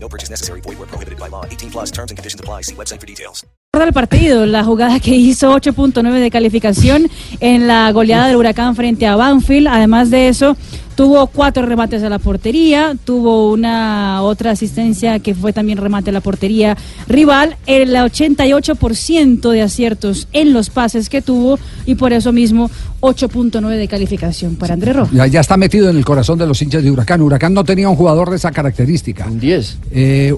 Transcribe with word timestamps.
No 0.00 0.08
purchase 0.08 0.30
necessary. 0.30 0.60
Void 0.62 0.78
where 0.78 0.86
prohibited 0.86 1.18
by 1.18 1.28
law. 1.28 1.44
18 1.44 1.70
plus 1.70 1.90
terms 1.90 2.10
and 2.10 2.16
conditions 2.16 2.40
apply. 2.40 2.62
See 2.62 2.74
website 2.74 3.00
for 3.00 3.06
details. 3.06 3.44
del 3.78 3.92
partido, 3.92 4.44
la 4.46 4.64
jugada 4.64 4.98
que 4.98 5.14
hizo 5.14 5.54
8.9 5.54 6.20
de 6.20 6.30
calificación 6.30 7.08
en 7.38 7.68
la 7.68 7.92
goleada 7.92 8.26
del 8.26 8.36
Huracán 8.36 8.74
frente 8.74 9.06
a 9.06 9.14
Banfield. 9.14 9.68
Además 9.68 10.10
de 10.10 10.28
eso, 10.28 10.56
tuvo 10.98 11.28
cuatro 11.28 11.64
remates 11.64 12.02
a 12.02 12.08
la 12.08 12.18
portería, 12.18 12.96
tuvo 13.04 13.52
una 13.52 14.20
otra 14.22 14.50
asistencia 14.50 15.20
que 15.20 15.32
fue 15.32 15.52
también 15.52 15.78
remate 15.78 16.10
a 16.10 16.12
la 16.12 16.20
portería 16.20 16.76
rival, 17.06 17.54
el 17.66 17.94
88% 17.94 19.48
de 19.52 19.62
aciertos 19.62 20.26
en 20.32 20.52
los 20.52 20.70
pases 20.70 21.08
que 21.08 21.22
tuvo 21.22 21.56
y 21.86 21.94
por 21.94 22.12
eso 22.12 22.32
mismo 22.32 22.68
8.9 22.98 23.76
de 23.76 23.86
calificación 23.86 24.56
para 24.56 24.74
André 24.74 24.92
Rojas. 24.92 25.14
Ya, 25.14 25.28
ya 25.28 25.38
está 25.38 25.56
metido 25.56 25.88
en 25.88 25.98
el 25.98 26.04
corazón 26.04 26.36
de 26.36 26.48
los 26.48 26.60
hinchas 26.62 26.82
de 26.82 26.90
Huracán. 26.90 27.22
Huracán 27.22 27.54
no 27.54 27.62
tenía 27.62 27.88
un 27.88 27.94
jugador 27.94 28.30
de 28.30 28.34
esa 28.34 28.50
característica. 28.50 29.24
Un 29.28 29.38
10. 29.38 29.78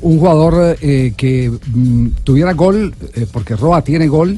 un 0.02 0.18
jugador 0.18 0.76
eh, 0.82 1.14
que 1.16 1.50
mm, 1.50 2.08
tuviera 2.22 2.52
gol, 2.52 2.94
eh, 3.14 3.24
porque 3.32 3.56
Roa 3.56 3.80
tiene 3.80 4.08
gol, 4.08 4.36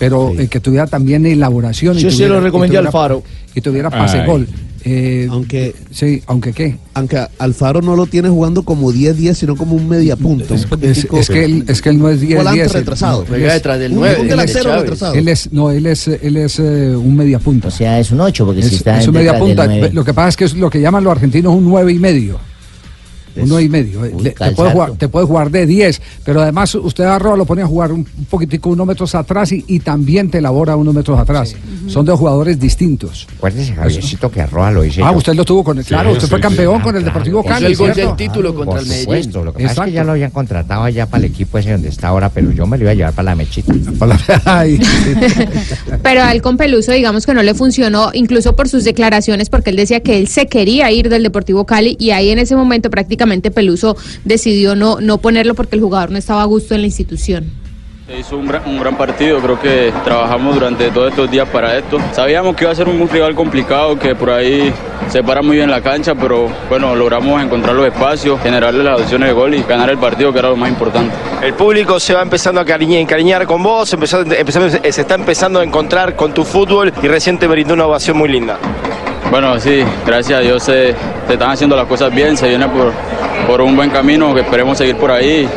pero 0.00 0.32
eh, 0.36 0.48
que 0.48 0.58
tuviera 0.58 0.88
también 0.88 1.26
elaboración. 1.26 1.96
y 1.96 2.00
Yo 2.00 2.10
se 2.10 2.16
tuviera- 2.16 2.34
lo 2.34 2.40
recomendé 2.40 2.74
y 2.74 2.78
al 2.78 2.90
Faro. 2.90 3.22
Y 3.54 3.60
tuviera 3.60 3.88
pase 3.88 4.18
Ay. 4.18 4.26
gol. 4.26 4.48
Eh, 4.84 5.28
Aunque, 5.30 5.74
sí, 5.90 6.22
aunque 6.26 6.52
qué. 6.54 6.76
aunque 6.94 7.18
Alfaro 7.38 7.82
no 7.82 7.96
lo 7.96 8.06
tiene 8.06 8.28
jugando 8.30 8.62
como 8.62 8.90
10-10, 8.92 9.34
sino 9.34 9.54
como 9.56 9.76
un 9.76 9.88
media 9.88 10.16
punta. 10.16 10.54
un 10.54 10.60
Es, 10.82 11.28
que 11.28 11.44
él, 11.44 11.64
es 11.68 11.82
que 11.82 11.90
él 11.90 11.98
no 11.98 12.08
es 12.08 12.20
10 12.20 12.36
volante 12.38 12.60
10, 12.60 12.72
retrasado. 12.72 13.22
él 13.22 13.28
Juega 13.28 13.46
es- 13.48 13.54
detrás 13.54 13.78
del 13.78 13.92
un- 13.92 13.98
9. 13.98 14.20
un 14.22 14.28
delantero 14.28 14.74
retrasado. 14.74 15.14
Él 15.14 15.28
es, 15.28 15.52
no, 15.52 15.70
él 15.70 15.86
es, 15.86 16.08
él 16.08 16.36
es 16.38 16.58
eh, 16.58 16.94
un 16.96 17.14
media 17.14 17.38
punta. 17.38 17.68
O 17.68 17.70
sea, 17.70 17.98
es 18.00 18.10
un 18.10 18.20
8 18.20 18.46
porque 18.46 18.60
es, 18.60 18.68
si 18.68 18.76
está 18.76 18.98
es 19.00 19.06
un 19.08 19.14
media 19.14 19.38
punta. 19.38 19.66
Lo 19.92 20.04
que 20.04 20.14
pasa 20.14 20.28
es 20.30 20.36
que 20.36 20.44
es 20.44 20.54
lo 20.54 20.70
que 20.70 20.80
llaman 20.80 21.04
los 21.04 21.10
argentinos 21.12 21.54
un 21.54 21.64
nueve 21.64 21.92
y 21.92 21.98
medio. 21.98 22.38
Un 23.36 23.48
nueve 23.48 23.64
y 23.64 23.68
medio. 23.68 24.00
Uy, 24.00 24.22
Le- 24.22 24.30
te, 24.30 24.50
puede 24.52 24.70
jugar, 24.72 24.92
te 24.92 25.08
puede 25.08 25.26
jugar 25.26 25.50
de 25.50 25.66
10, 25.66 26.00
pero 26.24 26.40
además 26.42 26.74
usted 26.74 27.04
a 27.04 27.18
Roa 27.18 27.36
lo 27.36 27.44
pone 27.44 27.62
a 27.62 27.66
jugar 27.66 27.92
un, 27.92 28.00
un 28.18 28.24
poquitico 28.26 28.70
unos 28.70 28.86
metros 28.86 29.14
atrás 29.14 29.52
y, 29.52 29.64
y 29.68 29.80
también 29.80 30.30
te 30.30 30.38
elabora 30.38 30.76
unos 30.76 30.94
metros 30.94 31.18
atrás. 31.18 31.54
Son 31.86 32.04
dos 32.04 32.18
jugadores 32.18 32.58
distintos. 32.58 33.26
Acuérdese, 33.36 33.74
Javiercito, 33.74 34.30
que 34.30 34.40
Arroa 34.40 34.70
lo 34.70 34.84
hice 34.84 35.02
Ah, 35.02 35.10
yo. 35.12 35.18
usted 35.18 35.34
lo 35.34 35.44
tuvo 35.44 35.64
con 35.64 35.78
el. 35.78 35.84
Claro, 35.84 36.10
usted 36.12 36.24
sí, 36.24 36.30
fue 36.30 36.38
sí. 36.38 36.42
campeón 36.42 36.80
con 36.80 36.96
el. 36.96 37.04
Deportivo 37.04 37.44
Cali. 37.44 37.66
el 37.72 37.94
del 37.94 38.16
título 38.16 38.54
contra 38.54 38.74
Por 38.74 38.82
el 38.82 38.86
Medellín. 38.88 39.04
supuesto, 39.04 39.44
lo 39.44 39.52
que 39.52 39.64
pasa 39.64 39.82
es 39.84 39.88
que 39.88 39.92
ya 39.94 40.04
lo 40.04 40.12
habían 40.12 40.30
contratado 40.30 40.84
allá 40.84 41.06
para 41.06 41.24
el 41.24 41.30
equipo 41.32 41.58
ese 41.58 41.72
donde 41.72 41.88
está 41.88 42.08
ahora, 42.08 42.28
pero 42.28 42.50
yo 42.52 42.66
me 42.66 42.76
lo 42.78 42.84
iba 42.84 42.92
a 42.92 42.94
llevar 42.94 43.12
para 43.14 43.30
la 43.30 43.36
mechita. 43.36 43.72
Pero 46.02 46.22
a 46.22 46.32
él 46.32 46.42
con 46.42 46.56
Peluso, 46.56 46.92
digamos 46.92 47.26
que 47.26 47.34
no 47.34 47.42
le 47.42 47.54
funcionó, 47.54 48.10
incluso 48.12 48.54
por 48.56 48.68
sus 48.68 48.84
declaraciones, 48.84 49.50
porque 49.50 49.70
él 49.70 49.76
decía 49.76 50.00
que 50.00 50.18
él 50.18 50.28
se 50.28 50.46
quería 50.46 50.90
ir 50.90 51.08
del 51.08 51.22
Deportivo 51.22 51.64
Cali 51.66 51.96
y 51.98 52.10
ahí 52.10 52.30
en 52.30 52.38
ese 52.38 52.56
momento 52.56 52.90
prácticamente 52.90 53.20
Peluso 53.50 53.96
decidió 54.24 54.74
no, 54.74 55.00
no 55.00 55.18
ponerlo 55.18 55.54
porque 55.54 55.76
el 55.76 55.82
jugador 55.82 56.10
no 56.10 56.18
estaba 56.18 56.42
a 56.42 56.46
gusto 56.46 56.74
en 56.74 56.80
la 56.80 56.86
institución. 56.88 57.44
Se 58.06 58.18
hizo 58.18 58.36
un 58.36 58.48
gran, 58.48 58.62
un 58.66 58.80
gran 58.80 58.96
partido, 58.96 59.38
creo 59.38 59.60
que 59.60 59.92
trabajamos 60.02 60.54
durante 60.54 60.90
todos 60.90 61.10
estos 61.10 61.30
días 61.30 61.48
para 61.48 61.78
esto. 61.78 61.96
Sabíamos 62.12 62.56
que 62.56 62.64
iba 62.64 62.72
a 62.72 62.74
ser 62.74 62.88
un 62.88 63.08
rival 63.08 63.36
complicado, 63.36 63.96
que 63.96 64.16
por 64.16 64.30
ahí 64.30 64.72
se 65.08 65.22
para 65.22 65.42
muy 65.42 65.56
bien 65.58 65.70
la 65.70 65.80
cancha, 65.80 66.16
pero 66.16 66.48
bueno, 66.68 66.92
logramos 66.96 67.40
encontrar 67.40 67.72
los 67.76 67.86
espacios, 67.86 68.40
generarle 68.42 68.82
las 68.82 69.00
opciones 69.00 69.28
de 69.28 69.32
gol 69.32 69.54
y 69.54 69.62
ganar 69.62 69.90
el 69.90 69.98
partido, 69.98 70.32
que 70.32 70.40
era 70.40 70.48
lo 70.48 70.56
más 70.56 70.70
importante. 70.70 71.14
El 71.40 71.54
público 71.54 72.00
se 72.00 72.12
va 72.12 72.22
empezando 72.22 72.60
a 72.60 72.64
encariñar 72.64 73.46
con 73.46 73.62
vos, 73.62 73.92
empezó- 73.92 74.22
empezó- 74.22 74.68
se 74.68 75.00
está 75.00 75.14
empezando 75.14 75.60
a 75.60 75.64
encontrar 75.64 76.16
con 76.16 76.34
tu 76.34 76.44
fútbol 76.44 76.92
y 77.00 77.06
recién 77.06 77.38
te 77.38 77.46
brindó 77.46 77.74
una 77.74 77.86
ovación 77.86 78.16
muy 78.18 78.28
linda. 78.28 78.58
Bueno, 79.30 79.60
sí, 79.60 79.84
gracias 80.04 80.40
a 80.40 80.42
Dios 80.42 80.64
se, 80.64 80.96
se 81.28 81.32
están 81.34 81.50
haciendo 81.52 81.76
las 81.76 81.86
cosas 81.86 82.12
bien, 82.12 82.36
se 82.36 82.48
viene 82.48 82.66
por, 82.66 82.92
por 83.46 83.60
un 83.60 83.76
buen 83.76 83.90
camino, 83.90 84.34
que 84.34 84.40
esperemos 84.40 84.78
seguir 84.78 84.96
por 84.96 85.10
ahí 85.10 85.48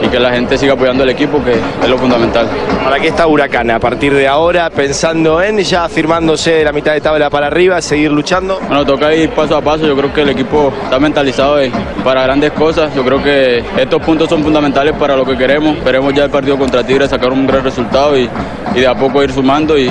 y 0.00 0.06
que 0.06 0.20
la 0.20 0.30
gente 0.30 0.56
siga 0.56 0.74
apoyando 0.74 1.02
al 1.02 1.10
equipo, 1.10 1.42
que 1.44 1.52
es 1.54 1.88
lo 1.88 1.98
fundamental. 1.98 2.46
¿Para 2.84 3.00
qué 3.00 3.08
está 3.08 3.26
Huracán? 3.26 3.68
A 3.72 3.80
partir 3.80 4.14
de 4.14 4.28
ahora, 4.28 4.70
pensando 4.70 5.42
en 5.42 5.58
ya 5.58 5.88
firmándose 5.88 6.52
de 6.52 6.64
la 6.64 6.72
mitad 6.72 6.92
de 6.92 7.00
tabla 7.00 7.28
para 7.30 7.48
arriba, 7.48 7.80
seguir 7.82 8.12
luchando. 8.12 8.60
Bueno, 8.68 8.86
toca 8.86 9.12
ir 9.14 9.30
paso 9.30 9.56
a 9.56 9.60
paso. 9.60 9.86
Yo 9.86 9.96
creo 9.96 10.12
que 10.14 10.22
el 10.22 10.28
equipo 10.28 10.72
está 10.84 11.00
mentalizado 11.00 11.56
de- 11.56 11.72
para 12.04 12.22
grandes 12.22 12.52
cosas. 12.52 12.94
Yo 12.94 13.04
creo 13.04 13.20
que 13.22 13.62
estos 13.76 14.00
puntos 14.02 14.28
son 14.28 14.42
fundamentales 14.44 14.94
para 14.94 15.16
lo 15.16 15.24
que 15.24 15.36
queremos. 15.36 15.76
Esperemos 15.78 16.14
ya 16.14 16.24
el 16.24 16.30
partido 16.30 16.56
contra 16.56 16.84
Tigre 16.84 17.08
sacar 17.08 17.32
un 17.32 17.44
gran 17.46 17.64
resultado 17.64 18.16
y, 18.16 18.30
y 18.76 18.80
de 18.80 18.86
a 18.86 18.94
poco 18.94 19.20
ir 19.24 19.32
sumando 19.32 19.76
y, 19.76 19.90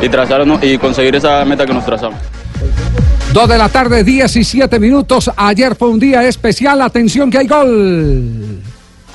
y 0.00 0.08
trazarnos 0.08 0.62
y 0.64 0.78
conseguir 0.78 1.16
esa 1.16 1.44
meta 1.44 1.66
que 1.66 1.74
nos 1.74 1.84
trazamos. 1.84 2.18
Dos 3.34 3.48
de 3.48 3.58
la 3.58 3.68
tarde, 3.68 4.04
17 4.04 4.78
minutos. 4.78 5.28
Ayer 5.36 5.74
fue 5.74 5.88
un 5.88 5.98
día 5.98 6.22
especial. 6.22 6.80
Atención 6.80 7.32
que 7.32 7.38
hay 7.38 7.48
gol. 7.48 8.62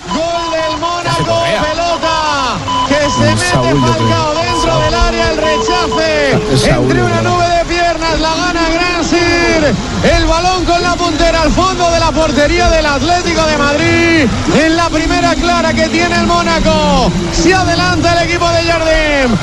Gol 0.10 0.46
del 0.52 0.78
Mónaco, 0.78 1.44
pelota 1.46 2.58
que 2.90 2.96
se 2.96 3.34
mete. 3.34 3.80
Falcao 3.80 4.34
dentro 4.36 4.80
del 4.82 4.94
área, 4.94 5.32
el 5.32 5.38
rechace. 5.38 6.70
Entre 6.70 7.02
una 7.02 7.22
nube 7.22 7.46
de 7.48 7.64
piernas, 7.64 8.20
la 8.20 8.36
gana 8.36 8.70
Gransir, 8.74 9.74
el 10.14 10.26
balón 10.26 10.66
con 10.66 10.82
la 10.84 10.96
puntera 10.98 11.44
al 11.44 11.52
fondo 11.52 11.90
de 11.90 12.00
la 12.02 12.12
portería 12.12 12.70
del 12.72 12.86
Atlético 12.88 13.46
de 13.46 13.58
Madrid, 13.58 14.30
en 14.66 14.76
la 14.76 14.90
primera 14.90 15.34
clara 15.36 15.74
que 15.74 15.88
tiene 15.88 16.20
el 16.20 16.28
Mónaco, 16.28 17.10
se 17.32 17.54
adelanta 17.54 18.22
el 18.22 18.30
equipo 18.30 18.50
de 18.50 18.64
Jardim, 18.64 19.38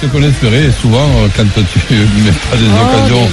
Ce 0.00 0.06
qu'on 0.08 0.22
espérait 0.22 0.70
souvent 0.82 1.08
quand 1.36 1.44
tu 1.54 1.94
mets 1.94 2.32
pas 2.50 2.56
des 2.56 2.66
occasions 2.66 3.28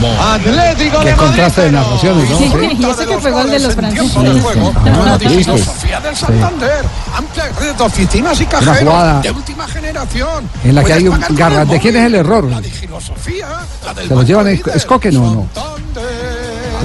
bon. 0.00 0.16
Atlético 0.20 1.00
Qué 1.00 1.06
de 1.06 1.12
Madrid. 1.12 1.16
contraste 1.16 1.62
de 1.62 1.72
narraciones, 1.72 2.30
¿no? 2.30 2.38
Sí, 2.38 2.44
Sí. 2.50 2.76
y 2.78 2.84
ese 2.84 3.06
que 3.06 3.18
fue 3.18 3.30
gol 3.30 3.50
de 3.50 3.58
los 3.60 3.74
franceses. 3.74 4.16
Ah, 4.16 5.18
triste. 5.18 5.52
del 5.52 6.16
Santander, 6.16 6.84
amplia 7.16 7.44
red 7.60 7.74
de 7.74 7.82
oficinas 7.84 8.40
y 8.40 8.46
cajeros 8.46 8.78
jugada 8.78 9.20
de 9.20 9.30
última 9.30 9.66
generación. 9.68 10.48
En 10.64 10.74
la 10.74 10.84
que 10.84 10.92
hay 10.92 11.08
un 11.08 11.20
garras. 11.30 11.68
¿De 11.68 11.78
quién 11.80 11.96
es 11.96 12.04
el 12.06 12.14
error? 12.16 12.48
filosofía, 12.62 13.46
la 13.84 13.94
del 13.94 14.08
¿Se 14.08 14.14
lo 14.14 14.22
llevan? 14.22 14.46
¿Es 14.48 14.60
es 14.66 14.84
Coque? 14.84 15.10
No, 15.12 15.22
no. 15.34 15.46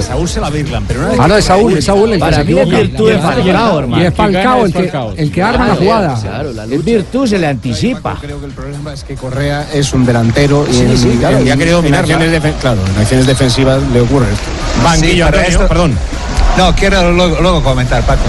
Saúl 0.00 0.28
se 0.28 0.40
la 0.40 0.50
virlan, 0.50 0.84
pero 0.86 1.00
Ah, 1.18 1.28
no, 1.28 1.36
es 1.36 1.44
Saúl, 1.44 1.76
es 1.76 1.84
Saúl 1.84 2.08
el 2.10 2.14
que 2.14 2.18
Para 2.20 2.36
se 2.38 2.44
mí 2.44 2.52
es 2.52 2.58
equivoca. 2.58 2.78
virtud 2.82 3.10
de 3.10 3.18
Falcao, 3.18 3.78
hermano. 3.78 4.02
Y 4.02 4.06
es 4.06 4.14
Falcao 4.14 4.64
el 4.66 4.72
que, 4.72 4.92
el 5.22 5.32
que 5.32 5.42
arma 5.42 5.68
la 5.68 5.74
jugada. 5.76 6.20
Claro, 6.20 6.52
la 6.52 6.64
es 6.64 6.84
virtud, 6.84 7.26
se 7.26 7.38
le 7.38 7.46
anticipa. 7.46 8.18
Creo 8.20 8.40
que 8.40 8.46
el 8.46 8.52
problema 8.52 8.92
es 8.92 9.04
que 9.04 9.14
Correa 9.14 9.66
es 9.72 9.92
un 9.92 10.04
delantero 10.04 10.66
y, 10.68 10.74
Sí, 10.74 10.80
en, 10.82 10.98
sí, 10.98 11.16
claro, 11.20 11.38
en 11.38 11.50
acciones 11.94 12.42
claro, 12.60 12.80
en 12.94 13.00
acciones 13.00 13.26
defensivas 13.26 13.80
le 13.92 14.00
ocurre 14.00 14.26
esto. 14.32 14.82
Banquillo, 14.82 15.28
esto- 15.28 15.68
perdón. 15.68 15.92
No, 16.58 16.74
quiero 16.74 17.12
luego, 17.12 17.38
luego 17.40 17.62
comentar, 17.62 18.04
Paco. 18.04 18.20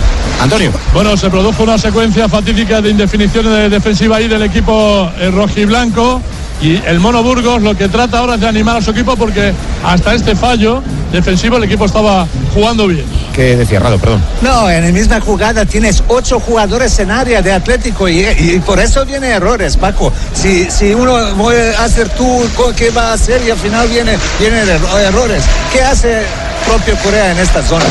Antonio. 0.42 0.72
Bueno, 0.94 1.16
se 1.18 1.30
produjo 1.30 1.64
una 1.64 1.78
secuencia 1.78 2.30
fatídica 2.30 2.82
de 2.82 2.90
indefiniciones 2.92 3.52
de 3.52 3.70
defensiva 3.70 4.18
ahí 4.18 4.28
del 4.28 4.44
equipo 4.44 5.10
eh, 5.20 5.30
rojiblanco. 5.32 6.22
Y 6.64 6.82
el 6.88 7.02
Mono 7.02 7.22
Burgos 7.22 7.62
lo 7.62 7.76
que 7.76 7.90
trata 7.90 8.20
ahora 8.20 8.36
es 8.36 8.40
de 8.42 8.48
animar 8.48 8.78
a 8.78 8.82
su 8.82 8.92
equipo 8.92 9.18
porque 9.18 9.52
hasta 9.84 10.14
este 10.16 10.34
fallo 10.34 10.82
defensivo 11.12 11.58
el 11.58 11.66
equipo 11.66 11.84
estaba 11.86 12.26
jugando 12.54 12.88
bien. 12.88 13.04
Que 13.36 13.58
decía 13.58 13.80
Rado, 13.80 13.98
perdón. 14.00 14.24
No, 14.42 14.70
en 14.70 14.86
la 14.86 14.92
misma 14.94 15.20
jugada 15.20 15.66
tienes 15.66 16.02
ocho 16.08 16.40
jugadores 16.40 16.98
en 17.00 17.12
área 17.12 17.42
de 17.42 17.52
Atlético 17.52 18.08
y, 18.08 18.22
y 18.22 18.62
por 18.66 18.80
eso 18.80 19.06
viene 19.06 19.28
errores, 19.32 19.76
Paco. 19.76 20.14
Si, 20.34 20.72
si 20.72 20.94
uno 20.94 21.36
voy 21.36 21.56
a 21.78 21.84
hacer 21.84 22.08
tú, 22.10 22.42
¿qué 22.78 22.92
va 22.92 23.10
a 23.10 23.14
hacer? 23.14 23.42
Y 23.46 23.50
al 23.52 23.58
final 23.58 23.86
viene, 23.90 24.18
vienen 24.40 24.66
erro- 24.70 25.00
errores. 25.00 25.44
¿Qué 25.74 25.82
hace 25.82 26.22
propio 26.66 26.96
Corea 27.04 27.32
en 27.34 27.40
esta 27.40 27.62
zona? 27.62 27.84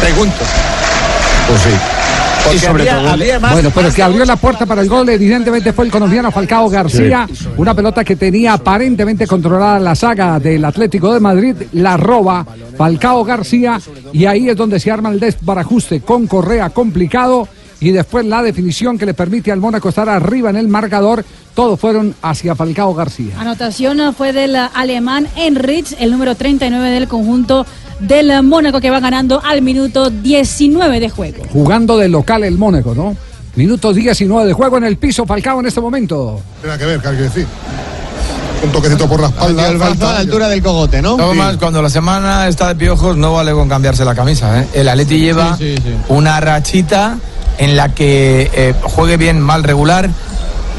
Pregunto. 0.00 0.44
Pues 1.48 1.62
sí. 1.62 1.70
Porque 2.44 2.56
Y 2.56 2.60
sobre 2.60 2.82
había- 2.90 2.98
todo- 3.02 3.10
había 3.12 3.40
más- 3.40 3.52
Bueno, 3.54 3.70
pero 3.74 3.92
que 3.92 4.02
abrió 4.02 4.24
la 4.24 4.36
puerta 4.36 4.66
para 4.66 4.82
el 4.82 4.88
gol 4.88 5.08
evidentemente 5.08 5.72
fue 5.72 5.86
el 5.86 5.90
colombiano 5.90 6.30
Falcao 6.30 6.68
García, 6.68 7.26
una 7.56 7.74
pelota 7.74 8.04
que 8.04 8.16
tenía 8.16 8.52
aparentemente 8.52 9.26
controlada 9.26 9.78
la 9.78 9.94
saga 9.94 10.38
del 10.38 10.64
Atlético 10.64 11.12
de 11.14 11.20
Madrid, 11.20 11.54
la 11.72 11.96
roba 11.96 12.46
Falcao 12.76 13.24
García 13.24 13.80
y 14.12 14.26
ahí 14.26 14.48
es 14.48 14.56
donde 14.56 14.78
se 14.78 14.90
arma 14.90 15.08
el 15.10 15.18
desbarajuste 15.20 16.00
con 16.00 16.26
Correa 16.26 16.70
complicado 16.70 17.48
y 17.80 17.90
después 17.90 18.24
la 18.24 18.42
definición 18.42 18.96
que 18.98 19.04
le 19.06 19.14
permite 19.14 19.50
al 19.52 19.60
Mónaco 19.60 19.88
estar 19.88 20.08
arriba 20.08 20.48
en 20.50 20.56
el 20.56 20.68
marcador, 20.68 21.24
todos 21.54 21.78
fueron 21.78 22.14
hacia 22.22 22.54
Falcao 22.54 22.94
García. 22.94 23.34
Anotación 23.38 24.14
fue 24.14 24.32
del 24.32 24.56
alemán 24.56 25.28
Enrich, 25.36 25.94
el 25.98 26.10
número 26.10 26.34
39 26.34 26.90
del 26.90 27.08
conjunto 27.08 27.66
del 28.00 28.42
Mónaco 28.42 28.80
que 28.80 28.90
va 28.90 29.00
ganando 29.00 29.40
al 29.44 29.62
minuto 29.62 30.10
19 30.10 31.00
de 31.00 31.10
juego. 31.10 31.44
Jugando 31.52 31.96
de 31.96 32.08
local 32.08 32.44
el 32.44 32.58
Mónaco, 32.58 32.94
¿no? 32.94 33.16
Minuto 33.56 33.92
19 33.92 34.46
de 34.46 34.52
juego 34.52 34.78
en 34.78 34.84
el 34.84 34.96
piso, 34.96 35.26
Falcao 35.26 35.60
en 35.60 35.66
este 35.66 35.80
momento. 35.80 36.40
Tiene 36.60 36.76
que 36.76 36.86
ver, 36.86 37.00
claro 37.00 37.16
que 37.16 37.22
decir. 37.24 37.46
Un 38.64 38.72
toquecito 38.72 39.08
por 39.08 39.20
la 39.20 39.28
espalda. 39.28 39.68
el 39.68 39.82
a 39.82 39.94
la 39.94 40.18
altura 40.18 40.48
del 40.48 40.62
cogote, 40.62 41.02
¿no? 41.02 41.16
Todo 41.16 41.34
más, 41.34 41.56
cuando 41.58 41.82
la 41.82 41.90
semana 41.90 42.48
está 42.48 42.68
de 42.68 42.76
piojos, 42.76 43.16
no 43.16 43.34
vale 43.34 43.52
con 43.52 43.68
cambiarse 43.68 44.04
la 44.04 44.14
camisa. 44.14 44.60
¿eh? 44.60 44.68
El 44.72 44.88
Atleti 44.88 45.18
lleva 45.18 45.58
una 46.08 46.40
rachita 46.40 47.18
en 47.58 47.76
la 47.76 47.94
que 47.94 48.50
eh, 48.52 48.74
juegue 48.82 49.16
bien, 49.16 49.40
mal, 49.40 49.62
regular, 49.62 50.08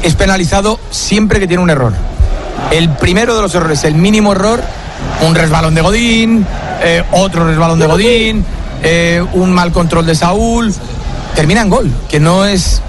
es 0.02 0.14
penalizado 0.14 0.78
siempre 0.90 1.40
que 1.40 1.46
tiene 1.46 1.62
un 1.62 1.70
error. 1.70 1.92
El 2.72 2.90
primero 2.90 3.36
de 3.36 3.42
los 3.42 3.54
errores, 3.54 3.84
el 3.84 3.94
mínimo 3.94 4.32
error, 4.32 4.62
un 5.22 5.34
resbalón 5.34 5.74
de 5.74 5.82
Godín, 5.82 6.46
eh, 6.82 7.02
otro 7.12 7.46
resbalón 7.46 7.78
de 7.78 7.86
Godín, 7.86 8.44
eh, 8.82 9.24
un 9.32 9.52
mal 9.52 9.72
control 9.72 10.06
de 10.06 10.14
Saúl, 10.14 10.74
termina 11.34 11.62
en 11.62 11.70
gol, 11.70 11.90
que 12.08 12.20
no 12.20 12.44
es 12.44 12.82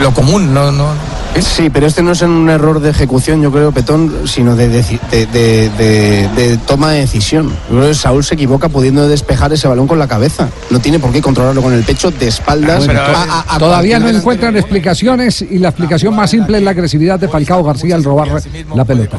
lo 0.00 0.12
común, 0.14 0.52
no, 0.54 0.72
no, 0.72 0.88
Sí, 1.38 1.70
pero 1.70 1.86
este 1.86 2.02
no 2.02 2.12
es 2.12 2.20
un 2.22 2.50
error 2.50 2.80
de 2.80 2.90
ejecución, 2.90 3.40
yo 3.42 3.50
creo, 3.52 3.72
Petón, 3.72 4.12
sino 4.26 4.56
de, 4.56 4.68
deci- 4.70 5.00
de, 5.10 5.26
de- 5.26 5.70
de- 5.78 6.28
de 6.36 6.56
toma 6.58 6.92
de 6.92 7.00
decisión. 7.00 7.48
Yo 7.70 7.76
creo 7.76 7.88
que 7.88 7.94
Saúl 7.94 8.24
se 8.24 8.34
equivoca 8.34 8.68
pudiendo 8.68 9.06
despejar 9.08 9.52
ese 9.52 9.66
balón 9.68 9.86
con 9.86 9.98
la 9.98 10.06
cabeza. 10.08 10.48
No 10.70 10.80
tiene 10.80 10.98
por 10.98 11.12
qué 11.12 11.22
controlarlo 11.22 11.62
con 11.62 11.72
el 11.72 11.82
pecho 11.84 12.10
de 12.10 12.28
espaldas. 12.28 12.84
Bueno, 12.84 13.00
a- 13.00 13.06
to- 13.06 13.12
a- 13.16 13.44
a 13.54 13.58
todavía 13.58 13.98
no 13.98 14.08
encuentran 14.08 14.56
explicaciones 14.56 15.40
y 15.42 15.58
la 15.58 15.68
explicación 15.68 16.14
más 16.14 16.30
simple 16.30 16.58
es 16.58 16.64
la 16.64 16.72
agresividad 16.72 17.18
de 17.18 17.28
Falcao 17.28 17.62
García 17.62 17.94
al 17.94 18.04
robar 18.04 18.28
la 18.74 18.84
pelota. 18.84 19.18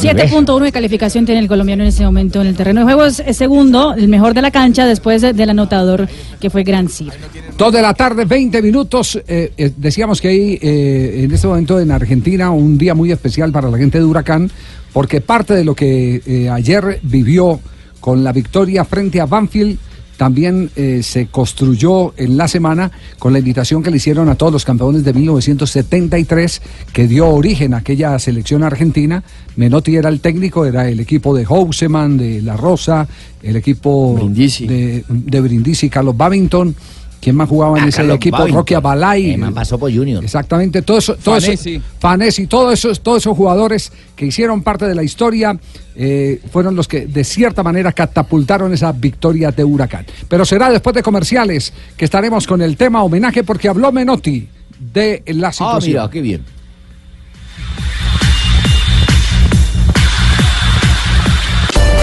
7.1 0.00 0.64
de 0.64 0.72
calificación 0.72 1.24
tiene 1.24 1.40
el 1.40 1.48
colombiano 1.48 1.82
en 1.82 1.88
ese 1.90 2.04
momento 2.04 2.40
en 2.40 2.48
el 2.48 2.56
terreno 2.56 2.80
de 2.80 2.84
juego. 2.84 3.04
Es 3.06 3.22
segundo, 3.36 3.94
el 3.94 4.08
mejor 4.08 4.34
de 4.34 4.42
la 4.42 4.50
cancha 4.50 4.86
después 4.86 5.22
de- 5.22 5.32
del 5.32 5.50
anotador 5.50 6.08
que 6.40 6.50
fue 6.50 6.62
Gran 6.62 6.88
Sir. 6.88 7.12
Dos 7.56 7.72
de 7.72 7.82
la 7.82 7.94
tarde, 7.94 8.24
20 8.24 8.60
minutos. 8.60 9.18
Eh, 9.26 9.52
eh, 9.56 9.72
decíamos 9.76 10.20
que 10.20 10.28
hay 10.28 10.58
eh, 10.60 11.27
en 11.28 11.34
este 11.34 11.46
momento 11.46 11.78
en 11.78 11.90
Argentina 11.90 12.50
un 12.50 12.78
día 12.78 12.94
muy 12.94 13.12
especial 13.12 13.52
para 13.52 13.70
la 13.70 13.76
gente 13.76 13.98
de 13.98 14.04
Huracán, 14.04 14.50
porque 14.94 15.20
parte 15.20 15.54
de 15.54 15.62
lo 15.62 15.74
que 15.74 16.22
eh, 16.24 16.48
ayer 16.48 17.00
vivió 17.02 17.60
con 18.00 18.24
la 18.24 18.32
victoria 18.32 18.84
frente 18.86 19.20
a 19.20 19.26
Banfield 19.26 19.78
también 20.16 20.70
eh, 20.74 21.00
se 21.02 21.26
construyó 21.26 22.14
en 22.16 22.38
la 22.38 22.48
semana 22.48 22.90
con 23.18 23.32
la 23.34 23.38
invitación 23.38 23.82
que 23.82 23.90
le 23.90 23.98
hicieron 23.98 24.28
a 24.30 24.36
todos 24.36 24.52
los 24.52 24.64
campeones 24.64 25.04
de 25.04 25.12
1973 25.12 26.62
que 26.92 27.06
dio 27.06 27.28
origen 27.28 27.74
a 27.74 27.78
aquella 27.78 28.18
selección 28.18 28.64
argentina. 28.64 29.22
Menotti 29.56 29.96
era 29.96 30.08
el 30.08 30.20
técnico, 30.20 30.64
era 30.64 30.88
el 30.88 30.98
equipo 30.98 31.36
de 31.36 31.44
Houseman, 31.44 32.16
de 32.16 32.42
La 32.42 32.56
Rosa, 32.56 33.06
el 33.42 33.54
equipo 33.54 34.18
De, 34.32 35.04
de 35.08 35.40
Brindisi, 35.40 35.88
Carlos 35.88 36.16
Babington. 36.16 36.74
¿Quién 37.20 37.34
más 37.34 37.48
jugaba 37.48 37.78
en 37.78 37.84
Ah, 37.84 37.88
ese 37.88 37.96
Carlos 37.98 38.16
equipo? 38.16 38.36
Babington. 38.38 38.60
Roque 38.60 38.74
Abalay. 38.76 39.30
Eh, 39.32 39.36
man, 39.36 39.52
pasó 39.52 39.76
por 39.78 39.92
Junior. 39.92 40.22
Exactamente, 40.22 40.82
todo 40.82 40.98
eso, 40.98 41.16
todo 41.16 41.36
eso- 41.36 41.46
Fanesi. 41.48 41.82
Fanesi, 41.98 42.46
todos 42.46 42.72
esos, 42.74 43.00
todos 43.00 43.18
esos 43.18 43.36
jugadores 43.36 43.92
que 44.14 44.26
hicieron 44.26 44.62
parte 44.62 44.86
de 44.86 44.94
la 44.94 45.02
historia 45.02 45.58
eh, 45.96 46.40
fueron 46.52 46.76
los 46.76 46.86
que 46.86 47.06
de 47.06 47.24
cierta 47.24 47.64
manera 47.64 47.92
catapultaron 47.92 48.72
esa 48.72 48.92
victoria 48.92 49.50
de 49.50 49.64
Huracán. 49.64 50.06
Pero 50.28 50.44
será 50.44 50.70
después 50.70 50.94
de 50.94 51.02
comerciales 51.02 51.72
que 51.96 52.04
estaremos 52.04 52.46
con 52.46 52.62
el 52.62 52.76
tema 52.76 53.02
homenaje 53.02 53.42
porque 53.42 53.68
habló 53.68 53.90
Menotti 53.90 54.48
de 54.78 55.24
la 55.26 55.48
Ah, 55.48 55.52
situación. 55.52 55.90
mira, 55.90 56.08
qué 56.10 56.20
bien. 56.20 56.44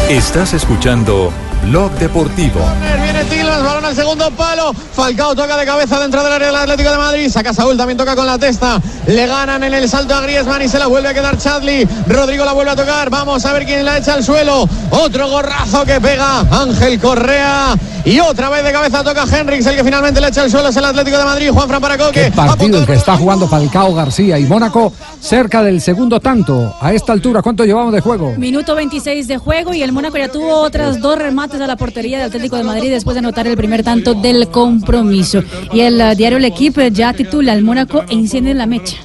Estás 0.09 0.53
escuchando 0.53 1.31
Blog 1.69 1.91
Deportivo. 1.93 2.61
Viene 3.01 3.25
Tilas, 3.25 3.63
balón 3.63 3.85
al 3.85 3.95
segundo 3.95 4.29
palo. 4.31 4.73
Falcao 4.73 5.35
toca 5.35 5.57
de 5.57 5.65
cabeza 5.65 5.99
dentro 5.99 6.23
del 6.23 6.33
área 6.33 6.47
del 6.47 6.55
Atlético 6.55 6.91
de 6.91 6.97
Madrid. 6.97 7.29
Saca 7.29 7.53
Saúl, 7.53 7.75
también 7.75 7.97
toca 7.97 8.15
con 8.15 8.25
la 8.25 8.37
testa. 8.37 8.79
Le 9.07 9.25
ganan 9.25 9.63
en 9.63 9.73
el 9.73 9.89
salto 9.89 10.15
a 10.15 10.21
Griezmann 10.21 10.61
y 10.61 10.69
se 10.69 10.77
la 10.77 10.87
vuelve 10.87 11.09
a 11.09 11.13
quedar 11.13 11.37
Chadli. 11.37 11.87
Rodrigo 12.07 12.45
la 12.45 12.53
vuelve 12.53 12.71
a 12.71 12.75
tocar. 12.75 13.09
Vamos 13.09 13.45
a 13.45 13.53
ver 13.53 13.65
quién 13.65 13.83
la 13.83 13.97
echa 13.97 14.13
al 14.13 14.23
suelo. 14.23 14.69
Otro 14.91 15.29
gorrazo 15.29 15.83
que 15.85 15.99
pega 15.99 16.41
Ángel 16.51 16.99
Correa. 16.99 17.75
Y 18.05 18.19
otra 18.19 18.49
vez 18.49 18.63
de 18.63 18.71
cabeza 18.71 19.03
toca 19.03 19.23
Henrix. 19.23 19.65
El 19.65 19.75
que 19.75 19.83
finalmente 19.83 20.21
le 20.21 20.27
echa 20.27 20.43
al 20.43 20.51
suelo 20.51 20.69
es 20.69 20.77
el 20.77 20.85
Atlético 20.85 21.17
de 21.17 21.23
Madrid. 21.25 21.49
Juan 21.51 21.67
Fran 21.67 21.81
Paracoque. 21.81 22.25
Qué 22.25 22.31
partido 22.31 22.77
el 22.77 22.85
que 22.85 22.93
está 22.93 23.17
jugando 23.17 23.47
Falcao 23.47 23.93
García 23.95 24.37
y 24.37 24.43
Mónaco 24.45 24.93
cerca 25.19 25.63
del 25.63 25.81
segundo 25.81 26.19
tanto. 26.19 26.75
A 26.79 26.93
esta 26.93 27.13
altura, 27.13 27.41
¿cuánto 27.41 27.65
llevamos 27.65 27.91
de 27.91 28.01
juego? 28.01 28.33
Minuto 28.37 28.75
26 28.75 29.27
de 29.27 29.37
juego 29.37 29.73
y 29.73 29.81
el 29.81 29.91
Mónaco 29.91 30.17
ya 30.17 30.27
tuvo 30.27 30.59
otras 30.59 31.01
dos 31.01 31.17
remates 31.17 31.54
a 31.63 31.67
la 31.67 31.75
portería 31.75 32.17
del 32.17 32.27
Atlético 32.27 32.55
de 32.57 32.63
Madrid 32.63 32.89
después 32.91 33.15
de 33.15 33.19
anotar 33.19 33.47
el 33.47 33.55
primer 33.57 33.83
tanto 33.83 34.13
del 34.13 34.49
compromiso. 34.49 35.43
Y 35.73 35.81
el 35.81 35.99
eh, 36.01 36.15
diario 36.15 36.37
El 36.37 36.45
Equipo 36.45 36.81
ya 36.81 37.13
titula 37.13 37.53
el 37.53 37.63
Mónaco 37.63 38.03
enciende 38.09 38.53
la 38.53 38.65
mecha. 38.65 38.97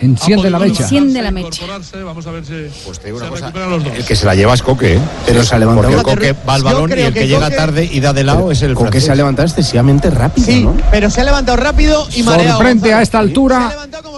Enciende 0.00 0.50
la 0.50 0.58
mecha. 0.58 0.82
Enciende 0.82 1.22
la 1.22 1.30
mecha. 1.30 1.64
Vamos 2.04 2.26
a 2.26 2.30
ver 2.30 2.44
si 2.44 2.52
Pues 2.84 2.98
se 2.98 3.10
recuperan 3.12 3.70
los 3.70 3.84
dos. 3.84 3.94
El 3.96 4.04
que 4.04 4.16
se 4.16 4.26
la 4.26 4.34
lleva 4.34 4.54
es 4.54 4.62
Coque, 4.62 4.94
¿eh? 4.94 4.98
Pero 5.26 5.42
se 5.44 5.54
ha 5.54 5.58
levantado. 5.58 6.02
Porque 6.02 6.32
Coque 6.32 6.34
va 6.48 6.54
al 6.54 6.62
balón 6.62 6.90
y 6.90 7.00
el 7.00 7.12
que, 7.12 7.20
que 7.20 7.28
llega 7.28 7.46
Coque- 7.48 7.56
tarde 7.56 7.88
y 7.90 8.00
da 8.00 8.12
de 8.12 8.24
lado 8.24 8.50
es 8.50 8.62
el 8.62 8.74
Coque 8.74 8.84
francés. 8.90 9.04
se 9.04 9.12
ha 9.12 9.14
levantado 9.14 9.46
excesivamente 9.48 10.10
rápido, 10.10 10.46
Sí, 10.46 10.64
¿no? 10.64 10.76
pero 10.90 11.10
se 11.10 11.20
ha 11.20 11.24
levantado 11.24 11.56
rápido 11.56 12.06
y 12.14 12.22
mareado. 12.22 12.56
Sorprende 12.58 12.92
a 12.94 13.02
esta 13.02 13.18
altura 13.18 13.72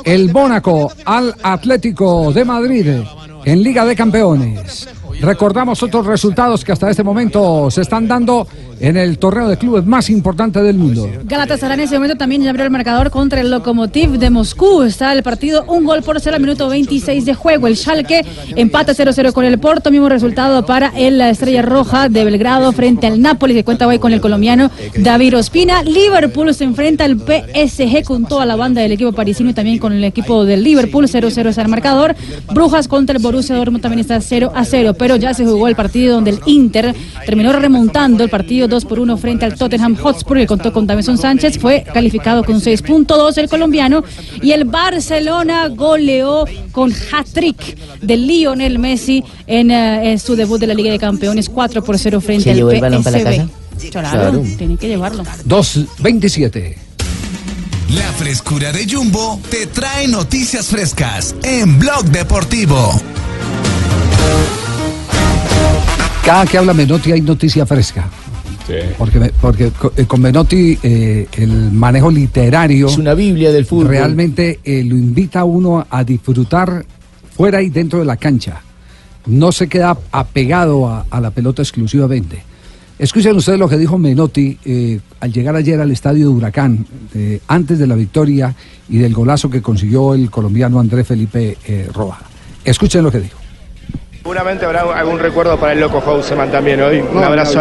el 0.04 0.32
Mónaco 0.32 0.92
al 1.04 1.34
Atlético 1.42 2.32
de 2.32 2.44
Madrid 2.44 2.86
en 3.44 3.62
Liga 3.62 3.84
de 3.84 3.94
Campeones. 3.96 4.88
Recordamos 5.20 5.82
otros 5.82 6.06
resultados 6.06 6.64
que 6.64 6.72
hasta 6.72 6.90
este 6.90 7.02
momento 7.02 7.70
se 7.70 7.82
están 7.82 8.06
dando 8.06 8.46
en 8.80 8.96
el 8.96 9.18
torneo 9.18 9.48
de 9.48 9.56
clubes 9.56 9.86
más 9.86 10.10
importante 10.10 10.62
del 10.62 10.76
mundo. 10.76 11.08
Galatasaray 11.24 11.78
en 11.78 11.84
ese 11.84 11.94
momento 11.94 12.16
también 12.16 12.42
ya 12.42 12.50
abrió 12.50 12.64
el 12.64 12.70
marcador 12.70 13.10
contra 13.10 13.40
el 13.40 13.50
Lokomotiv 13.50 14.18
de 14.18 14.30
Moscú. 14.30 14.82
Está 14.82 15.12
el 15.12 15.22
partido 15.22 15.64
un 15.68 15.84
gol 15.84 16.02
por 16.02 16.20
cero 16.20 16.36
al 16.36 16.42
minuto 16.42 16.68
26 16.68 17.24
de 17.24 17.34
juego. 17.34 17.66
El 17.66 17.76
Schalke 17.76 18.24
empata 18.54 18.92
0-0 18.92 19.32
con 19.32 19.44
el 19.44 19.58
Porto. 19.58 19.90
Mismo 19.90 20.08
resultado 20.08 20.64
para 20.66 20.92
el 20.96 21.20
Estrella 21.20 21.62
Roja 21.62 22.08
de 22.08 22.24
Belgrado 22.24 22.72
frente 22.72 23.06
al 23.06 23.20
Napoli 23.20 23.54
que 23.54 23.64
cuenta 23.64 23.86
hoy 23.86 23.98
con 23.98 24.12
el 24.12 24.20
colombiano 24.20 24.70
David 24.98 25.38
Ospina. 25.38 25.82
Liverpool 25.82 26.54
se 26.54 26.64
enfrenta 26.64 27.04
al 27.04 27.18
PSG 27.18 28.04
con 28.04 28.26
toda 28.26 28.46
la 28.46 28.56
banda 28.56 28.82
del 28.82 28.92
equipo 28.92 29.12
parisino 29.12 29.50
y 29.50 29.54
también 29.54 29.78
con 29.78 29.92
el 29.92 30.04
equipo 30.04 30.44
del 30.44 30.62
Liverpool. 30.62 31.06
0-0 31.06 31.48
es 31.48 31.58
el 31.58 31.68
marcador. 31.68 32.14
Brujas 32.52 32.88
contra 32.88 33.16
el 33.16 33.22
Borussia 33.22 33.56
Dortmund 33.56 33.82
también 33.82 34.00
está 34.00 34.18
0-0. 34.18 34.94
Pero 34.98 35.16
ya 35.16 35.34
se 35.34 35.44
jugó 35.44 35.68
el 35.68 35.76
partido 35.76 36.14
donde 36.16 36.30
el 36.30 36.40
Inter 36.46 36.94
terminó 37.24 37.52
remontando 37.52 38.24
el 38.24 38.30
partido 38.30 38.65
2 38.68 38.84
por 38.84 39.00
1 39.00 39.16
frente 39.16 39.44
al 39.44 39.54
Tottenham 39.56 39.96
Hotspur 39.96 40.36
que 40.38 40.46
contó 40.46 40.72
con 40.72 40.86
Davinson 40.86 41.18
Sánchez. 41.18 41.58
Fue 41.58 41.84
calificado 41.92 42.44
con 42.44 42.60
6.2 42.60 43.38
el 43.38 43.48
colombiano. 43.48 44.02
Y 44.42 44.52
el 44.52 44.64
Barcelona 44.64 45.68
goleó 45.68 46.44
con 46.72 46.92
hat-trick 47.12 47.76
de 48.02 48.16
Lionel 48.16 48.78
Messi 48.78 49.22
en, 49.46 49.70
eh, 49.70 50.12
en 50.12 50.18
su 50.18 50.36
debut 50.36 50.58
de 50.60 50.66
la 50.66 50.74
Liga 50.74 50.90
de 50.90 50.98
Campeones 50.98 51.48
4 51.48 51.82
por 51.82 51.98
0 51.98 52.20
frente 52.20 52.44
¿Se 52.44 52.50
al 52.50 52.56
llevó 52.56 52.70
el 52.70 52.80
balón 52.80 53.02
para 53.02 53.18
la 53.18 53.24
PSV. 53.30 53.36
casa? 53.36 53.90
Claro, 53.90 54.10
Claro. 54.10 54.42
tienen 54.56 54.76
que 54.78 54.88
llevarlo. 54.88 55.22
2.27. 55.46 56.76
La 57.94 58.02
frescura 58.18 58.72
de 58.72 58.84
Jumbo 58.90 59.38
te 59.48 59.66
trae 59.66 60.08
noticias 60.08 60.66
frescas 60.66 61.36
en 61.44 61.78
Blog 61.78 62.04
Deportivo. 62.06 63.00
Cada 66.24 66.44
que 66.46 66.58
habla 66.58 66.74
Menotti 66.74 67.12
hay 67.12 67.20
noticia 67.20 67.64
fresca. 67.66 68.08
Porque, 68.98 69.32
porque 69.40 69.72
eh, 69.96 70.04
con 70.06 70.20
Menotti 70.20 70.78
eh, 70.82 71.26
el 71.36 71.70
manejo 71.72 72.10
literario 72.10 72.88
Es 72.88 72.98
una 72.98 73.14
Biblia 73.14 73.52
del 73.52 73.64
fútbol. 73.66 73.88
realmente 73.88 74.60
eh, 74.64 74.82
lo 74.84 74.96
invita 74.96 75.40
a 75.40 75.44
uno 75.44 75.86
a 75.88 76.04
disfrutar 76.04 76.84
fuera 77.36 77.62
y 77.62 77.70
dentro 77.70 77.98
de 78.00 78.04
la 78.04 78.16
cancha. 78.16 78.62
No 79.26 79.52
se 79.52 79.68
queda 79.68 79.96
apegado 80.12 80.88
a, 80.88 81.06
a 81.10 81.20
la 81.20 81.30
pelota 81.30 81.62
exclusivamente. 81.62 82.42
Escuchen 82.98 83.36
ustedes 83.36 83.58
lo 83.58 83.68
que 83.68 83.76
dijo 83.76 83.98
Menotti 83.98 84.56
eh, 84.64 85.00
al 85.20 85.30
llegar 85.30 85.54
ayer 85.54 85.78
al 85.80 85.90
estadio 85.90 86.28
de 86.28 86.34
Huracán, 86.34 86.86
eh, 87.14 87.40
antes 87.46 87.78
de 87.78 87.86
la 87.86 87.94
victoria 87.94 88.54
y 88.88 88.96
del 88.98 89.12
golazo 89.12 89.50
que 89.50 89.60
consiguió 89.60 90.14
el 90.14 90.30
colombiano 90.30 90.80
Andrés 90.80 91.06
Felipe 91.06 91.58
eh, 91.66 91.88
Roa. 91.92 92.18
Escuchen 92.64 93.04
lo 93.04 93.12
que 93.12 93.20
dijo. 93.20 93.35
Seguramente 94.26 94.66
habrá 94.66 94.80
algún 94.80 95.20
recuerdo 95.20 95.56
para 95.56 95.72
el 95.72 95.78
loco 95.78 96.00
Houseman 96.00 96.50
también 96.50 96.82
hoy. 96.82 96.98
Un, 96.98 97.22
abrazo 97.22 97.60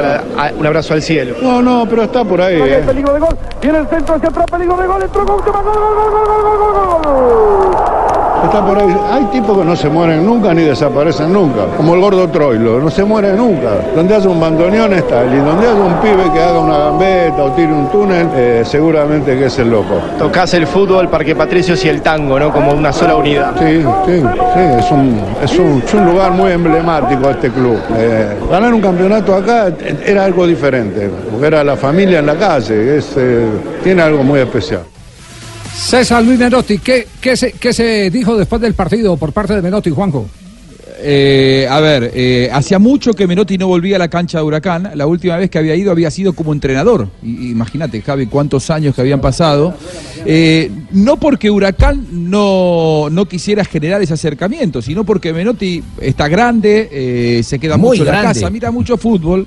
al 0.96 1.02
cielo. 1.04 1.36
No, 1.40 1.62
no, 1.62 1.86
pero 1.88 2.02
está 2.02 2.24
por 2.24 2.42
ahí. 2.42 2.60
Eh. 2.60 2.82
Peligro 2.84 3.14
de 3.14 3.20
gol. 3.20 3.38
Viene 3.62 3.78
el 3.78 3.88
centro 3.88 4.16
hacia 4.16 4.30
atrás, 4.30 4.48
peligro 4.50 4.76
de 4.76 4.88
gol. 4.88 5.04
Entró 5.04 5.28
Houseman. 5.28 5.64
gol, 5.64 5.76
gol, 5.76 5.84
gol, 5.86 6.12
gol, 6.12 6.58
gol, 6.58 6.74
gol. 6.74 7.02
gol. 7.04 7.45
Está 8.56 8.68
por 8.68 8.80
ahí. 8.80 8.98
Hay 9.12 9.26
tipos 9.26 9.58
que 9.58 9.66
no 9.66 9.76
se 9.76 9.90
mueren 9.90 10.26
nunca 10.26 10.54
ni 10.54 10.62
desaparecen 10.62 11.34
nunca. 11.34 11.66
Como 11.76 11.94
el 11.94 12.00
gordo 12.00 12.30
Troilo. 12.30 12.80
No 12.80 12.90
se 12.90 13.04
muere 13.04 13.34
nunca. 13.34 13.82
Donde 13.94 14.16
hace 14.16 14.30
un 14.30 14.40
bandoneón 14.40 14.94
está 14.94 15.24
él. 15.24 15.34
Y 15.34 15.38
donde 15.40 15.68
hace 15.68 15.82
un 15.82 15.94
pibe 15.96 16.32
que 16.32 16.42
haga 16.42 16.60
una 16.60 16.78
gambeta 16.78 17.44
o 17.44 17.52
tire 17.52 17.74
un 17.74 17.90
túnel, 17.90 18.30
eh, 18.34 18.62
seguramente 18.64 19.38
que 19.38 19.48
es 19.48 19.60
el 19.60 19.72
loco. 19.72 20.00
Tocás 20.18 20.54
el 20.54 20.68
fútbol, 20.68 21.10
Parque 21.10 21.36
Patricios 21.36 21.84
y 21.84 21.90
el 21.90 22.02
tango, 22.02 22.40
¿no? 22.40 22.54
Como 22.54 22.72
una 22.72 22.94
sola 22.94 23.18
unidad. 23.18 23.56
Sí, 23.60 23.84
sí, 24.06 24.22
sí. 24.22 24.62
Es 24.80 24.90
un, 24.90 25.20
es 25.44 25.60
un, 25.60 25.84
es 25.86 25.94
un 25.94 26.06
lugar 26.06 26.32
muy 26.32 26.54
emblemático 26.54 27.30
este 27.30 27.50
club. 27.50 27.78
Eh, 27.98 28.38
ganar 28.50 28.74
un 28.74 28.80
campeonato 28.80 29.36
acá 29.36 29.68
era 30.06 30.24
algo 30.24 30.48
diferente. 30.48 31.12
Porque 31.30 31.48
era 31.48 31.62
la 31.62 31.76
familia 31.76 32.20
en 32.20 32.26
la 32.28 32.36
calle. 32.36 33.00
Es, 33.00 33.16
eh, 33.18 33.50
tiene 33.84 34.02
algo 34.02 34.24
muy 34.24 34.40
especial. 34.40 34.84
César 35.76 36.24
Luis 36.24 36.40
Menotti, 36.40 36.80
¿qué, 36.80 37.08
qué, 37.22 37.36
se, 37.36 37.52
¿qué 37.52 37.74
se 37.74 38.10
dijo 38.10 38.36
después 38.38 38.62
del 38.62 38.74
partido 38.74 39.18
por 39.18 39.34
parte 39.34 39.54
de 39.56 39.62
Menotti, 39.62 39.92
Juanjo? 39.92 40.26
Eh, 41.00 41.68
a 41.70 41.80
ver, 41.82 42.12
eh, 42.16 42.50
hacía 42.52 42.80
mucho 42.80 43.14
que 43.14 43.28
Menotti 43.28 43.58
no 43.58 43.68
volvía 43.68 43.98
a 43.98 44.00
la 44.00 44.08
cancha 44.08 44.40
de 44.40 44.44
Huracán. 44.44 44.92
La 44.96 45.06
última 45.06 45.38
vez 45.38 45.50
que 45.50 45.60
había 45.60 45.76
ido 45.76 45.92
había 45.92 46.10
sido 46.10 46.34
como 46.34 46.54
entrenador. 46.54 47.10
Imagínate, 47.22 48.02
Javi, 48.02 48.26
cuántos 48.26 48.70
años 48.70 48.96
que 48.96 49.02
habían 49.02 49.22
pasado. 49.22 49.76
Eh, 50.26 50.72
no 50.92 51.18
porque 51.18 51.52
Huracán 51.52 52.08
no, 52.12 53.10
no 53.12 53.26
quisiera 53.28 53.64
generar 53.66 54.02
ese 54.02 54.14
acercamiento, 54.14 54.82
sino 54.82 55.04
porque 55.04 55.34
Menotti 55.34 55.84
está 56.02 56.28
grande, 56.28 56.90
eh, 56.92 57.44
se 57.44 57.60
queda 57.60 57.78
Muy 57.78 58.00
mucho 58.00 58.10
en 58.10 58.16
la 58.16 58.24
casa, 58.24 58.50
mira 58.50 58.72
mucho 58.72 58.98
fútbol. 58.98 59.46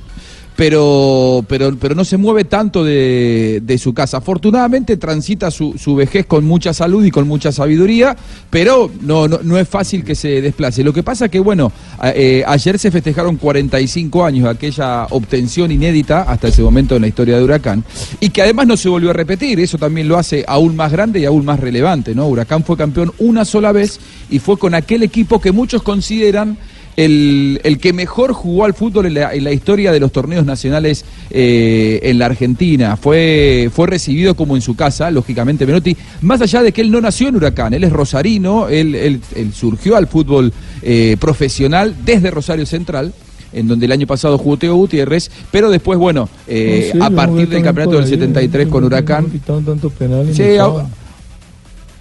Pero, 0.59 1.45
pero, 1.47 1.77
pero 1.77 1.95
no 1.95 2.05
se 2.05 2.17
mueve 2.17 2.43
tanto 2.43 2.83
de, 2.83 3.61
de 3.63 3.79
su 3.79 3.95
casa. 3.95 4.17
Afortunadamente 4.17 4.97
transita 4.97 5.53
su, 5.53 5.79
su 5.79 5.95
vejez 5.95 6.27
con 6.27 6.45
mucha 6.45 6.75
salud 6.75 7.05
y 7.05 7.13
con 7.13 7.29
mucha 7.29 7.53
sabiduría, 7.53 8.17
pero 8.51 8.91
no, 9.03 9.29
no, 9.29 9.39
no 9.41 9.57
es 9.57 9.69
fácil 9.69 10.03
que 10.03 10.17
se 10.17 10.43
desplace. 10.43 10.83
Lo 10.83 10.93
que 10.93 11.05
pasa 11.05 11.29
que, 11.29 11.39
bueno, 11.39 11.71
eh, 12.03 12.43
ayer 12.45 12.77
se 12.77 12.91
festejaron 12.91 13.37
45 13.37 14.25
años 14.25 14.47
de 14.47 14.51
aquella 14.51 15.05
obtención 15.11 15.71
inédita 15.71 16.23
hasta 16.23 16.49
ese 16.49 16.63
momento 16.63 16.97
en 16.97 17.03
la 17.03 17.09
historia 17.09 17.37
de 17.37 17.45
Huracán, 17.45 17.85
y 18.19 18.31
que 18.31 18.43
además 18.43 18.67
no 18.67 18.77
se 18.77 18.89
volvió 18.89 19.11
a 19.11 19.13
repetir. 19.13 19.61
Eso 19.61 19.79
también 19.79 20.09
lo 20.09 20.19
hace 20.19 20.45
aún 20.49 20.75
más 20.75 20.91
grande 20.91 21.21
y 21.21 21.25
aún 21.25 21.45
más 21.45 21.61
relevante. 21.61 22.17
¿no? 22.17 22.27
Huracán 22.27 22.65
fue 22.65 22.77
campeón 22.77 23.13
una 23.19 23.45
sola 23.45 23.71
vez 23.71 24.01
y 24.29 24.41
fue 24.41 24.59
con 24.59 24.75
aquel 24.75 25.05
equipo 25.05 25.41
que 25.41 25.53
muchos 25.53 25.85
consideran 25.85 26.59
el, 27.05 27.61
el 27.63 27.79
que 27.79 27.93
mejor 27.93 28.33
jugó 28.33 28.65
al 28.65 28.75
fútbol 28.75 29.07
en 29.07 29.15
la, 29.15 29.33
en 29.33 29.45
la 29.45 29.53
historia 29.53 29.93
de 29.93 30.01
los 30.01 30.11
torneos 30.11 30.45
nacionales 30.45 31.05
eh, 31.31 32.01
en 32.03 32.19
la 32.19 32.27
Argentina. 32.27 32.97
Fue, 32.97 33.71
fue 33.73 33.87
recibido 33.87 34.35
como 34.35 34.57
en 34.57 34.63
su 34.63 34.75
casa, 34.75 35.09
lógicamente 35.13 35.65
Menotti, 35.65 35.97
más 36.23 36.41
allá 36.41 36.63
de 36.63 36.73
que 36.73 36.81
él 36.81 36.91
no 36.91 37.01
nació 37.01 37.29
en 37.29 37.37
Huracán, 37.37 37.73
él 37.73 37.85
es 37.85 37.93
rosarino, 37.93 38.69
él, 38.69 38.97
él- 38.97 39.21
él 39.37 39.53
surgió 39.55 39.97
al 39.97 40.09
fútbol 40.09 40.53
eh, 40.83 41.17
profesional 41.21 41.95
desde 42.05 42.31
Rosario 42.33 42.67
Central. 42.67 43.13
En 43.51 43.67
donde 43.67 43.87
el 43.87 43.93
año 43.93 44.07
pasado 44.07 44.37
jugó 44.37 44.59
Teo 44.59 44.75
Gutiérrez, 44.77 45.31
pero 45.51 45.71
después, 45.71 45.99
bueno, 45.99 46.29
eh, 46.47 46.91
No 46.95 47.01
sé, 47.01 47.07
a 47.07 47.17
partir 47.17 47.49
del 47.49 47.63
campeonato 47.63 47.97
del 47.97 48.05
ahí, 48.05 48.11
73 48.11 48.69
con 48.69 48.85
Huracán, 48.85 49.25
quitaron 49.31 49.65
tanto 49.65 49.89
penal 49.89 50.29
y 50.29 50.35
Sí, 50.35 50.43
me 50.43 50.49
a- 50.49 50.53
echaban. 50.55 50.87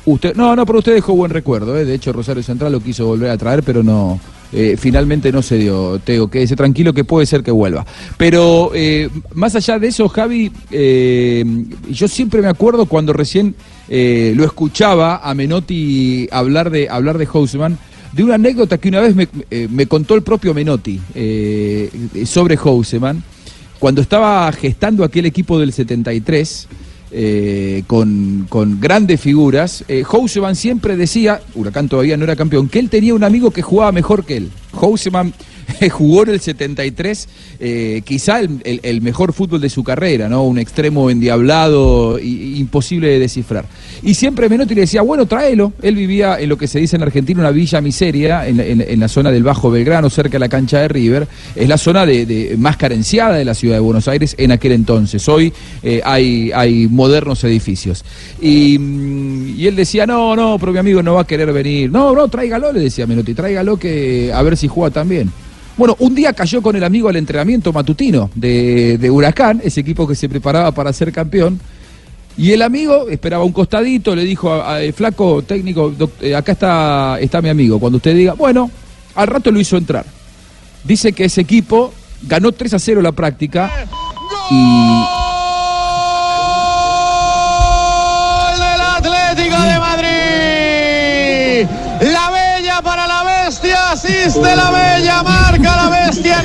Usted, 0.06 0.36
no, 0.36 0.56
no, 0.56 0.66
pero 0.66 0.80
usted 0.80 0.94
dejó 0.94 1.14
buen 1.16 1.32
recuerdo. 1.32 1.78
¿eh? 1.78 1.86
De 1.86 1.94
hecho, 1.94 2.12
Rosario 2.14 2.42
Central 2.44 2.72
lo 2.74 2.80
quiso 2.82 3.06
volver 3.06 3.30
a 3.30 3.38
traer, 3.38 3.62
pero 3.64 3.84
no. 3.84 4.20
Eh, 4.54 4.78
finalmente 4.78 5.32
no 5.32 5.42
se 5.42 5.58
dio. 5.58 6.00
Teo, 6.00 6.30
quédese 6.30 6.56
tranquilo 6.56 6.94
que 6.94 7.04
puede 7.04 7.26
ser 7.26 7.44
que 7.44 7.52
vuelva. 7.52 7.86
Pero 8.18 8.72
eh, 8.74 9.10
más 9.34 9.56
allá 9.56 9.80
de 9.80 9.88
eso, 9.88 10.08
Javi, 10.08 10.52
eh, 10.72 11.44
yo 11.90 12.08
siempre 12.08 12.42
me 12.42 12.48
acuerdo 12.48 12.86
cuando 12.86 13.14
recién 13.14 13.56
lo 13.90 14.44
escuchaba 14.44 15.22
a 15.24 15.34
Menotti 15.34 16.28
hablar 16.32 16.70
de 16.70 16.90
hablar 16.90 17.18
de 17.18 17.26
Houseman. 17.26 17.78
De 18.12 18.24
una 18.24 18.36
anécdota 18.36 18.78
que 18.78 18.90
una 18.90 19.02
vez 19.02 19.16
me, 19.16 19.28
me 19.70 19.86
contó 19.86 20.16
el 20.16 20.24
propio 20.24 20.54
Menotti 20.54 21.00
sobre 22.26 22.58
Houseman, 22.58 23.22
cuando 23.80 24.02
estaba 24.02 24.52
gestando 24.54 25.04
aquel 25.04 25.26
equipo 25.26 25.60
del 25.60 25.72
73, 25.72 26.68
eh, 27.12 27.84
con, 27.88 28.46
con 28.50 28.80
grandes 28.82 29.22
figuras, 29.22 29.86
eh, 29.88 30.04
Houseman 30.04 30.56
siempre 30.56 30.98
decía, 30.98 31.42
Huracán 31.56 31.88
todavía 31.88 32.18
no 32.18 32.24
era 32.24 32.36
campeón, 32.36 32.68
que 32.68 32.80
él 32.80 32.90
tenía 32.90 33.14
un 33.14 33.24
amigo 33.24 33.52
que 33.52 33.62
jugaba 33.62 33.92
mejor 33.92 34.26
que 34.26 34.38
él. 34.38 34.52
Houseman 34.74 35.34
jugó 35.92 36.24
en 36.24 36.30
el 36.30 36.40
73, 36.40 37.28
eh, 37.60 38.02
quizá 38.06 38.40
el, 38.40 39.02
mejor 39.02 39.34
fútbol 39.34 39.62
de 39.62 39.70
su 39.70 39.84
carrera, 39.84 40.30
¿no? 40.30 40.44
Un 40.44 40.60
extremo 40.60 41.10
endiablado, 41.10 42.20
i- 42.20 42.58
imposible 42.60 43.10
de 43.10 43.20
descifrar. 43.20 43.66
Y 44.04 44.14
siempre 44.14 44.50
Menotti 44.50 44.76
le 44.76 44.82
decía, 44.82 45.02
bueno, 45.02 45.26
tráelo. 45.26 45.74
Él 45.82 45.96
vivía 45.96 46.40
en 46.40 46.50
lo 46.50 46.58
que 46.58 46.68
se 46.68 46.80
dice 46.80 46.96
en 46.96 47.04
Argentina 47.04 47.40
una 47.40 47.52
villa 47.52 47.82
miseria, 47.82 48.48
en, 48.48 49.00
la 49.00 49.08
zona 49.08 49.32
del 49.32 49.44
Bajo 49.44 49.70
Belgrano, 49.70 50.10
cerca 50.10 50.34
de 50.34 50.40
la 50.40 50.50
cancha 50.50 50.80
de 50.80 50.88
River. 50.88 51.28
Es 51.56 51.68
la 51.68 51.78
zona 51.78 52.06
de, 52.06 52.56
más 52.58 52.78
carenciada 52.78 53.36
de 53.36 53.46
la 53.46 53.54
ciudad 53.54 53.76
de 53.76 53.82
Buenos 53.82 54.08
Aires 54.08 54.36
en 54.38 54.52
aquel 54.52 54.72
entonces. 54.72 55.28
Hoy 55.28 55.54
eh, 55.84 56.02
hay, 56.04 56.52
hay 56.54 56.88
modernos 56.88 57.44
edificios. 57.44 58.04
Y, 58.42 58.78
mm, 58.80 59.60
y 59.60 59.68
él 59.68 59.76
decía, 59.76 60.06
no, 60.06 60.36
no, 60.36 60.58
pero 60.60 60.72
mi 60.72 60.80
amigo 60.80 61.04
no 61.04 61.16
va 61.16 61.22
a 61.22 61.28
querer 61.28 61.52
venir. 61.52 61.92
No, 61.92 62.14
no, 62.14 62.28
tráigalo, 62.28 62.72
le 62.72 62.80
decía 62.80 63.06
Menotti, 63.06 63.34
tráigalo 63.34 63.78
que 63.78 64.32
a 64.34 64.42
ver 64.42 64.58
si 64.58 64.68
juega 64.68 64.92
también. 64.92 65.32
Bueno, 65.78 65.96
un 66.00 66.16
día 66.16 66.34
cayó 66.34 66.62
con 66.62 66.76
el 66.76 66.84
amigo 66.84 67.08
al 67.08 67.16
entrenamiento 67.18 67.72
matutino 67.72 68.32
de, 68.34 68.98
de 68.98 69.12
Huracán, 69.12 69.62
ese 69.64 69.82
equipo 69.82 70.08
que 70.08 70.16
se 70.16 70.28
preparaba 70.28 70.72
para 70.72 70.92
ser 70.92 71.12
campeón. 71.12 71.60
Y 72.36 72.52
el 72.52 72.62
amigo 72.62 73.10
esperaba 73.10 73.44
un 73.44 73.52
costadito, 73.52 74.16
le 74.16 74.24
dijo 74.24 74.54
a, 74.54 74.82
eh, 74.82 74.92
flaco 74.94 75.42
técnico, 75.42 75.92
eh, 76.22 76.36
acá 76.36 76.52
está, 76.52 77.18
está 77.20 77.42
mi 77.42 77.50
amigo. 77.50 77.80
Cuando 77.80 77.98
usted 77.98 78.16
diga, 78.16 78.34
bueno, 78.34 78.70
al 79.16 79.28
rato 79.28 79.52
lo 79.52 79.60
hizo 79.60 79.76
entrar. 79.78 80.06
Dice 80.84 81.14
que 81.14 81.26
ese 81.26 81.42
equipo 81.42 81.94
ganó 82.24 82.52
3 82.52 82.76
a 82.76 82.80
0 82.80 83.02
la 83.02 83.12
práctica 83.12 83.72
y 84.52 85.04
Gol 88.40 88.60
del 88.60 88.82
Atlético 88.82 89.62
de 89.62 89.80
Madrid. 89.80 91.68
La 92.14 92.30
bella 92.30 92.82
para 92.84 93.08
la 93.08 93.24
bestia, 93.24 93.92
asiste 93.92 94.56
la 94.56 94.70
bella, 94.70 95.24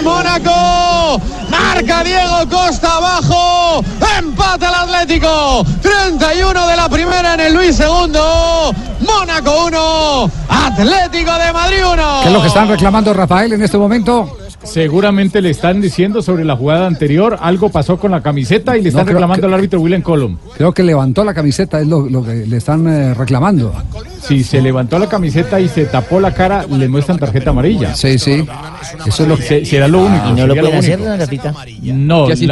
Mónaco. 0.03 1.21
Marca 1.49 2.05
Diego 2.05 2.49
Costa 2.51 2.97
abajo. 2.97 3.83
Empata 4.19 4.69
el 4.69 4.75
Atlético. 4.75 5.65
31 5.81 6.67
de 6.67 6.77
la 6.77 6.89
primera 6.89 7.35
en 7.35 7.41
el 7.41 7.55
Luis 7.55 7.81
II. 7.81 9.02
Mónaco 9.27 9.67
1. 9.67 10.31
Atlético 10.49 11.31
de 11.39 11.53
Madrid 11.53 11.77
1. 11.93 12.03
¿Qué 12.23 12.29
es 12.29 12.33
lo 12.35 12.41
que 12.41 12.49
están 12.49 12.67
reclamando 12.69 13.15
Rafael 13.15 13.53
en 13.53 13.63
este 13.63 13.79
momento? 13.79 14.37
Seguramente 14.65 15.41
le 15.41 15.51
están 15.51 15.81
diciendo 15.81 16.23
sobre 16.23 16.45
la 16.45 16.57
jugada 16.57 16.87
anterior, 16.89 17.37
algo 17.41 17.69
pasó 17.69 17.99
con 17.99 18.11
la 18.13 18.21
camiseta 18.21 18.77
y 18.77 18.83
le 18.83 18.89
están 18.91 19.05
creo 19.05 19.15
reclamando 19.17 19.43
que- 19.43 19.47
al 19.47 19.55
árbitro 19.55 19.81
William 19.81 20.03
Colom. 20.03 20.39
Creo 20.57 20.73
que 20.73 20.83
levantó 20.85 21.25
la 21.25 21.35
camiseta, 21.35 21.81
es 21.81 21.87
lo, 21.89 22.09
lo 22.09 22.23
que 22.25 22.47
le 22.47 22.57
están 22.57 22.87
eh, 22.87 23.15
reclamando. 23.15 23.73
Si 24.23 24.45
se 24.45 24.61
levantó 24.63 25.01
la 25.01 25.09
camiseta 25.09 25.59
y 25.59 25.69
se 25.69 25.85
tapó 25.87 26.21
la 26.21 26.33
cara, 26.33 26.65
le 26.69 26.89
muestran 26.89 27.19
tarjeta 27.19 27.51
amarilla. 27.51 27.95
Sí, 27.97 28.19
sí. 28.21 28.47
Eso 29.05 29.23
es 29.25 29.29
lo 29.29 29.37
que... 29.37 29.67
será 29.67 29.89
lo 29.89 30.01
único. 30.05 30.29
¿Y 30.29 30.33
no 30.33 30.47
lo 30.47 30.55
puede 30.55 30.77
hacer? 30.79 31.01
No, 31.01 32.27
¿Qué 32.29 32.47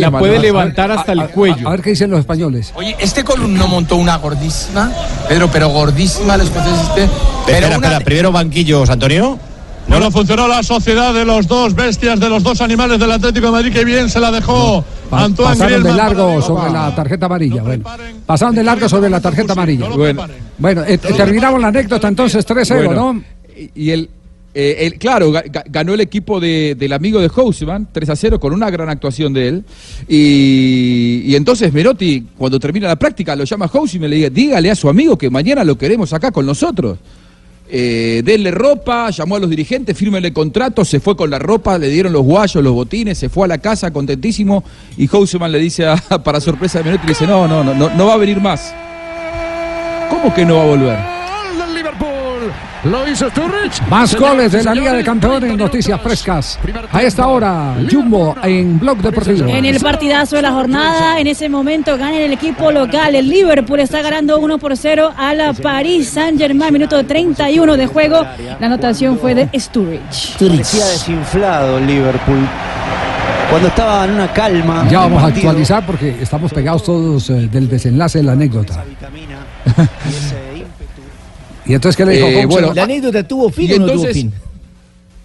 la, 0.00 0.10
puede 0.10 0.38
levantar 0.38 0.90
hasta 0.92 1.12
a- 1.12 1.14
el 1.14 1.20
a- 1.20 1.28
cuello. 1.28 1.68
A 1.68 1.72
ver 1.72 1.82
qué 1.82 1.90
dicen 1.90 2.10
los 2.10 2.20
españoles. 2.20 2.72
Oye, 2.74 2.96
este 3.00 3.22
columno 3.22 3.68
montó 3.68 3.96
una 3.96 4.16
gordísima, 4.16 4.90
Pedro, 5.28 5.48
pero 5.52 5.68
gordísima, 5.68 6.09
este. 6.18 7.08
Pero 7.46 7.56
espera, 7.58 7.66
una- 7.68 7.86
espera, 7.86 8.00
primero 8.00 8.32
banquillos, 8.32 8.90
Antonio. 8.90 9.38
Bueno, 9.88 10.10
funcionó 10.12 10.46
la 10.46 10.62
sociedad 10.62 11.12
de 11.12 11.24
los 11.24 11.48
dos 11.48 11.74
bestias, 11.74 12.20
de 12.20 12.28
los 12.28 12.42
dos 12.44 12.60
animales 12.60 13.00
del 13.00 13.10
Atlético 13.10 13.46
de 13.46 13.52
Madrid, 13.52 13.72
que 13.72 13.84
bien 13.84 14.08
se 14.08 14.20
la 14.20 14.30
dejó 14.30 14.84
Pa- 15.08 15.24
Antoine 15.24 15.52
pasaron 15.58 15.82
de 15.82 15.92
largo 15.92 16.40
sobre 16.42 16.70
la 16.70 16.94
tarjeta 16.94 17.26
amarilla. 17.26 17.62
Bueno, 17.62 17.84
pasaron 18.24 18.54
de 18.54 18.62
largo 18.62 18.88
sobre 18.88 19.10
la 19.10 19.20
tarjeta 19.20 19.52
amarilla. 19.54 19.88
Bueno, 19.88 20.22
Bueno, 20.58 20.82
eh, 20.86 20.98
terminamos 20.98 21.60
la 21.60 21.68
anécdota 21.68 22.06
entonces 22.06 22.46
3-0, 22.46 22.84
Bueno, 22.86 23.12
¿no? 23.14 23.22
Y 23.74 23.90
el, 23.90 24.08
eh, 24.54 24.92
claro, 24.98 25.30
ga- 25.32 25.44
ga- 25.44 25.64
ganó 25.68 25.94
el 25.94 26.00
equipo 26.00 26.40
de- 26.40 26.74
del 26.78 26.92
amigo 26.92 27.20
de 27.20 27.28
Houseman, 27.28 27.86
3 27.92 28.10
a 28.10 28.16
0, 28.16 28.40
con 28.40 28.52
una 28.52 28.68
gran 28.70 28.88
actuación 28.88 29.32
de 29.32 29.48
él. 29.48 29.64
Y, 30.08 31.22
entonces 31.36 31.72
Menotti, 31.72 32.26
cuando 32.36 32.58
termina 32.58 32.88
la 32.88 32.96
práctica, 32.96 33.36
lo 33.36 33.44
llama 33.44 33.66
a 33.66 33.68
y 34.06 34.08
le 34.10 34.16
dice, 34.16 34.30
dígale 34.30 34.70
a 34.70 34.74
su 34.74 34.88
amigo 34.88 35.16
que 35.16 35.30
mañana 35.30 35.62
lo 35.64 35.76
queremos 35.78 36.12
acá 36.12 36.30
con 36.32 36.46
nosotros. 36.46 36.98
Eh, 37.72 38.22
denle 38.24 38.50
ropa, 38.50 39.10
llamó 39.10 39.36
a 39.36 39.38
los 39.38 39.48
dirigentes, 39.48 39.96
fírmenle 39.96 40.32
contrato, 40.32 40.84
se 40.84 40.98
fue 40.98 41.16
con 41.16 41.30
la 41.30 41.38
ropa, 41.38 41.78
le 41.78 41.88
dieron 41.88 42.12
los 42.12 42.22
guayos, 42.24 42.64
los 42.64 42.72
botines, 42.72 43.16
se 43.16 43.28
fue 43.28 43.44
a 43.44 43.48
la 43.48 43.58
casa 43.58 43.92
contentísimo 43.92 44.64
y 44.96 45.06
Houseman 45.06 45.52
le 45.52 45.60
dice, 45.60 45.86
a- 45.86 45.96
para 46.24 46.40
sorpresa 46.40 46.78
de 46.78 46.84
Menotti, 46.86 47.06
le 47.06 47.12
dice, 47.12 47.26
no, 47.28 47.46
no, 47.46 47.62
no, 47.62 47.74
no 47.94 48.06
va 48.06 48.14
a 48.14 48.16
venir 48.16 48.40
más. 48.40 48.74
¿Cómo 50.10 50.34
que 50.34 50.44
no 50.44 50.56
va 50.56 50.62
a 50.62 50.66
volver? 50.66 50.98
Lo 52.84 53.06
hizo 53.06 53.28
Sturridge. 53.28 53.82
Más 53.88 54.14
goles 54.14 54.52
de 54.52 54.64
la 54.64 54.74
Liga 54.74 54.92
de 54.92 55.04
Campeones, 55.04 55.56
noticias 55.56 56.00
frescas. 56.00 56.58
A 56.90 57.02
esta 57.02 57.26
hora, 57.26 57.76
Jumbo 57.90 58.34
en 58.42 58.78
Blog 58.78 58.98
Deportivo. 58.98 59.48
En 59.48 59.64
el 59.64 59.78
partidazo 59.80 60.36
de 60.36 60.42
la 60.42 60.52
jornada, 60.52 61.20
en 61.20 61.26
ese 61.26 61.48
momento 61.48 61.96
gana 61.98 62.16
el 62.18 62.32
equipo 62.32 62.70
local. 62.70 63.14
El 63.14 63.28
Liverpool 63.28 63.80
está 63.80 64.00
ganando 64.02 64.38
1 64.38 64.58
por 64.58 64.76
0 64.76 65.12
a 65.16 65.34
la 65.34 65.52
Paris 65.52 66.08
Saint-Germain, 66.08 66.72
minuto 66.72 67.04
31 67.04 67.76
de 67.76 67.86
juego. 67.86 68.24
La 68.58 68.66
anotación 68.66 69.18
fue 69.18 69.34
de 69.34 69.48
Sturridge. 69.58 70.36
Parecía 70.38 70.86
desinflado 70.86 71.78
el 71.78 71.86
Liverpool. 71.86 72.48
Cuando 73.50 73.66
estaba 73.66 74.04
en 74.04 74.12
una 74.12 74.32
calma. 74.32 74.86
Ya 74.88 75.00
vamos 75.00 75.24
a 75.24 75.26
actualizar 75.26 75.84
porque 75.84 76.16
estamos 76.20 76.52
pegados 76.52 76.84
todos 76.84 77.30
eh, 77.30 77.48
del 77.50 77.68
desenlace 77.68 78.18
de 78.18 78.24
la 78.24 78.32
anécdota. 78.32 78.84
¿Y 81.70 81.74
entonces 81.74 81.96
qué 81.96 82.04
le 82.04 82.12
dijo 82.14 82.26
Eh, 82.26 82.46
bueno, 82.46 82.74
¿La 82.74 82.82
anécdota 82.82 83.26
tuvo 83.26 83.48
fin 83.50 83.70
y 83.70 83.74
o 83.74 83.78
no 83.78 83.84
tuvo 83.86 83.94
entonces 83.94 84.14
fin? 84.14 84.32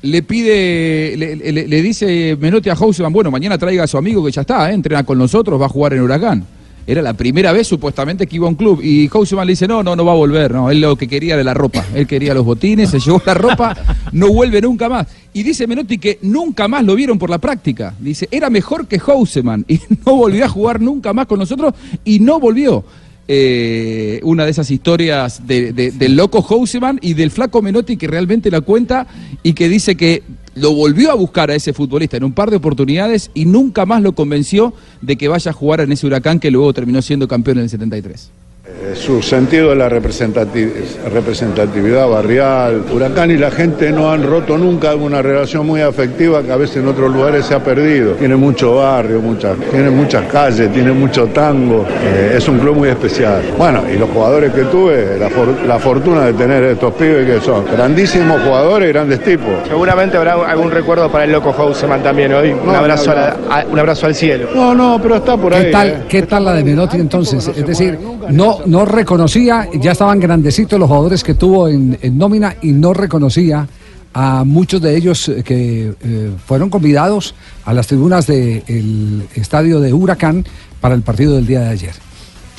le 0.03 0.21
pide, 0.21 1.15
le, 1.17 1.35
le- 1.51 1.67
le 1.67 1.81
dice 1.81 2.37
Menotti 2.39 2.69
a 2.69 2.75
Houseman, 2.75 3.11
bueno, 3.11 3.31
mañana 3.31 3.57
traiga 3.57 3.85
a 3.85 3.87
su 3.87 3.97
amigo 3.97 4.23
que 4.23 4.31
ya 4.31 4.41
está, 4.41 4.69
eh, 4.69 4.73
entrena 4.75 5.03
con 5.03 5.17
nosotros, 5.17 5.59
va 5.59 5.65
a 5.65 5.69
jugar 5.69 5.93
en 5.93 6.01
Huracán. 6.01 6.45
Era 6.85 7.01
la 7.01 7.15
primera 7.15 7.51
vez 7.51 7.65
supuestamente 7.65 8.27
que 8.27 8.35
iba 8.35 8.45
a 8.45 8.49
un 8.49 8.55
club 8.55 8.79
y 8.83 9.07
Houseman 9.07 9.47
le 9.47 9.53
dice, 9.53 9.67
no, 9.67 9.81
no, 9.81 9.95
no 9.95 10.05
va 10.05 10.11
a 10.11 10.15
volver, 10.15 10.51
no, 10.53 10.69
él 10.69 10.81
lo 10.81 10.95
que 10.95 11.07
quería 11.07 11.33
era 11.33 11.43
la 11.43 11.55
ropa, 11.55 11.83
él 11.95 12.05
quería 12.05 12.35
los 12.35 12.45
botines, 12.45 12.91
se 12.91 12.99
llevó 12.99 13.19
la 13.25 13.33
ropa, 13.33 13.75
no 14.11 14.27
vuelve 14.31 14.61
nunca 14.61 14.87
más. 14.87 15.07
Y 15.33 15.41
dice 15.41 15.65
Menotti 15.65 15.97
que 15.97 16.19
nunca 16.21 16.67
más 16.67 16.83
lo 16.83 16.93
vieron 16.93 17.17
por 17.17 17.31
la 17.31 17.39
práctica, 17.39 17.95
dice, 17.99 18.27
era 18.29 18.51
mejor 18.51 18.85
que 18.85 18.99
Houseman 18.99 19.65
y 19.67 19.79
no 20.05 20.15
volvió 20.17 20.45
a 20.45 20.49
jugar 20.49 20.79
nunca 20.79 21.11
más 21.13 21.25
con 21.25 21.39
nosotros 21.39 21.73
y 22.03 22.19
no 22.19 22.39
volvió. 22.39 22.85
Eh, 23.27 24.19
una 24.23 24.45
de 24.45 24.51
esas 24.51 24.69
historias 24.69 25.47
de- 25.47 25.73
de- 25.73 25.91
del 25.91 26.15
loco 26.15 26.43
Houseman 26.43 26.99
y 27.01 27.15
del 27.15 27.31
flaco 27.31 27.61
Menotti 27.63 27.97
que 27.97 28.05
realmente 28.05 28.51
la 28.51 28.61
cuenta 28.61 29.07
y 29.41 29.53
que 29.53 29.67
dice 29.67 29.95
que 29.97 30.21
lo 30.53 30.73
volvió 30.75 31.09
a 31.11 31.15
buscar 31.15 31.49
a 31.49 31.55
ese 31.55 31.73
futbolista 31.73 32.17
en 32.17 32.23
un 32.23 32.33
par 32.33 32.51
de 32.51 32.57
oportunidades 32.57 33.31
y 33.33 33.45
nunca 33.45 33.85
más 33.87 34.03
lo 34.03 34.13
convenció 34.13 34.73
de 35.01 35.15
que 35.17 35.27
vaya 35.27 35.49
a 35.49 35.53
jugar 35.55 35.81
en 35.81 35.91
ese 35.91 36.05
huracán 36.05 36.39
que 36.39 36.51
luego 36.51 36.71
terminó 36.71 37.01
siendo 37.01 37.27
campeón 37.27 37.57
en 37.57 37.63
el 37.63 37.69
73. 37.71 38.29
Eh, 38.67 38.95
Su 38.95 39.21
sentido 39.21 39.69
de 39.69 39.75
la 39.75 39.87
representati- 39.89 40.71
representatividad 41.13 42.07
barrial. 42.07 42.83
Huracán 42.91 43.29
y 43.29 43.37
la 43.37 43.51
gente 43.51 43.91
no 43.91 44.11
han 44.11 44.23
roto 44.23 44.57
nunca 44.57 44.95
una 44.95 45.21
relación 45.21 45.67
muy 45.67 45.81
afectiva 45.81 46.41
que 46.41 46.51
a 46.51 46.55
veces 46.55 46.77
en 46.77 46.87
otros 46.87 47.11
lugares 47.13 47.45
se 47.45 47.53
ha 47.53 47.63
perdido. 47.63 48.13
Tiene 48.13 48.35
mucho 48.35 48.77
barrio, 48.77 49.21
muchas, 49.21 49.55
tiene 49.69 49.91
muchas 49.91 50.23
calles, 50.31 50.71
tiene 50.73 50.91
mucho 50.93 51.27
tango. 51.27 51.85
Eh, 52.03 52.33
es 52.37 52.47
un 52.47 52.57
club 52.57 52.77
muy 52.77 52.89
especial. 52.89 53.41
Bueno, 53.55 53.83
y 53.93 53.99
los 53.99 54.09
jugadores 54.09 54.51
que 54.51 54.63
tuve, 54.63 55.17
la, 55.19 55.29
for- 55.29 55.55
la 55.67 55.77
fortuna 55.77 56.25
de 56.25 56.33
tener 56.33 56.63
estos 56.63 56.93
pibes 56.95 57.25
que 57.39 57.45
son 57.45 57.65
grandísimos 57.71 58.41
jugadores 58.41 58.89
y 58.89 58.93
grandes 58.93 59.23
tipos. 59.23 59.53
Seguramente 59.67 60.17
habrá 60.17 60.33
algún 60.49 60.71
recuerdo 60.71 61.11
para 61.11 61.25
el 61.25 61.31
loco 61.31 61.53
Houseman 61.53 62.01
también 62.01 62.33
hoy. 62.33 62.51
Un, 62.53 62.73
abrazo, 62.73 63.07
no, 63.07 63.11
a 63.11 63.15
la- 63.15 63.37
a- 63.61 63.65
un 63.71 63.77
abrazo 63.77 64.07
al 64.07 64.15
cielo. 64.15 64.47
No, 64.55 64.73
no, 64.73 64.99
pero 65.01 65.17
está 65.17 65.37
por 65.37 65.53
ahí. 65.53 65.65
¿Qué 65.65 65.71
tal, 65.71 65.87
eh. 65.89 65.95
¿Qué 66.09 66.21
tal 66.23 66.45
la 66.45 66.53
de 66.53 66.63
Menotti 66.63 66.97
entonces? 66.97 67.47
Es 67.47 67.65
decir, 67.67 67.99
no, 68.29 68.54
no 68.65 68.85
reconocía, 68.85 69.69
ya 69.79 69.91
estaban 69.91 70.19
grandecitos 70.19 70.79
los 70.79 70.87
jugadores 70.87 71.23
que 71.23 71.33
tuvo 71.33 71.67
en, 71.67 71.97
nómina 72.17 72.55
y 72.61 72.71
no 72.71 72.93
reconocía 72.93 73.67
a 74.13 74.43
muchos 74.45 74.81
de 74.81 74.95
ellos 74.95 75.27
eh, 75.27 75.43
que 75.43 75.93
eh, 76.01 76.31
fueron 76.45 76.69
convidados 76.69 77.35
a 77.65 77.73
las 77.73 77.87
tribunas 77.87 78.27
del 78.27 79.27
estadio 79.35 79.79
de 79.79 79.93
Huracán 79.93 80.45
para 80.79 80.95
el 80.95 81.01
partido 81.01 81.35
del 81.35 81.45
día 81.45 81.61
de 81.61 81.69
ayer. 81.69 81.93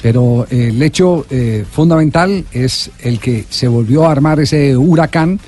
Pero 0.02 0.46
el 0.50 0.82
hecho 0.82 1.24
eh, 1.30 1.64
fundamental 1.70 2.44
es 2.52 2.90
el 3.00 3.18
que 3.18 3.46
se 3.48 3.68
volvió 3.68 4.06
a 4.06 4.12
armar 4.12 4.40
ese 4.40 4.76
huracán 4.76 5.40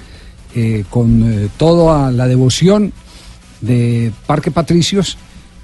con 0.90 1.50
toda 1.57 2.11
la 2.11 2.26
devoción 2.26 2.93
de 3.61 4.11
Parque 4.26 4.50
Patricios, 4.50 5.17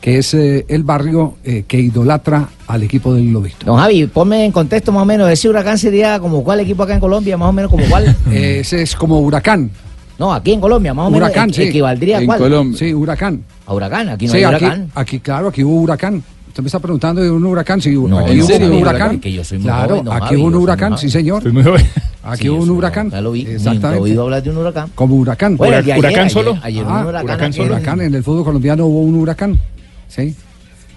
que 0.04 0.18
es 0.18 0.34
eh, 0.34 0.66
el 0.68 0.82
barrio 0.82 1.36
eh, 1.44 1.64
que 1.66 1.80
idolatra 1.80 2.46
al 2.66 2.82
equipo 2.82 3.14
del 3.14 3.32
Lobito. 3.32 3.64
Don 3.64 3.78
Javi, 3.78 4.06
ponme 4.06 4.44
en 4.44 4.52
contexto 4.52 4.92
más 4.92 5.02
o 5.02 5.06
menos, 5.06 5.30
ese 5.30 5.48
huracán 5.48 5.78
sería 5.78 6.20
como 6.20 6.44
cuál 6.44 6.60
equipo 6.60 6.82
acá 6.82 6.92
en 6.92 7.00
Colombia, 7.00 7.38
más 7.38 7.48
o 7.48 7.52
menos 7.54 7.70
como 7.70 7.86
cuál. 7.86 8.14
Ese 8.30 8.82
es 8.82 8.94
como 8.96 9.18
huracán. 9.20 9.70
No, 10.18 10.34
aquí 10.34 10.52
en 10.52 10.60
Colombia, 10.60 10.92
más 10.92 11.06
o 11.06 11.10
menos 11.10 11.26
Huracán, 11.30 11.48
equ- 11.48 11.54
sí. 11.54 11.62
equivaldría 11.62 12.18
a 12.18 12.26
cuál. 12.26 12.38
Colombia. 12.38 12.78
Sí, 12.78 12.92
huracán. 12.92 13.44
A 13.66 13.72
huracán, 13.72 14.10
aquí 14.10 14.26
no 14.26 14.32
sí, 14.32 14.36
hay 14.36 14.44
aquí, 14.44 14.64
huracán. 14.66 14.90
aquí, 14.94 15.20
claro, 15.20 15.48
aquí 15.48 15.64
hubo 15.64 15.80
huracán. 15.80 16.22
Usted 16.48 16.62
me 16.62 16.66
está 16.66 16.78
preguntando 16.80 17.22
de 17.22 17.30
un 17.30 17.46
huracán, 17.46 17.80
sí, 17.80 17.94
No, 17.94 18.18
aquí 18.18 18.32
¿en 18.32 18.40
hubo 18.40 18.46
serio? 18.46 18.66
un 18.72 18.74
Huracán, 18.82 19.20
que 19.20 19.32
yo 19.32 19.42
soy 19.42 19.56
muy 19.58 19.64
claro, 19.68 19.96
joven, 20.04 20.12
aquí 20.22 20.36
hubo 20.36 20.46
un 20.48 20.54
huracán, 20.56 20.98
sí 20.98 21.08
señor. 21.08 21.42
Soy 21.42 21.50
muy 21.52 21.62
joven. 21.62 21.82
Aquí 22.22 22.42
Sí, 22.42 22.48
hubo 22.50 22.62
un 22.62 22.70
huracán. 22.70 23.10
Ya 23.10 23.20
lo 23.22 23.32
vi, 23.32 23.40
Exactamente. 23.46 24.02
oído 24.02 24.22
hablar 24.24 24.42
de 24.42 24.50
un 24.50 24.58
huracán. 24.58 24.90
Como 24.94 25.14
huracán. 25.16 25.56
Bueno, 25.56 25.78
ayer, 25.78 25.98
¿Huracán 25.98 26.20
ayer- 26.20 26.30
solo? 26.30 26.58
Ayer, 26.62 26.84
Ah, 26.86 27.00
un 27.00 27.06
huracán, 27.06 27.24
huracán 27.24 27.52
solo. 27.54 27.74
Huracán, 27.74 28.00
en 28.02 28.14
el 28.14 28.22
fútbol 28.22 28.44
colombiano 28.44 28.84
hubo 28.86 29.00
un 29.00 29.14
huracán. 29.16 29.58
Sí. 30.14 30.34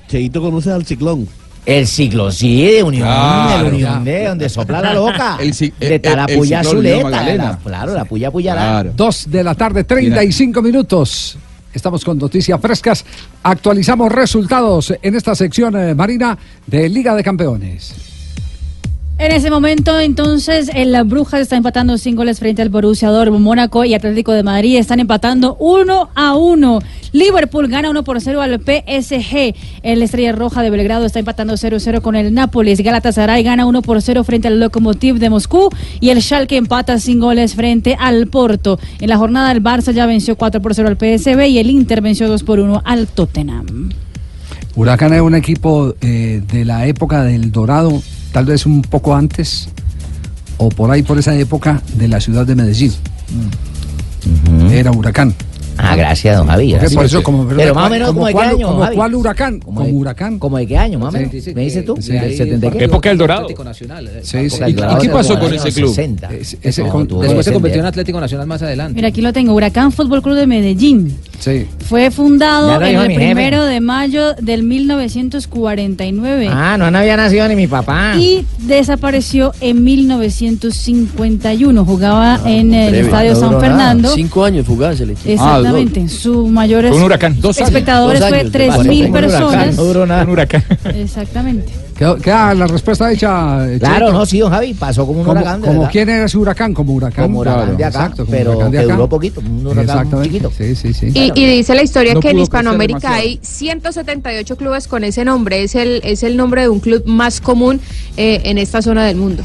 Cheito 0.07 0.41
conoce 0.41 0.71
al 0.71 0.85
ciclón. 0.85 1.27
El 1.65 1.85
ciclo, 1.85 2.31
sí, 2.31 2.65
de 2.65 2.81
Unión, 2.81 3.05
Claro. 3.07 3.67
el 3.67 3.73
Unión 3.73 4.03
de 4.05 4.25
donde 4.27 4.47
sopla 4.47 4.81
la 4.81 4.93
loca. 4.93 5.37
El 5.41 5.51
ci- 5.53 5.73
de 5.77 5.95
el- 5.95 6.01
Tarapuya 6.01 6.59
el 6.61 6.65
ciclón 6.65 6.83
Zuleta. 6.83 7.09
La- 7.35 7.57
claro, 7.61 7.93
la 7.93 8.05
puya 8.05 8.31
puyará. 8.31 8.61
Claro. 8.61 8.91
Dos 8.95 9.29
de 9.29 9.43
la 9.43 9.53
tarde, 9.53 9.83
35 9.83 10.61
minutos. 10.61 11.37
Estamos 11.73 12.05
con 12.05 12.17
noticias 12.17 12.59
frescas. 12.61 13.03
Actualizamos 13.43 14.09
resultados 14.11 14.93
en 15.01 15.15
esta 15.15 15.35
sección 15.35 15.75
eh, 15.75 15.93
marina 15.93 16.37
de 16.65 16.87
Liga 16.87 17.13
de 17.13 17.23
Campeones. 17.23 17.93
En 19.19 19.31
ese 19.31 19.49
momento, 19.49 19.99
entonces, 19.99 20.69
el 20.75 20.95
Brujas 21.05 21.41
está 21.41 21.55
empatando 21.55 21.97
sin 21.97 22.15
goles 22.15 22.37
frente 22.37 22.61
al 22.61 22.69
Borussia 22.69 23.09
Dortmund. 23.09 23.43
Mónaco 23.43 23.83
y 23.83 23.95
Atlético 23.95 24.31
de 24.31 24.43
Madrid 24.43 24.77
están 24.77 24.99
empatando 24.99 25.55
uno 25.59 26.09
a 26.13 26.35
uno. 26.35 26.81
Liverpool 27.13 27.67
gana 27.67 27.89
1 27.89 28.03
por 28.03 28.21
0 28.21 28.41
al 28.43 28.59
PSG. 28.59 29.55
El 29.81 30.03
Estrella 30.03 30.33
Roja 30.33 30.61
de 30.61 30.69
Belgrado 30.69 31.03
está 31.07 31.17
empatando 31.17 31.55
0-0 31.55 32.01
con 32.01 32.15
el 32.15 32.31
Nápoles. 32.31 32.79
Galatasaray 32.79 33.41
gana 33.41 33.65
1 33.65 33.81
por 33.81 34.03
0 34.03 34.23
frente 34.23 34.49
al 34.49 34.59
Lokomotiv 34.59 35.15
de 35.15 35.31
Moscú. 35.31 35.69
Y 35.99 36.11
el 36.11 36.21
Schalke 36.21 36.55
empata 36.55 36.99
sin 36.99 37.19
goles 37.19 37.55
frente 37.55 37.97
al 37.99 38.27
Porto. 38.27 38.79
En 38.99 39.09
la 39.09 39.17
jornada, 39.17 39.51
el 39.51 39.63
Barça 39.63 39.93
ya 39.93 40.05
venció 40.05 40.35
4 40.35 40.61
por 40.61 40.75
0 40.75 40.89
al 40.89 40.95
PSV 40.95 41.47
y 41.47 41.57
el 41.57 41.71
Inter 41.71 42.01
venció 42.01 42.27
2 42.27 42.43
por 42.43 42.59
1 42.59 42.83
al 42.85 43.07
Tottenham. 43.07 43.89
Huracán 44.75 45.11
es 45.13 45.21
un 45.21 45.33
equipo 45.33 45.95
eh, 46.01 46.43
de 46.51 46.63
la 46.63 46.85
época 46.85 47.23
del 47.23 47.51
Dorado, 47.51 47.99
tal 48.31 48.45
vez 48.45 48.65
un 48.65 48.81
poco 48.81 49.15
antes, 49.15 49.69
o 50.57 50.69
por 50.69 50.91
ahí 50.91 51.03
por 51.03 51.17
esa 51.17 51.35
época, 51.35 51.81
de 51.95 52.07
la 52.07 52.19
ciudad 52.19 52.45
de 52.45 52.55
Medellín. 52.55 52.93
Era 54.71 54.91
Huracán. 54.91 55.33
Ah, 55.77 55.95
gracias, 55.95 56.37
don 56.37 56.47
Javi. 56.47 56.65
Porque 56.71 56.79
gracias. 56.79 56.95
por 56.95 57.05
eso, 57.05 57.23
como, 57.23 57.47
Pero 57.47 57.75
más 57.75 57.87
o 57.87 57.89
menos, 57.89 58.07
como 58.09 58.19
¿como 58.19 58.27
de 58.27 58.31
qué 58.31 58.35
cuál, 58.37 58.49
año, 58.49 58.67
como 58.67 58.91
cuál 58.95 59.15
huracán? 59.15 59.59
¿Cómo 59.59 59.75
Como 59.77 59.87
de- 59.87 59.93
huracán. 59.93 60.39
¿Como 60.39 60.57
de 60.57 60.67
qué 60.67 60.77
año, 60.77 60.99
más 60.99 61.09
o 61.09 61.11
menos? 61.17 61.31
Sí, 61.43 61.53
¿Me 61.53 61.61
dices 61.63 61.85
tú? 61.85 61.95
Sí, 61.99 62.11
¿Del 62.13 62.23
ahí- 62.23 62.37
70 62.37 62.71
qué? 62.71 62.83
Época 62.85 63.09
del 63.09 63.17
Dorado. 63.17 63.41
Atlético 63.41 63.63
Nacional. 63.63 64.07
eh, 64.07 64.19
Sí, 64.23 64.49
sí. 64.49 64.59
¿Y 64.67 64.73
qué 64.73 65.09
pasó 65.09 65.39
con 65.39 65.53
ese 65.53 65.71
club? 65.71 65.89
60. 65.89 66.29
Es- 66.33 66.57
ese 66.61 66.83
No, 66.83 66.89
con- 66.89 67.07
tuvo 67.07 67.21
Después 67.21 67.45
se 67.45 67.53
convirtió 67.53 67.81
en 67.81 67.85
Atlético 67.87 68.19
Nacional 68.19 68.47
más 68.47 68.61
adelante. 68.61 68.95
Mira, 68.95 69.07
aquí 69.09 69.21
lo 69.21 69.33
tengo. 69.33 69.53
Huracán 69.53 69.91
Fútbol 69.91 70.21
Club 70.21 70.35
de 70.35 70.47
Medellín. 70.47 71.17
Sí. 71.39 71.65
Fue 71.87 72.09
fundado 72.11 72.81
en 72.81 72.99
el 72.99 73.07
mi 73.07 73.13
jefe. 73.13 73.25
primero 73.25 73.63
de 73.65 73.79
mayo 73.79 74.33
del 74.41 74.63
1949 74.63 76.49
Ah, 76.51 76.75
no, 76.77 76.89
no 76.91 76.97
había 76.97 77.15
nacido 77.17 77.47
ni 77.47 77.55
mi 77.55 77.67
papá. 77.67 78.15
y 78.17 78.45
desapareció 78.59 79.53
en 79.61 79.83
1951. 79.83 81.85
Jugaba 81.85 82.39
en 82.45 82.73
el 82.73 82.89
breve. 82.91 83.05
Estadio 83.05 83.33
No 83.33 83.39
San 83.39 83.49
nada. 83.51 83.61
Fernando. 83.61 84.09
Cinco 84.15 84.43
años 84.43 84.65
fugaz 84.65 84.99
el 85.01 85.11
equipo. 85.11 85.29
Exactamente. 85.75 86.09
Su 86.09 86.47
mayores 86.47 86.89
Fue 86.91 86.99
un 86.99 87.05
huracán. 87.05 87.39
Dos 87.41 87.57
años. 87.57 87.69
espectadores 87.69 88.19
Dos 88.19 88.31
años 88.31 88.51
3.000 88.51 88.73
Fue 88.73 88.83
un 88.83 88.89
huracán, 88.89 89.11
personas. 89.13 89.75
No 89.75 89.83
duró 89.83 90.05
nada. 90.05 90.23
Un 90.23 90.29
huracán. 90.29 90.63
Exactamente. 90.95 91.73
Queda, 91.97 92.15
queda 92.17 92.53
la 92.53 92.67
respuesta 92.67 93.11
hecha. 93.11 93.67
eh, 93.67 93.79
Claro, 93.79 94.05
Cheito. 94.07 94.13
no, 94.19 94.25
sí, 94.27 94.39
don 94.39 94.51
Javi, 94.51 94.73
pasó 94.75 95.05
como 95.07 95.19
un 95.21 95.25
Como, 95.25 95.39
huracán, 95.39 95.61
de 95.61 95.67
como 95.67 95.79
verdad. 95.79 95.91
quién 95.91 96.09
era 96.09 96.25
ese 96.25 96.37
huracán, 96.37 96.73
como 96.73 96.93
huracán. 96.93 97.25
Como 97.25 97.39
huracán 97.39 97.59
Claro, 97.63 97.77
de 97.77 97.85
acá, 97.85 97.97
exacto, 97.99 98.25
como 98.25 98.37
pero 98.37 98.51
huracán 98.51 98.71
de 98.71 98.77
que 98.77 98.83
acá. 98.83 98.93
duró 98.93 99.09
poquito, 99.09 99.39
un 99.41 99.65
huracán 99.65 99.83
Exactamente. 99.83 100.29
chiquito. 100.29 100.51
Sí, 100.55 100.75
sí, 100.75 100.93
sí. 100.93 101.07
Y, 101.13 101.31
y 101.39 101.45
dice 101.57 101.73
la 101.73 101.81
historia 101.83 102.13
No 102.13 102.19
que 102.19 102.29
en 102.29 102.37
pudo 102.37 102.45
crecer 102.45 102.59
Hispanoamérica 102.59 102.99
demasiado. 102.99 103.27
hay 103.27 103.39
178 103.41 104.55
clubes 104.57 104.87
con 104.87 105.03
ese 105.03 105.25
nombre. 105.25 105.63
Es 105.63 105.73
el, 105.73 106.01
es 106.03 106.21
el 106.21 106.37
nombre 106.37 106.61
de 106.61 106.69
un 106.69 106.79
club 106.79 107.01
más 107.07 107.41
común 107.41 107.81
eh, 108.15 108.41
en 108.45 108.59
esta 108.59 108.81
zona 108.83 109.03
del 109.05 109.15
mundo. 109.17 109.41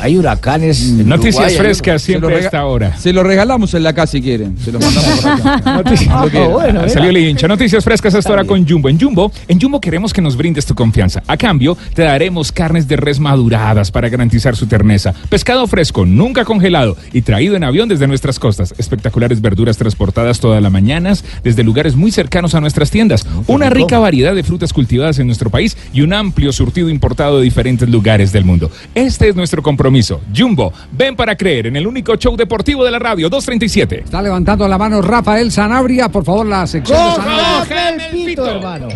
Hay 0.00 0.16
huracanes. 0.16 0.82
en 0.82 1.08
Noticias 1.08 1.36
Uruguay, 1.36 1.56
frescas 1.56 2.02
siempre 2.02 2.36
a 2.36 2.38
esta 2.38 2.64
hora. 2.66 2.96
Se 2.96 3.12
lo 3.12 3.22
regalamos 3.22 3.74
en 3.74 3.82
la 3.82 3.92
casa 3.92 4.12
si 4.12 4.22
quieren. 4.22 4.56
Se 4.58 4.72
lo 4.72 4.78
mandamos 4.80 5.20
por 5.20 5.30
acá. 5.30 5.62
Ah, 6.08 6.26
bueno. 6.48 6.88
Salió 6.88 7.10
el 7.10 7.16
hincha. 7.16 7.48
Noticias 7.48 7.82
frescas 7.84 8.14
hasta 8.14 8.30
ahora 8.30 8.44
con 8.44 8.66
Jumbo. 8.66 8.88
En 8.88 8.98
Jumbo, 8.98 9.32
en 9.48 9.60
Jumbo 9.60 9.80
queremos 9.80 10.12
que 10.12 10.20
nos 10.20 10.36
brindes 10.36 10.66
tu 10.66 10.74
confianza. 10.74 11.22
A 11.26 11.36
cambio, 11.36 11.76
te 11.94 12.02
daremos 12.02 12.52
carnes 12.52 12.86
de 12.88 12.96
res 12.96 13.18
maduradas 13.20 13.90
para 13.90 14.08
garantizar 14.08 14.56
su 14.56 14.66
terneza. 14.66 15.14
Pescado 15.28 15.66
fresco, 15.66 16.06
nunca 16.06 16.44
congelado 16.44 16.96
y 17.12 17.22
traído 17.22 17.56
en 17.56 17.64
avión 17.64 17.88
desde 17.88 18.06
nuestras 18.06 18.38
costas. 18.38 18.74
Espectaculares 18.78 19.40
verduras 19.40 19.76
transportadas 19.76 20.40
todas 20.40 20.62
las 20.62 20.72
mañanas 20.72 21.24
desde 21.42 21.64
lugares 21.64 21.96
muy 21.96 22.10
cercanos 22.10 22.54
a 22.54 22.60
nuestras 22.60 22.90
tiendas. 22.90 23.26
Una 23.46 23.70
rica 23.70 23.98
variedad 23.98 24.34
de 24.34 24.42
frutas 24.42 24.72
cultivadas 24.72 25.18
en 25.18 25.26
nuestro 25.26 25.50
país 25.50 25.76
y 25.92 26.02
un 26.02 26.12
amplio 26.12 26.52
surtido 26.52 26.88
importado 26.88 27.38
de 27.38 27.44
diferentes 27.44 27.88
lugares 27.88 28.32
del 28.32 28.44
mundo. 28.44 28.70
Este 28.94 29.28
es 29.28 29.36
nuestro 29.36 29.62
compromiso. 29.62 29.85
Jumbo, 30.34 30.72
ven 30.92 31.16
para 31.16 31.36
creer 31.36 31.68
en 31.68 31.76
el 31.76 31.86
único 31.86 32.16
show 32.16 32.36
deportivo 32.36 32.84
de 32.84 32.90
la 32.90 32.98
radio 32.98 33.28
237. 33.28 34.02
Está 34.04 34.22
levantando 34.22 34.66
la 34.68 34.78
mano 34.78 35.00
Rafael 35.02 35.50
Sanabria. 35.50 36.08
Por 36.08 36.24
favor, 36.24 36.46
la 36.46 36.66
sección 36.66 36.98
de 36.98 37.16
Sanabria. 37.16 37.58
Coja 37.60 37.88
el 37.90 38.26
pito, 38.26 38.46
hermano. 38.46 38.88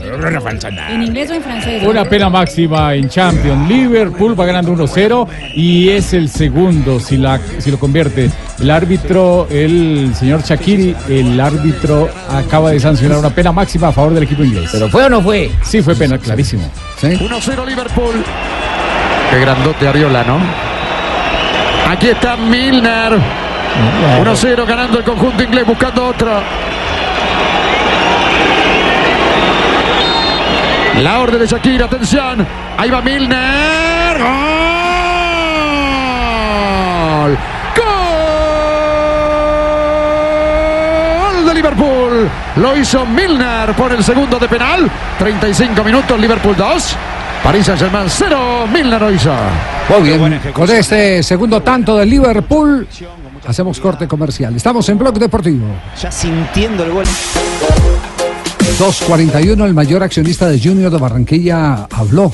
¿En 0.88 1.03
inglés 1.03 1.31
o 1.31 1.35
en 1.35 1.42
francés? 1.42 1.83
Una 1.87 2.05
pena 2.05 2.29
máxima 2.29 2.94
en 2.94 3.09
Champions. 3.09 3.68
Liverpool 3.68 4.38
va 4.38 4.46
ganando 4.46 4.72
1-0 4.72 5.26
y 5.55 5.88
es 5.88 6.12
el 6.12 6.29
segundo 6.29 7.00
si, 7.00 7.16
la, 7.16 7.40
si 7.59 7.70
lo 7.70 7.79
convierte. 7.79 8.31
El 8.61 8.70
árbitro, 8.70 9.46
el 9.50 10.12
señor 10.14 10.42
Shakiri, 10.42 10.94
el 11.09 11.40
árbitro 11.40 12.09
acaba 12.29 12.70
de 12.70 12.81
sancionar 12.81 13.18
una 13.18 13.31
pena 13.31 13.53
máxima 13.53 13.88
a 13.88 13.92
favor 13.92 14.12
del 14.12 14.24
equipo 14.24 14.44
inglés. 14.44 14.68
¿Pero 14.72 14.88
fue 14.88 15.05
o 15.05 15.09
no 15.09 15.22
fue? 15.22 15.50
Sí, 15.62 15.83
fue 15.83 15.94
pena, 15.94 16.18
clarísimo. 16.18 16.62
1-0 17.00 17.66
Liverpool. 17.66 18.24
Qué 19.31 19.40
grandote 19.40 19.88
Ariola, 19.88 20.24
¿no? 20.24 20.70
Aquí 21.90 22.09
está 22.09 22.37
Milner. 22.37 23.18
1-0 24.22 24.64
ganando 24.64 24.98
el 24.98 25.05
conjunto 25.05 25.42
inglés, 25.42 25.66
buscando 25.66 26.07
otra. 26.07 26.40
La 31.03 31.18
orden 31.18 31.40
de 31.40 31.48
Shakira, 31.48 31.87
atención. 31.87 32.46
Ahí 32.79 32.90
va 32.90 33.00
Milner. 33.03 34.18
¡Gol! 37.29 37.38
¡Gol 41.35 41.44
de 41.44 41.55
Liverpool! 41.55 42.31
Lo 42.55 42.76
hizo 42.76 43.05
Milner 43.05 43.72
por 43.72 43.90
el 43.90 44.05
segundo 44.05 44.38
de 44.38 44.46
penal. 44.46 44.88
35 45.18 45.83
minutos, 45.83 46.20
Liverpool 46.20 46.55
2. 46.57 46.96
París 47.42 47.66
Saint-Germain 47.66 48.09
0. 48.09 48.68
Milner 48.72 49.00
lo 49.00 49.11
hizo. 49.11 49.35
Muy 49.90 50.03
bien, 50.09 50.40
con 50.53 50.70
este 50.70 51.20
segundo 51.20 51.61
tanto 51.62 51.96
del 51.96 52.09
Liverpool, 52.09 52.87
hacemos 53.44 53.81
corte 53.81 54.07
comercial. 54.07 54.55
Estamos 54.55 54.88
en 54.88 54.96
Blog 54.96 55.18
Deportivo. 55.18 55.66
Ya 56.00 56.12
sintiendo 56.12 56.85
el 56.85 56.92
gol. 56.92 57.05
241, 58.79 59.66
el 59.66 59.74
mayor 59.74 60.05
accionista 60.05 60.46
de 60.46 60.61
Junior 60.61 60.92
de 60.92 60.98
Barranquilla 60.98 61.88
habló. 61.90 62.33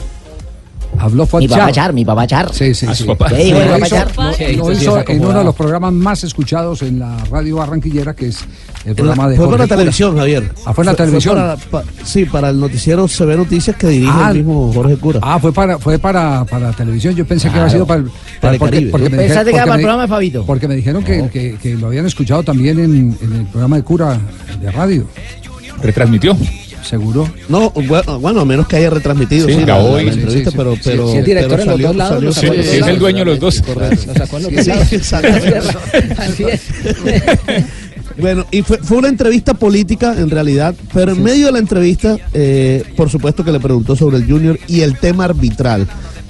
Habló 0.98 1.26
fue 1.26 1.40
Mi 1.42 1.48
Char. 1.48 1.58
papá 1.58 1.72
Char, 1.72 1.92
mi 1.92 2.04
papá 2.04 2.26
Char. 2.26 2.54
Sí, 2.54 2.74
sí, 2.74 2.86
A 2.86 2.94
sí. 2.94 3.02
su 3.02 3.06
papá. 3.08 3.28
Lo 3.30 3.36
¿Qué 3.36 3.44
dijo 3.44 3.58
el 3.58 3.66
papá 3.68 3.78
hizo- 3.86 3.96
Char? 3.96 4.16
lo- 4.16 4.22
lo 4.24 5.08
en 5.10 5.20
uno 5.26 5.38
de 5.38 5.44
los 5.44 5.54
programas 5.54 5.92
más 5.92 6.24
escuchados 6.24 6.82
en 6.82 6.98
la 6.98 7.16
radio 7.30 7.56
barranquillera, 7.56 8.14
que 8.14 8.28
es 8.28 8.38
el 8.86 8.94
programa 8.94 9.28
de 9.28 9.36
fue 9.36 9.44
para 9.44 9.50
Jorge 9.58 9.62
la 9.62 9.66
Cura. 9.66 9.76
televisión, 9.76 10.16
Javier. 10.16 10.52
Ah, 10.64 10.72
fue 10.72 10.82
en 10.82 10.86
la 10.86 10.92
Fue- 10.92 10.96
fue 10.96 11.06
televisión. 11.06 11.34
para- 11.34 11.56
pa- 11.56 11.82
sí, 12.04 12.24
para 12.24 12.48
el 12.50 12.58
noticiero 12.60 13.06
Se 13.08 13.24
ve 13.26 13.36
Noticias 13.36 13.76
que 13.76 13.88
dirige 13.88 14.12
Ah, 14.14 14.28
el 14.30 14.38
mismo 14.38 14.72
Jorge 14.72 14.96
Cura. 14.96 15.20
Ah, 15.22 15.38
fue 15.38 15.52
para, 15.52 15.78
fue 15.78 15.98
para, 15.98 16.44
para 16.44 16.72
televisión. 16.72 17.14
Yo 17.14 17.26
pensé 17.26 17.50
que 17.50 17.58
había 17.58 17.70
sido 17.70 17.86
para 17.86 18.00
el, 18.00 18.10
Para 18.40 18.54
el 18.54 18.58
porque, 18.58 18.80
porque 18.90 19.10
me 19.10 19.16
Pensaste 19.18 19.50
que 19.50 19.56
era 19.56 19.64
para 19.64 19.74
el 19.74 19.78
me- 19.78 19.82
programa 19.82 20.02
de 20.02 20.08
Fabito. 20.08 20.46
Porque 20.46 20.66
me 20.68 20.76
dijeron 20.76 21.04
que, 21.04 21.28
que- 21.30 21.58
que 21.62 21.74
lo 21.74 21.88
habían 21.88 22.06
escuchado 22.06 22.42
también 22.42 22.78
en, 22.78 23.16
en 23.20 23.32
el 23.32 23.46
programa 23.46 23.76
de 23.76 23.82
Cura 23.82 24.18
de 24.60 24.70
radio. 24.70 25.06
¿Retransmitió? 25.82 26.34
¿Seguro? 26.88 27.28
No, 27.48 27.70
bueno, 27.70 28.20
bueno, 28.20 28.40
a 28.40 28.44
menos 28.44 28.66
que 28.68 28.76
haya 28.76 28.90
retransmitido 28.90 29.46
Sí, 29.46 29.54
sí, 29.54 29.58
la, 29.60 29.66
grabó 29.66 29.96
la 29.96 30.02
y- 30.02 30.08
entrevista, 30.08 30.50
sí, 30.50 30.50
sí, 30.50 30.56
pero, 30.56 30.74
sí. 30.76 30.80
pero, 30.84 31.10
Si 31.10 31.16
es 31.18 31.24
director 31.24 31.60
en 31.60 31.66
los 31.66 31.80
dos 31.80 31.96
lados, 31.96 32.42
el 32.42 32.98
dueño 32.98 33.18
de 33.18 33.24
los 33.24 33.40
dos. 33.40 33.62
Correcto. 33.62 34.12
Bueno, 38.18 38.46
y 38.50 38.62
fue, 38.62 38.78
fue 38.78 38.96
una 38.96 39.08
entrevista 39.08 39.52
política 39.52 40.14
en 40.16 40.30
realidad, 40.30 40.74
pero 40.94 41.12
en 41.12 41.22
medio 41.22 41.46
de 41.46 41.52
la 41.52 41.58
entrevista, 41.58 42.16
eh, 42.32 42.82
por 42.96 43.10
supuesto 43.10 43.44
que 43.44 43.52
le 43.52 43.60
preguntó 43.60 43.94
sobre 43.94 44.16
el 44.16 44.26
Junior 44.26 44.58
y 44.68 44.80
el 44.80 44.98
tema 44.98 45.24
arbitral. 45.26 45.86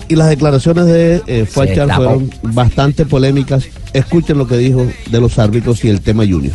Y 0.09 0.17
las 0.17 0.29
declaraciones 0.29 0.87
de 0.87 1.23
eh, 1.27 1.47
fueron 1.47 2.31
bastante 2.43 3.07
polémicas. 3.07 3.67
Escuchen 3.93 4.39
lo 4.39 4.47
que 4.49 4.57
dijo 4.57 4.85
de 5.11 5.21
los 5.21 5.39
árbitros 5.39 5.85
y 5.85 5.89
el 5.89 6.01
tema 6.01 6.25
Junior. 6.25 6.55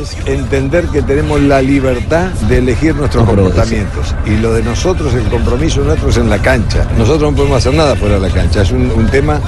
Es 0.00 0.16
entender 0.26 0.86
que 0.86 1.02
tenemos 1.02 1.40
la 1.40 1.60
libertad 1.62 2.28
de 2.48 2.58
elegir 2.58 2.94
nuestros 2.94 3.24
No, 3.26 3.34
comportamientos. 3.34 4.14
Y 4.26 4.36
lo 4.36 4.52
de 4.54 4.62
nosotros, 4.62 5.12
el 5.14 5.24
compromiso 5.24 5.80
nuestro 5.82 6.10
es 6.10 6.16
en 6.18 6.30
la 6.30 6.38
cancha. 6.38 6.86
Nosotros 6.96 7.30
no 7.32 7.36
podemos 7.36 7.58
hacer 7.58 7.74
nada 7.74 7.96
fuera 7.96 8.14
de 8.16 8.20
la 8.28 8.30
cancha. 8.34 8.62
Es 8.62 8.70
un, 8.70 8.90
un 8.90 9.06
tema. 9.08 9.40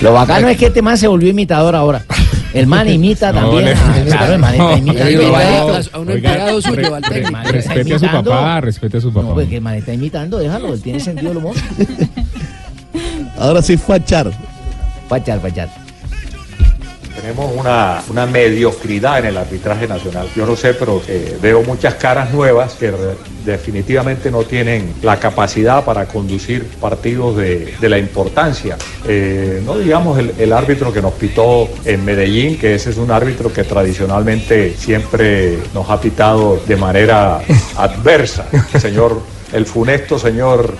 Lo 0.00 0.12
bacano 0.12 0.48
es 0.48 0.56
que 0.56 0.66
este 0.66 0.82
man 0.82 0.96
se 0.96 1.06
volvió 1.08 1.28
imitador 1.30 1.74
ahora. 1.76 2.02
El 2.54 2.66
man 2.66 2.88
imita 2.88 3.32
No, 3.32 3.40
también. 3.50 3.64
le- 3.66 3.72
a- 3.72 4.04
claro, 4.06 4.32
el 4.34 4.38
man 4.38 4.56
No, 4.56 4.68
vaya, 5.32 5.80
a 5.92 5.98
un 5.98 6.10
empleado 6.10 6.62
suyo, 6.62 6.76
Re- 6.76 6.86
al 6.86 7.04
el 7.12 7.52
Respete 7.52 7.94
a 7.94 7.98
su 7.98 8.06
papá, 8.06 8.60
respete 8.62 8.96
a 8.96 9.00
su 9.00 9.12
papá. 9.12 9.26
No, 9.28 9.34
pues 9.34 9.48
que 9.48 9.56
el 9.56 9.62
man 9.62 9.74
está 9.74 9.92
imitando, 9.92 10.38
déjalo, 10.38 10.72
él 10.72 10.80
tiene 10.80 11.00
sentido 11.00 11.28
del 11.30 11.38
humor. 11.38 11.54
Ahora 13.38 13.60
sí, 13.60 13.76
Fachar. 13.76 14.32
Fachar, 15.08 15.40
Fachar. 15.40 15.68
Tenemos 17.16 17.50
una, 17.56 18.02
una 18.10 18.26
mediocridad 18.26 19.18
en 19.20 19.26
el 19.26 19.36
arbitraje 19.36 19.88
nacional. 19.88 20.28
Yo 20.36 20.46
no 20.46 20.54
sé, 20.54 20.74
pero 20.74 21.02
eh, 21.08 21.38
veo 21.40 21.62
muchas 21.62 21.94
caras 21.94 22.32
nuevas 22.32 22.74
que 22.74 22.92
definitivamente 23.44 24.30
no 24.30 24.42
tienen 24.42 24.94
la 25.02 25.18
capacidad 25.18 25.84
para 25.84 26.06
conducir 26.06 26.64
partidos 26.80 27.36
de, 27.36 27.74
de 27.80 27.88
la 27.88 27.98
importancia. 27.98 28.76
Eh, 29.06 29.62
no 29.64 29.78
digamos 29.78 30.18
el, 30.18 30.34
el 30.38 30.52
árbitro 30.52 30.92
que 30.92 31.00
nos 31.00 31.14
pitó 31.14 31.68
en 31.84 32.04
Medellín, 32.04 32.58
que 32.58 32.74
ese 32.74 32.90
es 32.90 32.98
un 32.98 33.10
árbitro 33.10 33.52
que 33.52 33.64
tradicionalmente 33.64 34.74
siempre 34.76 35.58
nos 35.72 35.88
ha 35.88 36.00
pitado 36.00 36.60
de 36.66 36.76
manera 36.76 37.40
adversa. 37.76 38.46
El 38.74 38.80
señor, 38.80 39.20
el 39.52 39.64
funesto 39.64 40.18
señor 40.18 40.74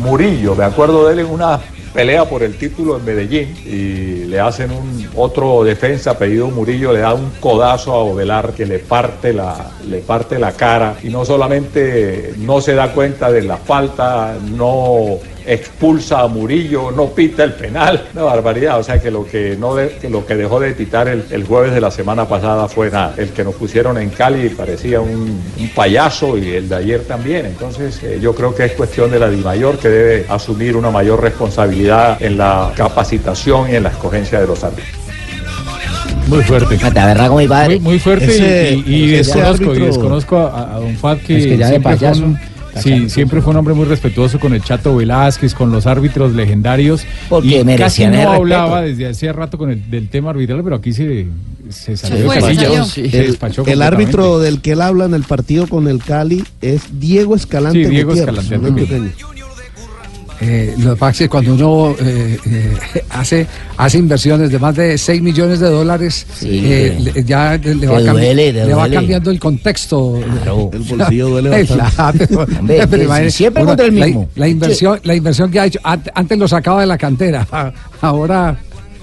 Murillo, 0.00 0.54
me 0.54 0.64
acuerdo 0.64 1.06
de 1.06 1.14
él 1.14 1.18
en 1.20 1.26
una 1.26 1.60
pelea 1.92 2.24
por 2.24 2.42
el 2.42 2.56
título 2.56 2.96
en 2.96 3.04
Medellín 3.04 3.54
y 3.66 4.24
le 4.24 4.40
hacen 4.40 4.70
un 4.70 5.08
otro 5.16 5.62
defensa 5.64 6.12
apellido 6.12 6.48
Murillo 6.48 6.92
le 6.92 7.00
da 7.00 7.14
un 7.14 7.30
codazo 7.40 7.92
a 7.92 7.98
Ovelar 7.98 8.52
que 8.52 8.66
le 8.66 8.78
parte 8.78 9.32
la 9.32 9.72
le 9.86 9.98
parte 9.98 10.38
la 10.38 10.52
cara. 10.52 10.96
Y 11.02 11.08
no 11.08 11.24
solamente 11.24 12.34
no 12.38 12.60
se 12.60 12.74
da 12.74 12.92
cuenta 12.92 13.30
de 13.30 13.42
la 13.42 13.56
falta 13.56 14.34
no 14.50 15.18
expulsa 15.46 16.20
a 16.20 16.28
Murillo 16.28 16.90
no 16.90 17.06
pita 17.10 17.44
el 17.44 17.52
penal 17.54 18.08
una 18.14 18.22
barbaridad 18.24 18.78
o 18.78 18.82
sea 18.82 19.00
que 19.00 19.10
lo 19.10 19.26
que 19.26 19.56
no 19.58 19.74
de- 19.74 19.90
que 20.00 20.08
lo 20.08 20.24
que 20.26 20.36
dejó 20.36 20.60
de 20.60 20.72
pitar 20.72 21.08
el, 21.08 21.24
el 21.30 21.44
jueves 21.44 21.72
de 21.74 21.80
la 21.80 21.90
semana 21.90 22.26
pasada 22.28 22.68
fue 22.68 22.90
nada 22.90 23.14
el 23.16 23.30
que 23.30 23.44
nos 23.44 23.54
pusieron 23.54 23.98
en 23.98 24.10
Cali 24.10 24.48
parecía 24.50 25.00
un, 25.00 25.40
un 25.58 25.68
payaso 25.74 26.36
y 26.38 26.50
el 26.50 26.68
de 26.68 26.76
ayer 26.76 27.00
también 27.04 27.46
entonces 27.46 28.02
eh, 28.02 28.18
yo 28.20 28.34
creo 28.34 28.54
que 28.54 28.64
es 28.66 28.72
cuestión 28.72 29.10
de 29.10 29.18
la 29.18 29.28
DIMAYOR 29.30 29.78
que 29.78 29.88
debe 29.88 30.26
asumir 30.28 30.76
una 30.76 30.90
mayor 30.90 31.20
responsabilidad 31.22 32.22
en 32.22 32.38
la 32.38 32.72
capacitación 32.76 33.70
y 33.70 33.76
en 33.76 33.82
la 33.84 33.88
escogencia 33.90 34.40
de 34.40 34.46
los 34.46 34.62
árbitros. 34.64 34.88
Muy 36.28 36.42
fuerte. 36.44 36.78
con 36.78 37.36
mi 37.36 37.48
padre. 37.48 37.74
Muy, 37.74 37.80
muy 37.80 37.98
fuerte 37.98 38.26
Ese- 38.26 38.74
y, 38.86 38.90
y- 38.94 39.04
y 39.10 39.14
ese 39.16 39.38
desconozco, 39.40 39.74
y 39.74 39.78
desconozco 39.80 40.38
a, 40.38 40.76
a 40.76 40.78
don 40.78 40.96
Fat 40.96 41.18
que, 41.20 41.36
Es 41.38 41.46
que 41.46 41.56
ya 41.58 41.68
de 41.70 41.80
payaso. 41.80 42.22
un, 42.24 42.38
sí, 42.80 43.10
siempre 43.10 43.40
fue 43.42 43.50
un 43.52 43.56
hombre 43.58 43.74
muy 43.74 43.84
respetuoso 43.84 44.38
con 44.40 44.52
el 44.54 44.62
Chato 44.62 44.96
Velázquez, 44.96 45.54
con 45.54 45.70
los 45.72 45.86
árbitros 45.86 46.32
legendarios. 46.34 47.04
Porque 47.28 47.48
y 47.48 47.52
casi 47.52 47.64
merecían 47.64 48.12
no 48.12 48.20
el 48.20 48.26
hablaba 48.28 48.80
respeto. 48.80 48.98
desde 48.98 49.10
hacía 49.10 49.32
rato 49.32 49.58
con 49.58 49.70
el 49.70 49.90
del 49.90 50.08
tema 50.08 50.30
arbitral, 50.30 50.62
pero 50.64 50.76
aquí 50.76 50.92
se, 50.92 51.26
se 51.70 51.96
salió 51.96 52.18
Se 52.18 52.24
fue, 52.24 52.34
se 52.34 52.40
casilla, 52.40 52.62
salió. 52.62 52.84
se 52.84 53.00
El, 53.04 53.26
despachó 53.28 53.64
el 53.66 53.82
árbitro 53.82 54.38
del 54.38 54.60
que 54.60 54.72
él 54.72 54.80
habla 54.80 55.04
en 55.04 55.14
el 55.14 55.22
partido 55.24 55.66
con 55.66 55.88
el 55.88 56.02
Cali 56.02 56.44
es 56.60 56.98
Diego 57.00 57.34
Escalante 57.36 57.84
Sí, 57.84 57.90
Diego 57.90 58.10
Gutiérrez, 58.10 58.44
Escalante. 58.44 59.12
Eh, 60.44 60.74
lo 60.78 60.94
que 60.94 60.96
pasa 60.98 61.10
es 61.12 61.18
que 61.18 61.28
cuando 61.28 61.54
uno 61.54 61.94
eh, 62.00 62.36
eh, 62.46 62.76
hace, 63.10 63.46
hace 63.76 63.98
inversiones 63.98 64.50
de 64.50 64.58
más 64.58 64.74
de 64.74 64.98
6 64.98 65.22
millones 65.22 65.60
de 65.60 65.68
dólares, 65.70 66.26
Sí, 66.34 66.60
eh, 66.64 66.98
le- 67.14 67.22
ya 67.24 67.56
le, 67.58 67.86
va, 67.86 68.00
duele, 68.00 68.52
le 68.52 68.74
va 68.74 68.88
cambiando 68.90 69.30
el 69.30 69.38
contexto. 69.38 70.18
El 70.18 70.80
bolsillo 70.80 71.28
duele 71.28 71.50
bastante. 71.76 72.26
claro. 72.26 72.46
Hombre, 72.58 72.76
Pero 72.78 72.90
que 72.90 73.04
imagínate, 73.04 73.30
siempre 73.30 73.62
uno- 73.62 73.70
contra 73.70 73.86
el 73.86 73.92
mismo. 73.92 74.28
La, 74.34 74.48
inversión, 74.48 75.00
la 75.04 75.14
inversión 75.14 75.50
que 75.50 75.60
ha 75.60 75.66
hecho, 75.66 75.78
ant- 75.84 76.10
antes 76.12 76.36
lo 76.38 76.48
sacaba 76.48 76.80
de 76.80 76.86
la 76.88 76.98
cantera, 76.98 77.46
ahora, 78.00 78.56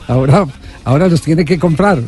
ahora, 0.07 0.45
ahora 0.83 1.07
los 1.07 1.21
tiene 1.21 1.45
que 1.45 1.57
comprar. 1.57 1.99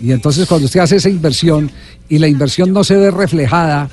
Y 0.00 0.10
entonces 0.10 0.48
cuando 0.48 0.64
usted 0.66 0.80
hace 0.80 0.96
esa 0.96 1.10
inversión 1.10 1.70
y 2.08 2.18
la 2.18 2.28
inversión 2.28 2.72
no 2.72 2.82
se 2.82 2.96
ve 2.96 3.10
reflejada 3.10 3.88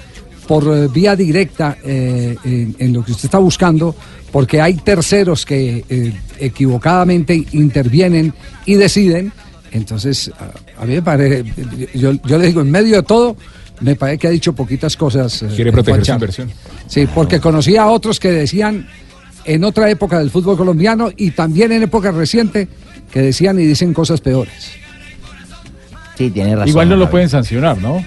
por 0.47 0.63
eh, 0.75 0.87
vía 0.93 1.15
directa 1.15 1.77
eh, 1.83 2.35
en, 2.43 2.75
en 2.79 2.93
lo 2.93 3.03
que 3.03 3.11
usted 3.11 3.25
está 3.25 3.37
buscando, 3.37 3.95
porque 4.31 4.59
hay 4.61 4.75
terceros 4.75 5.45
que 5.45 5.83
eh, 5.89 6.13
equivocadamente 6.39 7.45
intervienen 7.53 8.33
y 8.65 8.75
deciden, 8.75 9.31
entonces 9.71 10.31
a, 10.77 10.81
a 10.81 10.85
mí 10.85 10.95
me 10.95 11.01
parece, 11.01 11.43
yo, 11.93 12.13
yo 12.25 12.37
le 12.37 12.47
digo, 12.47 12.61
en 12.61 12.71
medio 12.71 12.97
de 12.97 13.03
todo, 13.03 13.35
me 13.81 13.95
parece 13.95 14.19
que 14.19 14.27
ha 14.27 14.31
dicho 14.31 14.53
poquitas 14.53 14.95
cosas. 14.95 15.41
eh, 15.43 15.47
Quiere 15.55 15.71
proteger 15.71 16.05
su 16.05 16.11
inversión. 16.11 16.51
Sí, 16.87 17.07
porque 17.13 17.39
conocía 17.39 17.83
a 17.83 17.87
otros 17.89 18.19
que 18.19 18.31
decían 18.31 18.87
en 19.45 19.63
otra 19.63 19.89
época 19.89 20.19
del 20.19 20.29
fútbol 20.29 20.55
colombiano 20.57 21.09
y 21.17 21.31
también 21.31 21.71
en 21.71 21.83
época 21.83 22.11
reciente 22.11 22.67
que 23.11 23.21
decían 23.21 23.59
y 23.59 23.65
dicen 23.65 23.93
cosas 23.93 24.21
peores. 24.21 24.71
Sí, 26.17 26.29
tiene 26.29 26.55
razón. 26.55 26.67
Igual 26.69 26.89
no 26.89 26.95
lo 26.95 27.09
pueden 27.09 27.27
sancionar, 27.29 27.77
¿no? 27.79 28.05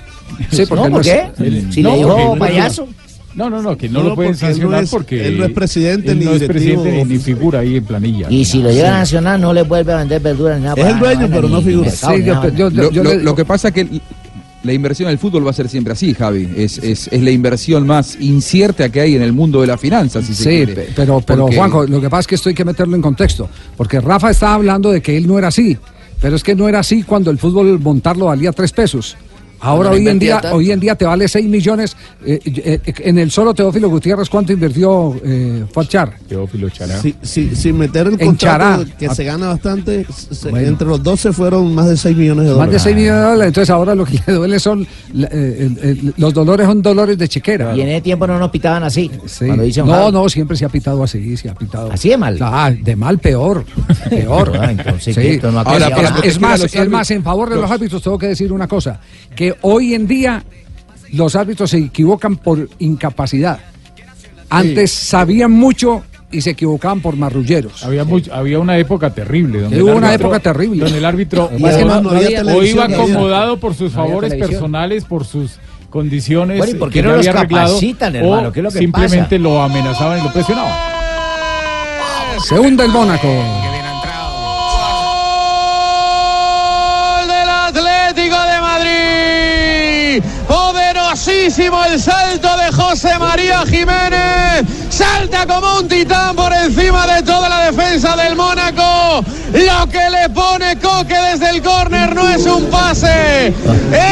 Sí, 0.51 0.64
porque 0.68 0.75
No, 0.75 0.83
¿por 0.83 0.90
no 0.90 1.01
qué? 1.01 1.31
Si 1.70 1.83
le 1.83 1.97
dijo 1.97 2.16
porque- 2.16 2.38
payaso. 2.38 2.88
No, 3.35 3.51
no, 3.51 3.61
no, 3.61 3.77
que 3.77 3.88
no, 3.88 4.01
No, 4.01 4.11
lo 4.11 4.14
pueden 4.14 4.33
él 4.35 4.38
no 4.40 4.47
sancionar 4.47 4.85
es- 4.85 4.90
porque 4.90 5.27
él 5.27 5.38
no 5.38 5.44
es 5.44 5.51
presidente 5.51 6.12
él 6.12 6.20
ni 6.20 6.25
no 6.25 6.33
es 6.35 6.42
presidente 6.44 7.18
figura 7.18 7.59
ahí 7.61 7.77
en 7.79 7.85
planilla. 7.85 8.29
Y 8.31 8.44
si 8.44 8.62
lo 8.62 8.70
llegan 8.70 8.92
a 8.94 8.97
sancionar, 8.99 9.40
no 9.40 9.53
le 9.53 9.62
vuelve 9.62 9.92
a 9.92 9.97
vender 9.97 10.20
verduras 10.23 10.59
ni 10.59 10.64
nada. 10.66 10.81
Es 10.81 10.87
el 10.92 10.99
dueño, 11.01 11.29
pero 11.33 11.49
no 11.49 11.61
figura. 11.61 11.90
mercado, 11.90 12.12
Sí, 12.14 12.20
ni 12.20 12.27
yo- 12.27 12.35
nada. 12.35 12.49
yo- 12.55 12.70
lo, 12.70 12.90
lo- 12.92 13.14
lo 13.16 13.35
que 13.35 13.44
pasa 13.44 13.68
es 13.68 13.75
que 13.75 13.88
la 14.62 14.73
inversión 14.73 15.09
en 15.09 15.14
el 15.14 15.18
fútbol 15.18 15.44
va 15.44 15.51
a 15.51 15.53
ser 15.53 15.68
siempre 15.68 15.92
así, 15.94 16.14
Javi. 16.14 16.49
Es, 16.57 16.79
es, 16.79 17.09
es 17.09 17.23
la 17.23 17.31
inversión 17.33 17.85
más 17.88 18.16
incierta 18.20 18.88
que 18.88 19.01
hay 19.01 19.16
en 19.16 19.23
el 19.23 19.33
mundo 19.33 19.61
de 19.62 19.66
las 19.66 19.81
finanzas, 19.81 20.25
si 20.27 20.33
se 20.33 20.42
Sí, 20.44 20.49
quiere. 20.66 20.88
pero, 20.94 21.20
pero 21.20 21.40
Porque- 21.42 21.57
Juanjo, 21.57 21.87
lo 21.88 22.01
que 22.01 22.09
pasa 22.09 22.20
es 22.20 22.27
que 22.29 22.35
esto 22.37 22.49
hay 22.51 22.55
que 22.55 22.64
meterlo 22.64 22.94
en 22.94 23.03
contexto, 23.03 23.49
porque 23.77 24.01
Rafa 24.01 24.31
estaba 24.31 24.55
hablando 24.55 24.92
de 24.92 25.03
que 25.03 25.16
él 25.16 25.27
no 25.27 25.38
era 25.38 25.49
así, 25.49 25.77
pero 26.20 26.37
es 26.37 26.42
que 26.44 26.55
no 26.55 26.68
era 26.68 26.79
así 26.79 27.03
cuando 27.03 27.33
el 27.33 27.38
fútbol 27.38 27.81
montarlo 27.81 28.27
valía 28.27 28.53
tres 28.53 28.70
pesos. 28.70 29.16
Ahora 29.64 29.90
hoy 29.90 30.07
en 30.09 30.18
día, 30.18 30.40
tanto. 30.40 30.57
hoy 30.57 30.70
en 30.70 30.81
día 30.81 30.94
te 30.94 31.05
vale 31.05 31.27
6 31.29 31.46
millones. 31.46 31.96
eh, 32.24 32.40
eh, 32.44 32.81
eh, 32.85 32.94
en 32.98 33.18
el 33.18 33.31
solo 33.31 33.55
Teófilo 33.55 33.88
Gutiérrez, 33.88 34.29
¿cuánto 34.29 34.53
invirtió 34.53 35.14
eh, 35.24 35.64
Fachar? 35.72 36.14
Teófilo 36.29 36.68
Chará. 36.70 37.00
Sí, 37.00 37.14
sí, 37.22 37.55
sin 37.55 37.79
meter 37.79 38.07
el 38.07 38.14
En 38.14 38.27
contrato 38.27 38.85
Chará. 38.85 38.96
que 38.98 39.09
se 39.14 39.24
gana 39.24 39.48
bastante, 39.48 40.07
se- 40.31 40.50
Bueno. 40.50 40.68
entre 40.68 40.87
los 40.87 41.03
dos 41.03 41.20
se 41.20 41.33
fueron 41.33 41.74
más 41.74 41.88
de 41.88 41.96
6 41.96 42.16
millones 42.16 42.44
de 42.44 42.50
Más 42.50 42.59
dólares. 42.59 42.72
de 42.74 42.79
6 42.81 42.96
millones 42.96 43.20
de 43.20 43.27
dólares. 43.29 43.46
Entonces 43.48 43.70
ahora 43.70 43.94
lo 43.94 44.05
que 44.05 44.18
le 44.27 44.33
duele 44.33 44.59
son. 44.61 44.87
la- 45.12 45.29
eh, 45.29 45.70
el- 45.81 45.88
el- 45.88 46.14
los 46.16 46.35
dolores 46.35 46.66
son 46.66 46.83
dolores 46.83 47.16
de 47.18 47.29
chiquera. 47.29 47.74
Y 47.77 47.81
en 47.81 47.88
ese 47.88 48.00
tiempo 48.03 48.27
no 48.27 48.38
nos 48.38 48.50
pitaban 48.50 48.83
así. 48.85 49.11
Sí. 49.27 49.46
No, 49.85 50.11
no, 50.11 50.29
siempre 50.29 50.57
se 50.57 50.64
ha 50.64 50.68
pitado 50.68 51.03
así, 51.03 51.37
se 51.37 51.48
ha 51.48 51.55
pitado. 51.55 51.90
¿Así 51.92 52.09
de 52.11 52.16
mal? 52.16 52.38
Ah, 52.40 52.70
de 52.70 52.96
mal, 52.96 53.18
peor. 53.18 53.64
Peor. 54.11 54.53
Ah, 54.61 54.72
es- 56.22 56.40
más, 56.40 56.61
es 56.74 56.88
más, 56.88 57.11
en 57.11 57.22
favor 57.22 57.48
de 57.50 57.57
los 57.57 57.70
árbitros 57.70 58.03
tengo 58.03 58.18
que 58.18 58.29
decir 58.29 58.53
una 58.53 58.66
cosa, 58.68 59.00
que 59.35 59.54
hoy 59.62 59.95
en 59.95 60.07
día 60.07 60.43
los 61.12 61.37
árbitros 61.37 61.71
se 61.71 61.79
equivocan 61.79 62.37
por 62.37 62.69
incapacidad. 62.79 63.59
Antes 64.51 64.93
sabían 64.93 65.51
mucho 65.51 66.05
y 66.31 66.40
se 66.40 66.51
equivocaban 66.51 67.01
por 67.01 67.17
marrulleros. 67.17 67.85
Había, 67.85 68.05
había 68.33 68.59
una 68.59 68.77
época 68.79 69.11
terrible. 69.11 69.61
Donde 69.62 69.83
Hubo 69.83 69.93
el 69.93 69.97
una 69.99 70.09
árbitro- 70.09 70.27
época 70.27 70.40
terrible. 70.40 70.81
Donde 70.85 70.99
el 70.99 71.05
árbitro 71.05 71.45
o, 71.45 71.59
no 71.59 72.11
había 72.11 72.43
o 72.43 72.45
televisión, 72.45 72.67
iba 72.67 72.85
acomodado 72.85 73.61
por 73.61 73.75
sus 73.75 73.93
no 73.95 74.05
favores 74.05 74.35
personales, 74.35 75.05
por 75.05 75.25
sus 75.25 75.59
condiciones 75.90 76.59
Bueno, 76.59 76.73
¿y 76.75 76.79
por 76.79 76.88
qué 76.90 77.01
que 77.01 77.03
no 77.07 77.14
había 77.14 77.31
arreglado, 77.31 77.79
hermano? 77.81 78.51
¿Qué 78.53 78.61
es 78.61 78.64
lo 78.64 78.71
que 78.71 78.79
simplemente 78.79 79.37
pasa? 79.37 79.38
lo 79.38 79.62
amenazaban 79.62 80.21
y 80.21 80.25
lo 80.25 80.33
presionaban. 80.33 80.73
Se 82.45 82.59
hunde 82.59 82.85
el 82.85 82.90
Mónaco. 82.90 83.29
Poderosísimo 90.46 91.85
el 91.85 92.00
salto 92.00 92.48
de 92.57 92.72
José 92.72 93.18
María 93.18 93.64
Jiménez. 93.66 94.64
Salta 94.88 95.46
como 95.46 95.81
un 95.81 95.88
titán 95.88 96.37
por 96.37 96.53
encima 96.53 97.07
de 97.07 97.22
toda 97.22 97.48
la 97.48 97.70
defensa 97.70 98.16
del 98.16 98.37
Mónaco. 98.37 99.24
Lo 99.53 99.87
que 99.88 100.11
le 100.11 100.29
pone 100.31 100.79
Coque 100.79 101.16
desde 101.16 101.50
el 101.50 101.62
córner 101.62 102.14
no 102.14 102.29
es 102.29 102.46
un 102.46 102.66
pase. 102.66 103.55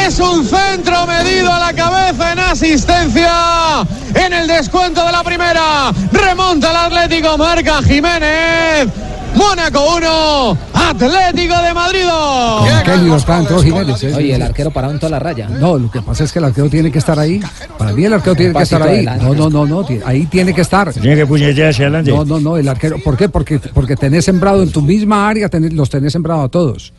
Es 0.05 0.19
un 0.19 0.45
centro 0.45 1.05
medido 1.05 1.51
a 1.51 1.59
la 1.59 1.73
cabeza 1.73 2.31
en 2.31 2.39
asistencia. 2.39 3.85
En 4.13 4.33
el 4.33 4.47
descuento 4.47 5.05
de 5.05 5.11
la 5.11 5.23
primera. 5.23 5.91
Remonta 6.11 6.71
el 6.71 6.77
Atlético, 6.77 7.37
marca 7.37 7.81
Jiménez. 7.81 8.87
Mónaco 9.35 9.95
1, 9.97 10.57
Atlético 10.73 11.61
de 11.61 11.73
Madrid 11.73 12.01
2. 12.07 12.69
Con 12.69 12.83
qué 12.83 12.97
libertad 13.03 13.39
entró 13.41 13.61
Jiménez. 13.63 14.03
¿eh? 14.03 14.13
Oye, 14.15 14.35
el 14.35 14.41
arquero 14.41 14.71
parado 14.71 14.93
en 14.93 14.99
toda 14.99 15.09
la 15.11 15.19
raya. 15.19 15.49
No, 15.49 15.77
lo 15.77 15.89
que 15.89 16.01
pasa 16.01 16.23
es 16.23 16.31
que 16.31 16.39
el 16.39 16.45
arquero 16.45 16.69
tiene 16.69 16.91
que 16.91 16.99
estar 16.99 17.17
ahí. 17.17 17.39
Para 17.77 17.93
mí 17.93 18.05
el 18.05 18.13
arquero 18.13 18.35
tiene 18.35 18.53
que 18.53 18.63
estar 18.63 18.81
ahí. 18.83 19.05
No, 19.21 19.33
no, 19.33 19.49
no, 19.49 19.65
no. 19.65 19.85
Ahí 20.05 20.25
tiene 20.27 20.53
que 20.53 20.61
estar. 20.61 20.93
Tiene 20.93 21.15
que 21.15 21.25
puñetear 21.25 21.69
hacia 21.69 21.85
adelante. 21.87 22.11
No, 22.11 22.23
no, 22.25 22.39
no. 22.39 22.57
El 22.57 22.67
arquero. 22.67 22.97
¿Por 23.03 23.17
qué? 23.17 23.27
Porque, 23.29 23.59
porque 23.59 23.95
tenés 23.95 24.25
sembrado 24.25 24.61
en 24.61 24.71
tu 24.71 24.81
misma 24.81 25.27
área, 25.27 25.49
tenés- 25.49 25.73
los 25.73 25.89
tenés 25.89 26.13
sembrado 26.13 26.43
a 26.43 26.49
todos. 26.49 26.93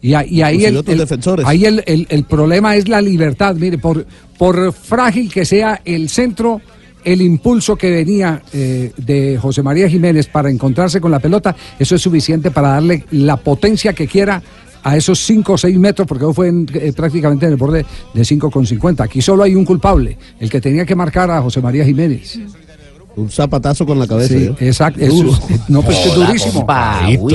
Y, 0.00 0.14
a- 0.14 0.24
y 0.26 0.42
ahí, 0.42 0.64
el, 0.64 0.76
otros 0.76 0.92
el- 0.92 0.98
defensores. 1.00 1.46
ahí 1.46 1.64
el, 1.64 1.82
el- 1.86 2.06
el 2.10 2.24
problema 2.24 2.76
es 2.76 2.88
la 2.88 3.00
libertad. 3.00 3.54
Mire, 3.56 3.78
por, 3.78 4.06
por 4.38 4.72
frágil 4.72 5.32
que 5.32 5.44
sea 5.44 5.80
el 5.84 6.08
centro, 6.08 6.60
el 7.04 7.22
impulso 7.22 7.76
que 7.76 7.90
venía 7.90 8.42
eh, 8.52 8.92
de 8.96 9.38
José 9.40 9.62
María 9.62 9.88
Jiménez 9.88 10.26
para 10.28 10.50
encontrarse 10.50 11.00
con 11.00 11.10
la 11.10 11.18
pelota, 11.20 11.54
eso 11.78 11.94
es 11.94 12.02
suficiente 12.02 12.50
para 12.50 12.68
darle 12.68 13.04
la 13.12 13.36
potencia 13.36 13.92
que 13.92 14.06
quiera 14.06 14.42
a 14.84 14.96
esos 14.96 15.18
5 15.20 15.52
o 15.52 15.58
6 15.58 15.78
metros, 15.78 16.08
porque 16.08 16.26
fue 16.34 16.48
en- 16.48 16.66
eh, 16.74 16.92
prácticamente 16.92 17.46
en 17.46 17.52
el 17.52 17.56
borde 17.58 17.84
de 18.14 18.22
5,50. 18.24 19.04
Aquí 19.04 19.22
solo 19.22 19.44
hay 19.44 19.54
un 19.54 19.64
culpable, 19.64 20.18
el 20.40 20.50
que 20.50 20.60
tenía 20.60 20.84
que 20.84 20.94
marcar 20.96 21.30
a 21.30 21.40
José 21.40 21.60
María 21.60 21.84
Jiménez. 21.84 22.38
Un 23.14 23.30
zapatazo 23.30 23.84
con 23.84 23.98
la 23.98 24.06
cabeza. 24.06 24.34
Sí, 24.34 24.48
¿no? 24.48 24.56
exacto. 24.66 25.00
es- 25.00 25.12
no, 25.68 25.82
pues 25.82 25.98
que 25.98 26.08
es 26.08 26.14
durísimo. 26.14 26.52
compa, 26.54 27.02
uy, 27.20 27.32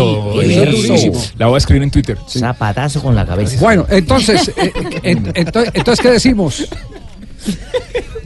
durísimo. 0.56 1.22
La 1.38 1.46
voy 1.46 1.56
a 1.56 1.58
escribir 1.60 1.84
en 1.84 1.92
Twitter. 1.92 2.18
Zapatazo 2.28 3.02
con 3.02 3.14
la 3.16 3.26
cabeza. 3.26 3.58
Bueno, 3.62 3.86
entonces, 3.90 4.50
eh, 4.58 4.72
ent- 5.04 5.34
ento- 5.34 5.72
entonces, 5.74 6.02
¿qué 6.02 6.10
decimos? 6.12 6.68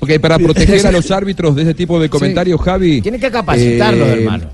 Ok, 0.01 0.19
para 0.19 0.37
proteger 0.39 0.85
a 0.85 0.91
los 0.91 1.09
árbitros 1.11 1.55
de 1.55 1.61
ese 1.63 1.73
tipo 1.73 1.99
de 1.99 2.09
comentarios, 2.09 2.59
Javi. 2.61 3.01
Tiene 3.01 3.19
que 3.19 3.31
capacitarlos, 3.31 4.07
eh, 4.09 4.11
hermano. 4.13 4.45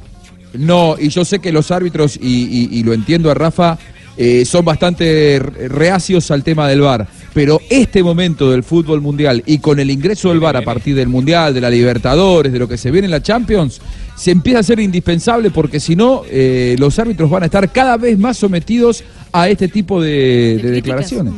No, 0.54 0.96
y 1.00 1.10
yo 1.10 1.26
sé 1.26 1.40
que 1.40 1.52
los 1.52 1.72
árbitros, 1.72 2.18
y, 2.22 2.44
y- 2.72 2.80
y 2.80 2.84
lo 2.84 2.94
entiendo 2.94 3.30
a 3.30 3.34
Rafa, 3.34 3.78
eh, 4.20 4.46
son 4.46 4.66
bastante 4.66 5.40
re- 5.40 5.68
reacios 5.68 6.32
al 6.32 6.44
tema 6.44 6.68
del 6.68 6.82
VAR. 6.82 7.08
Pero 7.34 7.62
este 7.70 8.02
momento 8.02 8.50
del 8.50 8.64
fútbol 8.64 9.00
mundial 9.02 9.44
y 9.46 9.60
con 9.60 9.80
el 9.80 9.92
ingreso 9.92 10.30
del 10.30 10.40
VAR 10.40 10.58
a 10.58 10.64
partir 10.64 10.96
del 10.96 11.08
Mundial, 11.08 11.54
de 11.54 11.62
la 11.62 11.70
Libertadores, 11.70 12.52
de 12.52 12.58
lo 12.60 12.68
que 12.68 12.78
se 12.78 12.90
viene 12.90 13.06
en 13.06 13.12
la 13.12 13.22
Champions, 13.22 13.80
se 14.16 14.32
empieza 14.32 14.60
a 14.60 14.64
ser 14.64 14.80
indispensable 14.80 15.52
porque 15.52 15.80
si 15.80 15.96
no, 15.96 16.24
eh, 16.32 16.76
los 16.80 16.98
árbitros 16.98 17.30
van 17.30 17.44
a 17.44 17.46
estar 17.46 17.72
cada 17.72 17.96
vez 17.98 18.18
más 18.18 18.38
sometidos 18.38 19.04
a 19.32 19.50
este 19.50 19.68
tipo 19.68 20.02
de, 20.02 20.58
de 20.64 20.72
declaraciones. 20.72 21.34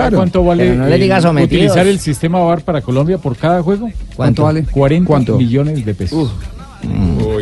Claro. 0.00 0.16
¿Cuánto 0.18 0.44
vale 0.44 0.64
Pero 0.64 0.74
no 0.76 0.86
le 0.88 0.98
digas 0.98 1.22
sometidos. 1.22 1.52
utilizar 1.64 1.86
el 1.86 1.98
sistema 2.00 2.38
VAR 2.40 2.60
para 2.62 2.80
Colombia 2.82 3.18
por 3.18 3.36
cada 3.36 3.62
juego? 3.62 3.90
¿Cuánto 4.14 4.44
vale? 4.44 4.64
40 4.64 5.06
¿Cuánto? 5.06 5.36
millones 5.38 5.84
de 5.84 5.94
pesos. 5.94 6.32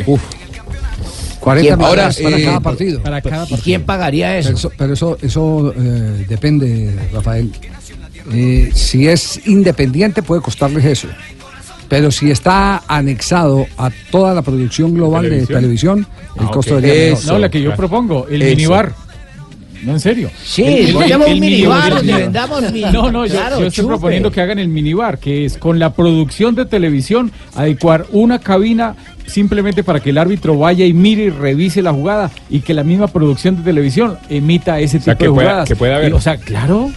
Uf. 0.07 0.21
40 1.41 1.67
¿Quién 1.67 1.79
millones 1.79 2.17
Ahora, 2.19 2.23
para 2.31 2.39
eh, 2.39 2.45
cada 2.45 2.61
partido. 2.61 3.03
Para 3.03 3.21
cada 3.23 3.37
¿Y 3.37 3.39
partido. 3.41 3.61
quién 3.63 3.83
pagaría 3.83 4.39
eso? 4.39 4.49
Pero 4.49 4.57
eso, 4.59 4.73
pero 4.79 4.93
eso, 4.95 5.19
eso, 5.21 5.75
eh, 5.77 6.25
depende, 6.29 6.95
Rafael. 7.13 7.51
Eh, 8.33 8.71
si 8.73 9.07
es 9.07 9.47
independiente 9.47 10.23
puede 10.23 10.41
costarles 10.41 10.85
eso. 10.87 11.09
Pero 11.89 12.11
si 12.11 12.31
está 12.31 12.83
anexado 12.89 13.67
a 13.77 13.91
toda 14.11 14.33
la 14.33 14.41
producción 14.41 14.95
global 14.95 15.25
de 15.25 15.47
Televisión. 15.47 15.59
televisión, 15.61 16.07
el 16.41 16.47
Ah, 16.47 16.51
costo 16.51 16.75
ok. 16.77 16.81
sería 16.81 16.95
menor. 16.95 17.19
Eso. 17.19 17.33
No, 17.35 17.39
la 17.39 17.49
que 17.51 17.61
yo 17.61 17.77
propongo, 17.77 18.27
el 18.31 18.41
Eso. 18.41 18.51
minibar. 18.57 18.93
No, 19.85 19.93
en 19.93 20.01
serio. 20.01 20.31
Sí, 20.43 20.63
El- 20.65 20.89
el 20.89 20.97
un 20.97 21.25
mini- 21.25 21.41
minibar 21.41 21.95
donde 21.95 22.13
vendamos 22.15 22.63
No, 22.93 23.11
no, 23.13 23.27
yo, 23.27 23.33
Claro, 23.35 23.61
yo 23.61 23.67
estoy 23.67 23.83
chupe. 23.83 23.89
proponiendo 23.89 24.31
que 24.31 24.41
hagan 24.41 24.59
el 24.59 24.69
minibar, 24.69 25.19
que 25.19 25.45
es 25.45 25.59
con 25.59 25.79
la 25.79 25.93
producción 25.93 26.55
de 26.55 26.65
televisión, 26.67 27.31
adecuar 27.55 28.07
una 28.13 28.39
cabina 28.39 28.97
simplemente 29.27 29.83
para 29.83 30.01
que 30.01 30.11
el 30.11 30.19
árbitro 30.19 30.59
vaya 30.59 30.85
y 30.85 30.93
mire 30.93 31.25
y 31.25 31.31
revise 31.31 31.81
la 31.81 31.93
jugada 31.93 32.31
y 32.51 32.61
que 32.61 32.75
la 32.75 32.85
misma 32.85 33.07
producción 33.09 33.57
de 33.57 33.63
televisión 33.63 34.19
emita 34.29 34.79
ese 34.81 34.99
tipo 34.99 35.05
sea, 35.07 35.15
que 35.17 35.25
de 35.25 35.31
pueda- 35.31 35.49
jugadas. 35.49 35.69
que 35.69 35.77
pueda 35.77 35.97
haber. 35.97 36.11
Y, 36.11 36.13
o 36.13 36.21
sea, 36.21 36.37
claro, 36.37 36.91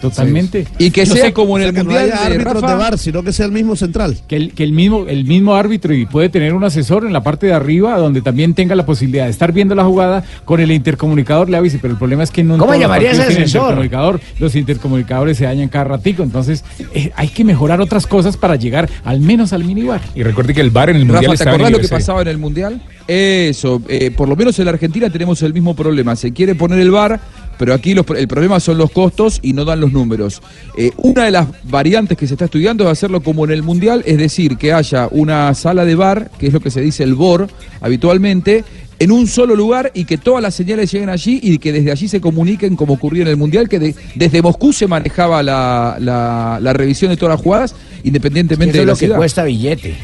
totalmente. 0.00 0.66
Y 0.78 0.90
que 0.90 1.04
Yo 1.04 1.14
sea 1.14 1.26
sé 1.26 1.32
como 1.32 1.58
en 1.58 1.62
O 1.62 1.64
sea, 1.64 1.68
el 1.70 1.74
que 1.74 1.78
no 1.80 1.90
Mundial 1.90 2.04
haya 2.12 2.28
de 2.28 2.34
árbitros 2.34 2.62
Rafa. 2.62 2.70
de 2.72 2.78
VAR, 2.78 2.98
sino 2.98 3.22
que 3.22 3.32
sea 3.32 3.46
el 3.46 3.52
mismo 3.52 3.76
central. 3.76 4.16
Que 4.28 4.36
el, 4.36 4.52
que 4.54 4.64
el 4.64 4.72
mismo 4.72 5.06
el 5.08 5.24
mismo 5.24 5.54
árbitro 5.54 5.94
y 5.94 6.06
puede 6.06 6.28
tener 6.28 6.54
un 6.54 6.64
asesor 6.64 7.04
en 7.04 7.12
la 7.12 7.22
parte 7.22 7.46
de 7.46 7.52
arriba 7.54 7.96
donde 7.98 8.22
también 8.22 8.54
tenga 8.54 8.74
la 8.74 8.86
posibilidad 8.86 9.24
de 9.24 9.30
estar 9.30 9.52
viendo 9.52 9.74
la 9.74 9.84
jugada 9.84 10.24
con 10.44 10.60
el 10.60 10.70
intercomunicador 10.70 11.48
le 11.50 11.56
avise, 11.56 11.78
pero 11.80 11.92
el 11.92 11.98
problema 11.98 12.22
es 12.22 12.30
que 12.30 12.42
no 12.42 12.54
en 12.54 12.60
¿Cómo 12.60 12.74
llamaría 12.74 13.10
ese 13.12 13.22
asesor? 13.22 13.46
intercomunicador, 13.46 14.20
los 14.38 14.54
intercomunicadores 14.54 15.36
se 15.36 15.44
dañan 15.44 15.68
cada 15.68 15.84
ratico, 15.84 16.22
entonces 16.22 16.64
eh, 16.94 17.10
hay 17.16 17.28
que 17.28 17.44
mejorar 17.44 17.80
otras 17.80 18.06
cosas 18.06 18.36
para 18.36 18.56
llegar 18.56 18.88
al 19.04 19.20
menos 19.20 19.52
al 19.52 19.64
minibar. 19.64 20.00
Y 20.14 20.22
recuerde 20.22 20.54
que 20.54 20.60
el 20.60 20.70
bar 20.70 20.90
en 20.90 20.96
el 20.96 21.08
Rafa, 21.08 21.34
¿te 21.34 21.48
acordás 21.48 21.70
lo 21.70 21.78
que 21.78 21.88
pasaba 21.88 22.22
en 22.22 22.28
el 22.28 22.38
Mundial? 22.38 22.80
Eso, 23.08 23.82
eh, 23.88 24.12
por 24.12 24.28
lo 24.28 24.36
menos 24.36 24.58
en 24.60 24.66
la 24.66 24.70
Argentina 24.70 25.10
tenemos 25.10 25.42
el 25.42 25.52
mismo 25.52 25.74
problema. 25.74 26.14
Se 26.14 26.32
quiere 26.32 26.54
poner 26.54 26.78
el 26.78 26.90
VAR, 26.92 27.20
pero 27.60 27.74
aquí 27.74 27.92
los- 27.92 28.06
el 28.16 28.26
problema 28.26 28.58
son 28.58 28.78
los 28.78 28.90
costos 28.90 29.38
y 29.42 29.52
no 29.52 29.66
dan 29.66 29.80
los 29.80 29.92
números. 29.92 30.40
Eh, 30.78 30.92
una 30.96 31.26
de 31.26 31.30
las 31.30 31.46
variantes 31.64 32.16
que 32.16 32.26
se 32.26 32.32
está 32.32 32.46
estudiando 32.46 32.84
es 32.84 32.90
hacerlo 32.90 33.20
como 33.22 33.44
en 33.44 33.50
el 33.50 33.62
Mundial, 33.62 34.02
es 34.06 34.16
decir, 34.16 34.56
que 34.56 34.72
haya 34.72 35.08
una 35.10 35.52
sala 35.54 35.84
de 35.84 35.94
VAR, 35.94 36.30
que 36.38 36.46
es 36.46 36.52
lo 36.54 36.60
que 36.60 36.70
se 36.70 36.80
dice 36.80 37.04
el 37.04 37.14
BOR 37.14 37.48
habitualmente, 37.82 38.64
en 38.98 39.12
un 39.12 39.26
solo 39.26 39.54
lugar 39.54 39.90
y 39.94 40.06
que 40.06 40.16
todas 40.16 40.42
las 40.42 40.54
señales 40.54 40.90
lleguen 40.90 41.10
allí 41.10 41.38
y 41.42 41.58
que 41.58 41.70
desde 41.72 41.90
allí 41.92 42.08
se 42.08 42.20
comuniquen 42.20 42.76
como 42.76 42.94
ocurrió 42.94 43.22
en 43.22 43.28
el 43.28 43.36
Mundial, 43.36 43.68
que 43.68 43.78
de- 43.78 43.94
desde 44.14 44.40
Moscú 44.40 44.72
se 44.72 44.86
manejaba 44.86 45.42
la, 45.42 45.96
la- 46.00 46.58
la 46.62 46.72
revisión 46.72 47.10
de 47.10 47.18
todas 47.18 47.34
las 47.36 47.42
jugadas, 47.42 47.74
independientemente 48.04 48.78
Eso 48.78 48.86
de 48.86 48.92
es 48.92 49.00
la 49.02 49.06
lo 49.08 49.12
que 49.14 49.18
cuesta 49.18 49.44
billete. 49.44 49.94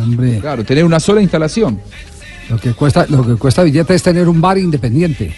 Hombre, 0.00 0.38
Claro, 0.40 0.64
tener 0.64 0.84
una 0.84 1.00
sola 1.00 1.20
instalación. 1.20 1.80
lo 2.48 2.58
que 2.58 2.72
cuesta, 2.74 3.06
lo 3.08 3.26
que 3.26 3.34
cuesta 3.36 3.62
billete 3.64 3.94
es 3.94 4.02
tener 4.02 4.28
un 4.28 4.40
bar 4.40 4.58
independiente. 4.58 5.32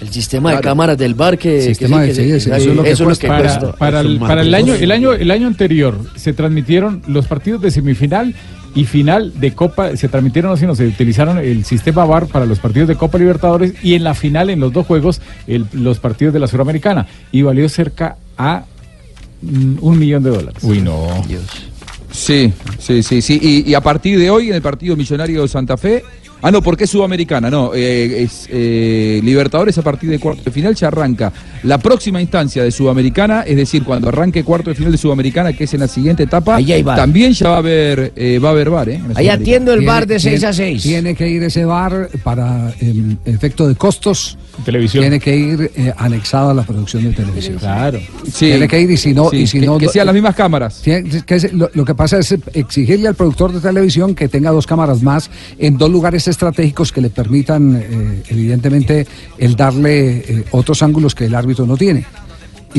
El 0.00 0.08
sistema 0.10 0.50
Claro. 0.50 0.56
de 0.62 0.62
cámaras 0.64 0.98
del 0.98 1.14
bar 1.14 1.38
que, 1.38 1.50
que 1.54 1.62
Sistema 1.62 1.96
sí, 1.96 2.02
de- 2.02 2.08
que 2.08 2.14
sí, 2.14 2.22
sí, 2.40 2.50
eso 2.50 2.58
es 2.60 2.66
lo 2.76 2.82
que 2.82 2.94
cuesta. 3.28 3.28
para, 3.28 3.72
para 3.72 4.00
el, 4.00 4.18
para 4.18 4.42
el 4.42 4.54
año 4.54 4.74
el 4.74 4.90
año 4.92 5.12
el 5.12 5.30
año 5.30 5.46
anterior 5.46 5.98
se 6.16 6.32
transmitieron 6.32 7.02
los 7.06 7.26
partidos 7.26 7.62
de 7.62 7.70
semifinal 7.70 8.34
y 8.74 8.84
final 8.84 9.32
de 9.40 9.52
Copa 9.54 9.96
se 9.96 10.08
transmitieron 10.08 10.50
no, 10.50 10.56
sino 10.58 10.74
se 10.74 10.86
utilizaron 10.86 11.38
el 11.38 11.64
sistema 11.64 12.04
VAR 12.04 12.26
para 12.26 12.44
los 12.44 12.58
partidos 12.58 12.88
de 12.88 12.96
Copa 12.96 13.16
Libertadores 13.16 13.72
y 13.82 13.94
en 13.94 14.04
la 14.04 14.12
final 14.14 14.50
en 14.50 14.60
los 14.60 14.70
dos 14.72 14.86
juegos 14.86 15.20
el- 15.46 15.66
los 15.72 15.98
partidos 15.98 16.34
de 16.34 16.40
la 16.40 16.46
Suramericana 16.46 17.06
y 17.32 17.40
valió 17.40 17.66
cerca 17.70 18.16
a 18.36 18.64
mm, 19.40 19.76
un 19.80 19.98
millón 19.98 20.22
de 20.22 20.30
dólares. 20.30 20.62
Uy 20.62 20.80
no. 20.82 21.06
Sí, 22.10 22.52
sí, 22.78 23.02
sí, 23.02 23.20
sí. 23.22 23.38
Y, 23.42 23.70
y 23.70 23.74
a 23.74 23.80
partir 23.80 24.18
de 24.18 24.30
hoy, 24.30 24.48
en 24.48 24.54
el 24.54 24.62
partido 24.62 24.96
Millonario 24.96 25.42
de 25.42 25.48
Santa 25.48 25.76
Fe, 25.76 26.02
Ah, 26.42 26.50
no, 26.50 26.62
porque 26.62 26.84
es 26.84 26.90
Sudamericana, 26.90 27.50
no. 27.50 27.72
eh, 27.74 28.22
es 28.22 28.46
eh, 28.50 29.20
Libertadores 29.24 29.76
a 29.78 29.82
partir 29.82 30.10
de 30.10 30.18
cuarto 30.18 30.42
de 30.44 30.50
final 30.50 30.74
ya 30.74 30.88
arranca 30.88 31.32
la 31.62 31.78
próxima 31.78 32.20
instancia 32.20 32.62
de 32.62 32.70
Sudamericana, 32.70 33.42
es 33.42 33.56
decir, 33.56 33.82
cuando 33.82 34.08
arranque 34.08 34.44
cuarto 34.44 34.70
de 34.70 34.76
final 34.76 34.92
de 34.92 34.98
Sudamericana, 34.98 35.52
que 35.54 35.64
es 35.64 35.74
en 35.74 35.80
la 35.80 35.88
siguiente 35.88 36.22
etapa, 36.24 36.56
Ahí 36.56 36.72
hay 36.72 36.82
VAR. 36.82 36.96
también 36.96 37.32
ya 37.32 37.48
va 37.48 37.54
a 37.56 37.58
haber, 37.58 38.12
eh, 38.14 38.38
va 38.38 38.50
a 38.50 38.52
haber 38.52 38.70
bar, 38.70 38.88
¿eh? 38.88 39.00
Ahí 39.14 39.28
atiendo 39.28 39.72
el 39.72 39.84
bar 39.84 40.06
de 40.06 40.18
Tiene- 40.18 40.38
6 40.38 40.44
a 40.44 40.52
6. 40.52 40.82
Tiene 40.82 41.14
que 41.14 41.28
ir 41.28 41.42
ese 41.42 41.64
bar 41.64 42.08
para 42.22 42.72
em, 42.80 43.16
efecto 43.24 43.66
de 43.66 43.74
costos. 43.74 44.38
Televisión. 44.64 45.02
Tiene 45.02 45.18
que 45.20 45.36
ir 45.36 45.70
eh, 45.76 45.92
anexado 45.96 46.50
a 46.50 46.54
la 46.54 46.62
producción 46.62 47.02
de 47.04 47.10
televisión. 47.12 47.56
Claro. 47.58 47.98
Sí. 48.24 48.46
Tiene 48.46 48.68
que 48.68 48.80
ir 48.80 48.90
y 48.90 48.96
si 48.96 49.12
no. 49.12 49.30
Sí, 49.30 49.38
y 49.38 49.46
si 49.46 49.60
que- 49.60 49.66
no 49.66 49.78
que 49.78 49.88
sean 49.88 50.06
las 50.06 50.14
mismas 50.14 50.34
cámaras. 50.34 50.80
Tiene- 50.82 51.22
que 51.24 51.34
es- 51.34 51.52
lo, 51.52 51.70
lo 51.74 51.84
que 51.84 51.94
pasa 51.94 52.18
es 52.18 52.34
exigirle 52.54 53.08
al 53.08 53.14
productor 53.14 53.52
de 53.52 53.60
televisión 53.60 54.14
que 54.14 54.28
tenga 54.28 54.50
dos 54.50 54.66
cámaras 54.66 55.02
más 55.02 55.30
en 55.58 55.76
dos 55.76 55.90
lugares 55.90 56.25
estratégicos 56.28 56.92
que 56.92 57.00
le 57.00 57.10
permitan, 57.10 57.76
eh, 57.76 58.22
evidentemente, 58.28 59.06
el 59.38 59.56
darle 59.56 60.18
eh, 60.18 60.44
otros 60.50 60.82
ángulos 60.82 61.14
que 61.14 61.26
el 61.26 61.34
árbitro 61.34 61.66
no 61.66 61.76
tiene. 61.76 62.06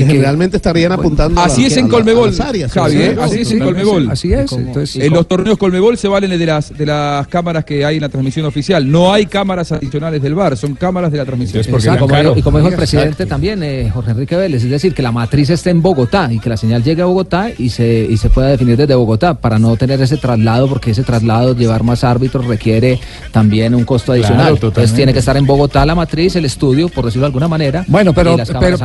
Que 0.01 0.05
generalmente 0.07 0.57
estarían 0.57 0.91
apuntando 0.91 1.39
Así 1.41 1.65
a- 1.65 1.67
es 1.67 1.77
en 1.77 1.85
la- 1.85 1.91
Colmebol, 1.91 2.27
a 2.29 2.31
las 2.31 2.39
áreas, 2.39 2.71
Javi, 2.71 2.95
¿eh? 2.97 3.11
sí, 3.15 3.19
así 3.21 3.41
es 3.41 3.51
en. 3.51 3.59
Colmebol. 3.59 4.09
Así 4.11 4.33
es. 4.33 4.51
Entonces, 4.51 5.03
En 5.03 5.13
los 5.13 5.27
torneos 5.27 5.57
Colmebol 5.57 5.97
se 5.97 6.07
valen 6.07 6.29
de 6.37 6.45
las 6.45 6.77
de 6.77 6.85
las 6.85 7.27
cámaras 7.27 7.65
que 7.65 7.85
hay 7.85 7.95
en 7.97 8.01
la 8.01 8.09
transmisión 8.09 8.45
oficial. 8.45 8.89
No 8.89 9.11
hay 9.13 9.25
cámaras 9.25 9.71
adicionales 9.71 10.21
del 10.21 10.35
bar, 10.35 10.55
son 10.57 10.75
cámaras 10.75 11.11
de 11.11 11.17
la 11.17 11.25
transmisión. 11.25 11.63
Y 11.67 11.97
como, 11.97 12.15
dijo- 12.17 12.33
y 12.37 12.41
como 12.41 12.57
dijo 12.59 12.69
el 12.69 12.75
presidente 12.75 13.25
también, 13.25 13.61
eh, 13.63 13.89
Jorge 13.93 14.11
Enrique 14.11 14.35
Vélez, 14.35 14.63
es 14.63 14.69
decir, 14.69 14.93
que 14.93 15.01
la 15.01 15.11
matriz 15.11 15.49
esté 15.49 15.69
en 15.69 15.81
Bogotá 15.81 16.29
y 16.31 16.39
que 16.39 16.49
la 16.49 16.57
señal 16.57 16.83
llegue 16.83 17.01
a 17.01 17.05
Bogotá 17.05 17.49
y 17.57 17.69
se, 17.69 18.07
y 18.09 18.17
se 18.17 18.29
pueda 18.29 18.47
definir 18.49 18.77
desde 18.77 18.95
Bogotá 18.95 19.33
para 19.35 19.57
no 19.59 19.75
tener 19.75 20.01
ese 20.01 20.17
traslado, 20.17 20.67
porque 20.67 20.91
ese 20.91 21.03
traslado, 21.03 21.55
llevar 21.55 21.83
más 21.83 22.03
árbitros, 22.03 22.45
requiere 22.45 22.99
también 23.31 23.73
un 23.75 23.83
costo 23.85 24.13
Claro, 24.13 24.19
adicional. 24.27 24.53
Entonces 24.61 24.93
tiene 24.93 25.13
que 25.13 25.19
estar 25.19 25.35
en 25.37 25.45
Bogotá 25.45 25.85
la 25.85 25.95
matriz, 25.95 26.35
el 26.35 26.45
estudio, 26.45 26.89
por 26.89 27.05
decirlo 27.05 27.23
de 27.23 27.27
alguna 27.27 27.47
manera. 27.47 27.83
Bueno, 27.87 28.13
pero, 28.13 28.33
y 28.33 28.37
las 28.37 28.49
pero, 28.51 28.77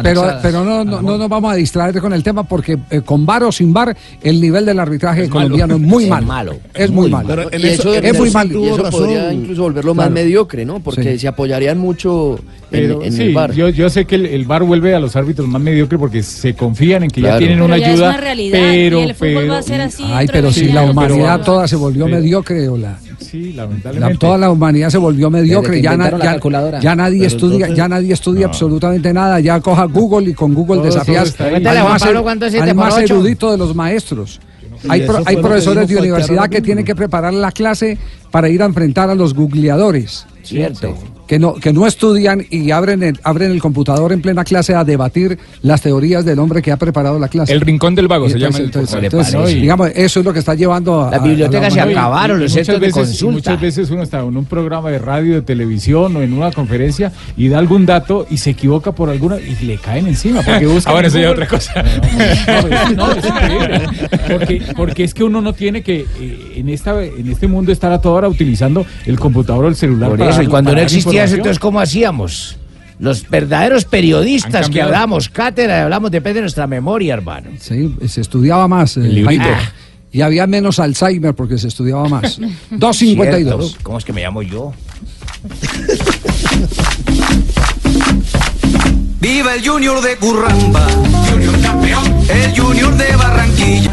pero 0.42 0.64
no, 0.64 0.84
no, 0.84 1.01
no 1.02 1.18
nos 1.18 1.28
vamos 1.28 1.52
a 1.52 1.56
distraer 1.56 2.00
con 2.00 2.12
el 2.12 2.22
tema 2.22 2.44
porque 2.44 2.78
eh, 2.90 3.00
con 3.02 3.26
bar 3.26 3.42
o 3.44 3.52
sin 3.52 3.72
bar 3.72 3.96
el 4.22 4.40
nivel 4.40 4.64
del 4.64 4.78
arbitraje 4.78 5.28
colombiano 5.28 5.74
es 5.74 5.80
muy 5.80 6.04
Es 6.04 6.10
malo. 6.10 6.26
malo. 6.26 6.56
Es 6.74 6.90
muy, 6.90 7.10
malo. 7.10 7.28
Pero 7.28 7.52
en 7.52 7.60
Y 7.60 7.64
eso- 7.64 7.92
es 7.94 8.18
muy 8.18 8.30
malo. 8.30 8.58
Y 8.64 8.68
eso 8.68 8.90
podría 8.90 9.32
incluso 9.32 9.62
volverlo 9.62 9.94
más 9.94 10.10
mediocre, 10.10 10.64
¿no? 10.64 10.80
Porque 10.80 11.12
Sí. 11.14 11.18
se 11.20 11.28
apoyarían 11.28 11.78
mucho 11.78 12.36
en, 12.36 12.42
Pero 12.70 13.02
en 13.02 13.12
sí, 13.12 13.22
el 13.22 13.34
bar. 13.34 13.52
Yo, 13.52 13.68
yo 13.68 13.88
sé 13.90 14.04
que 14.06 14.14
el, 14.14 14.26
el 14.26 14.44
VAR 14.46 14.62
vuelve 14.64 14.94
a 14.94 15.00
los 15.00 15.14
árbitros 15.16 15.46
más 15.48 15.60
mediocres 15.60 15.98
porque 15.98 16.22
se 16.22 16.54
confían 16.54 17.02
en 17.04 17.10
que 17.10 17.20
Claro. 17.20 17.34
ya 17.36 17.38
tienen 17.38 17.56
Pero 17.58 17.64
una 17.66 17.78
ya 17.78 17.86
es 17.86 17.92
ayuda. 17.92 18.08
una 18.10 18.16
realidad, 18.20 18.58
pero, 18.60 19.00
y 19.00 19.02
el 19.02 19.14
fútbol 19.14 19.34
pero- 19.34 19.52
va 19.52 19.58
a 19.58 19.62
ser 19.62 19.80
así 19.80 20.04
Ay, 20.06 20.26
pero 20.32 20.50
si 20.52 20.68
la 20.72 20.82
humanidad 20.84 21.40
toda 21.42 21.68
se 21.68 21.76
volvió 21.76 22.06
mediocre, 22.08 22.68
o 22.68 22.76
la, 22.76 22.98
Sí, 23.32 23.52
la- 23.54 23.62
lamentablemente. 23.64 24.18
toda 24.18 24.36
la 24.36 24.50
humanidad 24.50 24.90
se 24.90 24.98
volvió 24.98 25.30
mediocre, 25.30 25.80
ya, 25.80 25.96
na- 25.96 26.04
nadie 26.94 27.18
Pero 27.20 27.28
estudia, 27.28 27.54
entonces- 27.56 27.76
ya 27.76 27.88
nadie 27.88 28.12
estudia 28.12 28.46
absolutamente 28.46 29.12
nada, 29.14 29.40
ya 29.40 29.58
coja 29.60 29.84
Google 29.86 30.30
y 30.30 30.34
con 30.34 30.52
Google 30.52 30.82
desafías 30.82 31.34
al 32.70 32.74
más, 32.74 32.92
erudito 33.10 33.50
de 33.50 33.56
los 33.56 33.74
maestros. 33.74 34.38
Hay, 34.88 35.00
pro- 35.02 35.22
hay 35.24 35.36
profesores 35.36 35.88
de 35.88 35.96
universidad 35.96 36.48
que 36.50 36.60
tienen 36.60 36.84
que 36.84 36.94
preparar 36.94 37.32
la 37.32 37.52
clase 37.52 37.96
para 38.30 38.50
ir 38.50 38.62
a 38.62 38.66
enfrentar 38.66 39.08
a 39.08 39.14
los 39.14 39.32
googleadores. 39.32 40.26
Cierto. 40.42 40.94
Que 41.32 41.38
no, 41.38 41.54
que 41.54 41.72
no 41.72 41.86
estudian 41.86 42.44
y 42.50 42.72
abren 42.72 43.02
el, 43.02 43.18
abren 43.22 43.52
el 43.52 43.62
computador 43.62 44.12
en 44.12 44.20
plena 44.20 44.44
clase 44.44 44.74
a 44.74 44.84
debatir 44.84 45.38
las 45.62 45.80
teorías 45.80 46.26
del 46.26 46.38
hombre 46.38 46.60
que 46.60 46.70
ha 46.70 46.76
preparado 46.76 47.18
la 47.18 47.28
clase. 47.28 47.54
El 47.54 47.62
rincón 47.62 47.94
del 47.94 48.06
vago 48.06 48.26
Y 48.26 48.32
se 48.32 48.38
llama 48.38 48.58
el 48.58 48.64
entonces, 48.64 49.54
digamos, 49.54 49.92
eso 49.94 50.20
es 50.20 50.26
lo 50.26 50.34
que 50.34 50.40
está 50.40 50.54
llevando 50.54 51.04
a. 51.04 51.10
Las 51.10 51.22
bibliotecas 51.22 51.72
se 51.72 51.80
acabaron, 51.80 52.38
los 52.38 52.50
muchas 52.50 52.66
centros 52.66 52.80
de 52.82 52.86
veces, 52.86 53.02
consulta. 53.02 53.32
muchas 53.32 53.60
veces 53.62 53.90
uno 53.90 54.02
está 54.02 54.20
en 54.20 54.36
un 54.36 54.44
programa 54.44 54.90
de 54.90 54.98
radio, 54.98 55.36
de 55.36 55.40
televisión 55.40 56.14
o 56.16 56.20
en 56.20 56.34
una 56.34 56.52
conferencia 56.52 57.12
y 57.34 57.48
da 57.48 57.58
algún 57.58 57.86
dato 57.86 58.26
y 58.28 58.36
se 58.36 58.50
equivoca 58.50 58.92
por 58.92 59.08
alguna 59.08 59.38
y 59.38 59.64
le 59.64 59.78
caen 59.78 60.08
encima. 60.08 60.42
Porque 60.42 60.66
buscan 60.66 60.94
Ah, 60.96 61.00
en 61.00 61.06
eso 61.06 61.18
ya 61.18 61.30
otra 61.30 61.48
cosa. 61.48 61.82
No, 62.94 62.94
no, 63.06 63.12
es 63.12 63.24
increíble. 63.24 63.80
Porque, 64.28 64.62
porque 64.76 65.04
es 65.04 65.14
que 65.14 65.24
uno 65.24 65.40
no 65.40 65.54
tiene 65.54 65.82
que 65.82 66.04
eh, 66.20 66.52
en 66.56 66.68
esta 66.68 67.02
en 67.02 67.26
este 67.30 67.46
mundo 67.46 67.72
estar 67.72 67.90
a 67.90 68.02
toda 68.02 68.16
hora 68.16 68.28
utilizando 68.28 68.84
el 69.06 69.18
computador 69.18 69.64
o 69.64 69.68
el 69.68 69.76
celular. 69.76 70.10
Por 70.10 70.18
para 70.18 70.30
eso, 70.30 70.42
y 70.42 70.46
cuando 70.46 70.74
no 70.74 70.80
existía 70.82 71.21
entonces, 71.30 71.58
¿cómo 71.58 71.80
hacíamos? 71.80 72.56
Los 72.98 73.28
verdaderos 73.28 73.84
periodistas 73.84 74.68
que 74.68 74.82
hablamos 74.82 75.28
cátedra, 75.28 75.84
hablamos, 75.84 76.10
depende 76.10 76.36
de 76.36 76.40
nuestra 76.42 76.66
memoria, 76.66 77.14
hermano. 77.14 77.50
Sí, 77.60 77.94
se 78.06 78.20
estudiaba 78.20 78.66
más. 78.68 78.96
eh, 78.96 79.00
librito. 79.00 79.44
Jaime. 79.44 79.58
Y 80.12 80.20
había 80.20 80.46
menos 80.46 80.78
Alzheimer 80.78 81.34
porque 81.34 81.56
se 81.58 81.68
estudiaba 81.68 82.06
más. 82.08 82.38
2.52. 82.38 83.14
Cierto. 83.34 83.70
¿Cómo 83.82 83.98
es 83.98 84.04
que 84.04 84.12
me 84.12 84.20
llamo 84.22 84.42
yo? 84.42 84.72
Viva 89.20 89.54
el 89.54 89.66
Junior 89.66 90.00
de 90.02 90.16
Curramba, 90.16 90.86
Junior 91.30 91.60
campeón, 91.60 92.04
el 92.28 92.60
Junior 92.60 92.96
de 92.96 93.16
Barranquilla. 93.16 93.90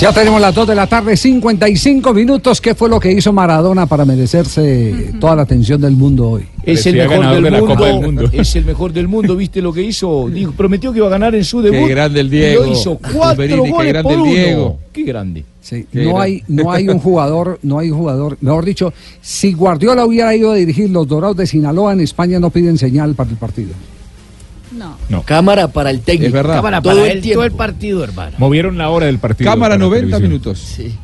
Ya 0.00 0.12
tenemos 0.12 0.38
las 0.40 0.54
2 0.54 0.68
de 0.68 0.74
la 0.74 0.86
tarde, 0.86 1.16
55 1.16 2.12
minutos. 2.12 2.60
¿Qué 2.60 2.74
fue 2.74 2.90
lo 2.90 3.00
que 3.00 3.10
hizo 3.12 3.32
Maradona 3.32 3.86
para 3.86 4.04
merecerse 4.04 5.12
toda 5.18 5.34
la 5.36 5.42
atención 5.42 5.80
del 5.80 5.92
mundo 5.92 6.28
hoy? 6.30 6.44
Es 6.62 6.84
el 6.86 6.96
mejor 6.96 7.26
del 7.30 7.42
de 7.44 7.50
la 7.50 7.58
mundo, 7.60 7.74
Copa 7.74 7.86
del 7.86 8.00
Mundo. 8.00 8.28
Es 8.32 8.56
el 8.56 8.64
mejor 8.66 8.92
del 8.92 9.08
mundo, 9.08 9.34
¿viste 9.36 9.62
lo 9.62 9.72
que 9.72 9.82
hizo? 9.82 10.28
Dijo, 10.28 10.52
prometió 10.52 10.92
que 10.92 10.98
iba 10.98 11.06
a 11.06 11.10
ganar 11.10 11.34
en 11.34 11.44
su 11.44 11.62
debut. 11.62 11.88
grande 11.88 12.20
el 12.20 12.26
y 12.26 12.30
Diego. 12.30 12.64
lo 12.64 12.72
hizo 12.72 12.96
cuatro 12.98 13.30
Tumberini, 13.46 13.62
qué 13.64 13.70
goles 13.70 13.92
grande 13.92 14.02
por 14.02 14.12
el 14.12 14.20
uno. 14.20 14.30
Diego. 14.32 14.78
Qué 14.92 15.02
grande. 15.04 15.44
Sí, 15.62 15.86
Qué 15.90 16.04
no 16.04 16.10
gran- 16.10 16.22
hay, 16.22 16.42
no 16.48 16.70
hay 16.72 16.88
un 16.88 16.98
jugador, 16.98 17.58
no 17.62 17.78
hay 17.78 17.90
un 17.90 17.98
jugador, 17.98 18.36
mejor 18.42 18.64
dicho, 18.66 18.92
si 19.22 19.54
Guardiola 19.54 20.04
hubiera 20.04 20.34
ido 20.36 20.50
a 20.52 20.54
dirigir 20.56 20.90
los 20.90 21.08
Dorados 21.08 21.36
de 21.38 21.46
Sinaloa 21.46 21.94
en 21.94 22.00
España 22.00 22.38
no 22.38 22.50
piden 22.50 22.76
señal 22.76 23.14
para 23.14 23.30
el 23.30 23.36
partido. 23.36 23.70
No. 25.08 25.22
Cámara 25.22 25.68
para 25.68 25.90
el 25.90 26.00
técnico. 26.00 26.26
Es 26.28 26.32
verdad. 26.32 26.56
Cámara 26.56 26.82
Todo 26.82 26.94
para 26.96 27.06
el 27.06 27.16
él, 27.18 27.22
tiempo. 27.22 27.36
todo 27.38 27.44
el 27.46 27.52
partido, 27.52 28.04
hermano. 28.04 28.36
Movieron 28.38 28.76
la 28.78 28.90
hora 28.90 29.06
del 29.06 29.18
partido. 29.18 29.50
Cámara 29.50 29.74
para 29.74 29.78
la 29.78 29.84
90 29.84 30.04
televisión. 30.16 30.22
minutos. 30.30 30.58
Sí. 30.58 30.94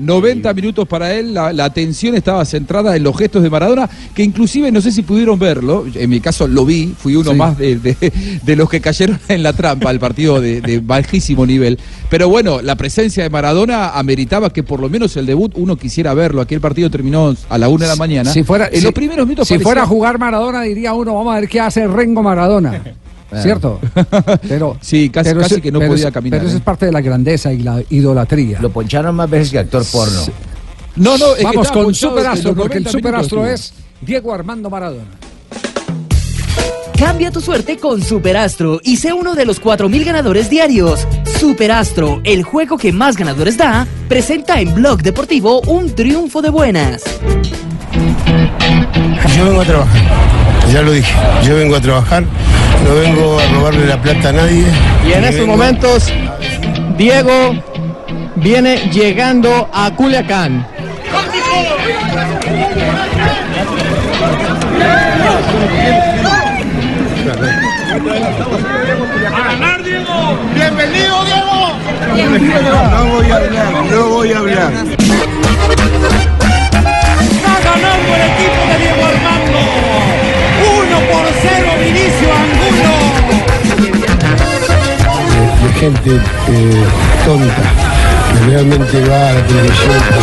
90 0.00 0.54
minutos 0.54 0.86
para 0.86 1.12
él, 1.12 1.34
la, 1.34 1.52
la 1.52 1.64
atención 1.64 2.14
estaba 2.14 2.44
centrada 2.44 2.94
en 2.94 3.02
los 3.02 3.16
gestos 3.18 3.42
de 3.42 3.50
Maradona, 3.50 3.90
que 4.14 4.22
inclusive 4.22 4.70
no 4.70 4.80
sé 4.80 4.92
si 4.92 5.02
pudieron 5.02 5.40
verlo, 5.40 5.86
en 5.92 6.08
mi 6.08 6.20
caso 6.20 6.46
lo 6.46 6.64
vi, 6.64 6.94
fui 6.96 7.16
uno 7.16 7.32
Sí. 7.32 7.36
más 7.36 7.58
de, 7.58 7.74
de- 7.80 8.12
de 8.40 8.54
los 8.56 8.70
que 8.70 8.80
cayeron 8.80 9.18
en 9.26 9.42
la 9.42 9.52
trampa 9.54 9.90
al 9.90 9.98
partido 9.98 10.40
de, 10.40 10.60
de 10.60 10.78
bajísimo 10.78 11.44
nivel. 11.44 11.80
Pero 12.10 12.28
bueno, 12.28 12.62
la 12.62 12.76
presencia 12.76 13.24
de 13.24 13.30
Maradona 13.30 13.88
ameritaba 13.90 14.52
que 14.52 14.62
por 14.62 14.78
lo 14.78 14.88
menos 14.88 15.16
el 15.16 15.26
debut 15.26 15.50
uno 15.56 15.74
quisiera 15.76 16.14
verlo. 16.14 16.42
Aquel 16.42 16.60
partido 16.60 16.88
terminó 16.90 17.34
a 17.48 17.58
la 17.58 17.68
una 17.68 17.86
de 17.86 17.90
la 17.90 17.96
mañana. 17.96 18.32
Si 18.32 18.44
fuera, 18.44 18.68
en 18.68 18.76
si- 18.78 18.82
los 18.82 18.92
primeros 18.92 19.26
minutos 19.26 19.48
si 19.48 19.54
parecía- 19.54 19.64
fuera 19.64 19.82
a 19.82 19.86
jugar 19.86 20.16
Maradona 20.20 20.62
diría 20.62 20.92
uno, 20.94 21.12
vamos 21.16 21.34
a 21.36 21.40
ver 21.40 21.48
qué 21.48 21.58
hace 21.60 21.88
Rengo 21.88 22.22
Maradona. 22.22 22.80
¿Cierto? 23.42 23.78
Pero, 24.48 24.76
Sí, 24.80 25.10
casi- 25.10 25.28
pero 25.30 25.40
casi 25.42 25.54
eso- 25.54 25.62
que 25.62 25.70
no 25.70 25.78
pero 25.80 25.92
podía 25.92 26.10
caminar, 26.10 26.38
Pero 26.40 26.48
eso 26.48 26.56
¿eh? 26.56 26.58
es 26.60 26.64
parte 26.64 26.86
de 26.86 26.92
la 26.92 27.00
grandeza 27.02 27.52
y 27.52 27.58
la 27.58 27.82
idolatría. 27.90 28.58
Lo 28.60 28.70
poncharon 28.70 29.14
más 29.14 29.28
veces 29.28 29.50
que 29.50 29.58
actor 29.58 29.84
porno. 29.92 30.22
No, 30.96 31.18
no, 31.18 31.34
es 31.36 31.44
Vamos 31.44 31.70
con 31.70 31.94
Superastro, 31.94 32.54
porque 32.54 32.78
el 32.78 32.84
90 32.84 32.90
Superastro 32.90 33.46
es 33.46 33.72
Diego 34.00 34.32
Armando 34.32 34.70
Maradona. 34.70 35.04
Cambia 36.98 37.30
tu 37.30 37.40
suerte 37.40 37.76
con 37.76 38.02
Superastro 38.02 38.80
y 38.82 38.96
sé 38.96 39.12
uno 39.12 39.34
de 39.36 39.44
los 39.44 39.62
4.000 39.62 40.04
ganadores 40.04 40.50
diarios. 40.50 41.06
Superastro, 41.38 42.20
el 42.24 42.42
juego 42.42 42.76
que 42.76 42.92
más 42.92 43.16
ganadores 43.16 43.56
da, 43.56 43.86
presenta 44.08 44.60
en 44.60 44.74
Blog 44.74 45.02
Deportivo 45.02 45.60
un 45.68 45.94
triunfo 45.94 46.42
de 46.42 46.50
buenas. 46.50 47.02
Yo 49.36 49.44
vengo 49.44 49.60
a 49.60 49.64
trabajar, 49.64 50.02
ya 50.72 50.82
lo 50.82 50.90
dije, 50.92 51.12
yo 51.46 51.54
vengo 51.54 51.76
a 51.76 51.80
trabajar, 51.80 52.24
no 52.84 52.94
vengo 52.94 53.38
a 53.38 53.46
robarle 53.54 53.86
la 53.86 54.00
plata 54.00 54.28
a 54.30 54.32
nadie. 54.32 54.64
Y 55.06 55.12
en 55.12 55.24
estos 55.24 55.40
vengo- 55.40 55.52
momentos, 55.56 56.12
Diego 56.96 57.54
viene 58.36 58.76
llegando 58.90 59.68
a 59.72 59.90
Culiacán. 59.94 60.66
¡A 69.34 69.40
ganar, 69.52 69.82
Diego! 69.82 70.38
¡Bienvenido, 70.54 71.24
Diego! 71.24 71.72
No 72.90 73.04
voy 73.14 73.30
a 73.30 73.36
hablar, 73.36 73.72
no 73.90 74.08
voy 74.08 74.32
a 74.32 74.38
hablar. 74.38 74.72
Está 74.72 74.96
ganando 77.64 78.10
el 78.14 78.22
equipo 78.30 78.60
de 78.68 78.76
Diego 78.78 79.02
Armando. 79.04 79.57
1 80.98 81.06
por 81.12 81.26
0, 81.40 81.70
Vinicio 81.78 82.28
Angulo. 82.34 82.92
De 85.62 85.70
gente 85.78 86.10
eh, 86.48 86.84
tonta, 87.24 87.64
que 88.32 88.38
realmente 88.50 88.96
va 89.08 89.20
a 89.28 89.32
la 89.34 89.42
televisión 89.46 89.96
para... 90.08 90.22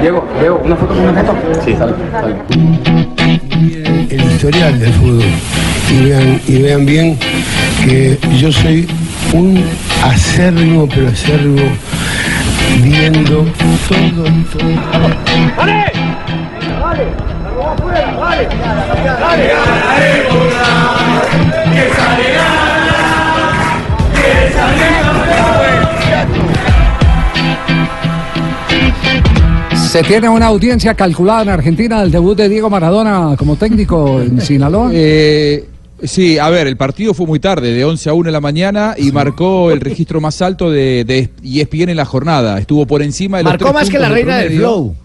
Diego, 0.00 0.20
Diego, 0.40 0.56
una 0.64 0.76
foto, 0.76 0.94
una 0.94 1.24
foto. 1.24 1.36
Sí, 1.64 1.74
sale, 1.74 1.94
el 4.10 4.20
historial 4.32 4.78
del 4.78 4.92
fútbol 4.92 5.24
y 5.90 6.04
vean, 6.04 6.40
y 6.46 6.62
vean 6.62 6.86
bien 6.86 7.18
que 7.84 8.18
yo 8.38 8.52
soy 8.52 8.86
un 9.32 9.64
acérrimo, 10.04 10.86
pero 10.88 11.08
acérrimo 11.08 11.62
viendo 12.82 13.46
todo, 13.88 14.24
todo. 14.52 14.70
¡Vale! 15.56 15.92
¡Vale! 16.80 17.04
¿Se 29.90 30.02
tiene 30.02 30.28
una 30.28 30.46
audiencia 30.46 30.94
calculada 30.94 31.42
en 31.42 31.48
Argentina 31.50 32.00
del 32.00 32.10
debut 32.10 32.36
de 32.36 32.48
Diego 32.48 32.68
Maradona 32.68 33.34
como 33.38 33.56
técnico 33.56 34.20
en 34.20 34.40
Sinaloa? 34.42 34.90
Eh, 34.92 35.64
sí, 36.02 36.38
a 36.38 36.50
ver, 36.50 36.66
el 36.66 36.76
partido 36.76 37.14
fue 37.14 37.26
muy 37.26 37.38
tarde, 37.38 37.72
de 37.72 37.84
11 37.84 38.10
a 38.10 38.12
1 38.12 38.26
de 38.26 38.32
la 38.32 38.40
mañana, 38.40 38.94
y 38.98 39.12
marcó 39.12 39.70
el 39.70 39.80
registro 39.80 40.20
más 40.20 40.42
alto 40.42 40.70
de, 40.70 41.04
de 41.04 41.30
ESPN 41.42 41.90
en 41.90 41.96
la 41.96 42.04
jornada. 42.04 42.58
Estuvo 42.58 42.86
por 42.86 43.02
encima 43.02 43.38
de 43.38 43.44
los 43.44 43.52
Marcó 43.52 43.64
tres 43.66 43.74
más 43.74 43.88
que 43.90 43.98
la 43.98 44.08
reina 44.08 44.36
del 44.38 44.46
promedio. 44.48 44.60
flow. 44.68 44.96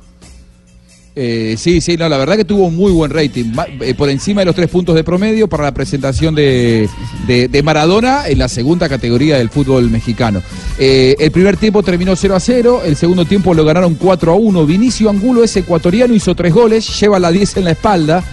Eh, 1.13 1.55
sí, 1.57 1.81
sí, 1.81 1.97
no, 1.97 2.07
la 2.07 2.17
verdad 2.17 2.37
que 2.37 2.45
tuvo 2.45 2.67
un 2.67 2.75
muy 2.77 2.91
buen 2.91 3.11
rating, 3.11 3.51
eh, 3.81 3.93
por 3.95 4.09
encima 4.09 4.41
de 4.41 4.45
los 4.45 4.55
tres 4.55 4.69
puntos 4.69 4.95
de 4.95 5.03
promedio 5.03 5.49
para 5.49 5.63
la 5.65 5.73
presentación 5.73 6.33
de, 6.33 6.87
de- 7.27 7.63
Maradona 7.63 8.27
en 8.29 8.39
la 8.39 8.47
segunda 8.47 8.87
categoría 8.87 9.37
del 9.37 9.49
fútbol 9.49 9.89
mexicano. 9.89 10.41
Eh, 10.79 11.15
el 11.19 11.31
primer 11.31 11.57
tiempo 11.57 11.83
terminó 11.83 12.15
0 12.15 12.35
a 12.35 12.39
0, 12.39 12.83
el 12.85 12.95
segundo 12.95 13.25
tiempo 13.25 13.53
lo 13.53 13.65
ganaron 13.65 13.95
4 13.95 14.31
a 14.31 14.35
1. 14.35 14.65
Vinicio 14.65 15.09
Angulo, 15.09 15.43
ese 15.43 15.59
ecuatoriano, 15.59 16.13
hizo 16.15 16.33
tres 16.33 16.53
goles, 16.53 16.99
lleva 16.99 17.19
la 17.19 17.29
10 17.31 17.57
en 17.57 17.63
la 17.65 17.71
espalda. 17.71 18.23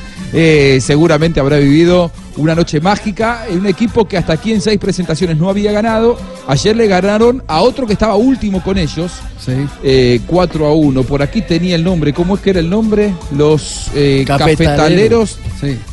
Seguramente 0.80 1.40
habrá 1.40 1.56
vivido 1.58 2.10
una 2.38 2.54
noche 2.54 2.80
mágica 2.80 3.44
en 3.48 3.58
un 3.60 3.66
equipo 3.66 4.06
que 4.08 4.16
hasta 4.16 4.32
aquí 4.32 4.52
en 4.52 4.60
seis 4.60 4.78
presentaciones 4.78 5.36
no 5.36 5.50
había 5.50 5.70
ganado. 5.72 6.16
Ayer 6.46 6.74
le 6.76 6.86
ganaron 6.86 7.42
a 7.46 7.60
otro 7.60 7.86
que 7.86 7.92
estaba 7.92 8.14
último 8.16 8.62
con 8.62 8.78
ellos. 8.78 9.12
eh, 9.82 10.20
4 10.26 10.66
a 10.66 10.72
1. 10.74 11.02
Por 11.04 11.22
aquí 11.22 11.42
tenía 11.42 11.74
el 11.76 11.84
nombre. 11.84 12.12
¿Cómo 12.12 12.34
es 12.36 12.40
que 12.40 12.50
era 12.50 12.60
el 12.60 12.68
nombre? 12.70 13.12
Los 13.36 13.88
eh, 13.94 14.24
Cafetaleros. 14.26 15.36
cafetaleros 15.36 15.38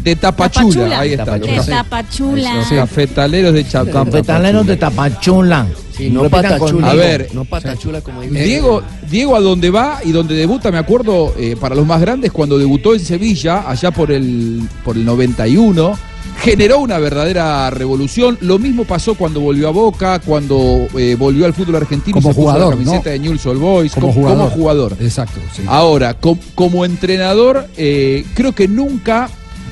de 0.04 0.16
Tapachula. 0.16 0.64
Tapachula. 0.66 1.00
Ahí 1.00 1.14
está. 1.14 1.38
De 1.39 1.56
Los 1.56 1.66
Tapachula. 1.66 2.52
Cafetaleros 2.70 3.54
de 3.54 3.68
Cha- 3.68 3.86
Cafetaleros 3.86 4.68
de 4.68 4.76
Tapachula. 4.78 5.68
Sí, 5.96 6.10
no 6.10 6.24
Repitan 6.24 6.60
patachula. 6.60 6.89
A 6.89 6.93
ver, 6.93 7.30
No 7.34 7.46
patachula 7.46 8.02
como 8.02 8.22
dice. 8.22 8.43
Diego, 8.43 8.84
Diego 9.10 9.36
a 9.36 9.39
donde 9.39 9.70
va 9.70 10.00
y 10.04 10.12
donde 10.12 10.36
debuta, 10.36 10.70
me 10.70 10.78
acuerdo, 10.78 11.34
eh, 11.38 11.56
para 11.58 11.74
los 11.74 11.86
más 11.86 12.02
grandes, 12.02 12.34
cuando 12.34 12.58
debutó 12.58 12.93
en 12.93 13.00
Sevilla, 13.00 13.64
allá 13.70 13.91
por 13.91 14.12
el, 14.12 14.68
por 14.84 14.98
el 14.98 15.06
91, 15.06 15.98
generó 16.39 16.80
una 16.80 16.99
verdadera 16.99 17.69
revolución. 17.69 18.38
Lo 18.41 18.59
mismo 18.59 18.84
pasó 18.86 19.15
cuando 19.15 19.39
volvió 19.39 19.67
a 19.67 19.71
Boca, 19.71 20.19
cuando 20.19 20.88
eh, 20.97 21.15
volvió 21.17 21.45
al 21.45 21.53
fútbol 21.53 21.78
argentino 21.78 22.15
Como 22.15 22.30
y 22.30 22.34
se 22.34 22.36
puso 22.36 22.41
jugador, 22.51 22.69
la 22.76 22.78
camiseta 22.84 23.05
¿no? 23.05 23.11
de 23.11 23.19
Newell's 23.19 23.45
Old 23.45 23.59
Boys, 23.61 23.91
Como 23.93 24.13
como, 24.13 24.28
como 24.28 24.49
jugador. 24.49 24.97
Exacto, 24.99 25.39
sí. 25.55 25.63
Ahora, 25.67 26.13
com- 26.15 26.38
como 26.53 26.86
entrenador, 26.86 27.67
eh, 27.78 28.26
creo 28.36 28.53
que 28.53 28.67
nunca 28.67 29.30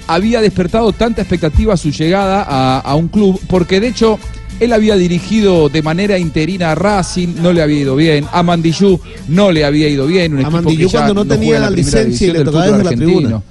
había 0.07 0.41
despertado 0.41 0.91
tanta 0.93 1.21
expectativa 1.21 1.77
su 1.77 1.91
llegada 1.91 2.43
a, 2.47 2.79
a 2.79 2.95
un 2.95 3.07
club, 3.07 3.39
porque 3.47 3.79
de 3.79 3.87
hecho 3.87 4.19
él 4.59 4.71
había 4.73 4.95
dirigido 4.95 5.69
de 5.69 5.81
manera 5.81 6.17
interina 6.17 6.71
a 6.71 6.75
Racing, 6.75 7.35
no 7.41 7.53
le 7.53 7.61
había 7.61 7.79
ido 7.79 7.95
bien, 7.95 8.25
a 8.31 8.43
Mandillú 8.43 8.99
no 9.29 9.51
le 9.51 9.65
había 9.65 9.87
ido 9.89 10.05
bien, 10.05 10.33
un 10.33 10.39
A 10.39 10.41
equipo 10.41 10.57
Mandillú 10.57 10.87
que 10.87 10.93
ya 10.93 10.99
cuando 10.99 11.13
no 11.23 11.25
tenía 11.25 11.55
en 11.55 11.61
la 11.63 11.69
licencia 11.69 12.27
y 12.27 12.31
le 12.31 12.43
tocaba 12.43 12.65
desde 12.65 12.83
la 12.83 12.89
argentino. 12.89 13.17
tribuna. 13.19 13.43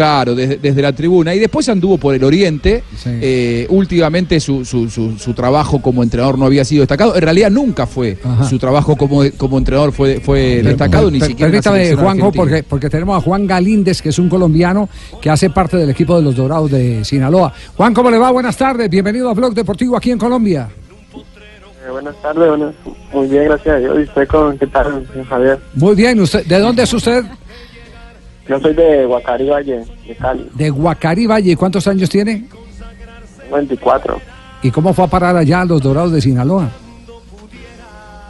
Claro, 0.00 0.34
desde, 0.34 0.56
desde 0.56 0.80
la 0.80 0.94
tribuna. 0.94 1.34
Y 1.34 1.38
después 1.38 1.68
anduvo 1.68 1.98
por 1.98 2.14
el 2.14 2.24
Oriente. 2.24 2.82
Eh, 3.04 3.66
últimamente 3.68 4.40
su, 4.40 4.64
su- 4.64 4.88
su- 4.88 5.18
su 5.18 5.34
trabajo 5.34 5.82
como 5.82 6.02
entrenador 6.02 6.38
no 6.38 6.46
había 6.46 6.64
sido 6.64 6.80
destacado. 6.80 7.14
En 7.16 7.20
realidad 7.20 7.50
nunca 7.50 7.86
fue. 7.86 8.16
Ajá. 8.24 8.44
Su 8.48 8.58
trabajo 8.58 8.96
como, 8.96 9.22
como 9.36 9.58
entrenador 9.58 9.92
fue, 9.92 10.20
fue 10.20 10.62
destacado, 10.62 11.10
ni 11.10 11.18
Per- 11.18 11.28
siquiera 11.28 11.50
Permítame, 11.50 11.94
Juanjo, 11.96 12.32
porque, 12.32 12.62
porque 12.62 12.88
tenemos 12.88 13.18
a 13.18 13.20
Juan 13.20 13.46
Galíndez, 13.46 14.00
que 14.00 14.08
es 14.08 14.18
un 14.18 14.30
colombiano 14.30 14.88
que 15.20 15.28
hace 15.28 15.50
parte 15.50 15.76
del 15.76 15.90
equipo 15.90 16.16
de 16.16 16.22
los 16.22 16.34
Dorados 16.34 16.70
de 16.70 17.04
Sinaloa. 17.04 17.52
Juan, 17.76 17.92
¿cómo 17.92 18.10
le 18.10 18.16
va? 18.16 18.30
Buenas 18.30 18.56
tardes. 18.56 18.88
Bienvenido 18.88 19.28
a 19.28 19.34
Blog 19.34 19.52
Deportivo 19.52 19.98
aquí 19.98 20.10
en 20.12 20.18
Colombia. 20.18 20.66
Eh, 21.14 21.90
buenas 21.90 22.14
tardes, 22.22 22.48
buenas- 22.48 22.74
muy 23.12 23.26
bien, 23.28 23.44
gracias 23.44 23.74
a 23.74 23.78
Dios. 23.78 23.98
¿Y 23.98 24.02
usted 24.04 24.28
con 24.28 24.56
qué 24.58 24.66
tal, 24.66 25.06
Javier? 25.28 25.58
Muy 25.74 25.94
bien. 25.94 26.20
Usted, 26.20 26.46
¿De 26.46 26.58
dónde 26.58 26.84
es 26.84 26.92
usted? 26.94 27.22
Yo 28.50 28.58
soy 28.58 28.74
de 28.74 29.06
Guacarí 29.06 29.48
Valle, 29.48 29.84
de 30.08 30.16
Cali, 30.16 30.50
De 30.54 30.70
Guacarí 30.70 31.24
Valle. 31.24 31.56
¿Cuántos 31.56 31.86
años 31.86 32.10
tiene? 32.10 32.48
24. 33.52 34.20
¿Y 34.62 34.72
cómo 34.72 34.92
fue 34.92 35.04
a 35.04 35.06
parar 35.06 35.36
allá 35.36 35.60
a 35.60 35.64
los 35.64 35.80
Dorados 35.80 36.10
de 36.10 36.20
Sinaloa? 36.20 36.68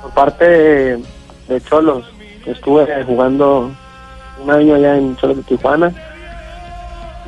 Por 0.02 0.10
parte 0.12 0.44
de, 0.44 1.02
de 1.48 1.60
Cholos, 1.62 2.04
estuve 2.44 3.02
jugando 3.04 3.70
un 4.44 4.50
año 4.50 4.74
allá 4.74 4.98
en 4.98 5.16
Cholos 5.16 5.38
de 5.38 5.42
Tijuana 5.44 5.90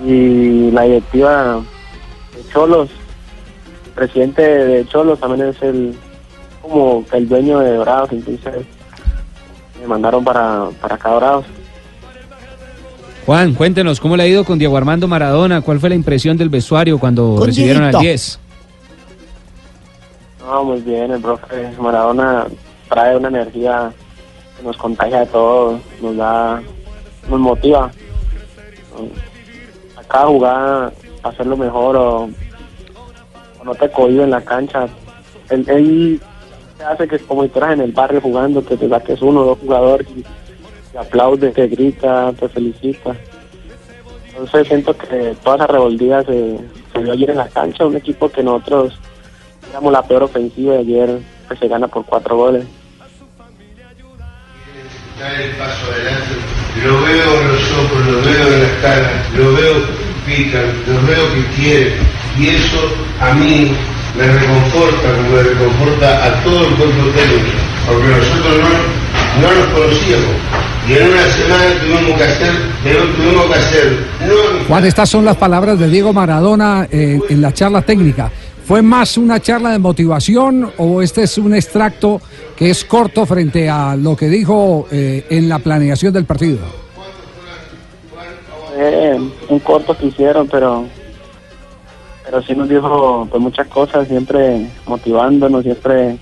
y 0.05 0.71
la 0.73 0.83
directiva 0.83 1.63
de 2.37 2.53
Cholos, 2.53 2.91
el 3.87 3.93
presidente 3.93 4.43
de 4.43 4.87
Cholos 4.87 5.19
también 5.19 5.49
es 5.49 5.63
el 5.63 5.97
como 6.61 7.07
el 7.11 7.27
dueño 7.27 7.61
de 7.61 7.75
Dorados, 7.75 8.13
entonces 8.13 8.67
me 9.81 9.87
mandaron 9.87 10.23
para, 10.23 10.69
para 10.83 10.97
acá 10.97 11.09
Dorados. 11.09 11.47
Juan, 13.27 13.55
cuéntenos, 13.55 14.01
¿cómo 14.01 14.17
le 14.17 14.25
ha 14.25 14.27
ido 14.27 14.45
con 14.45 14.59
Diego 14.59 14.77
Armando 14.77 15.07
Maradona? 15.07 15.61
¿Cuál 15.61 15.79
fue 15.79 15.89
la 15.89 15.95
impresión 15.95 16.37
del 16.37 16.49
vestuario 16.49 16.99
cuando 16.99 17.37
Con 17.37 17.47
recibieron 17.47 17.85
al 17.85 17.93
Dieguito. 17.93 18.11
10? 18.11 18.39
No, 20.41 20.65
muy 20.65 20.81
bien, 20.81 21.13
el 21.13 21.21
profe 21.21 21.71
Maradona 21.81 22.47
trae 22.89 23.17
una 23.17 23.29
energía 23.29 23.93
que 24.57 24.65
nos 24.65 24.77
contagia 24.77 25.21
de 25.21 25.27
todo, 25.27 25.79
nos 26.03 26.17
da, 26.17 26.61
nos 27.31 27.41
motiva. 27.41 27.91
A 29.97 30.03
cada 30.05 30.27
jugada, 30.27 30.93
hacerlo 31.23 31.57
mejor 31.57 31.97
o, 31.97 32.29
o 33.61 33.65
no 33.65 33.75
te 33.77 33.89
cohibe 33.91 34.25
en 34.25 34.31
la 34.31 34.41
cancha. 34.41 34.89
Él, 35.49 35.65
él 35.69 36.21
te 36.77 36.85
hace 36.85 37.07
que 37.07 37.19
como 37.21 37.43
si 37.43 37.47
estuvieras 37.47 37.75
en 37.75 37.83
el 37.83 37.93
barrio 37.93 38.21
jugando, 38.21 38.65
que 38.65 38.77
te 38.77 38.89
saques 38.89 39.23
uno 39.23 39.43
o 39.43 39.45
dos 39.47 39.59
jugadores 39.61 40.09
y 40.17 40.25
te 40.93 40.99
aplaude, 40.99 41.51
te 41.51 41.67
grita, 41.69 42.33
te 42.39 42.49
felicita. 42.49 43.17
Entonces 44.29 44.69
siento 44.69 44.97
que 44.97 45.35
toda 45.43 45.57
esa 45.57 45.67
rebeldía 45.67 46.23
se, 46.23 46.59
se 46.93 46.99
vio 47.01 47.13
ayer 47.13 47.31
en 47.31 47.37
la 47.37 47.49
cancha, 47.49 47.87
un 47.87 47.97
equipo 47.97 48.29
que 48.29 48.43
nosotros 48.43 48.99
éramos 49.71 49.93
la 49.93 50.03
peor 50.03 50.25
ofensiva 50.25 50.77
y 50.77 50.79
ayer 50.79 51.19
pues, 51.49 51.59
se 51.59 51.69
gana 51.69 51.89
por 51.89 52.05
cuatro 52.05 52.37
goles. 52.37 52.65
dar 55.19 55.41
el 55.41 55.51
paso 55.53 55.87
adelante. 55.93 56.35
Lo 56.85 57.01
veo 57.03 57.41
en 57.41 57.49
los 57.49 57.73
ojos, 57.73 58.07
lo 58.07 58.23
veo 58.23 58.55
en 58.55 58.63
las 58.63 58.73
caras, 58.83 59.31
lo 59.37 59.53
veo 59.53 59.75
que 59.75 59.93
pican, 60.27 60.67
lo 60.87 61.07
veo 61.07 61.35
que 61.35 61.45
quieren. 61.55 61.93
Y 62.39 62.49
eso 62.49 62.81
a 63.21 63.33
mí 63.35 63.73
me 64.17 64.27
reconforta, 64.27 65.09
le 65.31 65.43
reconforta 65.43 66.25
a 66.25 66.43
todo 66.43 66.67
el 66.67 66.75
cuerpo 66.75 67.03
técnico, 67.15 67.59
porque 67.87 68.09
nosotros 68.09 68.59
no, 68.59 69.49
no 69.49 69.55
nos 69.55 69.67
conocíamos. 69.69 70.62
Y 70.89 70.93
en 70.95 71.09
una 71.09 71.27
semana 71.29 71.65
tuvimos 71.81 72.19
que 72.19 72.25
hacer, 72.25 72.53
tuvimos 73.17 73.47
que 73.47 73.55
hacer, 73.55 74.07
no 74.27 74.67
Juan, 74.67 74.85
estas 74.85 75.09
son 75.09 75.25
las 75.25 75.37
palabras 75.37 75.79
de 75.79 75.89
Diego 75.89 76.13
Maradona 76.13 76.89
eh, 76.91 77.21
en 77.29 77.41
la 77.41 77.53
charla 77.53 77.83
técnica. 77.83 78.31
¿Fue 78.65 78.83
más 78.83 79.17
una 79.17 79.39
charla 79.41 79.71
de 79.71 79.79
motivación 79.79 80.73
o 80.79 81.03
este 81.03 81.23
es 81.23 81.39
un 81.39 81.55
extracto 81.55 82.21
que 82.57 82.71
es 82.71 82.85
corto 82.85 83.27
frente 83.27 83.69
a 83.69 83.97
lo 83.97 84.17
que 84.17 84.29
dijo 84.29 84.87
eh, 84.91 85.25
en 85.31 85.49
la 85.49 85.61
planeación 85.61 86.13
del 86.13 86.25
partido? 86.25 86.59
Eh, 88.77 89.19
un 89.49 89.59
corto 89.61 89.97
que 89.97 90.07
hicieron, 90.07 90.49
pero 90.49 90.85
pero 92.25 92.43
sí 92.43 92.55
nos 92.55 92.69
dijo 92.69 93.27
pues 93.31 93.43
muchas 93.43 93.67
cosas, 93.69 94.09
siempre 94.09 94.67
motivándonos, 94.87 95.63
siempre 95.63 96.17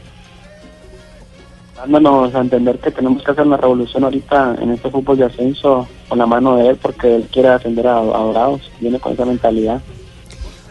dándonos 1.81 2.35
a 2.35 2.41
entender 2.41 2.78
que 2.78 2.91
tenemos 2.91 3.22
que 3.22 3.31
hacer 3.31 3.47
una 3.47 3.57
revolución 3.57 4.05
ahorita 4.05 4.57
en 4.61 4.72
este 4.72 4.91
fútbol 4.91 5.16
de 5.16 5.24
ascenso 5.24 5.89
con 6.09 6.18
la 6.18 6.26
mano 6.26 6.57
de 6.57 6.68
él, 6.68 6.78
porque 6.81 7.16
él 7.16 7.28
quiere 7.33 7.49
ascender 7.49 7.87
a, 7.87 7.99
a 7.99 8.03
Dorados, 8.03 8.70
viene 8.81 9.01
con 9.01 9.12
esa 9.14 9.24
mentalidad. 9.24 9.81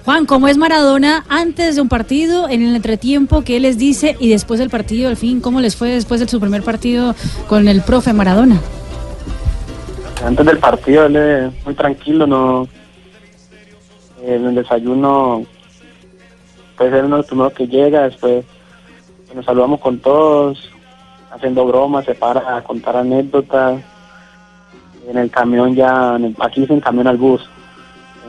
Juan, 0.06 0.26
¿cómo 0.26 0.48
es 0.48 0.58
Maradona 0.58 1.26
antes 1.28 1.76
de 1.76 1.82
un 1.82 1.90
partido, 1.90 2.48
en 2.48 2.62
el 2.64 2.76
entretiempo, 2.76 3.44
qué 3.44 3.60
les 3.60 3.78
dice 3.78 4.16
y 4.20 4.30
después 4.30 4.60
del 4.60 4.70
partido, 4.70 5.10
al 5.10 5.18
fin, 5.18 5.42
cómo 5.42 5.62
les 5.62 5.76
fue 5.76 5.90
después 5.90 6.20
de 6.20 6.28
su 6.28 6.40
primer 6.40 6.64
partido 6.64 7.16
con 7.48 7.68
el 7.68 7.82
profe 7.82 8.14
Maradona? 8.14 8.60
Antes 10.24 10.46
del 10.46 10.58
partido 10.60 11.06
él 11.06 11.16
es 11.16 11.66
muy 11.66 11.74
tranquilo, 11.74 12.28
no 12.28 12.68
en 14.24 14.46
el 14.46 14.56
desayuno 14.56 15.46
pues 16.78 16.94
él 16.94 17.00
es 17.00 17.04
uno 17.04 17.16
de 17.16 17.22
los 17.22 17.28
primeros 17.28 17.54
que 17.54 17.68
llega, 17.68 18.04
después 18.04 18.46
nos 19.36 19.46
saludamos 19.46 19.80
con 19.80 20.00
todos, 20.00 20.70
haciendo 21.32 21.66
bromas, 21.66 22.06
se 22.06 22.16
para 22.16 22.58
a 22.58 22.64
contar 22.64 22.98
anécdotas. 22.98 23.82
En 25.08 25.18
el 25.18 25.32
camión 25.32 25.76
ya, 25.76 26.16
en 26.16 26.26
el- 26.26 26.36
aquí 26.40 26.62
dicen 26.62 26.80
camión 26.82 27.08
al 27.08 27.18
bus, 27.18 27.42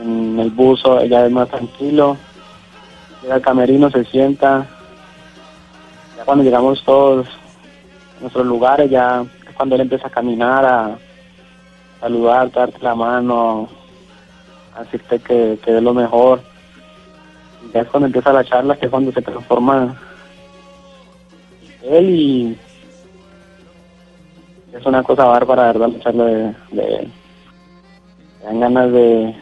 en 0.01 0.39
el 0.39 0.49
bus 0.49 0.83
oh, 0.85 1.03
ya 1.05 1.25
es 1.25 1.31
más 1.31 1.47
tranquilo, 1.49 2.17
llega 3.21 3.35
al 3.35 3.41
camerino, 3.41 3.89
se 3.91 4.03
sienta, 4.05 4.65
ya 6.17 6.25
cuando 6.25 6.43
llegamos 6.43 6.83
todos 6.83 7.27
nuestros 8.19 8.45
lugares, 8.47 8.89
ya 8.89 9.23
es 9.47 9.55
cuando 9.55 9.75
él 9.75 9.81
empieza 9.81 10.07
a 10.07 10.11
caminar, 10.11 10.65
a 10.65 10.97
saludar, 11.99 12.51
darte 12.51 12.79
la 12.81 12.95
mano, 12.95 13.69
a 14.75 14.83
decirte 14.83 15.19
que, 15.19 15.59
que 15.63 15.77
es 15.77 15.83
lo 15.83 15.93
mejor. 15.93 16.41
Ya 17.73 17.81
es 17.81 17.87
cuando 17.89 18.07
empieza 18.07 18.33
la 18.33 18.43
charla, 18.43 18.75
que 18.75 18.85
es 18.85 18.91
cuando 18.91 19.11
se 19.11 19.21
transforma 19.21 19.95
él 21.83 22.09
y 22.09 22.57
es 24.73 24.85
una 24.85 25.03
cosa 25.03 25.25
bárbara, 25.25 25.67
verdad, 25.67 25.89
la 25.89 25.99
charla 25.99 26.25
de, 26.25 26.55
de 26.71 27.07
dan 28.43 28.59
ganas 28.59 28.91
de 28.91 29.35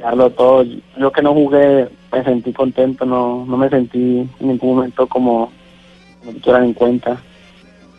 darlo 0.00 0.30
todo. 0.30 0.64
Yo 0.96 1.12
que 1.12 1.22
no 1.22 1.34
jugué, 1.34 1.88
me 2.12 2.24
sentí 2.24 2.52
contento, 2.52 3.04
no, 3.04 3.44
no 3.46 3.56
me 3.56 3.68
sentí 3.68 4.28
en 4.40 4.48
ningún 4.48 4.76
momento 4.76 5.06
como, 5.06 5.50
que 6.24 6.32
tuvieran 6.34 6.64
en 6.64 6.74
cuenta. 6.74 7.20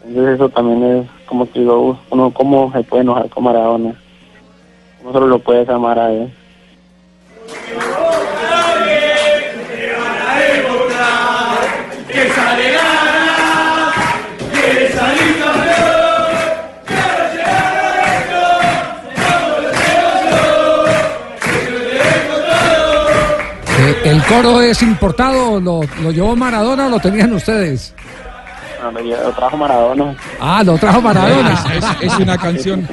Entonces 0.04 0.36
eso 0.36 0.50
también 0.50 0.84
es, 0.84 1.08
como 1.26 1.46
te 1.46 1.60
digo, 1.60 1.98
uno 2.10 2.32
cómo 2.32 2.72
se 2.72 2.84
puede 2.84 3.04
enojar 3.04 3.30
con 3.30 3.44
Maradona. 3.44 3.96
Uno 5.02 5.14
solo 5.14 5.28
lo 5.28 5.40
puedes 5.40 5.70
amar 5.70 6.00
a 6.00 6.12
él. 6.12 6.32
¿El 24.12 24.22
coro 24.26 24.62
es 24.62 24.82
importado? 24.82 25.60
¿Lo, 25.60 25.82
¿Lo 26.04 26.12
llevó 26.12 26.36
Maradona 26.36 26.88
o 26.88 26.90
lo 26.90 27.00
tenían 27.00 27.32
ustedes? 27.34 27.94
No, 28.84 28.92
llevo- 28.92 29.16
lo 29.24 29.32
trajo 29.32 29.56
Maradona. 29.58 30.16
Ah, 30.40 30.64
lo 30.66 30.78
trajo 30.78 31.02
Maradona. 31.08 31.64
Es, 31.74 31.84
es- 31.84 31.96
es 32.14 32.20
una 32.20 32.38
canción. 32.38 32.88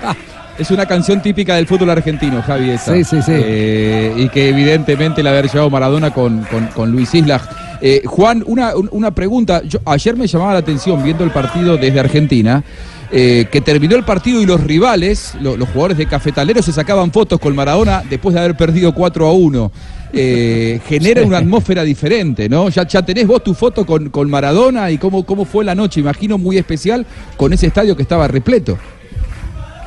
Es 0.59 0.71
una 0.71 0.87
canción 0.87 1.21
típica 1.23 1.55
del 1.57 1.67
fútbol 1.67 1.91
argentino, 1.91 2.43
Javi. 2.43 2.71
esa. 2.71 2.93
Sí, 2.93 3.05
sí, 3.05 3.23
sí. 3.23 3.33
Eh, 3.35 4.13
y 4.17 4.29
que 4.29 4.49
evidentemente 4.49 5.23
la 5.23 5.31
haber 5.31 5.47
llevado 5.49 5.71
Maradona 5.71 6.11
con, 6.13 6.43
con- 6.45 6.67
con 6.69 6.91
Luis 6.91 7.15
Isla. 7.15 7.41
Eh, 7.81 8.03
Juan, 8.07 8.43
una, 8.47 8.75
un- 8.77 8.89
una 8.93 9.11
pregunta. 9.13 9.63
Yo, 9.65 9.79
ayer 9.87 10.17
me 10.17 10.27
llamaba 10.27 10.53
la 10.55 10.59
atención 10.61 11.03
viendo 11.03 11.25
el 11.25 11.31
partido 11.31 11.77
desde 11.77 11.99
Argentina. 12.01 12.63
eh, 13.11 13.47
que 13.51 13.63
terminó 13.63 13.97
el 13.97 14.05
partido 14.05 14.43
y 14.43 14.45
los 14.47 14.63
rivales, 14.63 15.35
lo- 15.41 15.57
los 15.57 15.67
jugadores 15.71 15.97
de 15.97 16.05
Cafetalero, 16.07 16.61
se 16.61 16.73
sacaban 16.73 17.11
fotos 17.11 17.41
con 17.41 17.55
Maradona 17.57 18.03
después 18.11 18.35
de 18.35 18.41
haber 18.41 18.55
perdido 18.55 18.93
4 18.93 19.27
a 19.27 19.33
1. 19.33 19.73
Eh, 20.13 20.81
genera 20.87 21.23
una 21.23 21.39
atmósfera 21.39 21.83
diferente, 21.83 22.49
¿no? 22.49 22.71
Ya, 22.71 22.87
ya 22.87 23.03
tenés 23.03 23.27
vos 23.27 23.43
tu 23.45 23.53
foto 23.53 23.85
con, 23.85 24.09
con 24.09 24.31
Maradona 24.31 24.91
y 24.91 24.97
cómo, 24.97 25.25
cómo 25.27 25.45
fue 25.45 25.65
la 25.65 25.75
noche, 25.75 26.01
imagino 26.01 26.39
muy 26.39 26.57
especial 26.57 27.05
con 27.37 27.53
ese 27.53 27.67
estadio 27.67 27.95
que 27.95 28.03
estaba 28.03 28.27
repleto. 28.27 28.79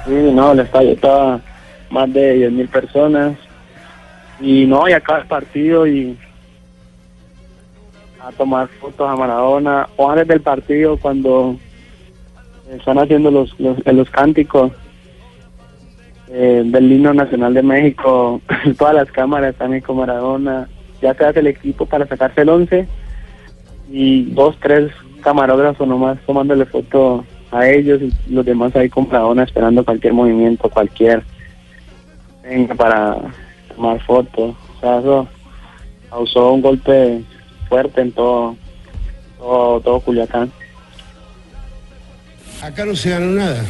Sí, 0.05 0.13
no, 0.13 0.51
el 0.51 0.59
estadio 0.59 0.91
estaba 0.91 1.41
más 1.89 2.13
de 2.13 2.49
10.000 2.49 2.69
personas. 2.69 3.37
Y 4.39 4.65
no, 4.65 4.87
y 4.87 4.93
acá 4.93 5.19
el 5.19 5.27
partido 5.27 5.85
y 5.85 6.17
a 8.19 8.31
tomar 8.31 8.67
fotos 8.79 9.09
a 9.09 9.15
Maradona. 9.15 9.87
O 9.97 10.09
antes 10.09 10.27
del 10.27 10.41
partido, 10.41 10.97
cuando 10.97 11.57
están 12.71 12.97
haciendo 12.97 13.29
los, 13.29 13.59
los, 13.59 13.77
los 13.85 14.09
cánticos 14.09 14.71
eh, 16.33 16.63
del 16.65 16.89
himno 16.89 17.13
nacional 17.13 17.53
de 17.53 17.61
México, 17.61 18.41
todas 18.77 18.95
las 18.95 19.11
cámaras 19.11 19.53
ahí 19.59 19.81
con 19.81 19.97
Maradona. 19.97 20.69
Ya 21.01 21.13
se 21.13 21.25
hace 21.25 21.39
el 21.39 21.47
equipo 21.47 21.85
para 21.85 22.07
sacarse 22.07 22.41
el 22.41 22.49
11 22.49 22.87
y 23.91 24.31
dos, 24.31 24.55
tres 24.61 24.91
camarógrafos 25.21 25.87
nomás 25.87 26.17
tomándole 26.25 26.65
foto 26.65 27.25
a 27.51 27.67
ellos 27.67 28.01
y 28.01 28.33
los 28.33 28.45
demás 28.45 28.73
ahí 28.75 28.89
con 28.89 29.07
Maradona 29.07 29.43
esperando 29.43 29.83
cualquier 29.83 30.13
movimiento, 30.13 30.69
cualquier 30.69 31.23
para 32.77 33.17
tomar 33.75 33.99
fotos. 34.01 34.55
O 34.77 34.79
sea, 34.79 34.99
eso 34.99 35.27
causó 36.09 36.53
un 36.53 36.61
golpe 36.61 37.23
fuerte 37.67 38.01
en 38.01 38.11
todo, 38.13 38.55
todo, 39.37 39.81
todo 39.81 39.99
Culiacán. 39.99 40.51
Acá 42.61 42.85
no 42.85 42.95
se 42.95 43.09
ganó 43.09 43.31
nada. 43.31 43.63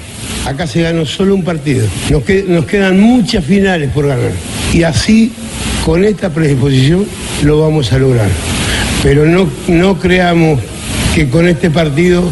Acá 0.46 0.68
se 0.68 0.82
ganó 0.82 1.06
solo 1.06 1.36
un 1.36 1.44
partido. 1.44 1.88
Nos, 2.10 2.24
que- 2.24 2.44
nos 2.48 2.66
quedan 2.66 3.00
muchas 3.00 3.44
finales 3.46 3.89
por 3.92 4.08
ganar. 4.08 4.32
Y 4.74 4.84
así, 4.84 5.32
con 5.86 6.04
esta 6.04 6.30
predisposición, 6.30 7.06
lo 7.44 7.62
vamos 7.62 7.92
a 7.94 7.98
lograr. 7.98 8.30
Pero 9.04 9.26
no, 9.26 9.50
no 9.68 9.98
creamos 10.00 10.60
que 11.16 11.30
con 11.30 11.48
este 11.48 11.70
partido 11.70 12.24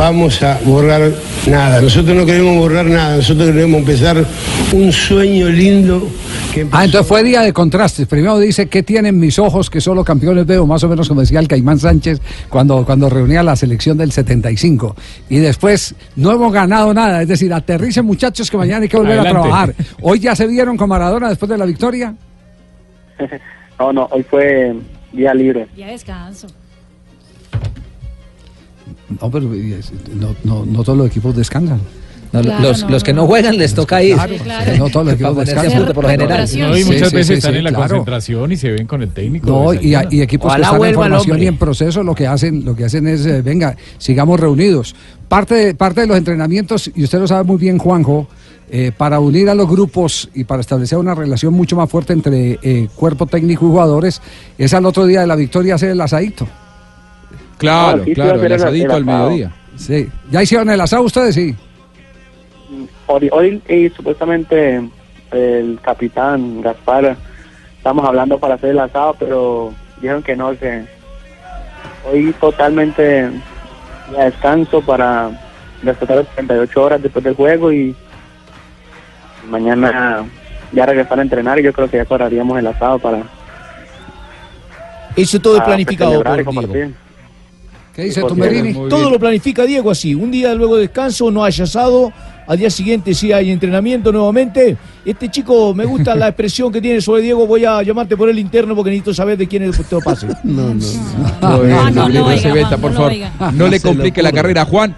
vamos 0.00 0.42
a 0.42 0.58
borrar 0.64 1.12
nada. 1.46 1.82
Nosotros 1.82 2.16
no 2.16 2.24
queremos 2.24 2.56
borrar 2.56 2.86
nada. 2.86 3.16
Nosotros 3.16 3.50
queremos 3.50 3.80
empezar 3.80 4.24
un 4.72 4.90
sueño 4.90 5.50
lindo 5.50 6.08
que 6.54 6.66
Ah, 6.72 6.86
entonces 6.86 7.06
fue 7.06 7.22
día 7.22 7.42
de 7.42 7.52
contrastes. 7.52 8.06
Primero 8.06 8.38
dice, 8.38 8.66
¿qué 8.66 8.82
tienen 8.82 9.18
mis 9.18 9.38
ojos 9.38 9.68
que 9.68 9.78
solo 9.78 10.02
campeones 10.02 10.46
veo? 10.46 10.66
Más 10.66 10.82
o 10.84 10.88
menos 10.88 11.06
como 11.06 11.20
decía 11.20 11.38
el 11.38 11.46
Caimán 11.48 11.78
Sánchez 11.78 12.18
cuando, 12.48 12.82
cuando 12.86 13.10
reunía 13.10 13.42
la 13.42 13.54
selección 13.56 13.98
del 13.98 14.10
75. 14.10 14.96
Y 15.28 15.36
después, 15.36 15.94
no 16.16 16.32
hemos 16.32 16.50
ganado 16.50 16.94
nada. 16.94 17.20
Es 17.20 17.28
decir, 17.28 17.52
aterricen 17.52 18.06
muchachos 18.06 18.50
que 18.50 18.56
mañana 18.56 18.84
hay 18.84 18.88
que 18.88 18.96
volver 18.96 19.18
Adelante. 19.18 19.38
a 19.38 19.42
trabajar. 19.42 19.74
¿Hoy 20.00 20.18
ya 20.18 20.34
se 20.34 20.46
vieron 20.46 20.78
con 20.78 20.88
Maradona 20.88 21.28
después 21.28 21.50
de 21.50 21.58
la 21.58 21.66
victoria? 21.66 22.14
No, 23.78 23.94
no, 23.94 24.06
hoy 24.10 24.22
fue 24.24 24.76
día 25.10 25.32
libre. 25.32 25.66
Ya 25.74 25.86
descanso. 25.86 26.48
No, 29.20 29.30
pero 29.30 29.46
no, 29.46 30.36
no, 30.44 30.64
no 30.66 30.84
todos 30.84 30.98
los 30.98 31.06
equipos 31.08 31.34
descansan. 31.34 31.80
No, 32.32 32.42
Claro, 32.42 32.62
los, 32.62 32.82
no, 32.84 32.90
los 32.90 33.02
que 33.02 33.12
no. 33.12 33.26
juegan 33.26 33.58
les 33.58 33.74
toca 33.74 34.02
ir. 34.04 34.16
Sí, 34.16 34.38
claro. 34.38 34.76
No 34.76 34.88
todos 34.88 35.06
los 35.06 35.14
equipos 35.16 35.36
descansan. 35.36 35.92
por 35.92 36.04
lo 36.04 36.10
general. 36.10 36.48
No, 36.58 36.76
y 36.76 36.84
muchas 36.84 37.10
sí, 37.10 37.16
veces 37.16 37.26
sí, 37.26 37.32
están 37.34 37.52
sí, 37.52 37.58
en 37.58 37.64
la 37.64 37.70
claro. 37.70 37.88
concentración 37.88 38.52
y 38.52 38.56
se 38.56 38.70
ven 38.70 38.86
con 38.86 39.02
el 39.02 39.10
técnico. 39.10 39.46
No, 39.48 39.74
y, 39.74 39.94
equipos 40.22 40.46
Ojalá 40.46 40.70
que 40.70 40.74
están 40.76 40.88
en 40.88 40.94
formación 40.94 41.42
y 41.42 41.46
en 41.46 41.56
proceso 41.56 42.02
lo 42.04 42.14
que 42.14 42.28
hacen, 42.28 42.64
lo 42.64 42.76
que 42.76 42.84
hacen 42.84 43.08
es, 43.08 43.26
eh, 43.26 43.42
venga, 43.42 43.76
sigamos 43.98 44.38
reunidos. 44.38 44.94
Parte 45.28 45.54
de, 45.54 45.74
parte 45.74 46.02
de 46.02 46.06
los 46.06 46.16
entrenamientos, 46.16 46.90
y 46.94 47.02
usted 47.02 47.18
lo 47.18 47.26
sabe 47.26 47.42
muy 47.42 47.56
bien, 47.56 47.78
Juanjo, 47.78 48.28
eh, 48.70 48.92
para 48.96 49.18
unir 49.18 49.48
a 49.48 49.54
los 49.56 49.68
grupos 49.68 50.30
y 50.32 50.44
para 50.44 50.60
establecer 50.60 50.98
una 50.98 51.16
relación 51.16 51.52
mucho 51.52 51.74
más 51.74 51.90
fuerte 51.90 52.12
entre 52.12 52.60
eh, 52.62 52.88
cuerpo 52.94 53.26
técnico 53.26 53.66
y 53.66 53.68
jugadores, 53.70 54.22
es 54.56 54.72
al 54.72 54.86
otro 54.86 55.06
día 55.06 55.22
de 55.22 55.26
la 55.26 55.34
victoria 55.34 55.74
hacer 55.74 55.90
el 55.90 56.00
asadito. 56.00 56.46
Claro, 57.60 58.04
sí, 58.04 58.14
claro, 58.14 58.40
a 58.40 58.46
el 58.46 58.52
asadito 58.52 58.94
al 58.94 59.02
asado. 59.02 59.18
mediodía. 59.28 59.52
Sí. 59.76 60.08
¿Ya 60.30 60.42
hicieron 60.42 60.70
el 60.70 60.80
asado 60.80 61.02
ustedes? 61.02 61.34
Sí. 61.34 61.54
Hoy, 63.06 63.28
hoy 63.32 63.62
eh, 63.68 63.90
supuestamente 63.94 64.80
el 65.30 65.78
capitán 65.82 66.60
Gaspar, 66.62 67.16
estamos 67.76 68.04
hablando 68.06 68.38
para 68.38 68.54
hacer 68.54 68.70
el 68.70 68.78
asado, 68.78 69.14
pero 69.18 69.72
dijeron 69.96 70.22
que 70.22 70.36
no, 70.36 70.56
que 70.58 70.84
hoy 72.10 72.32
totalmente 72.40 73.30
ya 74.12 74.24
descanso 74.24 74.80
para 74.80 75.30
las 75.82 75.98
38 75.98 76.82
horas 76.82 77.02
después 77.02 77.24
del 77.24 77.34
juego 77.34 77.72
y 77.72 77.94
mañana 79.48 80.24
ya 80.72 80.86
regresar 80.86 81.18
a 81.18 81.22
entrenar 81.22 81.58
y 81.58 81.62
yo 81.64 81.72
creo 81.72 81.90
que 81.90 81.96
ya 81.98 82.04
cuadraríamos 82.04 82.58
el 82.58 82.66
asado 82.66 82.98
para 82.98 83.22
Eso 85.16 85.40
todo 85.40 85.56
es 85.56 85.62
Ah, 85.62 85.66
planificado 85.66 86.10
celebrar 86.12 86.40
y 86.40 86.44
por. 86.44 86.54
¿Qué 88.00 88.06
dice 88.06 88.22
Tumberini? 88.22 88.72
Todo 88.72 89.00
bien. 89.00 89.12
lo 89.12 89.18
planifica 89.18 89.66
Diego 89.66 89.90
así. 89.90 90.14
Un 90.14 90.30
día 90.30 90.54
luego 90.54 90.76
de 90.76 90.82
descanso 90.82 91.30
no 91.30 91.44
hay 91.44 91.52
asado. 91.60 92.10
Al 92.46 92.58
día 92.58 92.70
siguiente 92.70 93.12
sí 93.12 93.30
hay 93.30 93.50
entrenamiento 93.50 94.10
nuevamente. 94.10 94.76
Este 95.04 95.28
chico, 95.28 95.74
me 95.74 95.84
gusta 95.84 96.14
la 96.14 96.28
expresión 96.28 96.72
que 96.72 96.80
tiene 96.80 97.02
sobre 97.02 97.20
Diego. 97.20 97.46
Voy 97.46 97.66
a 97.66 97.82
llamarte 97.82 98.16
por 98.16 98.30
el 98.30 98.38
interno 98.38 98.74
porque 98.74 98.90
necesito 98.90 99.12
saber 99.12 99.36
de 99.36 99.46
quién 99.46 99.64
es 99.64 99.78
el 99.78 99.84
todo 99.84 100.00
pase. 100.00 100.28
No, 100.44 100.74
no. 100.74 100.80
No, 101.42 101.90
no, 101.90 101.90
no 101.90 102.08
no 102.08 102.36
se 102.38 102.50
oiga, 102.50 102.54
veta, 102.54 102.68
Juan, 102.68 102.80
por 102.80 102.90
no 102.92 102.96
favor. 102.96 103.70
le 103.70 103.80
complique 103.80 104.22
la 104.22 104.32
carrera. 104.32 104.64
Juan, 104.64 104.96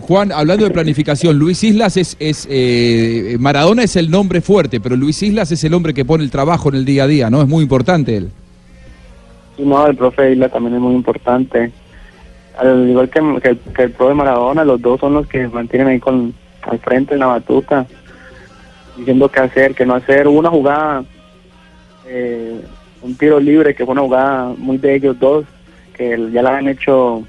Juan, 0.00 0.30
hablando 0.30 0.64
de 0.64 0.70
planificación, 0.70 1.36
Luis 1.36 1.62
Islas 1.64 1.96
es, 1.96 2.16
es 2.20 2.46
eh, 2.48 3.36
Maradona 3.40 3.82
es 3.82 3.96
el 3.96 4.10
nombre 4.12 4.40
fuerte, 4.40 4.80
pero 4.80 4.94
Luis 4.94 5.20
Islas 5.24 5.50
es 5.50 5.64
el 5.64 5.74
hombre 5.74 5.92
que 5.92 6.04
pone 6.04 6.22
el 6.22 6.30
trabajo 6.30 6.68
en 6.68 6.76
el 6.76 6.84
día 6.84 7.02
a 7.02 7.06
día, 7.08 7.30
¿no? 7.30 7.42
Es 7.42 7.48
muy 7.48 7.64
importante 7.64 8.16
él. 8.16 8.30
Y 9.58 9.62
no, 9.62 9.86
el 9.86 9.96
profe 9.96 10.32
Isla 10.32 10.48
también 10.48 10.76
es 10.76 10.80
muy 10.80 10.94
importante. 10.94 11.72
Al 12.58 12.88
igual 12.88 13.08
que, 13.10 13.20
que, 13.42 13.48
el- 13.50 13.58
que 13.58 13.82
el 13.82 13.90
profe 13.92 14.14
Maradona, 14.14 14.64
los 14.64 14.80
dos 14.80 15.00
son 15.00 15.14
los 15.14 15.26
que 15.26 15.48
mantienen 15.48 15.88
ahí 15.88 15.98
con 16.00 16.34
al 16.62 16.78
frente 16.78 17.14
en 17.14 17.20
la 17.20 17.26
batuta, 17.26 17.86
diciendo 18.96 19.28
qué 19.28 19.40
hacer, 19.40 19.74
qué 19.74 19.84
no 19.84 19.94
hacer. 19.94 20.26
Hubo 20.28 20.38
una 20.38 20.50
jugada, 20.50 21.04
eh, 22.06 22.60
un 23.02 23.16
tiro 23.16 23.38
libre, 23.40 23.74
que 23.74 23.84
fue 23.84 23.92
una 23.92 24.02
jugada 24.02 24.54
muy 24.56 24.78
de 24.78 24.94
ellos 24.94 25.18
dos, 25.18 25.44
que 25.96 26.28
ya 26.32 26.42
la 26.42 26.56
han 26.56 26.68
hecho 26.68 27.22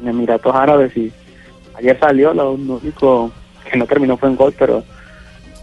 en 0.00 0.08
Emiratos 0.08 0.54
Árabes 0.54 0.96
y 0.96 1.12
ayer 1.78 1.98
salió, 1.98 2.34
lo, 2.34 2.56
lo 2.56 2.74
único 2.76 3.30
que 3.70 3.78
no 3.78 3.86
terminó 3.86 4.16
fue 4.16 4.28
en 4.28 4.36
gol, 4.36 4.54
pero 4.58 4.82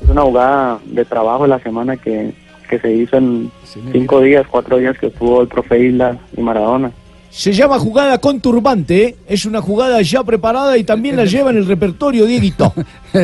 es 0.02 0.10
una 0.10 0.22
jugada 0.24 0.80
de 0.86 1.06
trabajo 1.06 1.44
de 1.44 1.50
la 1.50 1.60
semana 1.60 1.96
que, 1.98 2.34
que 2.70 2.80
se 2.80 2.92
hizo 2.92 3.18
en 3.18 3.52
cinco 3.92 4.22
días, 4.22 4.48
cuatro 4.50 4.78
días 4.78 4.98
que 4.98 5.08
estuvo 5.08 5.42
el 5.42 5.48
profe 5.48 5.80
Isla 5.80 6.18
y 6.36 6.42
Maradona. 6.42 6.92
Se 7.32 7.54
llama 7.54 7.80
jugada 7.80 8.18
con 8.20 8.42
turbante, 8.42 9.04
¿eh? 9.06 9.16
es 9.28 9.46
una 9.46 9.62
jugada 9.62 10.02
ya 10.02 10.22
preparada 10.24 10.78
y 10.78 10.84
también 10.84 11.16
la 11.16 11.24
lleva 11.26 11.50
en 11.50 11.58
el 11.58 11.66
repertorio, 11.66 12.26
Dieguito. 12.26 12.74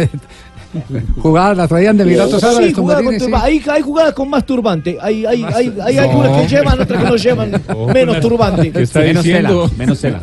Jugadas 1.21 1.57
la 1.57 1.67
traían 1.67 1.97
de 1.97 2.03
Emiratos 2.03 2.39
Sí, 2.41 2.45
Árabes, 2.45 2.73
jugada 2.73 3.03
con 3.03 3.19
sí. 3.19 3.25
hay, 3.33 3.61
hay 3.69 3.81
jugadas 3.81 4.13
con 4.13 4.29
más 4.29 4.45
turbante. 4.45 4.97
Hay, 5.01 5.25
hay, 5.25 5.43
hay, 5.43 5.73
hay 5.83 5.95
No. 5.95 6.01
algunas 6.01 6.41
que 6.41 6.47
llevan, 6.55 6.81
otras 6.81 7.03
que 7.03 7.09
no 7.09 7.15
llevan 7.15 7.51
menos 7.93 8.19
turbante. 8.19 8.71
¿Qué 8.71 8.81
está 8.83 8.99
Menos 8.99 9.23
diciendo? 9.23 9.63
tela, 9.69 9.77
menos 9.77 9.99
tela. 10.01 10.19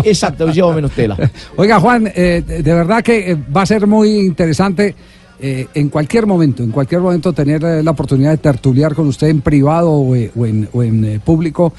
Exacto, 0.04 0.50
lleva 0.50 0.72
menos 0.74 0.92
tela. 0.92 1.16
Oiga, 1.56 1.78
Juan, 1.80 2.10
eh, 2.14 2.42
de 2.46 2.74
verdad 2.74 3.02
que 3.02 3.32
eh, 3.32 3.36
va 3.54 3.62
a 3.62 3.66
ser 3.66 3.86
muy 3.86 4.20
interesante 4.20 4.94
eh, 5.40 5.66
en 5.74 5.88
cualquier 5.88 6.26
momento, 6.26 6.62
en 6.62 6.70
cualquier 6.70 7.00
momento 7.00 7.32
tener 7.32 7.62
la 7.62 7.90
oportunidad 7.90 8.30
de 8.30 8.38
tertuliar 8.38 8.94
con 8.94 9.08
usted 9.08 9.26
en 9.28 9.40
privado 9.40 9.90
o, 9.90 10.12
o 10.12 10.46
en, 10.46 10.68
o 10.72 10.82
en, 10.82 11.04
eh, 11.04 11.20
público, 11.22 11.72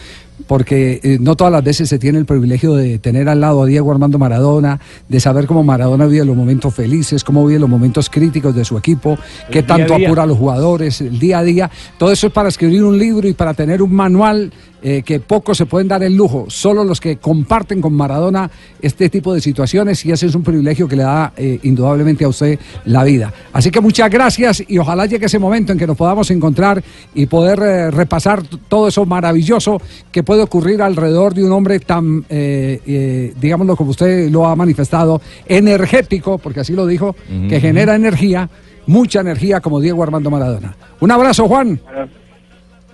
porque 0.48 1.00
eh, 1.04 1.18
no 1.20 1.36
todas 1.36 1.52
las 1.52 1.64
veces 1.64 1.90
se 1.90 2.00
tiene 2.00 2.20
el 2.20 2.26
privilegio 2.26 2.74
de 2.76 3.00
tener 3.00 3.30
al 3.30 3.42
lado 3.42 3.64
a 3.64 3.66
Diego 3.66 3.92
Armando 3.92 4.18
Maradona, 4.18 4.80
de 5.08 5.20
saber 5.20 5.46
cómo 5.46 5.64
Maradona 5.64 6.06
vive 6.06 6.26
los 6.26 6.36
momentos 6.36 6.74
felices, 6.74 7.24
cómo 7.24 7.46
vive 7.46 7.60
los 7.60 7.70
momentos 7.70 8.10
críticos 8.10 8.56
de 8.56 8.66
su 8.66 8.78
equipo, 8.78 9.18
qué 9.52 9.60
día 9.62 9.64
a 9.64 9.66
tanto 9.66 9.96
apura 9.96 10.24
a 10.24 10.26
los 10.26 10.38
jugadores, 10.38 11.02
el 11.02 11.20
día 11.20 11.40
a 11.40 11.44
día. 11.44 11.72
Todo 11.98 12.12
eso 12.12 12.28
es 12.28 12.34
para 12.34 12.50
escribir 12.50 12.84
un 12.84 12.98
libro 12.98 13.28
y 13.28 13.34
para 13.34 13.54
tener 13.54 13.82
un 13.82 13.94
manual 13.94 14.52
eh, 14.84 15.02
que 15.04 15.20
pocos 15.20 15.58
se 15.58 15.66
pueden 15.66 15.88
dar 15.88 16.04
el 16.04 16.16
lujo, 16.16 16.46
solo 16.50 16.84
los 16.84 17.00
que 17.00 17.18
comparten 17.18 17.82
con 17.82 17.94
Maradona 17.94 18.50
este 18.82 19.10
tipo 19.10 19.34
de 19.34 19.42
situaciones 19.42 20.06
y 20.06 20.12
ese 20.12 20.28
es 20.28 20.36
un 20.36 20.44
privilegio 20.44 20.88
que 20.88 20.96
le 20.96 21.04
da 21.04 21.34
eh, 21.38 21.60
indudablemente 21.64 22.26
a 22.26 22.28
usted 22.28 22.60
la 22.86 23.04
vida. 23.04 23.34
Así 23.54 23.72
que 23.72 23.82
muchas 23.82 24.10
gracias 24.10 24.64
y 24.68 24.78
ojalá 24.78 25.06
llegue 25.06 25.26
ese 25.26 25.40
momento 25.40 25.72
en 25.72 25.78
que 25.78 25.88
nos 25.88 25.98
podamos 25.98 26.30
encontrar 26.32 26.84
y 27.14 27.26
poder 27.26 27.60
eh, 27.60 27.92
repasar 27.92 28.44
todo 28.68 28.88
eso 28.88 29.06
maravilloso 29.06 29.82
que 30.12 30.24
puede 30.24 30.42
ocurrir 30.42 30.82
alrededor 30.82 31.34
de 31.34 31.44
un 31.44 31.52
hombre 31.52 31.80
tan, 31.80 32.26
eh, 32.30 32.82
eh, 32.86 33.34
digámoslo 33.40 33.76
como 33.76 33.92
usted 33.92 34.30
lo 34.30 34.46
ha 34.48 34.56
manifestado, 34.56 35.22
energético, 35.46 36.38
porque 36.38 36.62
así 36.62 36.74
lo 36.74 36.86
dijo, 36.86 37.16
que 37.50 37.60
genera 37.60 37.96
energía, 37.96 38.50
mucha 38.86 39.22
energía 39.22 39.62
como 39.62 39.80
Diego 39.80 40.04
Armando 40.04 40.30
Maradona. 40.30 40.76
Un 41.00 41.12
abrazo, 41.12 41.48
Juan. 41.48 41.80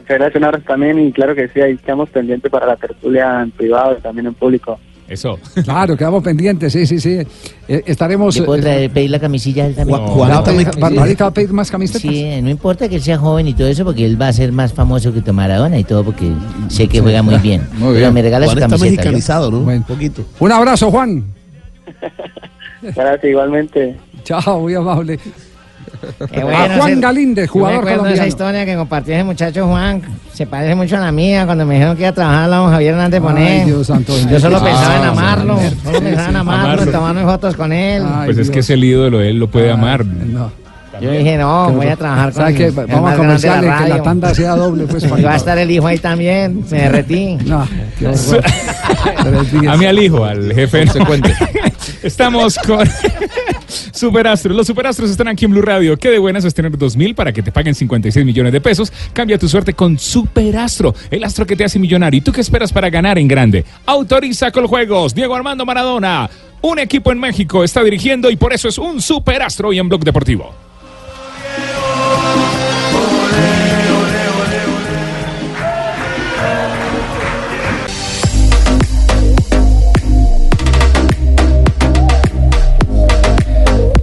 Muchas 0.09 0.17
gracias, 0.21 0.35
un 0.37 0.43
abrazo 0.45 0.63
también 0.67 0.99
y 0.99 1.11
claro 1.11 1.35
que 1.35 1.47
sí, 1.49 1.61
ahí 1.61 1.73
estamos 1.73 2.09
pendientes 2.09 2.49
para 2.51 2.65
la 2.65 2.75
tertulia 2.75 3.41
en 3.43 3.51
privado 3.51 3.95
y 3.95 4.01
también 4.01 4.25
en 4.25 4.33
público. 4.33 4.79
Eso. 5.07 5.37
Claro, 5.63 5.95
quedamos 5.97 6.23
pendientes, 6.23 6.73
sí, 6.73 6.85
sí, 6.87 6.99
sí. 6.99 7.19
Eh, 7.67 7.83
estaremos. 7.85 8.35
¿Le 8.37 8.43
puedo 8.43 8.59
eh, 8.59 8.63
traer- 8.63 8.91
pedir 8.91 9.09
la 9.11 9.19
camisilla 9.19 9.65
él 9.67 9.75
también? 9.75 9.99
Barbarita- 9.99 10.79
Barbarita 10.79 11.23
va 11.25 11.29
a 11.29 11.33
pedir 11.33 11.51
más 11.53 11.69
camisetas. 11.71 12.01
Sí, 12.01 12.41
no 12.41 12.49
importa 12.49 12.87
que 12.89 12.95
él 12.95 13.01
sea 13.01 13.17
joven 13.19 13.47
y 13.47 13.53
todo 13.53 13.67
eso, 13.67 13.83
porque 13.85 14.03
él 14.05 14.19
va 14.19 14.27
a 14.27 14.33
ser 14.33 14.51
más 14.51 14.73
famoso 14.73 15.11
que 15.13 15.31
Maradona 15.31 15.77
y 15.79 15.83
todo, 15.83 16.03
porque 16.03 16.31
sé 16.69 16.87
que 16.87 17.01
juega 17.01 17.21
muy 17.23 17.37
bien. 17.43 17.61
Muy 17.73 17.89
Pero 17.89 17.99
bien. 17.99 18.13
me 18.13 18.21
regala 18.23 18.45
su 18.47 18.51
Juan 18.51 18.63
está 18.63 18.77
camiseta. 19.03 19.39
¿no? 19.51 19.61
Bueno. 19.61 19.79
Un 19.87 19.95
poquito. 19.95 20.23
Un 20.39 20.51
abrazo, 20.51 20.89
Juan. 20.91 21.23
Gracias, 22.81 23.23
igualmente. 23.23 23.95
Chao, 24.23 24.61
muy 24.61 24.73
amable. 24.75 25.19
Qué 26.31 26.41
a 26.41 26.77
Juan 26.77 26.91
ese- 26.91 26.99
Galíndez, 27.01 27.45
Yo 27.47 27.51
jugador 27.53 28.03
de 28.03 28.13
esa 28.13 28.27
historia 28.27 28.65
que 28.65 28.75
compartió 28.75 29.13
ese 29.15 29.23
muchacho 29.23 29.67
Juan. 29.67 30.01
Se 30.33 30.45
parece 30.47 30.73
mucho 30.75 30.95
a 30.95 30.99
la 31.01 31.11
mía 31.11 31.45
cuando 31.45 31.65
me 31.65 31.73
dijeron 31.75 31.95
que 31.95 32.03
iba 32.03 32.09
a 32.09 32.13
trabajar 32.13 32.43
a 32.45 32.55
don 32.55 32.71
Javier 32.71 32.93
Hernández 32.93 33.21
Bonet. 33.21 33.67
Yo 33.67 33.83
solo 33.83 34.57
Ah, 34.57 34.63
pensaba 34.63 34.97
en 34.97 35.03
amarlo. 35.03 35.59
sí, 35.59 35.75
Solo 35.83 35.99
pensaba 36.01 36.29
en 36.29 36.35
amarlo, 36.37 36.63
Amarlo. 36.63 36.83
en 36.83 36.91
tomarme 36.91 37.23
fotos 37.23 37.55
con 37.55 37.73
él. 37.73 38.03
Pues 38.25 38.37
es 38.37 38.49
que 38.49 38.59
es 38.59 38.69
el 38.69 38.83
ídolo, 38.83 39.21
él 39.21 39.37
lo 39.39 39.49
puede 39.49 39.71
amar. 39.71 40.05
Yo 41.01 41.11
dije, 41.11 41.37
no, 41.37 41.71
voy 41.71 41.87
a 41.87 41.95
trabajar 41.95 42.33
con 42.33 42.47
el 42.47 42.71
Vamos 42.71 43.13
a 43.13 43.15
comerciales, 43.15 43.69
la 43.69 43.83
que 43.83 43.89
la 43.89 44.03
tanda 44.03 44.33
sea 44.35 44.55
doble. 44.57 44.83
Pues, 44.85 45.03
Y 45.17 45.21
va 45.21 45.31
a 45.33 45.35
estar 45.37 45.57
el 45.57 45.71
hijo 45.71 45.87
ahí 45.87 45.97
también. 45.97 46.63
Me 46.69 46.77
derretí. 46.81 47.37
No. 47.45 47.65
A 49.69 49.77
mí 49.77 49.85
al 49.85 49.99
hijo, 49.99 50.23
al 50.25 50.53
jefe. 50.53 50.85
Estamos 52.03 52.57
con 52.65 52.79
Superastros. 53.99 54.55
Los 54.55 54.67
Superastros 54.67 55.11
están 55.11 55.27
aquí 55.27 55.45
en 55.45 55.51
Blue 55.51 55.61
Radio. 55.61 55.97
Qué 55.97 56.09
de 56.09 56.19
buenas 56.19 56.45
es 56.45 56.53
tener 56.53 56.77
2000 56.77 57.15
para 57.15 57.33
que 57.33 57.43
te 57.43 57.51
paguen 57.51 57.75
56 57.75 58.25
millones 58.25 58.53
de 58.53 58.61
pesos. 58.61 58.91
Cambia 59.13 59.37
tu 59.37 59.49
suerte 59.49 59.73
con 59.73 59.99
Superastro, 59.99 60.95
el 61.11 61.23
astro 61.23 61.45
que 61.45 61.55
te 61.55 61.65
hace 61.65 61.79
millonario. 61.79 62.17
¿Y 62.17 62.21
tú 62.21 62.31
qué 62.31 62.41
esperas 62.41 62.71
para 62.71 62.89
ganar 62.89 63.17
en 63.17 63.27
grande? 63.27 63.65
Autoriza 63.85 64.51
con 64.51 64.67
juegos. 64.67 65.13
Diego 65.13 65.35
Armando 65.35 65.65
Maradona. 65.65 66.29
Un 66.61 66.79
equipo 66.79 67.11
en 67.11 67.19
México 67.19 67.63
está 67.63 67.83
dirigiendo 67.83 68.29
y 68.29 68.35
por 68.35 68.53
eso 68.53 68.67
es 68.67 68.77
un 68.77 69.01
Superastro 69.01 69.69
hoy 69.69 69.79
en 69.79 69.89
Blog 69.89 70.03
Deportivo. 70.03 70.68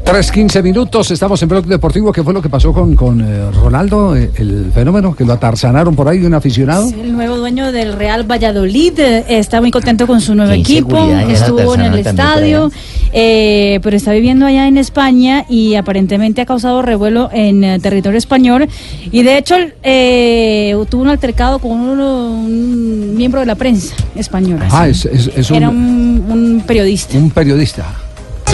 Tres, 0.06 0.30
15 0.30 0.62
minutos, 0.62 1.10
estamos 1.10 1.42
en 1.42 1.48
Blog 1.48 1.66
Deportivo. 1.66 2.12
¿Qué 2.12 2.22
fue 2.22 2.32
lo 2.32 2.40
que 2.40 2.48
pasó 2.48 2.72
con, 2.72 2.94
con 2.94 3.20
eh, 3.20 3.50
Ronaldo, 3.50 4.14
eh, 4.16 4.30
el 4.36 4.70
fenómeno? 4.72 5.16
Que 5.16 5.24
lo 5.24 5.32
atarzanaron 5.32 5.96
por 5.96 6.08
ahí 6.08 6.24
un 6.24 6.32
aficionado. 6.32 6.88
El 6.88 7.12
nuevo 7.12 7.36
dueño 7.36 7.72
del 7.72 7.92
Real 7.92 8.22
Valladolid 8.22 8.98
eh, 9.00 9.24
está 9.28 9.60
muy 9.60 9.72
contento 9.72 10.06
con 10.06 10.20
su 10.20 10.36
nuevo 10.36 10.52
Qué 10.52 10.58
equipo, 10.60 10.96
estuvo 11.28 11.74
en 11.74 11.80
el 11.80 11.98
estadio, 12.06 12.70
eh, 13.12 13.80
pero 13.82 13.96
está 13.96 14.12
viviendo 14.12 14.46
allá 14.46 14.68
en 14.68 14.78
España 14.78 15.44
y 15.50 15.74
aparentemente 15.74 16.40
ha 16.40 16.46
causado 16.46 16.82
revuelo 16.82 17.28
en 17.32 17.64
eh, 17.64 17.80
territorio 17.80 18.16
español 18.16 18.68
y 19.10 19.24
de 19.24 19.38
hecho 19.38 19.56
eh, 19.82 20.76
tuvo 20.88 21.02
un 21.02 21.08
altercado 21.08 21.58
con 21.58 21.72
uno- 21.72 22.30
un 22.30 23.16
miembro 23.16 23.40
de 23.40 23.46
la 23.46 23.56
prensa 23.56 23.92
española. 24.14 24.68
Ah, 24.70 24.86
sí. 24.86 25.08
es, 25.12 25.26
es- 25.26 25.36
es 25.36 25.50
Era 25.50 25.68
un, 25.68 25.76
un, 25.76 26.32
un 26.54 26.60
periodista. 26.64 27.18
un 27.18 27.30
periodista. 27.30 27.86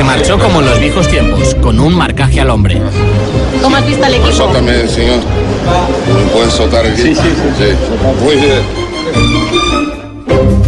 Se 0.03 0.09
marchó 0.09 0.37
como 0.37 0.59
en 0.59 0.67
los 0.67 0.81
viejos 0.81 1.07
tiempos, 1.07 1.55
con 1.63 1.79
un 1.79 1.95
marcaje 1.95 2.41
al 2.41 2.51
hombre. 2.51 2.83
¿Cómo 3.63 3.77
has 3.77 3.87
visto 3.87 4.05
al 4.05 4.13
equipo? 4.15 4.33
Sótame, 4.33 4.89
señor. 4.89 5.19
¿Me 5.19 6.31
puedes 6.33 6.53
soltar 6.53 6.85
aquí? 6.85 7.03
Sí, 7.03 7.15
sí, 7.15 7.29
sí. 7.57 8.25
Muy 8.25 8.35
bien. 8.35 8.63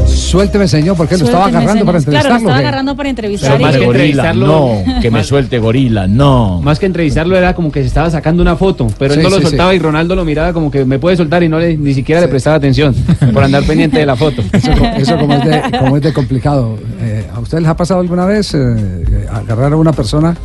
Suélteme, 0.07 0.67
señor, 0.69 0.97
porque 0.97 1.17
lo 1.17 1.25
estaba 1.25 1.47
agarrando 1.47 1.85
para 1.85 2.01
señor. 2.01 2.21
Claro, 2.21 2.29
lo 2.29 2.35
entrevistarlo. 2.35 2.39
estaba 2.39 2.59
¿qué? 2.59 2.67
agarrando 2.67 2.97
para 2.97 3.09
entrevistar. 3.09 3.53
Pero 3.53 3.63
más 3.65 3.77
que 3.77 3.85
entrevistarlo, 3.85 4.47
no, 4.47 5.01
que 5.01 5.11
me 5.11 5.25
suelte 5.25 5.59
gorila, 5.59 6.07
no. 6.07 6.61
Más 6.63 6.79
que 6.79 6.87
entrevistarlo 6.87 7.37
era 7.37 7.55
como 7.55 7.71
que 7.73 7.81
se 7.83 7.87
estaba 7.89 8.11
sacando 8.11 8.43
una 8.43 8.57
foto, 8.57 8.87
pero 8.99 9.15
él 9.15 9.21
Sí, 9.21 9.25
no 9.25 9.31
lo 9.31 9.37
sí, 9.39 9.43
soltaba 9.43 9.71
sí. 9.71 9.77
y 9.77 9.79
Ronaldo 9.81 10.17
lo 10.17 10.25
miraba 10.25 10.53
como 10.53 10.71
que 10.71 10.85
me 10.85 10.99
puede 10.99 11.17
soltar 11.17 11.43
y 11.45 11.49
no 11.49 11.59
le, 11.59 11.77
ni 11.77 11.95
siquiera 11.95 12.21
le 12.21 12.27
prestaba 12.29 12.57
atención 12.57 12.95
por 13.33 13.45
andar 13.45 13.63
pendiente 13.65 13.99
de 13.99 14.07
la 14.07 14.17
foto. 14.17 14.43
Eso, 14.53 14.71
eso 14.97 15.19
como, 15.19 15.35
es 15.35 15.45
de, 15.45 15.79
como 15.79 15.97
es 15.97 16.03
de 16.03 16.13
complicado. 16.13 16.79
Eh, 17.25 17.31
¿A 17.35 17.41
usted 17.41 17.59
les 17.59 17.69
ha 17.69 17.77
pasado 17.77 18.01
alguna 18.01 18.27
vez 18.27 18.55
eh, 18.55 19.27
agarrar 19.33 19.73
a 19.73 19.77
una 19.77 19.93
persona? 19.93 20.37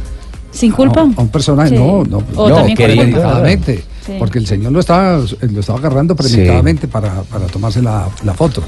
¿Sin 0.51 0.71
culpa? 0.71 1.01
A, 1.01 1.03
a 1.03 1.21
un 1.21 1.30
personaje, 1.30 1.69
Sí. 1.69 1.75
no, 1.75 2.03
no, 2.03 2.23
O 2.36 2.49
no, 2.49 2.55
también 2.55 2.75
premeditadamente. 2.77 3.84
Sí. 4.05 4.13
Porque 4.17 4.39
el 4.39 4.47
señor 4.47 4.71
lo 4.71 4.80
estaba, 4.80 5.19
lo 5.41 5.59
estaba 5.59 5.77
agarrando 5.80 6.15
premeditadamente 6.15 6.88
para, 6.88 7.21
para 7.23 7.45
tomarse 7.47 7.82
la, 7.82 8.07
la 8.23 8.34
foto. 8.34 8.63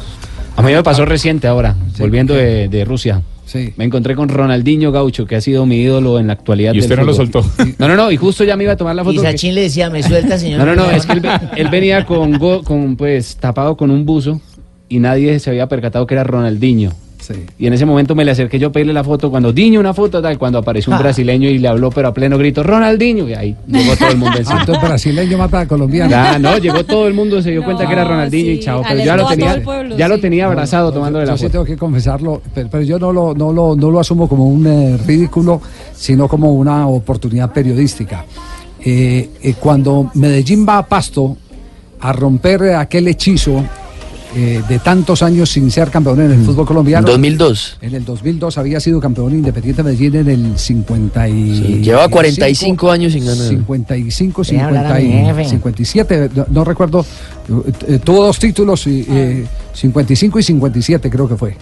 A 0.55 0.61
mí 0.61 0.71
me 0.73 0.83
pasó 0.83 1.05
reciente 1.05 1.47
ahora, 1.47 1.75
volviendo 1.97 2.33
de, 2.35 2.67
de 2.67 2.85
Rusia. 2.85 3.21
Sí. 3.45 3.73
Me 3.75 3.83
encontré 3.85 4.15
con 4.15 4.29
Ronaldinho 4.29 4.91
Gaucho, 4.91 5.25
que 5.25 5.35
ha 5.35 5.41
sido 5.41 5.65
mi 5.65 5.77
ídolo 5.77 6.19
en 6.19 6.27
la 6.27 6.33
actualidad. 6.33 6.73
Y 6.73 6.79
usted 6.79 6.91
del 6.95 6.99
no 6.99 7.05
lo 7.05 7.13
soltó. 7.13 7.43
No, 7.79 7.87
no, 7.87 7.95
no, 7.95 8.11
y 8.11 8.17
justo 8.17 8.43
ya 8.43 8.55
me 8.55 8.63
iba 8.63 8.73
a 8.73 8.77
tomar 8.77 8.95
la 8.95 9.03
foto. 9.03 9.13
Y 9.13 9.17
porque- 9.17 9.31
Sachin 9.31 9.55
le 9.55 9.61
decía, 9.61 9.89
me 9.89 10.03
suelta, 10.03 10.37
señor. 10.37 10.59
No, 10.59 10.65
no, 10.67 10.75
no, 10.75 10.91
es 10.91 11.05
que 11.05 11.13
él, 11.13 11.19
ve- 11.21 11.29
él 11.57 11.67
venía 11.69 12.05
con, 12.05 12.37
go- 12.37 12.63
con, 12.63 12.95
pues, 12.95 13.35
tapado 13.37 13.75
con 13.75 13.89
un 13.91 14.05
buzo 14.05 14.39
y 14.87 14.99
nadie 14.99 15.39
se 15.39 15.49
había 15.49 15.67
percatado 15.67 16.05
que 16.05 16.13
era 16.13 16.23
Ronaldinho. 16.23 16.91
Sí. 17.21 17.33
Y 17.59 17.67
en 17.67 17.73
ese 17.73 17.85
momento 17.85 18.15
me 18.15 18.25
le 18.25 18.31
acerqué 18.31 18.57
yo 18.59 18.67
a 18.69 18.71
pedirle 18.71 18.93
la 18.93 19.03
foto, 19.03 19.29
cuando 19.29 19.53
Diño 19.53 19.79
una 19.79 19.93
foto, 19.93 20.21
tal, 20.21 20.37
cuando 20.37 20.57
apareció 20.57 20.91
un 20.91 20.97
Ah. 20.97 21.01
brasileño 21.03 21.49
y 21.49 21.59
le 21.59 21.67
habló, 21.67 21.89
pero 21.91 22.07
a 22.09 22.13
pleno 22.13 22.37
grito, 22.37 22.63
Ronaldinho, 22.63 23.29
y 23.29 23.33
ahí 23.35 23.55
llegó 23.67 23.95
todo 23.95 24.09
el 24.09 24.17
mundo 24.17 24.33
Ah, 24.35 24.39
encima. 24.39 24.59
entonces 24.61 24.83
brasileño 24.83 25.37
mata 25.37 25.59
a 25.61 25.67
colombiano. 25.67 26.09
Ya, 26.09 26.39
no, 26.39 26.57
llegó 26.57 26.83
todo 26.83 27.07
el 27.07 27.13
mundo, 27.13 27.41
se 27.41 27.51
dio 27.51 27.63
cuenta 27.63 27.85
que 27.85 27.93
era 27.93 28.03
Ronaldinho 28.03 28.51
y 28.51 28.59
chao, 28.59 28.81
pero 28.87 29.03
ya 29.05 29.15
lo 29.15 29.27
tenía, 29.27 29.61
pueblo, 29.63 29.95
ya 29.95 30.07
lo 30.07 30.15
sí. 30.15 30.21
tenía 30.21 30.45
abrazado 30.47 30.91
tomando 30.91 31.19
de 31.19 31.25
yo 31.25 31.31
la 31.31 31.37
sí 31.37 31.43
foto. 31.43 31.51
tengo 31.51 31.65
que 31.65 31.77
confesarlo, 31.77 32.41
pero, 32.53 32.69
pero 32.71 32.83
yo 32.83 32.97
no 32.99 33.13
lo, 33.13 33.33
no, 33.35 33.53
lo, 33.53 33.75
no 33.75 33.91
lo 33.91 33.99
asumo 33.99 34.27
como 34.27 34.47
un 34.47 34.65
eh, 34.65 34.97
ridículo, 35.05 35.61
sino 35.93 36.27
como 36.27 36.51
una 36.53 36.87
oportunidad 36.87 37.53
periodística. 37.53 38.25
Eh, 38.83 39.29
eh, 39.43 39.53
cuando 39.59 40.09
Medellín 40.15 40.65
va 40.67 40.79
a 40.79 40.85
Pasto 40.87 41.37
a 41.99 42.11
romper 42.13 42.73
aquel 42.73 43.07
hechizo 43.09 43.63
eh, 44.35 44.61
de 44.67 44.79
tantos 44.79 45.23
años 45.23 45.49
sin 45.49 45.69
ser 45.71 45.89
campeón 45.89 46.21
en 46.21 46.31
el 46.31 46.45
fútbol 46.45 46.65
colombiano. 46.65 47.05
2002. 47.07 47.77
En 47.81 47.95
el 47.95 48.05
2002 48.05 48.57
había 48.57 48.79
sido 48.79 48.99
campeón 48.99 49.33
independiente 49.33 49.83
Medellín 49.83 50.15
en 50.15 50.29
el 50.29 50.57
50 50.57 51.27
y... 51.29 51.55
Sí, 51.57 51.63
llevaba 51.83 52.07
45 52.07 52.91
años 52.91 53.13
sin 53.13 53.25
ganar. 53.25 53.47
55, 53.47 54.43
Voy 54.47 54.57
a 54.57 54.65
hablar 54.67 54.85
a 54.85 54.97
50 54.99 55.03
mi 55.17 55.21
y 55.21 55.25
jefe. 55.25 55.49
57, 55.49 56.29
no, 56.35 56.45
no 56.49 56.63
recuerdo, 56.63 57.05
eh, 57.87 57.99
tuvo 58.03 58.23
dos 58.25 58.39
títulos, 58.39 58.87
y, 58.87 59.05
eh, 59.09 59.45
55 59.73 60.39
y 60.39 60.43
57 60.43 61.09
creo 61.09 61.27
que 61.27 61.35
fue. 61.35 61.55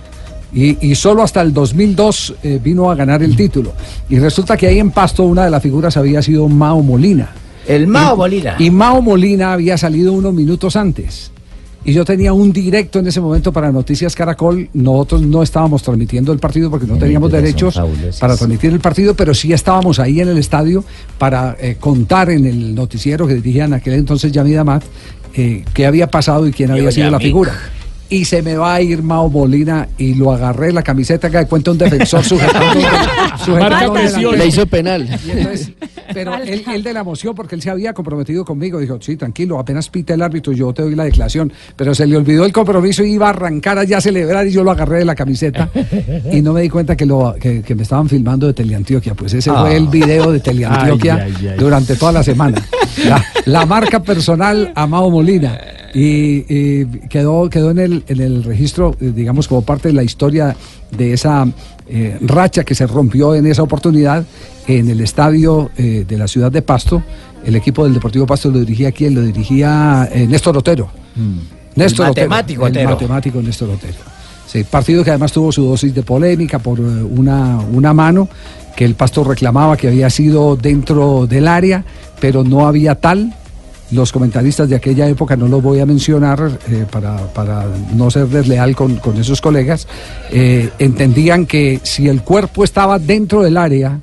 Y, 0.53 0.87
y 0.87 0.95
solo 0.95 1.21
hasta 1.23 1.41
el 1.41 1.53
2002 1.53 2.35
eh, 2.43 2.59
vino 2.63 2.89
a 2.89 2.95
ganar 2.95 3.21
el 3.23 3.35
título. 3.35 3.73
Y 4.09 4.17
resulta 4.19 4.57
que 4.57 4.67
ahí 4.67 4.79
en 4.79 4.91
Pasto 4.91 5.23
una 5.23 5.45
de 5.45 5.51
las 5.51 5.61
figuras 5.61 5.95
había 5.97 6.21
sido 6.21 6.47
Mao 6.49 6.81
Molina. 6.81 7.29
El 7.67 7.85
Mao 7.87 8.15
Y- 8.15 8.17
Molina. 8.17 8.55
Y 8.57 8.69
Mao 8.71 9.01
Molina 9.01 9.53
había 9.53 9.77
salido 9.77 10.11
unos 10.13 10.33
minutos 10.33 10.75
antes. 10.75 11.31
Y 11.85 11.93
yo 11.93 12.03
tenía 12.03 12.33
un 12.33 12.51
directo 12.51 12.99
en 12.99 13.07
ese 13.07 13.21
momento 13.21 13.53
para 13.53 13.71
Noticias 13.71 14.15
Caracol. 14.15 14.69
Nosotros 14.73 15.21
no 15.21 15.41
estábamos 15.41 15.81
transmitiendo 15.81 16.33
el 16.33 16.39
partido 16.39 16.69
porque 16.69 16.85
no 16.85 16.97
teníamos 16.97 17.31
derechos 17.31 17.79
para 18.19 18.35
transmitir 18.35 18.71
el 18.73 18.79
partido, 18.79 19.13
pero 19.13 19.33
sí 19.33 19.53
estábamos 19.53 19.99
ahí 19.99 20.19
en 20.19 20.27
el 20.27 20.37
estadio 20.37 20.83
para 21.17 21.55
eh, 21.59 21.77
contar 21.79 22.29
en 22.29 22.45
el 22.45 22.75
noticiero 22.75 23.25
que 23.27 23.35
dirigía 23.35 23.65
en 23.65 23.73
aquel 23.73 23.93
entonces 23.93 24.31
Yamid 24.31 24.57
Amat 24.57 24.83
eh, 25.33 25.63
qué 25.73 25.85
había 25.85 26.07
pasado 26.07 26.47
y 26.47 26.51
quién 26.51 26.71
había 26.71 26.85
Yo, 26.85 26.91
sido 26.91 27.11
la 27.11 27.19
figura. 27.19 27.53
Y 28.11 28.25
se 28.25 28.41
me 28.41 28.55
va 28.57 28.73
a 28.75 28.81
ir 28.81 29.03
Mao 29.03 29.29
Molina 29.29 29.87
y 29.99 30.15
lo 30.15 30.31
agarré 30.31 30.73
la 30.73 30.81
camiseta 30.81 31.29
que 31.29 31.45
cuenta 31.45 31.69
un 31.71 31.77
defensor 31.77 32.23
sujetando, 32.23 32.79
sujetando 33.45 33.93
presión. 33.93 34.37
Le 34.37 34.47
hizo 34.47 34.65
penal. 34.65 35.07
Y 35.27 35.29
entonces, 35.31 35.71
pero 36.13 36.33
él, 36.35 36.63
él 36.73 36.81
de 36.81 36.91
la 36.93 37.01
emoción, 37.01 37.35
porque 37.35 37.53
él 37.53 37.61
se 37.61 37.69
había 37.69 37.93
comprometido 37.93 38.43
conmigo, 38.43 38.79
dijo, 38.79 38.97
sí, 38.99 39.15
tranquilo, 39.15 39.59
apenas 39.59 39.89
pita 39.89 40.15
el 40.15 40.23
árbitro, 40.23 40.51
yo 40.53 40.73
te 40.73 40.81
doy 40.81 40.95
la 40.95 41.03
declaración. 41.03 41.53
Pero 41.75 41.93
se 41.93 42.07
le 42.07 42.17
olvidó 42.17 42.45
el 42.45 42.51
compromiso 42.51 43.03
y 43.03 43.13
iba 43.13 43.27
a 43.27 43.29
arrancar 43.29 43.77
allá 43.77 43.99
a 43.99 44.01
celebrar 44.01 44.47
y 44.47 44.51
yo 44.51 44.63
lo 44.63 44.71
agarré 44.71 44.97
de 44.99 45.05
la 45.05 45.13
camiseta. 45.13 45.69
y 46.31 46.41
no 46.41 46.53
me 46.53 46.61
di 46.63 46.69
cuenta 46.69 46.95
que, 46.95 47.05
lo, 47.05 47.35
que, 47.39 47.61
que 47.61 47.75
me 47.75 47.83
estaban 47.83 48.09
filmando 48.09 48.47
de 48.47 48.53
Teleantioquia. 48.53 49.13
Pues 49.13 49.33
ese 49.35 49.51
Ah. 49.51 49.61
fue 49.61 49.75
el 49.75 49.87
video 49.87 50.31
de 50.31 50.39
Teleantioquia 50.39 51.15
Ay, 51.25 51.33
ay, 51.41 51.47
ay. 51.49 51.57
durante 51.59 51.95
toda 51.95 52.11
la 52.11 52.23
semana. 52.23 52.59
La, 53.07 53.23
la 53.45 53.65
marca 53.67 54.01
personal 54.01 54.71
a 54.75 54.87
Mao 54.87 55.11
Molina. 55.11 55.59
Y, 55.93 56.45
y 56.47 56.85
quedó, 57.09 57.49
quedó 57.49 57.71
en, 57.71 57.79
el, 57.79 58.03
en 58.07 58.21
el 58.21 58.43
registro, 58.43 58.95
eh, 58.99 59.11
digamos, 59.15 59.47
como 59.47 59.61
parte 59.63 59.87
de 59.89 59.93
la 59.93 60.03
historia 60.03 60.55
de 60.95 61.13
esa 61.13 61.47
eh, 61.87 62.17
racha 62.21 62.63
que 62.63 62.75
se 62.75 62.85
rompió 62.85 63.35
en 63.35 63.47
esa 63.47 63.63
oportunidad 63.63 64.23
en 64.67 64.89
el 64.89 65.01
estadio 65.01 65.71
eh, 65.77 66.05
de 66.07 66.17
la 66.17 66.27
ciudad 66.27 66.51
de 66.51 66.61
Pasto. 66.61 67.01
El 67.43 67.55
equipo 67.55 67.83
del 67.83 67.93
Deportivo 67.93 68.25
Pasto 68.25 68.51
lo 68.51 68.59
dirigía 68.59 68.91
quién? 68.91 69.15
Lo 69.15 69.21
dirigía 69.21 70.07
eh, 70.11 70.27
Néstor 70.27 70.57
Otero. 70.57 70.89
Néstor 71.75 72.07
El 72.07 72.11
Otero, 72.11 72.29
matemático 72.29 72.67
el 72.67 72.87
matemático 72.87 73.41
Néstor 73.41 73.69
Otero. 73.71 73.97
Sí, 74.45 74.63
partido 74.63 75.03
que 75.03 75.11
además 75.11 75.31
tuvo 75.31 75.51
su 75.51 75.63
dosis 75.63 75.93
de 75.93 76.01
polémica 76.01 76.57
por 76.59 76.79
eh, 76.79 76.81
una, 76.81 77.59
una 77.59 77.93
mano 77.93 78.27
que 78.75 78.83
el 78.83 78.95
Pasto 78.95 79.23
reclamaba 79.23 79.77
que 79.77 79.87
había 79.87 80.09
sido 80.09 80.55
dentro 80.55 81.27
del 81.27 81.47
área, 81.47 81.83
pero 82.19 82.43
no 82.43 82.67
había 82.67 82.95
tal. 82.95 83.33
Los 83.91 84.11
comentaristas 84.11 84.69
de 84.69 84.75
aquella 84.75 85.07
época, 85.07 85.35
no 85.35 85.47
los 85.47 85.63
voy 85.63 85.79
a 85.79 85.85
mencionar 85.85 86.59
eh, 86.69 86.85
para, 86.89 87.17
para 87.33 87.65
no 87.93 88.11
ser 88.11 88.27
desleal 88.27 88.75
con, 88.75 88.97
con 88.97 89.17
esos 89.17 89.41
colegas, 89.41 89.87
eh, 90.31 90.69
entendían 90.77 91.45
que 91.45 91.79
si 91.83 92.07
el 92.07 92.21
cuerpo 92.21 92.63
estaba 92.63 92.99
dentro 92.99 93.41
del 93.41 93.57
área 93.57 93.99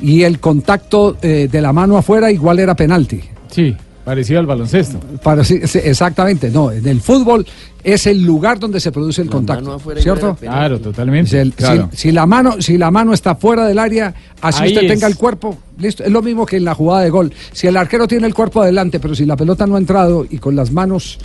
y 0.00 0.22
el 0.22 0.38
contacto 0.38 1.16
eh, 1.22 1.48
de 1.50 1.60
la 1.60 1.72
mano 1.72 1.96
afuera, 1.96 2.30
igual 2.30 2.60
era 2.60 2.76
penalti. 2.76 3.20
Sí, 3.50 3.76
parecido 4.06 4.38
al 4.38 4.46
baloncesto. 4.46 5.00
Para, 5.22 5.42
sí, 5.44 5.60
sí, 5.66 5.80
exactamente, 5.82 6.48
no. 6.48 6.70
En 6.70 6.86
el 6.86 7.00
fútbol 7.00 7.44
es 7.82 8.06
el 8.06 8.22
lugar 8.22 8.58
donde 8.60 8.78
se 8.78 8.92
produce 8.92 9.20
el 9.20 9.28
contacto, 9.28 9.80
¿cierto? 9.98 10.36
Claro, 10.40 10.78
totalmente. 10.80 11.30
Si, 11.32 11.36
el- 11.36 11.50
si- 11.50 11.56
Claro. 11.56 11.90
si 11.92 12.12
la 12.12 12.24
mano, 12.24 12.62
si 12.62 12.78
la 12.78 12.92
mano 12.92 13.12
está 13.12 13.34
fuera 13.34 13.66
del 13.66 13.80
área, 13.80 14.14
así 14.40 14.62
Ahí 14.62 14.68
usted 14.68 14.84
es. 14.84 14.92
tenga 14.92 15.08
el 15.08 15.16
cuerpo, 15.16 15.58
listo. 15.78 16.04
Es 16.04 16.10
lo 16.12 16.22
mismo 16.22 16.46
que 16.46 16.56
en 16.56 16.64
la 16.64 16.74
jugada 16.74 17.02
de 17.02 17.10
gol. 17.10 17.32
Si 17.52 17.66
el 17.66 17.76
arquero 17.76 18.06
tiene 18.06 18.28
el 18.28 18.34
cuerpo 18.34 18.62
adelante, 18.62 19.00
pero 19.00 19.14
si 19.16 19.26
la 19.26 19.36
pelota 19.36 19.66
no 19.66 19.74
ha 19.74 19.78
entrado 19.78 20.24
y 20.30 20.38
con 20.38 20.54
las 20.54 20.70
manos 20.70 21.18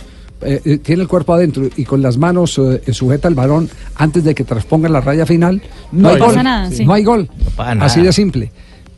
eh, 0.44 0.60
eh, 0.64 0.78
tiene 0.78 1.02
el 1.02 1.08
cuerpo 1.08 1.34
adentro 1.34 1.68
y 1.76 1.84
con 1.84 2.02
las 2.02 2.18
manos 2.18 2.58
eh, 2.58 2.82
sujeta 2.92 3.28
el 3.28 3.36
balón 3.36 3.70
antes 3.94 4.24
de 4.24 4.34
que 4.34 4.42
transponga 4.42 4.88
la 4.88 5.00
raya 5.00 5.24
final, 5.24 5.62
no, 5.92 6.02
No 6.02 6.08
hay 6.08 6.18
pasa 6.18 6.34
gol. 6.34 6.42
nada, 6.42 6.70
sí. 6.72 6.84
No 6.84 6.92
hay 6.94 7.04
gol. 7.04 7.28
pasa 7.54 7.76
nada. 7.76 7.86
Así 7.86 8.00
de 8.02 8.12
simple. 8.12 8.50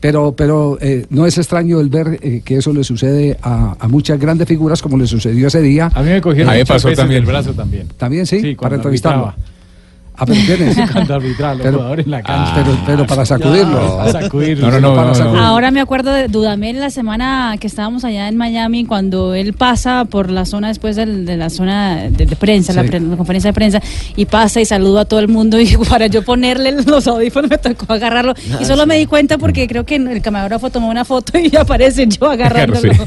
Pero, 0.05 0.35
pero 0.35 0.77
eh, 0.81 1.05
no 1.09 1.25
es 1.25 1.37
extraño 1.39 1.79
el 1.79 1.89
ver 1.89 2.19
eh, 2.21 2.41
que 2.45 2.57
eso 2.57 2.71
le 2.73 2.83
sucede 2.83 3.37
a, 3.41 3.75
a 3.79 3.87
muchas 3.87 4.19
grandes 4.19 4.47
figuras 4.47 4.79
como 4.81 4.97
le 4.99 5.07
sucedió 5.07 5.47
ese 5.47 5.61
día. 5.61 5.89
A 5.95 6.03
mí 6.03 6.09
me 6.09 6.21
cogieron 6.21 6.49
A 6.49 6.53
mí 6.53 6.57
me 6.57 6.63
muchas 6.63 6.75
pasó 6.75 6.87
veces 6.89 6.99
también. 6.99 7.21
el 7.23 7.25
brazo 7.27 7.53
también. 7.53 7.87
También 7.97 8.25
sí, 8.27 8.39
Sí, 8.39 8.55
para 8.55 8.75
entrevistarlo. 8.75 9.33
Ah, 10.17 10.25
pero 10.25 10.39
¿quiénes? 10.45 10.75
Cuando 10.91 11.15
arbitraba 11.15 11.53
los 11.55 11.63
Pero- 11.63 11.77
jugadores 11.77 12.05
en 12.05 12.11
la 12.11 12.21
cancha. 12.23 12.53
pero, 12.55 12.77
pero 12.85 13.05
para 13.07 13.25
sacudirlo. 13.25 13.97
Para 13.97 14.11
sacudirlo. 14.11 14.71
No, 14.71 14.79
no, 14.79 14.95
no, 14.95 15.13
Para. 15.13 15.47
Ahora 15.47 15.71
me 15.71 15.81
acuerdo 15.81 16.11
de 16.13 16.27
Dudamel 16.27 16.79
la 16.79 16.89
semana 16.89 17.55
que 17.59 17.67
estábamos 17.67 18.03
allá 18.05 18.27
en 18.29 18.37
Miami 18.37 18.85
cuando 18.85 19.33
él 19.33 19.53
pasa 19.53 20.05
por 20.05 20.29
la 20.31 20.45
zona 20.45 20.69
después 20.69 20.95
del- 20.95 21.25
de 21.25 21.37
la 21.37 21.49
zona 21.49 22.09
de, 22.09 22.25
de 22.25 22.35
prensa, 22.35 22.73
la, 22.73 22.83
Sí. 22.83 22.87
pre- 22.89 22.99
la 22.99 23.17
conferencia 23.17 23.49
de 23.49 23.53
prensa 23.53 23.81
y 24.15 24.25
pasa 24.25 24.61
y 24.61 24.65
saluda 24.65 25.01
a 25.01 25.05
todo 25.05 25.19
el 25.19 25.27
mundo 25.27 25.59
y 25.59 25.75
para 25.89 26.07
yo 26.07 26.23
ponerle 26.23 26.71
los 26.83 27.07
audífonos 27.07 27.49
me 27.49 27.57
tocó 27.57 27.91
agarrarlo 27.93 28.33
Ah, 28.53 28.57
y 28.61 28.65
solo 28.65 28.85
me 28.85 28.97
di 28.97 29.05
cuenta 29.05 29.37
porque 29.37 29.67
creo 29.67 29.85
que 29.85 29.95
el 29.95 30.21
camarógrafo 30.21 30.69
tomó 30.69 30.89
una 30.89 31.03
foto 31.05 31.37
y 31.37 31.55
aparece 31.57 32.07
yo 32.07 32.29
agarrándolo. 32.29 32.81
Sí. 32.93 32.99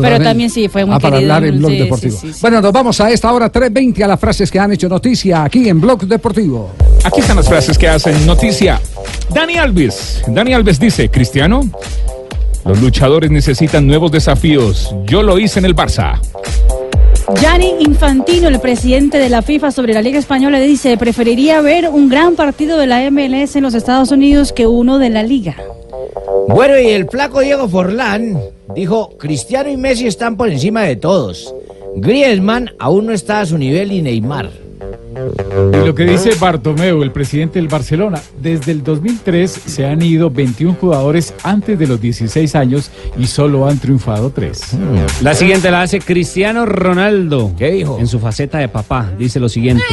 Pero 0.00 0.20
también 0.22 0.50
sí, 0.50 0.68
fue 0.68 0.84
muy 0.84 0.94
Ah, 0.94 0.98
para 1.00 1.16
querido. 1.16 1.34
hablar 1.34 1.48
en 1.48 1.58
Blog 1.58 1.70
Sí, 1.70 1.76
sí, 1.76 1.82
Deportivo. 1.82 2.18
sí, 2.20 2.32
sí. 2.32 2.38
Bueno, 2.40 2.60
nos 2.60 2.72
vamos 2.72 3.00
a 3.00 3.10
esta 3.10 3.32
hora 3.32 3.50
3.20 3.50 4.02
a 4.04 4.08
las 4.08 4.20
frases 4.20 4.50
que 4.50 4.58
han 4.58 4.72
hecho 4.72 4.88
noticia 4.88 5.44
aquí 5.44 5.68
en 5.68 5.80
Blog 5.80 6.06
Deportivo. 6.06 6.51
Aquí 7.04 7.20
están 7.20 7.36
las 7.36 7.48
frases 7.48 7.76
que 7.76 7.88
hacen 7.88 8.26
noticia. 8.26 8.80
Dani 9.30 9.56
Alves. 9.56 10.22
Dani 10.28 10.54
Alves 10.54 10.78
dice, 10.78 11.08
Cristiano, 11.10 11.62
los 12.64 12.80
luchadores 12.80 13.30
necesitan 13.30 13.86
nuevos 13.86 14.12
desafíos. 14.12 14.94
Yo 15.04 15.22
lo 15.22 15.38
hice 15.38 15.58
en 15.58 15.64
el 15.64 15.74
Barça. 15.74 16.20
Gianni 17.40 17.76
Infantino, 17.80 18.48
el 18.48 18.60
presidente 18.60 19.18
de 19.18 19.28
la 19.28 19.42
FIFA 19.42 19.70
sobre 19.70 19.94
la 19.94 20.02
Liga 20.02 20.18
Española, 20.18 20.60
dice, 20.60 20.96
preferiría 20.96 21.60
ver 21.60 21.88
un 21.88 22.08
gran 22.08 22.34
partido 22.34 22.76
de 22.78 22.86
la 22.86 23.10
MLS 23.10 23.56
en 23.56 23.62
los 23.62 23.74
Estados 23.74 24.10
Unidos 24.10 24.52
que 24.52 24.66
uno 24.66 24.98
de 24.98 25.10
la 25.10 25.22
Liga. 25.22 25.56
Bueno, 26.48 26.78
y 26.78 26.88
el 26.88 27.08
flaco 27.08 27.40
Diego 27.40 27.68
Forlán 27.68 28.38
dijo, 28.74 29.16
Cristiano 29.18 29.70
y 29.70 29.76
Messi 29.76 30.06
están 30.06 30.36
por 30.36 30.50
encima 30.50 30.82
de 30.82 30.96
todos. 30.96 31.54
Griezmann 31.96 32.70
aún 32.78 33.06
no 33.06 33.12
está 33.12 33.40
a 33.40 33.46
su 33.46 33.56
nivel 33.56 33.92
y 33.92 34.02
Neymar. 34.02 34.50
Y 35.72 35.86
lo 35.86 35.94
que 35.94 36.04
dice 36.04 36.30
Bartomeu, 36.40 37.02
el 37.02 37.10
presidente 37.12 37.58
del 37.58 37.68
Barcelona, 37.68 38.20
desde 38.40 38.72
el 38.72 38.82
2003 38.82 39.50
se 39.50 39.86
han 39.86 40.02
ido 40.02 40.30
21 40.30 40.76
jugadores 40.80 41.34
antes 41.42 41.78
de 41.78 41.86
los 41.86 42.00
16 42.00 42.54
años 42.54 42.90
y 43.18 43.26
solo 43.26 43.68
han 43.68 43.78
triunfado 43.78 44.30
3. 44.30 44.60
La 45.22 45.34
siguiente 45.34 45.70
la 45.70 45.82
hace 45.82 46.00
Cristiano 46.00 46.66
Ronaldo. 46.66 47.52
¿Qué 47.58 47.70
dijo? 47.70 47.98
En 47.98 48.06
su 48.06 48.18
faceta 48.18 48.58
de 48.58 48.68
papá. 48.68 49.10
Dice 49.18 49.38
lo 49.40 49.48
siguiente. 49.48 49.84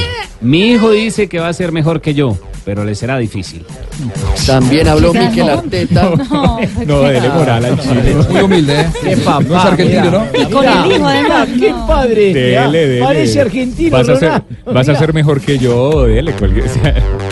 Mi 0.41 0.71
hijo 0.71 0.91
dice 0.91 1.27
que 1.27 1.39
va 1.39 1.49
a 1.49 1.53
ser 1.53 1.71
mejor 1.71 1.99
que 2.01 2.13
yo, 2.13 2.37
pero 2.63 2.85
le 2.85 2.95
será 2.95 3.17
difícil. 3.17 3.65
También 4.45 4.87
habló 4.87 5.13
Miquel 5.13 5.45
no. 5.45 5.51
Arteta. 5.53 6.09
No, 6.29 6.59
No, 6.85 7.01
dele 7.01 7.29
moral 7.29 7.65
al 7.65 7.79
chino. 7.79 8.23
Muy 8.29 8.41
humilde, 8.43 8.81
¿eh? 8.81 8.85
Qué 9.03 9.17
papá, 9.17 9.43
No 9.43 9.57
es 9.57 9.65
argentino. 9.65 10.11
¿no? 10.11 10.25
Y 10.33 10.45
con 10.45 10.65
el 10.65 10.91
hijo 10.91 11.05
además. 11.07 11.49
¡Qué 11.59 11.73
padre! 11.87 12.33
Dele, 12.33 12.87
dele. 12.87 13.01
Parece 13.03 13.41
argentino, 13.41 13.97
Vas 13.97 14.87
a 14.89 14.95
ser, 14.95 15.08
Mejor 15.13 15.41
que 15.41 15.57
yo, 15.57 16.03
dele. 16.05 16.33
cuelgue. 16.33 16.63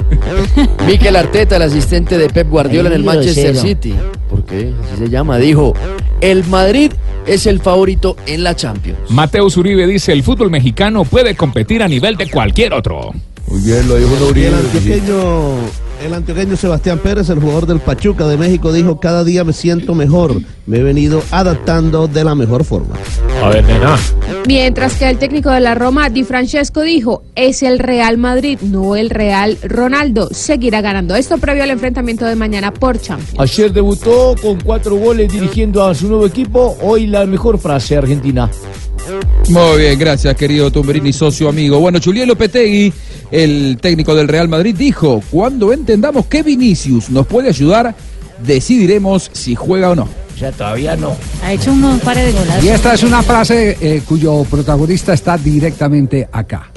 Miquel 0.88 1.16
Arteta, 1.16 1.58
el 1.58 1.64
asistente 1.64 2.18
de 2.18 2.30
Pep 2.30 2.50
Guardiola 2.50 2.90
en 2.90 2.96
el 2.96 3.04
Manchester. 3.04 3.56
City. 3.56 3.94
¿Por 4.30 4.44
qué? 4.44 4.74
Así 4.84 5.04
se 5.04 5.10
llama. 5.10 5.38
Dijo, 5.38 5.74
el 6.22 6.44
Madrid 6.46 6.92
es 7.26 7.46
el 7.46 7.60
favorito 7.60 8.16
en 8.26 8.44
la 8.44 8.56
Champions. 8.56 9.00
Mateo 9.10 9.50
Zuribe 9.50 9.86
dice, 9.86 10.14
el 10.14 10.24
fútbol 10.24 10.50
mexicano 10.50 11.04
puede 11.06 11.36
competir 11.36 11.84
a 11.84 11.88
nivel 11.88 12.18
de 12.18 12.30
cualquier 12.30 12.74
otro. 12.74 13.14
Muy 13.48 13.62
bien, 13.62 13.88
lo 13.88 13.96
dijo 13.96 14.30
El 14.36 14.54
antioqueño, 14.54 15.56
el 16.04 16.14
antioqueño 16.14 16.56
Sebastián 16.56 17.00
Pérez, 17.00 17.30
el 17.30 17.40
jugador 17.40 17.66
del 17.66 17.80
Pachuca 17.80 18.28
de 18.28 18.38
México, 18.38 18.72
dijo, 18.72 19.00
cada 19.00 19.24
día 19.24 19.44
me 19.44 19.54
siento 19.54 19.96
mejor. 19.96 20.36
Me 20.66 20.80
he 20.80 20.84
venido 20.84 21.24
adaptando 21.32 22.08
de 22.08 22.24
la 22.24 22.36
mejor 22.36 22.64
forma. 22.64 22.96
A 23.44 23.50
ver, 23.50 23.64
nena. 23.66 23.98
Mientras 24.46 24.96
que 24.96 25.10
el 25.10 25.18
técnico 25.18 25.50
de 25.50 25.60
la 25.60 25.76
Roma, 25.76 26.10
Di 26.10 26.24
Francesco, 26.24 26.82
dijo, 26.82 27.24
es 27.36 27.64
el 27.64 27.80
Real 27.80 28.18
Madrid, 28.18 28.60
no 28.62 28.96
el 28.96 29.10
Real 29.10 29.58
Ronaldo. 29.64 30.30
Seguirá 30.32 30.82
ganando. 30.82 31.16
Esto 31.16 31.38
previo 31.38 31.64
al 31.64 31.70
enfrentamiento 31.70 32.26
de 32.26 32.36
mañana 32.36 32.74
por 32.74 33.00
Champions. 33.00 33.40
Ayer 33.40 33.72
debutó 33.72 34.36
con 34.42 34.60
cuatro 34.62 34.96
goles 34.96 35.32
dirigiendo 35.32 35.86
a 35.86 35.96
su 35.96 36.08
nuevo 36.08 36.26
equipo. 36.26 36.78
Hoy 36.82 37.08
la 37.08 37.26
mejor 37.26 37.58
frase 37.60 37.98
argentina. 37.98 38.50
Muy 39.50 39.78
bien, 39.80 39.98
gracias, 39.98 40.36
querido 40.36 40.70
Tumberini, 40.70 41.14
socio 41.14 41.48
amigo. 41.48 41.80
Bueno, 41.80 42.00
Julián 42.04 42.28
Lopetegui, 42.28 42.92
el 43.32 43.78
técnico 43.82 44.16
del 44.16 44.28
Real 44.28 44.48
Madrid, 44.48 44.76
dijo: 44.78 45.22
Cuando 45.32 45.74
entendamos 45.74 46.26
que 46.28 46.44
Vinicius 46.44 47.10
nos 47.10 47.28
puede 47.28 47.50
ayudar, 47.50 47.96
decidiremos 48.46 49.30
si 49.34 49.56
juega 49.56 49.92
o 49.92 49.96
no. 49.96 50.04
O 50.04 50.40
sea, 50.40 50.52
todavía 50.52 50.96
no. 50.96 51.16
Ha 51.44 51.54
hecho 51.54 51.72
unos 51.72 52.00
pares 52.02 52.26
de 52.26 52.40
golazos. 52.40 52.64
Y 52.64 52.70
esta 52.70 52.94
es 52.94 53.04
una 53.04 53.24
frase 53.24 53.76
eh, 53.82 54.04
cuyo 54.08 54.44
protagonista 54.44 55.14
está 55.14 55.38
directamente 55.38 56.30
acá. 56.32 56.70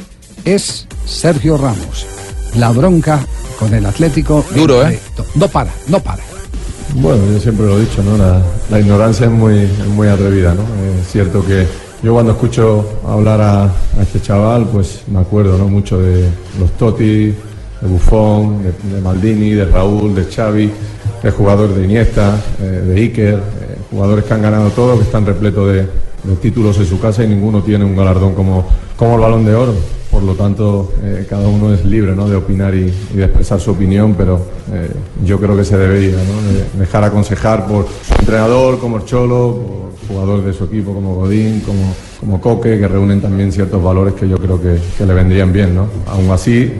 Es 0.44 0.86
Sergio 1.04 1.58
Ramos. 1.58 2.06
La 2.56 2.70
bronca 2.70 3.20
con 3.58 3.74
el 3.74 3.84
Atlético. 3.84 4.44
Duro, 4.54 4.88
¿eh? 4.88 4.98
No 5.34 5.48
para, 5.48 5.70
no 5.88 6.00
para. 6.00 6.22
Bueno, 6.94 7.22
yo 7.32 7.38
siempre 7.38 7.66
lo 7.66 7.78
he 7.78 7.82
dicho, 7.82 8.02
¿no? 8.02 8.16
La, 8.16 8.42
la 8.70 8.80
ignorancia 8.80 9.26
es 9.26 9.32
muy, 9.32 9.58
es 9.58 9.86
muy 9.88 10.08
atrevida, 10.08 10.54
¿no? 10.54 10.62
Es 10.98 11.12
cierto 11.12 11.44
que 11.44 11.66
yo 12.02 12.14
cuando 12.14 12.32
escucho 12.32 13.00
hablar 13.06 13.40
a, 13.40 13.72
este 14.00 14.20
chaval, 14.20 14.66
pues 14.72 15.02
me 15.08 15.20
acuerdo, 15.20 15.58
¿no? 15.58 15.68
Mucho 15.68 16.00
de 16.00 16.28
los 16.58 16.70
Totti, 16.72 17.26
de 17.26 17.88
Buffon, 17.88 18.62
de, 18.62 19.00
Maldini, 19.00 19.50
de 19.50 19.66
Raúl, 19.66 20.14
de 20.14 20.24
Xavi, 20.24 20.70
de 21.22 21.30
jugadores 21.30 21.76
de 21.76 21.84
Iniesta, 21.84 22.40
eh, 22.60 22.64
de 22.64 23.00
Iker, 23.00 23.34
eh, 23.34 23.40
jugadores 23.90 24.24
que 24.24 24.34
han 24.34 24.42
ganado 24.42 24.70
todo, 24.70 24.96
que 24.96 25.04
están 25.04 25.26
repletos 25.26 25.72
de, 25.72 25.86
títulos 26.40 26.76
en 26.78 26.86
su 26.86 27.00
casa 27.00 27.24
y 27.24 27.28
ninguno 27.28 27.62
tiene 27.62 27.84
un 27.84 27.96
galardón 27.96 28.34
como 28.34 28.66
el 29.14 29.20
balón 29.20 29.44
de 29.44 29.54
oro. 29.54 29.74
Por 30.20 30.28
lo 30.28 30.34
tanto, 30.34 30.92
eh, 31.02 31.26
cada 31.26 31.48
uno 31.48 31.72
es 31.72 31.82
libre 31.86 32.14
¿no? 32.14 32.28
de 32.28 32.36
opinar 32.36 32.74
y, 32.74 32.92
y 33.14 33.16
de 33.16 33.24
expresar 33.24 33.58
su 33.58 33.70
opinión, 33.70 34.14
pero 34.18 34.38
eh, 34.70 34.90
yo 35.24 35.40
creo 35.40 35.56
que 35.56 35.64
se 35.64 35.78
debería 35.78 36.10
¿no? 36.16 36.52
de 36.52 36.78
dejar 36.78 37.04
aconsejar 37.04 37.66
por 37.66 37.86
su 37.86 38.12
entrenador, 38.18 38.78
como 38.78 38.98
el 38.98 39.06
Cholo, 39.06 39.62
por 39.66 40.08
jugadores 40.08 40.44
de 40.44 40.52
su 40.52 40.64
equipo 40.64 40.92
como 40.92 41.14
Godín, 41.14 41.60
como, 41.60 41.94
como 42.20 42.38
Coque, 42.38 42.78
que 42.78 42.86
reúnen 42.86 43.22
también 43.22 43.50
ciertos 43.50 43.82
valores 43.82 44.12
que 44.12 44.28
yo 44.28 44.36
creo 44.36 44.60
que, 44.60 44.76
que 44.98 45.06
le 45.06 45.14
vendrían 45.14 45.54
bien. 45.54 45.74
¿no? 45.74 45.86
Aún 46.06 46.30
así, 46.30 46.64
eh, 46.64 46.76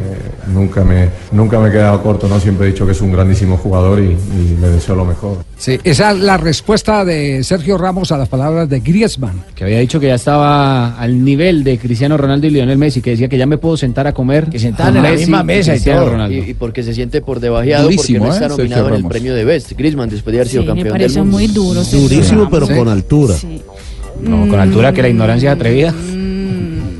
nunca, 0.53 0.85
me, 0.85 1.09
nunca 1.33 1.59
me 1.61 1.71
he 1.71 1.73
quedado 1.73 2.03
corto, 2.03 2.29
¿no? 2.29 2.39
siempre 2.39 2.67
he 2.67 2.73
dicho 2.73 2.85
que 2.85 2.93
es 2.93 3.01
un 3.01 3.11
grandísimo 3.11 3.57
jugador 3.57 4.01
y, 4.01 4.11
y 4.11 4.59
le 4.61 4.69
deseo 4.69 4.97
lo 4.97 5.07
mejor. 5.07 5.39
Sí, 5.57 5.79
esa 5.85 6.13
es 6.13 6.19
la 6.21 6.39
respuesta 6.39 7.05
de 7.05 7.45
Sergio 7.45 7.77
Ramos 7.77 8.11
a 8.13 8.17
las 8.17 8.29
palabras 8.29 8.67
de 8.69 8.81
Griezmann. 8.81 9.45
Que 9.55 9.65
había 9.65 9.79
dicho 9.79 10.01
que 10.01 10.07
ya 10.07 10.15
estaba 10.15 10.99
al 10.99 11.23
nivel 11.23 11.63
de 11.63 11.79
Cristiano 11.79 12.17
Ronaldo 12.17 12.47
y 12.47 12.51
Lionel 12.51 12.79
Messi, 12.79 13.03
que 13.03 13.11
decía 13.11 13.29
que 13.31 13.39
ya 13.39 13.47
me 13.47 13.57
puedo 13.57 13.79
sentar 13.79 14.07
a 14.07 14.13
comer. 14.13 14.51
Que 14.51 14.59
sentaban 14.59 14.95
en 14.99 15.03
la 15.03 15.13
misma 15.13 15.43
mesa 15.43 15.75
y 15.75 15.81
todo. 15.81 16.31
Y, 16.31 16.51
y 16.51 16.55
porque 16.55 16.83
se 16.83 16.93
siente 16.93 17.23
por 17.23 17.41
debajeado 17.41 17.85
Durísimo, 17.85 18.27
porque 18.27 18.29
no 18.29 18.35
está 18.35 18.47
¿eh? 18.47 18.49
nominado 18.59 18.83
Sergio 18.83 18.99
en 18.99 19.05
el 19.05 19.09
premio 19.09 19.35
de 19.35 19.45
Best. 19.47 19.73
Griezmann, 19.73 20.11
después 20.11 20.33
de 20.33 20.41
haber 20.41 20.49
sido 20.49 20.63
Sí, 20.63 20.69
me 20.69 20.75
campeón 20.75 20.93
parece 20.93 21.15
del 21.15 21.23
mundo. 21.23 21.39
muy 21.39 21.47
duro. 21.47 21.83
Durísimo, 21.83 22.51
pero 22.51 22.67
con 22.69 22.89
altura. 22.89 23.35
No, 24.23 24.47
con 24.49 24.61
altura 24.61 24.93
que 24.93 25.01
la 25.01 25.09
ignorancia 25.09 25.51
es 25.53 25.57
atrevida. 25.57 25.95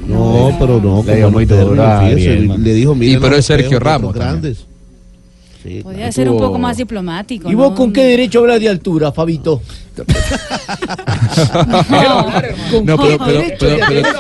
No, 0.09 0.57
pero 0.59 0.81
no, 0.81 1.05
Le 1.05 1.17
dio 1.17 1.31
muy 1.31 1.45
duro 1.45 1.75
le 1.75 2.75
dijo, 2.75 2.95
mira, 2.95 3.21
pero 3.21 3.37
es 3.37 3.45
Sergio 3.47 3.79
Ramos 3.79 4.15
grandes. 4.15 4.67
Sí, 5.63 5.81
Podría 5.83 6.11
ser 6.11 6.31
un 6.31 6.39
poco 6.39 6.59
más 6.59 6.79
diplomático. 6.79 7.49
¿Y 7.49 7.53
¿no? 7.53 7.59
vos 7.59 7.73
con 7.77 7.93
qué 7.93 8.03
derecho 8.05 8.41
hablas 8.41 8.61
de 8.61 8.69
altura, 8.71 9.13
Fabito? 9.13 9.61
¿Con 9.95 10.07
No, 12.87 12.97
pero- 12.97 13.19
pero- 13.19 13.41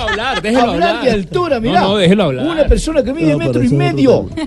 hablar? 0.02 0.42
déjelo 0.42 0.70
hablar 0.72 0.88
hablar. 0.88 1.04
de 1.04 1.10
altura, 1.10 1.54
No, 1.56 1.60
mirá. 1.62 1.80
no, 1.80 1.96
déjelo 1.96 2.24
hablar. 2.24 2.46
Una 2.46 2.66
persona 2.66 3.02
que 3.02 3.14
mide 3.14 3.32
No, 3.32 3.38
metro 3.38 3.62
y 3.62 3.68
medio. 3.70 4.28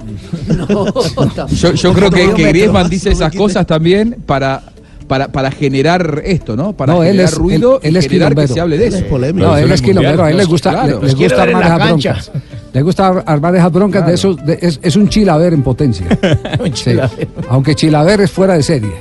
Yo, 1.55 1.73
yo 1.73 1.93
creo 1.93 2.11
que, 2.11 2.33
que 2.33 2.43
Griezmann 2.49 2.89
dice 2.89 3.11
esas 3.11 3.33
cosas 3.35 3.65
también 3.65 4.17
para, 4.25 4.61
para, 5.07 5.27
para 5.31 5.51
generar 5.51 6.21
esto, 6.25 6.55
¿no? 6.55 6.73
Para 6.73 6.93
No, 6.93 7.03
él 7.03 7.11
generar 7.11 7.29
es- 7.31 7.37
ruido 7.37 7.75
él- 7.81 7.89
él 7.89 7.95
y 7.95 7.97
es 7.99 8.05
generar 8.07 8.29
que 8.29 8.35
quilombero. 8.35 8.53
se 8.53 8.59
hable 8.61 8.77
de 8.77 8.87
Él 8.87 8.93
eso. 8.93 9.03
es 9.03 9.09
polémico. 9.11 9.47
No, 9.47 9.57
él 9.57 9.71
es 9.71 9.81
kilómetro, 9.81 10.23
a 10.23 10.31
él 10.31 10.37
le 10.37 10.45
gusta, 10.45 10.69
Claro. 10.71 10.99
le, 11.01 11.07
le 11.07 11.13
gusta 11.13 11.43
armar 11.43 11.63
esas 11.65 11.77
broncas. 11.87 12.31
Le 12.73 12.81
gusta 12.81 13.07
ar- 13.07 13.23
armar 13.27 13.55
esas 13.55 13.71
broncas 13.71 14.07
de 14.07 14.13
esos, 14.13 14.37
de- 14.45 14.59
es, 14.61 14.79
es 14.81 14.95
un 14.95 15.07
chilaver 15.09 15.53
en 15.53 15.61
potencia. 15.63 16.05
Sí. 16.73 16.95
Aunque 17.49 17.75
chilaver 17.75 18.21
es 18.21 18.31
fuera 18.31 18.55
de 18.55 18.63
serie. 18.63 18.91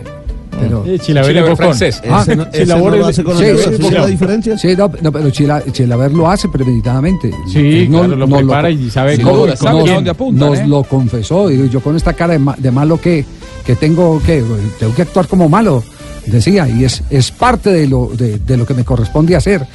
Pero, 0.60 0.84
Chilaver 0.98 1.36
en 1.38 1.56
francés. 1.56 2.00
Ah, 2.08 2.20
Ese 2.22 2.36
no, 2.36 2.46
ese 2.52 2.66
no 2.66 2.90
lo 2.90 2.96
es- 2.96 3.06
hace 3.18 3.24
con 3.24 3.36
sí, 3.36 3.44
altura, 3.46 3.64
sí, 3.64 3.70
¿sí 3.76 3.82
sí. 3.82 3.88
ve 3.90 3.98
la 3.98 4.06
diferencia? 4.06 4.58
Sí, 4.58 4.76
no, 4.76 4.90
no, 5.00 5.10
pero 5.10 5.28
Chila- 5.30 5.62
Chilaver 5.72 6.12
lo 6.12 6.30
hace 6.30 6.48
premeditadamente. 6.48 7.32
Sí, 7.50 7.80
Él 7.80 7.88
claro, 7.88 8.14
lo 8.16 8.28
prepara 8.28 8.70
y 8.70 8.88
sabe 8.90 9.16
Sí, 9.16 9.22
cómo- 9.22 9.48
sabe 9.56 9.80
nos- 9.80 9.90
a 9.90 9.94
dónde 9.94 10.10
apuntan, 10.10 10.48
Nos 10.50 10.58
¿eh? 10.60 10.66
lo 10.68 10.84
confesó, 10.84 11.50
y 11.50 11.68
yo 11.68 11.80
con 11.80 11.96
esta 11.96 12.12
cara 12.12 12.34
de, 12.34 12.38
ma- 12.38 12.54
de 12.56 12.70
malo 12.70 13.00
que, 13.00 13.24
que 13.64 13.76
tengo, 13.76 14.20
que 14.22 14.42
tengo 14.78 14.94
que 14.94 15.02
actuar 15.02 15.28
como 15.28 15.48
malo, 15.48 15.82
decía, 16.26 16.68
y 16.68 16.84
es, 16.84 17.02
es 17.10 17.30
parte 17.30 17.70
de 17.72 17.86
lo, 17.86 18.10
de, 18.14 18.56
lo 18.56 18.66
que 18.66 18.74
me 18.74 18.84
corresponde 18.84 19.36
hacer. 19.36 19.66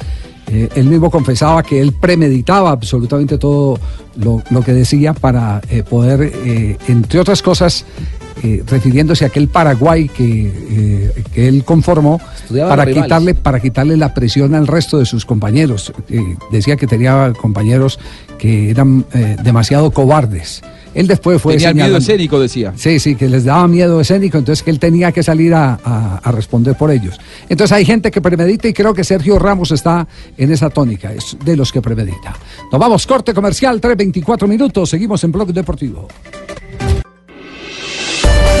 Eh, 0.50 0.68
él 0.76 0.86
mismo 0.86 1.10
confesaba 1.10 1.62
que 1.62 1.78
él 1.80 1.92
premeditaba 1.92 2.70
absolutamente 2.70 3.36
todo 3.36 3.78
lo, 4.16 4.42
lo 4.48 4.62
que 4.62 4.72
decía 4.72 5.12
para 5.12 5.60
eh, 5.68 5.82
poder, 5.82 6.32
eh, 6.34 6.78
entre 6.88 7.20
otras 7.20 7.42
cosas, 7.42 7.84
eh, 8.42 8.62
refiriéndose 8.66 9.24
a 9.24 9.28
aquel 9.28 9.48
Paraguay 9.48 10.08
que, 10.08 10.52
eh, 10.70 11.22
que 11.34 11.48
él 11.48 11.64
conformó 11.64 12.20
Estudiaba 12.42 12.70
para 12.70 12.86
quitarle, 12.86 13.34
para 13.34 13.60
quitarle 13.60 13.96
la 13.96 14.14
presión 14.14 14.54
al 14.54 14.66
resto 14.66 14.98
de 14.98 15.06
sus 15.06 15.24
compañeros. 15.24 15.92
Eh, 16.08 16.36
decía 16.52 16.76
que 16.76 16.86
tenía 16.86 17.32
compañeros 17.40 17.98
que 18.38 18.70
eran 18.70 19.04
demasiado 19.42 19.90
cobardes. 19.90 20.62
Él 20.94 21.06
después 21.06 21.40
fue 21.40 21.54
Tenía 21.54 21.74
miedo 21.74 21.96
escénico, 21.98 22.40
decía. 22.40 22.72
Sí, 22.76 22.98
sí, 22.98 23.14
que 23.14 23.28
les 23.28 23.44
daba 23.44 23.68
miedo 23.68 24.00
escénico, 24.00 24.38
entonces 24.38 24.62
que 24.62 24.70
él 24.70 24.78
tenía 24.78 25.12
que 25.12 25.22
salir 25.22 25.52
a, 25.54 25.78
a- 25.84 26.20
a 26.22 26.32
responder 26.32 26.76
por 26.76 26.90
ellos. 26.90 27.18
Entonces 27.48 27.76
hay 27.76 27.84
gente 27.84 28.10
que 28.10 28.20
premedita 28.20 28.68
y 28.68 28.72
creo 28.72 28.94
que 28.94 29.04
Sergio 29.04 29.38
Ramos 29.38 29.70
está 29.70 30.08
en 30.36 30.50
esa 30.52 30.70
tónica, 30.70 31.12
es 31.12 31.36
de 31.44 31.56
los 31.56 31.72
que 31.72 31.82
premedita. 31.82 32.34
Nos 32.72 32.80
vamos, 32.80 33.06
corte 33.06 33.34
comercial, 33.34 33.80
3.24 33.80 34.48
minutos, 34.48 34.88
seguimos 34.90 35.22
en 35.24 35.32
Blog 35.32 35.52
Deportivo. 35.52 36.08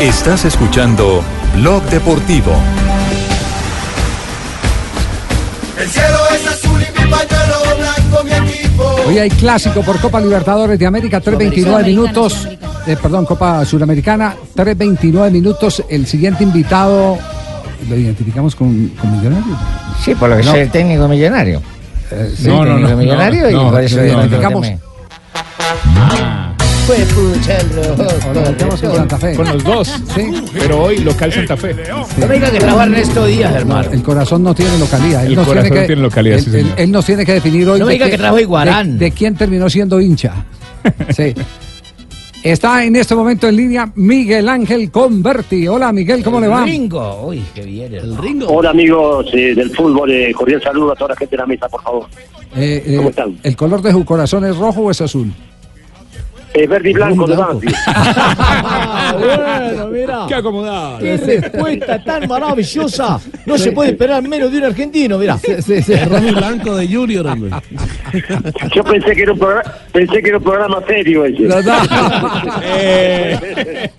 Estás 0.00 0.44
escuchando 0.44 1.22
Blog 1.56 1.82
Deportivo. 1.84 2.52
El 5.80 5.88
cielo 5.88 6.18
es 6.34 6.46
azul 6.46 6.80
y 6.80 7.00
mi 7.04 7.10
pañuelo 7.10 7.56
blanco, 7.78 8.24
mi 8.24 8.32
equipo. 8.50 8.84
Hoy 9.08 9.18
hay 9.18 9.30
clásico 9.30 9.82
por 9.82 10.00
Copa 10.00 10.20
Libertadores 10.20 10.78
de 10.78 10.86
América, 10.86 11.20
3.29 11.20 11.84
minutos, 11.84 12.48
eh, 12.86 12.96
perdón, 13.00 13.24
Copa 13.26 13.64
Suramericana, 13.64 14.34
3.29 14.56 15.30
minutos, 15.32 15.82
el 15.88 16.06
siguiente 16.06 16.44
invitado, 16.44 17.18
¿lo 17.88 17.96
identificamos 17.96 18.54
con, 18.54 18.88
con 19.00 19.10
Millonarios? 19.18 19.58
Sí, 20.04 20.14
por 20.14 20.28
lo 20.30 20.36
que 20.36 20.44
No. 20.44 20.50
soy 20.52 20.60
el 20.60 20.70
técnico 20.70 21.08
millonario. 21.08 21.60
Eh, 22.10 22.32
Sí, 22.36 22.44
técnico 22.44 22.96
millonario 22.96 23.50
y 23.50 23.54
por 23.54 23.80
eso 23.82 23.96
lo 23.96 24.02
no 24.02 24.08
identificamos. 24.08 24.66
Fue 26.88 26.96
con 27.14 28.94
Santa 28.94 29.18
Fe. 29.18 29.34
Con 29.36 29.46
los 29.46 29.62
dos. 29.62 29.88
Sí. 30.14 30.30
Pero 30.54 30.84
hoy 30.84 30.96
local 30.98 31.30
Santa 31.30 31.54
Fe. 31.54 31.76
No 32.16 32.26
me 32.26 32.34
diga 32.36 32.50
que 32.50 32.58
trabaja 32.58 32.84
Ernesto 32.84 33.26
Díaz, 33.26 33.54
hermano. 33.54 33.90
El 33.92 34.02
corazón 34.02 34.42
no 34.42 34.54
tiene 34.54 34.78
localidad. 34.78 35.22
Él 35.26 35.32
El 35.32 35.36
nos 35.36 35.46
corazón 35.46 35.64
tiene 35.70 35.76
no 35.76 35.82
que, 35.82 35.86
tiene 35.86 36.02
localidad, 36.02 36.38
él, 36.38 36.44
sí, 36.44 36.50
señor. 36.50 36.66
él- 36.68 36.74
él 36.84 36.90
nos 36.92 37.04
tiene 37.04 37.26
que 37.26 37.32
definir 37.34 37.68
hoy. 37.68 37.78
No 37.80 37.84
me 37.86 37.92
diga 37.92 38.06
qué- 38.06 38.12
que 38.12 38.16
trajo 38.18 38.38
Iguarán. 38.38 38.98
De, 38.98 39.04
de 39.06 39.10
quién 39.10 39.34
terminó 39.36 39.68
siendo 39.68 40.00
hincha. 40.00 40.32
Sí. 41.14 41.34
Está 42.42 42.84
en 42.84 42.96
este 42.96 43.14
momento 43.14 43.48
en 43.48 43.56
línea 43.56 43.90
Miguel 43.96 44.48
Ángel 44.48 44.90
Converti. 44.90 45.68
Hola 45.68 45.92
Miguel, 45.92 46.22
¿cómo 46.24 46.40
le 46.40 46.48
va? 46.48 46.64
Ringo. 46.64 47.26
Uy, 47.26 47.42
qué 47.54 47.62
bien. 47.62 47.92
El 47.92 48.16
Ringo. 48.16 48.46
Hola 48.46 48.70
amigos 48.70 49.26
eh, 49.34 49.54
del 49.54 49.70
fútbol, 49.76 50.10
eh, 50.10 50.32
cordial 50.32 50.62
saludo 50.62 50.92
a 50.92 50.94
toda 50.94 51.10
la 51.10 51.16
gente 51.16 51.32
de 51.36 51.40
la 51.42 51.46
mesa, 51.46 51.68
por 51.68 51.82
favor. 51.82 52.06
Eh, 52.56 52.82
eh, 52.86 52.96
¿Cómo 52.96 53.10
están? 53.10 53.36
¿El 53.42 53.56
color 53.56 53.82
de 53.82 53.90
su 53.92 54.04
corazón 54.06 54.46
es 54.46 54.56
rojo 54.56 54.82
o 54.82 54.90
es 54.90 55.00
azul? 55.02 55.30
Eh, 56.54 56.66
verde 56.66 56.90
y 56.90 56.92
blanco 56.94 57.26
de. 57.26 57.36
Banfield. 57.36 57.74
Bueno, 59.18 59.88
mira. 59.88 60.26
Qué 60.28 60.34
acomodado. 60.34 60.98
Qué 60.98 61.16
respuesta 61.16 62.02
tan 62.04 62.28
maravillosa. 62.28 63.18
No 63.46 63.56
se 63.56 63.72
puede 63.72 63.90
esperar 63.90 64.22
menos 64.22 64.52
de 64.52 64.58
un 64.58 64.64
argentino, 64.64 65.18
mira. 65.18 65.38
El 65.46 66.08
rojo 66.10 66.26
y 66.26 66.30
blanco 66.32 66.76
de 66.76 66.86
Junior, 66.88 67.26
hombre. 67.26 67.50
Yo 68.74 68.84
pensé 68.84 69.12
que 69.14 69.22
era 69.22 69.32
un 69.32 69.38
programa, 69.38 69.74
pensé 69.92 70.22
que 70.22 70.28
era 70.28 70.38
un 70.38 70.44
programa 70.44 70.82
serio 70.86 71.24
ese. 71.24 71.42
No, 71.42 71.62
no. 71.62 71.72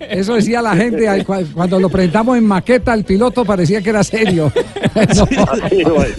Eso 0.10 0.34
decía 0.34 0.62
la 0.62 0.76
gente 0.76 1.06
cuando 1.54 1.78
lo 1.80 1.88
presentamos 1.88 2.38
en 2.38 2.46
maqueta, 2.46 2.94
el 2.94 3.04
piloto 3.04 3.44
parecía 3.44 3.82
que 3.82 3.90
era 3.90 4.02
serio. 4.04 4.52
No. 5.16 5.26
Bueno. 5.26 6.14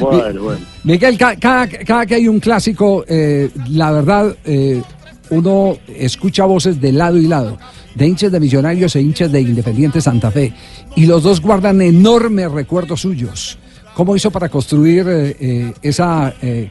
Bueno, 0.00 0.42
bueno. 0.42 0.60
Miguel, 0.84 1.18
ca- 1.18 1.36
cada, 1.36 1.66
cada 1.68 2.06
que 2.06 2.14
hay 2.14 2.28
un 2.28 2.38
clásico, 2.40 3.04
eh, 3.08 3.50
la 3.70 3.90
verdad, 3.92 4.34
eh, 4.44 4.80
uno 5.30 5.78
escucha 5.88 6.44
voces 6.44 6.80
de 6.80 6.92
lado 6.92 7.18
y 7.18 7.26
lado, 7.26 7.58
de 7.94 8.06
hinchas 8.06 8.32
de 8.32 8.40
Millonarios 8.40 8.94
e 8.96 9.00
hinchas 9.00 9.32
de 9.32 9.40
Independiente 9.40 10.00
Santa 10.00 10.30
Fe, 10.30 10.52
y 10.94 11.06
los 11.06 11.22
dos 11.22 11.40
guardan 11.40 11.80
enormes 11.80 12.50
recuerdos 12.50 13.00
suyos. 13.00 13.58
¿Cómo 13.94 14.14
hizo 14.14 14.30
para 14.30 14.50
construir 14.50 15.06
eh, 15.08 15.36
eh, 15.40 15.72
esa, 15.80 16.34
eh, 16.42 16.70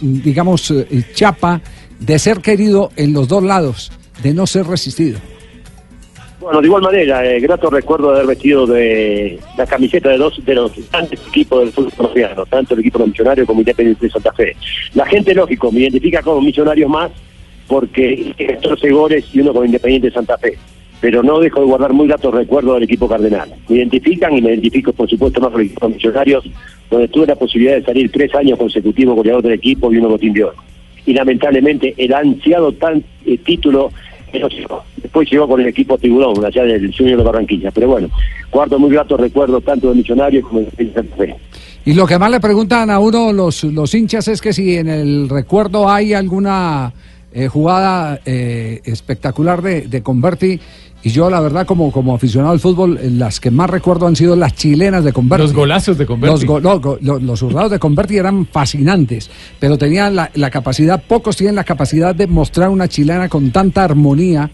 digamos, 0.00 0.72
chapa 1.14 1.62
de 1.98 2.18
ser 2.18 2.40
querido 2.40 2.90
en 2.94 3.14
los 3.14 3.26
dos 3.26 3.42
lados, 3.42 3.90
de 4.22 4.34
no 4.34 4.46
ser 4.46 4.66
resistido? 4.66 5.18
Bueno, 6.38 6.60
de 6.60 6.66
igual 6.66 6.82
manera, 6.82 7.22
grato 7.40 7.70
recuerdo 7.70 8.10
de 8.10 8.16
haber 8.16 8.26
vestido 8.26 8.66
de 8.66 9.40
la 9.56 9.66
camiseta 9.66 10.10
de 10.10 10.18
dos 10.18 10.38
de 10.44 10.54
los 10.54 10.70
grandes 10.90 11.18
equipos 11.26 11.60
del 11.60 11.72
fútbol 11.72 11.92
colombiano, 11.92 12.44
tanto 12.46 12.74
el 12.74 12.80
equipo 12.80 12.98
de 12.98 13.06
Millonario 13.06 13.46
como 13.46 13.60
Independiente 13.60 14.06
de 14.06 14.12
Santa 14.12 14.32
Fe. 14.34 14.54
La 14.94 15.06
gente, 15.06 15.34
lógico, 15.34 15.72
me 15.72 15.80
identifica 15.80 16.22
como 16.22 16.42
Millonarios 16.42 16.90
más 16.90 17.10
porque 17.66 18.12
hice 18.12 18.46
14 18.46 18.90
goles 18.90 19.24
y 19.32 19.40
uno 19.40 19.52
con 19.52 19.66
Independiente 19.66 20.08
de 20.08 20.14
Santa 20.14 20.38
Fe. 20.38 20.56
Pero 21.00 21.22
no 21.22 21.40
dejo 21.40 21.60
de 21.60 21.66
guardar 21.66 21.92
muy 21.92 22.06
gratos 22.06 22.34
recuerdos 22.34 22.74
del 22.74 22.84
equipo 22.84 23.08
cardenal. 23.08 23.52
Me 23.68 23.76
identifican 23.76 24.36
y 24.36 24.40
me 24.40 24.50
identifico, 24.50 24.92
por 24.92 25.08
supuesto, 25.08 25.40
más 25.40 25.50
con 25.50 25.60
el 25.60 25.66
equipo 25.66 25.88
Millonarios, 25.88 26.44
donde 26.90 27.08
tuve 27.08 27.26
la 27.26 27.36
posibilidad 27.36 27.74
de 27.74 27.84
salir 27.84 28.10
tres 28.10 28.34
años 28.34 28.58
consecutivos 28.58 29.14
goleador 29.14 29.42
del 29.42 29.52
equipo 29.52 29.92
y 29.92 29.98
uno 29.98 30.08
botín 30.08 30.32
de. 30.32 30.46
Y 31.04 31.12
lamentablemente 31.12 31.94
el 31.98 32.14
ansiado 32.14 32.72
tan 32.72 33.04
eh, 33.26 33.38
título 33.38 33.90
llegó. 34.32 34.82
Después 35.02 35.30
llegó 35.30 35.48
con 35.48 35.60
el 35.60 35.68
equipo 35.68 35.98
Tiburón, 35.98 36.44
allá 36.44 36.64
del 36.64 36.94
Junior 36.94 37.18
de 37.18 37.24
Barranquilla. 37.24 37.70
Pero 37.70 37.88
bueno, 37.88 38.08
guardo 38.50 38.78
muy 38.78 38.90
gratos 38.90 39.20
recuerdos 39.20 39.64
tanto 39.64 39.90
de 39.90 39.96
Millonarios 39.96 40.46
como 40.46 40.60
de 40.60 40.92
Santa 40.92 41.16
Fe. 41.16 41.34
Y 41.84 41.94
lo 41.94 42.06
que 42.06 42.18
más 42.18 42.30
le 42.30 42.40
preguntan 42.40 42.90
a 42.90 42.98
uno 42.98 43.32
los, 43.32 43.62
los 43.64 43.94
hinchas 43.94 44.26
es 44.28 44.40
que 44.40 44.52
si 44.52 44.76
en 44.76 44.88
el 44.88 45.28
recuerdo 45.28 45.88
hay 45.88 46.14
alguna 46.14 46.92
eh, 47.36 47.48
jugada 47.48 48.20
eh, 48.24 48.80
espectacular 48.84 49.62
de, 49.62 49.82
de 49.82 50.02
Converti 50.02 50.58
Y 51.02 51.10
yo, 51.10 51.30
la 51.30 51.38
verdad, 51.40 51.66
como, 51.66 51.92
como 51.92 52.14
aficionado 52.16 52.52
al 52.52 52.58
fútbol, 52.58 52.98
eh, 53.00 53.10
las 53.10 53.38
que 53.38 53.50
más 53.52 53.70
recuerdo 53.70 54.08
han 54.08 54.16
sido 54.16 54.34
las 54.34 54.54
chilenas 54.54 55.04
de 55.04 55.12
Converti. 55.12 55.42
Los 55.44 55.52
golazos 55.52 55.96
de 55.98 56.06
Converti. 56.06 56.32
Los, 56.32 56.44
go- 56.46 56.60
no, 56.60 56.80
go- 56.80 56.98
lo- 57.00 57.20
los 57.20 57.38
zurdados 57.38 57.70
de 57.70 57.78
Converti 57.78 58.16
eran 58.16 58.46
fascinantes, 58.46 59.30
pero 59.60 59.76
tenían 59.78 60.16
la, 60.16 60.30
la 60.34 60.50
capacidad, 60.50 61.00
pocos 61.06 61.36
tienen 61.36 61.54
la 61.54 61.62
capacidad 61.64 62.12
de 62.14 62.26
mostrar 62.26 62.70
una 62.70 62.88
chilena 62.88 63.28
con 63.28 63.52
tanta 63.52 63.84
armonía. 63.84 64.50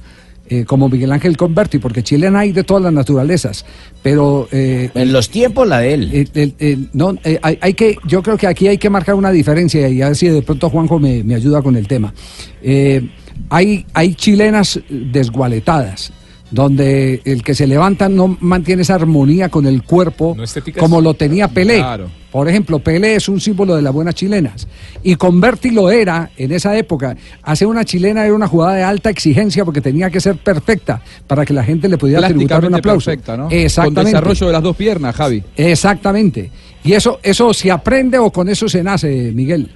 Eh, 0.49 0.65
como 0.65 0.89
Miguel 0.89 1.13
Ángel 1.13 1.37
Converti, 1.37 1.79
porque 1.79 2.03
chilena 2.03 2.41
hay 2.41 2.53
de 2.53 2.65
todas 2.65 2.83
las 2.83 2.93
naturalezas, 2.93 3.65
pero 4.03 4.49
en 4.51 5.13
los 5.13 5.31
tiempos 5.31 5.67
la 5.67 5.79
de 5.79 5.95
él. 5.95 6.91
no, 6.93 7.17
eh, 7.25 7.39
hay, 7.43 7.59
hay 7.61 7.75
que, 7.75 7.97
yo 8.07 8.23
creo 8.23 8.37
que 8.37 8.47
aquí 8.47 8.69
hay 8.69 8.79
que 8.79 8.91
marcar 8.91 9.15
una 9.15 9.31
diferencia 9.31 9.89
y 9.89 10.03
a 10.03 10.09
ver 10.09 10.17
si 10.17 10.29
de 10.29 10.43
pronto 10.43 10.69
Juanjo 10.69 10.99
me, 10.99 11.23
me 11.23 11.35
ayuda 11.35 11.63
con 11.63 11.77
el 11.77 11.87
tema. 11.87 12.13
Eh, 12.63 13.09
hay, 13.49 13.87
hay 13.95 14.15
chilenas 14.15 14.81
desgualetadas, 14.89 16.13
donde 16.53 17.23
el 17.25 17.43
que 17.43 17.55
se 17.55 17.67
levanta 17.67 18.09
no 18.09 18.37
mantiene 18.41 18.83
esa 18.83 18.95
armonía 18.95 19.49
con 19.49 19.67
el 19.67 19.83
cuerpo 19.83 20.37
como 20.79 21.01
lo 21.01 21.15
tenía 21.15 21.49
Pelé. 21.49 21.79
Claro. 21.79 22.09
Por 22.31 22.49
ejemplo, 22.49 22.79
Pelé 22.79 23.17
es 23.17 23.29
un 23.29 23.41
símbolo 23.41 23.75
de 23.75 23.83
las 23.83 23.93
buenas 23.93 24.15
chilenas. 24.15 24.69
Y 25.03 25.17
Converti 25.17 25.71
lo 25.71 25.91
era 25.91 26.31
en 26.37 26.53
esa 26.53 26.77
época. 26.77 27.17
Hacer 27.43 27.69
una 27.69 27.85
chilena 27.85 28.25
era 28.25 28.35
una 28.35 28.47
jugada 28.47 28.75
de 28.75 28.83
alta 28.83 29.11
exigencia 29.11 29.65
porque 29.65 29.81
tenía 29.81 30.11
que 30.11 30.21
ser 30.21 30.37
perfecta 30.37 31.03
para 31.27 31.45
que 31.45 31.53
la 31.55 31.65
gente 31.65 31.89
le 31.89 31.99
pudiera 31.99 32.27
tributar 32.29 32.65
un 32.65 32.75
aplauso. 32.75 33.07
perfecta, 33.07 33.37
¿no? 33.37 33.49
Exactamente. 33.51 34.03
Con 34.03 34.05
desarrollo 34.05 34.47
de 34.47 34.53
las 34.53 34.63
dos 34.63 34.77
piernas, 34.77 35.15
Javi. 35.17 35.43
Exactamente. 35.57 36.51
Y 36.85 36.93
eso, 36.93 37.19
eso 37.23 37.53
se 37.55 37.71
aprende 37.71 38.19
o 38.19 38.31
con 38.31 38.49
eso 38.49 38.69
se 38.69 38.83
nace, 38.83 39.33
Miguel. 39.35 39.71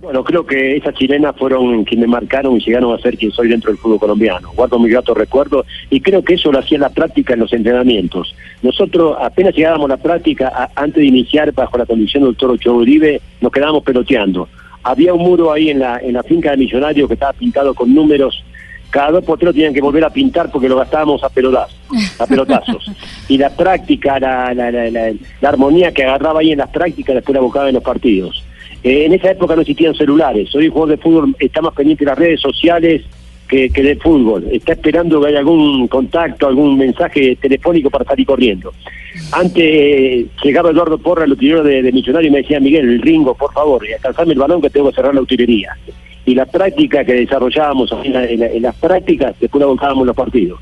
Bueno, 0.00 0.22
creo 0.22 0.44
que 0.44 0.76
esas 0.76 0.94
chilenas 0.94 1.34
fueron 1.38 1.82
quienes 1.84 2.06
me 2.06 2.12
marcaron 2.12 2.56
y 2.56 2.60
llegaron 2.60 2.94
a 2.94 2.98
ser 3.02 3.16
quien 3.16 3.32
soy 3.32 3.48
dentro 3.48 3.70
del 3.70 3.78
fútbol 3.78 3.98
colombiano. 3.98 4.50
Guardo 4.54 4.78
mi 4.78 4.90
grato 4.90 5.14
recuerdo 5.14 5.64
y 5.90 6.00
creo 6.00 6.22
que 6.22 6.34
eso 6.34 6.52
lo 6.52 6.58
hacía 6.58 6.76
en 6.76 6.82
la 6.82 6.90
práctica 6.90 7.32
en 7.32 7.40
los 7.40 7.52
entrenamientos. 7.52 8.34
Nosotros 8.62 9.16
apenas 9.20 9.54
llegábamos 9.54 9.86
a 9.86 9.94
la 9.94 10.02
práctica, 10.02 10.52
a- 10.54 10.70
antes 10.76 11.00
de 11.00 11.06
iniciar 11.06 11.50
bajo 11.52 11.78
la 11.78 11.86
condición 11.86 12.22
del 12.24 12.32
doctor 12.32 12.50
Ochoa 12.50 12.74
Uribe, 12.74 13.20
nos 13.40 13.50
quedábamos 13.50 13.82
peloteando. 13.84 14.48
Había 14.82 15.14
un 15.14 15.22
muro 15.22 15.50
ahí 15.50 15.70
en 15.70 15.78
la, 15.80 15.98
en 15.98 16.12
la 16.12 16.22
finca 16.22 16.50
de 16.50 16.58
Millonarios 16.58 17.08
que 17.08 17.14
estaba 17.14 17.32
pintado 17.32 17.74
con 17.74 17.92
números. 17.92 18.44
Cada 18.90 19.10
dos 19.12 19.24
por 19.24 19.38
tres 19.38 19.52
tenían 19.54 19.74
que 19.74 19.80
volver 19.80 20.04
a 20.04 20.10
pintar 20.10 20.50
porque 20.52 20.68
lo 20.68 20.76
gastábamos 20.76 21.24
a 21.24 21.28
pelotazos. 21.30 21.74
A 22.20 22.26
pelotazos. 22.26 22.92
y 23.28 23.38
la 23.38 23.50
práctica, 23.50 24.20
la, 24.20 24.54
la, 24.54 24.70
la, 24.70 24.90
la- 24.90 25.12
la 25.40 25.48
armonía 25.48 25.90
que 25.92 26.04
agarraba 26.04 26.40
ahí 26.40 26.52
en 26.52 26.58
las 26.58 26.68
prácticas, 26.70 27.14
después 27.16 27.34
la 27.34 27.40
buscaba 27.40 27.68
en 27.68 27.74
los 27.74 27.82
partidos. 27.82 28.44
Eh, 28.82 29.04
en 29.06 29.12
esa 29.14 29.30
época 29.32 29.54
no 29.54 29.62
existían 29.62 29.94
celulares. 29.94 30.54
Hoy 30.54 30.66
el 30.66 30.70
jugador 30.70 30.96
de 30.96 31.02
fútbol 31.02 31.36
está 31.38 31.60
más 31.62 31.74
pendiente 31.74 32.04
de 32.04 32.10
las 32.10 32.18
redes 32.18 32.40
sociales 32.40 33.02
que, 33.48 33.70
que 33.70 33.82
del 33.82 34.00
fútbol. 34.00 34.44
Está 34.52 34.72
esperando 34.72 35.20
que 35.20 35.28
haya 35.28 35.38
algún 35.40 35.88
contacto, 35.88 36.46
algún 36.46 36.76
mensaje 36.78 37.36
telefónico 37.36 37.90
para 37.90 38.04
salir 38.04 38.26
corriendo. 38.26 38.72
Antes 39.32 39.62
eh, 39.64 40.26
llegaba 40.44 40.70
Eduardo 40.70 40.98
Porra, 40.98 41.24
el 41.24 41.32
utilero 41.32 41.62
de, 41.64 41.82
de 41.82 41.92
Millonario, 41.92 42.28
y 42.28 42.32
me 42.32 42.38
decía, 42.42 42.60
Miguel, 42.60 42.88
el 42.88 43.02
ringo, 43.02 43.34
por 43.34 43.52
favor, 43.52 43.82
alcanzame 43.94 44.32
el 44.34 44.38
balón 44.38 44.60
que 44.60 44.70
tengo 44.70 44.90
que 44.90 44.96
cerrar 44.96 45.14
la 45.14 45.22
utilería. 45.22 45.70
Y 46.24 46.34
la 46.34 46.44
práctica 46.46 47.04
que 47.04 47.14
desarrollábamos 47.14 47.90
en, 48.04 48.12
la- 48.12 48.24
en 48.26 48.40
la- 48.40 48.50
en 48.50 48.62
las 48.62 48.74
prácticas, 48.76 49.34
después 49.40 49.60
la 49.60 49.66
los 50.06 50.16
partidos. 50.16 50.60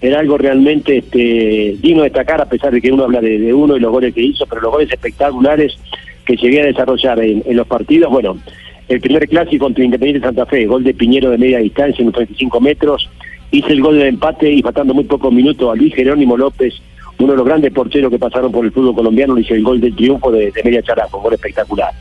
Era 0.00 0.18
algo 0.20 0.36
realmente 0.36 0.98
este, 0.98 1.76
digno 1.80 2.02
de 2.02 2.10
destacar, 2.10 2.40
a 2.40 2.48
pesar 2.48 2.72
de 2.72 2.80
que 2.82 2.92
uno 2.92 3.04
habla 3.04 3.20
de, 3.20 3.38
de 3.38 3.54
uno 3.54 3.76
y 3.76 3.80
los 3.80 3.90
goles 3.92 4.12
que 4.12 4.20
hizo, 4.22 4.44
pero 4.46 4.60
los 4.60 4.72
goles 4.72 4.90
espectaculares 4.92 5.78
que 6.24 6.36
llegué 6.36 6.62
a 6.62 6.66
desarrollar 6.66 7.20
en, 7.20 7.42
en 7.44 7.56
los 7.56 7.66
partidos, 7.66 8.10
bueno, 8.10 8.38
el 8.88 9.00
primer 9.00 9.26
clásico 9.28 9.64
contra 9.64 9.84
Independiente 9.84 10.26
Santa 10.26 10.46
Fe, 10.46 10.66
gol 10.66 10.84
de 10.84 10.94
Piñero 10.94 11.30
de 11.30 11.38
media 11.38 11.58
distancia 11.58 12.02
en 12.02 12.08
unos 12.08 12.16
35 12.16 12.60
metros, 12.60 13.08
hice 13.50 13.72
el 13.72 13.80
gol 13.80 13.98
de 13.98 14.08
empate 14.08 14.50
y 14.50 14.62
faltando 14.62 14.92
muy 14.94 15.04
pocos 15.04 15.32
minutos 15.32 15.70
a 15.70 15.74
Luis 15.74 15.94
Jerónimo 15.94 16.36
López, 16.36 16.74
uno 17.18 17.32
de 17.32 17.38
los 17.38 17.46
grandes 17.46 17.72
porteros 17.72 18.10
que 18.10 18.18
pasaron 18.18 18.52
por 18.52 18.64
el 18.64 18.72
fútbol 18.72 18.94
colombiano, 18.94 19.34
le 19.34 19.42
hice 19.42 19.54
el 19.54 19.62
gol 19.62 19.80
del 19.80 19.94
triunfo 19.94 20.30
de, 20.30 20.52
media 20.64 20.82
characo, 20.82 21.18
un 21.18 21.24
gol 21.24 21.34
espectacular. 21.34 21.92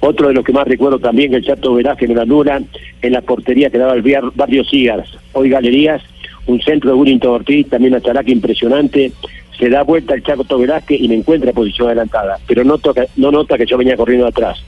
Otro 0.00 0.28
de 0.28 0.34
los 0.34 0.44
que 0.44 0.52
más 0.52 0.66
recuerdo 0.66 0.98
también 0.98 1.32
el 1.32 1.44
Chato 1.44 1.74
Velázquez 1.74 2.08
me 2.08 2.14
la 2.14 2.22
anula 2.22 2.62
en 3.00 3.12
la 3.12 3.22
portería 3.22 3.70
que 3.70 3.78
daba 3.78 3.94
el 3.94 4.02
barrio 4.34 4.64
Cigars, 4.64 5.16
hoy 5.32 5.48
Galerías, 5.48 6.02
un 6.46 6.60
centro 6.60 6.90
de 6.90 6.96
Willington 6.96 7.32
Ortiz, 7.32 7.68
también 7.68 7.94
una 7.94 8.02
characa 8.02 8.30
impresionante, 8.30 9.12
se 9.58 9.68
da 9.68 9.82
vuelta 9.82 10.14
el 10.14 10.22
Chato 10.22 10.58
Velázquez 10.58 11.00
y 11.00 11.08
me 11.08 11.14
encuentra 11.14 11.50
en 11.50 11.56
posición 11.56 11.88
adelantada, 11.88 12.38
pero 12.46 12.64
no, 12.64 12.78
toca, 12.78 13.06
no 13.16 13.30
nota 13.30 13.56
que 13.56 13.66
yo 13.66 13.78
venía 13.78 13.96
corriendo 13.96 14.26
atrás. 14.26 14.62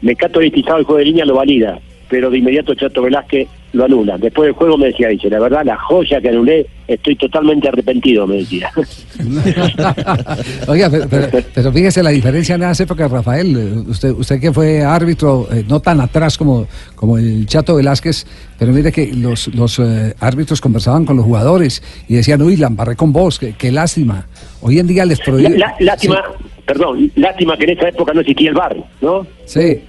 Me 0.00 0.14
cato 0.14 0.40
elitizado 0.40 0.78
el 0.78 0.84
juego 0.84 0.98
de 0.98 1.06
línea, 1.06 1.24
lo 1.24 1.34
valida, 1.34 1.80
pero 2.08 2.30
de 2.30 2.38
inmediato 2.38 2.74
Chato 2.74 3.02
Velázquez 3.02 3.48
lo 3.72 3.84
anula. 3.84 4.16
Después 4.16 4.46
del 4.46 4.54
juego 4.54 4.78
me 4.78 4.86
decía, 4.86 5.08
dice, 5.08 5.28
la 5.28 5.38
verdad, 5.40 5.62
la 5.64 5.76
joya 5.76 6.20
que 6.22 6.30
anulé, 6.30 6.66
estoy 6.86 7.16
totalmente 7.16 7.68
arrepentido, 7.68 8.26
me 8.26 8.36
decía. 8.36 8.70
Oiga, 10.68 10.88
pero, 10.90 11.06
pero- 11.08 11.28
pero 11.54 11.72
fíjese 11.72 12.02
la 12.02 12.10
diferencia 12.10 12.54
en 12.54 12.62
esa 12.64 12.82
época, 12.82 13.08
Rafael. 13.08 13.84
Usted, 13.88 14.10
usted 14.12 14.40
que 14.40 14.52
fue 14.52 14.82
árbitro, 14.82 15.48
eh, 15.52 15.64
no 15.68 15.80
tan 15.80 16.00
atrás 16.00 16.36
como, 16.38 16.66
como 16.94 17.18
el 17.18 17.46
Chato 17.46 17.74
Velázquez, 17.76 18.26
pero 18.58 18.72
mire 18.72 18.90
que 18.92 19.12
los, 19.14 19.48
los 19.54 19.78
eh, 19.78 20.14
árbitros 20.20 20.60
conversaban 20.60 21.04
con 21.04 21.16
los 21.16 21.24
jugadores 21.24 21.82
y 22.08 22.14
decían, 22.14 22.40
uy, 22.42 22.56
la 22.56 22.68
embarré 22.68 22.96
con 22.96 23.12
vos, 23.12 23.38
qué, 23.38 23.54
qué 23.56 23.70
lástima. 23.72 24.26
Hoy 24.60 24.78
en 24.78 24.86
día 24.86 25.04
les 25.04 25.20
prohíben. 25.20 25.58
lástima, 25.80 26.22
perdón, 26.66 27.10
lástima 27.16 27.56
que 27.56 27.64
en 27.64 27.70
esa 27.78 27.88
época 27.88 28.12
no 28.14 28.20
existía 28.20 28.50
el 28.50 28.56
bar, 28.56 28.76
¿no? 29.00 29.26
Sí. 29.44 29.80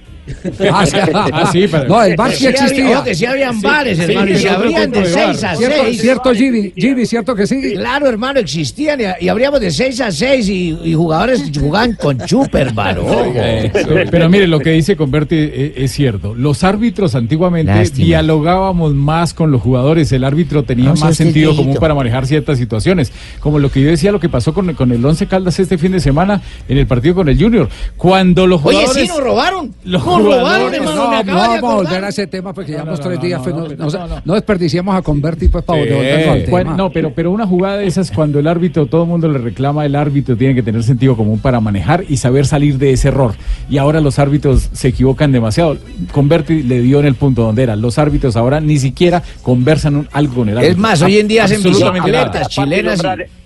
Ah, 0.72 0.86
sí, 0.86 0.96
Ah, 1.12 1.48
sí, 1.52 1.66
pero- 1.70 1.88
No, 1.88 2.02
el 2.02 2.16
bar 2.16 2.32
sí 2.32 2.46
existía. 2.46 3.02
que 3.02 3.14
sí 3.14 3.24
habían 3.26 3.60
bares, 3.60 3.98
sí, 3.98 4.04
hermano, 4.04 4.30
y 4.30 4.36
se 4.36 4.48
abrían 4.48 4.90
de 4.90 5.00
de 5.02 5.14
bar. 5.14 5.34
6 5.34 5.44
a 5.44 5.56
Cierto, 5.56 5.76
6. 5.84 6.00
cierto 6.00 6.34
Jimmy, 6.34 6.72
Jimmy, 6.76 7.06
cierto 7.06 7.34
que 7.34 7.46
sí. 7.46 7.72
Claro, 7.74 8.08
hermano, 8.08 8.40
existían 8.40 9.00
y, 9.00 9.04
y 9.24 9.28
abríamos 9.28 9.60
de 9.60 9.70
6 9.70 10.00
a 10.00 10.10
6 10.12 10.48
y, 10.48 10.78
y 10.84 10.94
jugadores 10.94 11.50
jugaban 11.58 11.94
con 11.94 12.18
chuper, 12.26 12.68
hermano. 12.68 13.02
Eh, 13.34 13.70
pero 14.10 14.28
mire, 14.28 14.46
lo 14.46 14.60
que 14.60 14.70
dice 14.70 14.96
Converti 14.96 15.36
es, 15.36 15.72
es 15.76 15.92
cierto. 15.92 16.34
Los 16.34 16.64
árbitros 16.64 17.14
antiguamente 17.14 17.72
Lástima. 17.74 18.06
dialogábamos 18.06 18.94
más 18.94 19.34
con 19.34 19.50
los 19.50 19.60
jugadores. 19.62 20.10
El 20.12 20.24
árbitro 20.24 20.62
tenía 20.64 20.90
No, 20.90 20.94
más 20.96 21.16
sentido 21.16 21.54
común 21.56 21.76
para 21.80 21.94
manejar 21.94 22.26
ciertas 22.26 22.58
situaciones. 22.58 23.12
Como 23.40 23.58
lo 23.58 23.70
que 23.70 23.80
yo 23.82 23.88
decía, 23.90 24.12
lo 24.12 24.20
que 24.20 24.28
pasó 24.28 24.52
con, 24.54 24.72
con 24.74 24.92
el 24.92 25.04
Once 25.04 25.26
Caldas 25.26 25.58
este 25.58 25.78
fin 25.78 25.92
de 25.92 26.00
semana 26.00 26.40
en 26.68 26.78
el 26.78 26.86
partido 26.86 27.14
con 27.14 27.28
el 27.28 27.38
Junior. 27.40 27.68
Cuando 27.96 28.46
los 28.46 28.60
Oye, 28.64 28.78
jugadores... 28.78 29.02
sí, 29.02 29.08
nos 29.08 29.20
robaron. 29.22 29.74
Los 29.84 30.02
jugadores, 30.22 30.78
hermano, 30.80 30.94
No, 30.94 31.22
no 31.24 31.34
vamos 31.34 31.58
a 31.72 31.74
volver 31.76 32.04
a 32.04 32.08
ese 32.08 32.26
tema 32.26 32.52
porque 32.52 32.72
llevamos 32.72 32.98
no, 32.98 33.04
tres 33.04 33.18
no, 33.18 33.24
días. 33.24 33.40
no, 33.46 33.50
no, 33.50 33.56
no, 33.56 33.68
pero 33.68 33.76
no, 33.78 33.84
no, 33.84 33.90
no, 33.92 33.98
no, 34.08 34.14
no, 34.16 34.22
no. 34.24 34.34
desperdiciamos 34.34 34.94
a 34.96 35.02
Converti 35.02 35.48
pues, 35.48 35.64
para 35.64 35.82
devolvernos 35.82 36.28
al 36.28 36.44
tema. 36.44 36.76
no, 36.76 36.90
pero, 36.90 37.12
pero 37.14 37.30
una 37.30 37.46
jugada 37.46 37.76
de 37.78 37.86
esas 37.86 38.10
cuando 38.10 38.38
el 38.38 38.46
árbitro, 38.46 38.86
todo 38.86 39.02
el 39.04 39.08
mundo 39.08 39.28
le 39.28 39.38
reclama, 39.38 39.84
el 39.86 39.94
árbitro 39.96 40.36
tiene 40.36 40.54
que 40.54 40.62
tener 40.62 40.82
sentido 40.82 41.16
común 41.16 41.38
para 41.38 41.60
manejar 41.60 42.04
y 42.08 42.16
saber 42.16 42.46
salir 42.46 42.78
de 42.78 42.92
ese 42.92 43.08
error. 43.08 43.34
Y 43.68 43.78
ahora 43.78 44.00
los 44.00 44.18
árbitros 44.18 44.68
se 44.72 44.88
equivocan 44.88 45.32
demasiado. 45.32 45.76
Converti 46.12 46.62
le 46.62 46.80
dio 46.80 47.00
en 47.00 47.06
el 47.06 47.14
punto 47.14 47.42
donde 47.42 47.62
era. 47.62 47.76
Los 47.76 47.98
árbitros 47.98 48.36
ahora 48.36 48.60
ni 48.60 48.78
siquiera 48.78 49.22
conversan 49.42 49.96
un- 49.96 50.08
algo 50.12 50.34
con 50.36 50.48
el 50.48 50.56
árbitro. 50.58 50.72
Es 50.72 50.78
más, 50.78 51.02
hoy 51.02 51.18
en 51.18 51.28
día 51.28 51.44
hacen 51.44 51.62
bicicletas 51.62 52.48
chilenas. 52.48 53.00
y- 53.02 53.40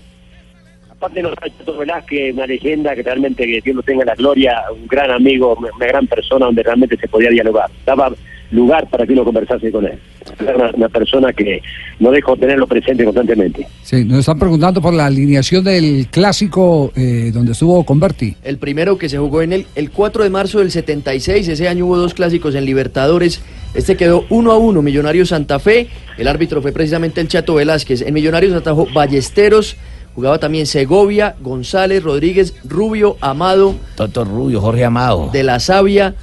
Aparte 1.05 1.21
de 1.21 1.29
los 1.29 1.35
Chato 1.35 1.77
Velázquez, 1.77 2.33
una 2.33 2.47
leyenda 2.47 2.95
que 2.95 3.03
realmente 3.03 3.45
que 3.45 3.61
Dios 3.61 3.75
lo 3.75 3.83
tenga 3.83 4.01
en 4.01 4.07
la 4.07 4.15
gloria, 4.15 4.63
un 4.73 4.87
gran 4.87 5.11
amigo, 5.11 5.55
una 5.55 5.85
gran 5.85 6.07
persona 6.07 6.47
donde 6.47 6.63
realmente 6.63 6.97
se 6.97 7.07
podía 7.07 7.29
dialogar. 7.29 7.69
Daba 7.85 8.11
lugar 8.49 8.89
para 8.89 9.05
que 9.05 9.13
uno 9.13 9.23
conversase 9.23 9.71
con 9.71 9.85
él. 9.85 9.99
Era 10.39 10.55
una, 10.55 10.71
una 10.71 10.89
persona 10.89 11.31
que 11.31 11.61
no 11.99 12.09
dejó 12.09 12.35
tenerlo 12.35 12.65
presente 12.65 13.03
constantemente. 13.03 13.67
Sí, 13.83 14.03
nos 14.03 14.21
están 14.21 14.39
preguntando 14.39 14.81
por 14.81 14.95
la 14.95 15.05
alineación 15.05 15.63
del 15.63 16.07
clásico 16.09 16.91
eh, 16.95 17.29
donde 17.31 17.51
estuvo 17.51 17.85
Converti. 17.85 18.35
El 18.43 18.57
primero 18.57 18.97
que 18.97 19.07
se 19.07 19.19
jugó 19.19 19.43
en 19.43 19.53
el, 19.53 19.67
el 19.75 19.91
4 19.91 20.23
de 20.23 20.31
marzo 20.31 20.57
del 20.57 20.71
76, 20.71 21.47
ese 21.47 21.67
año 21.67 21.85
hubo 21.85 21.97
dos 21.97 22.15
clásicos 22.15 22.55
en 22.55 22.65
Libertadores. 22.65 23.43
Este 23.75 23.95
quedó 23.95 24.25
1 24.29 24.51
a 24.51 24.57
1, 24.57 24.81
Millonarios 24.81 25.29
Santa 25.29 25.59
Fe. 25.59 25.87
El 26.17 26.27
árbitro 26.27 26.63
fue 26.63 26.71
precisamente 26.71 27.21
el 27.21 27.27
Chato 27.27 27.53
Velázquez. 27.53 28.01
En 28.01 28.13
Millonarios 28.15 28.55
atajó 28.55 28.87
Ballesteros, 28.91 29.77
jugaba 30.15 30.39
también 30.39 30.65
Segovia, 30.65 31.35
González, 31.41 32.01
Rodríguez, 32.01 32.53
Rubio, 32.63 33.17
Amado, 33.21 33.75
Toto 33.95 34.23
Rubio, 34.23 34.61
Jorge 34.61 34.85
Amado. 34.85 35.29
De 35.31 35.43
la 35.43 35.59
Sabia, 35.59 36.15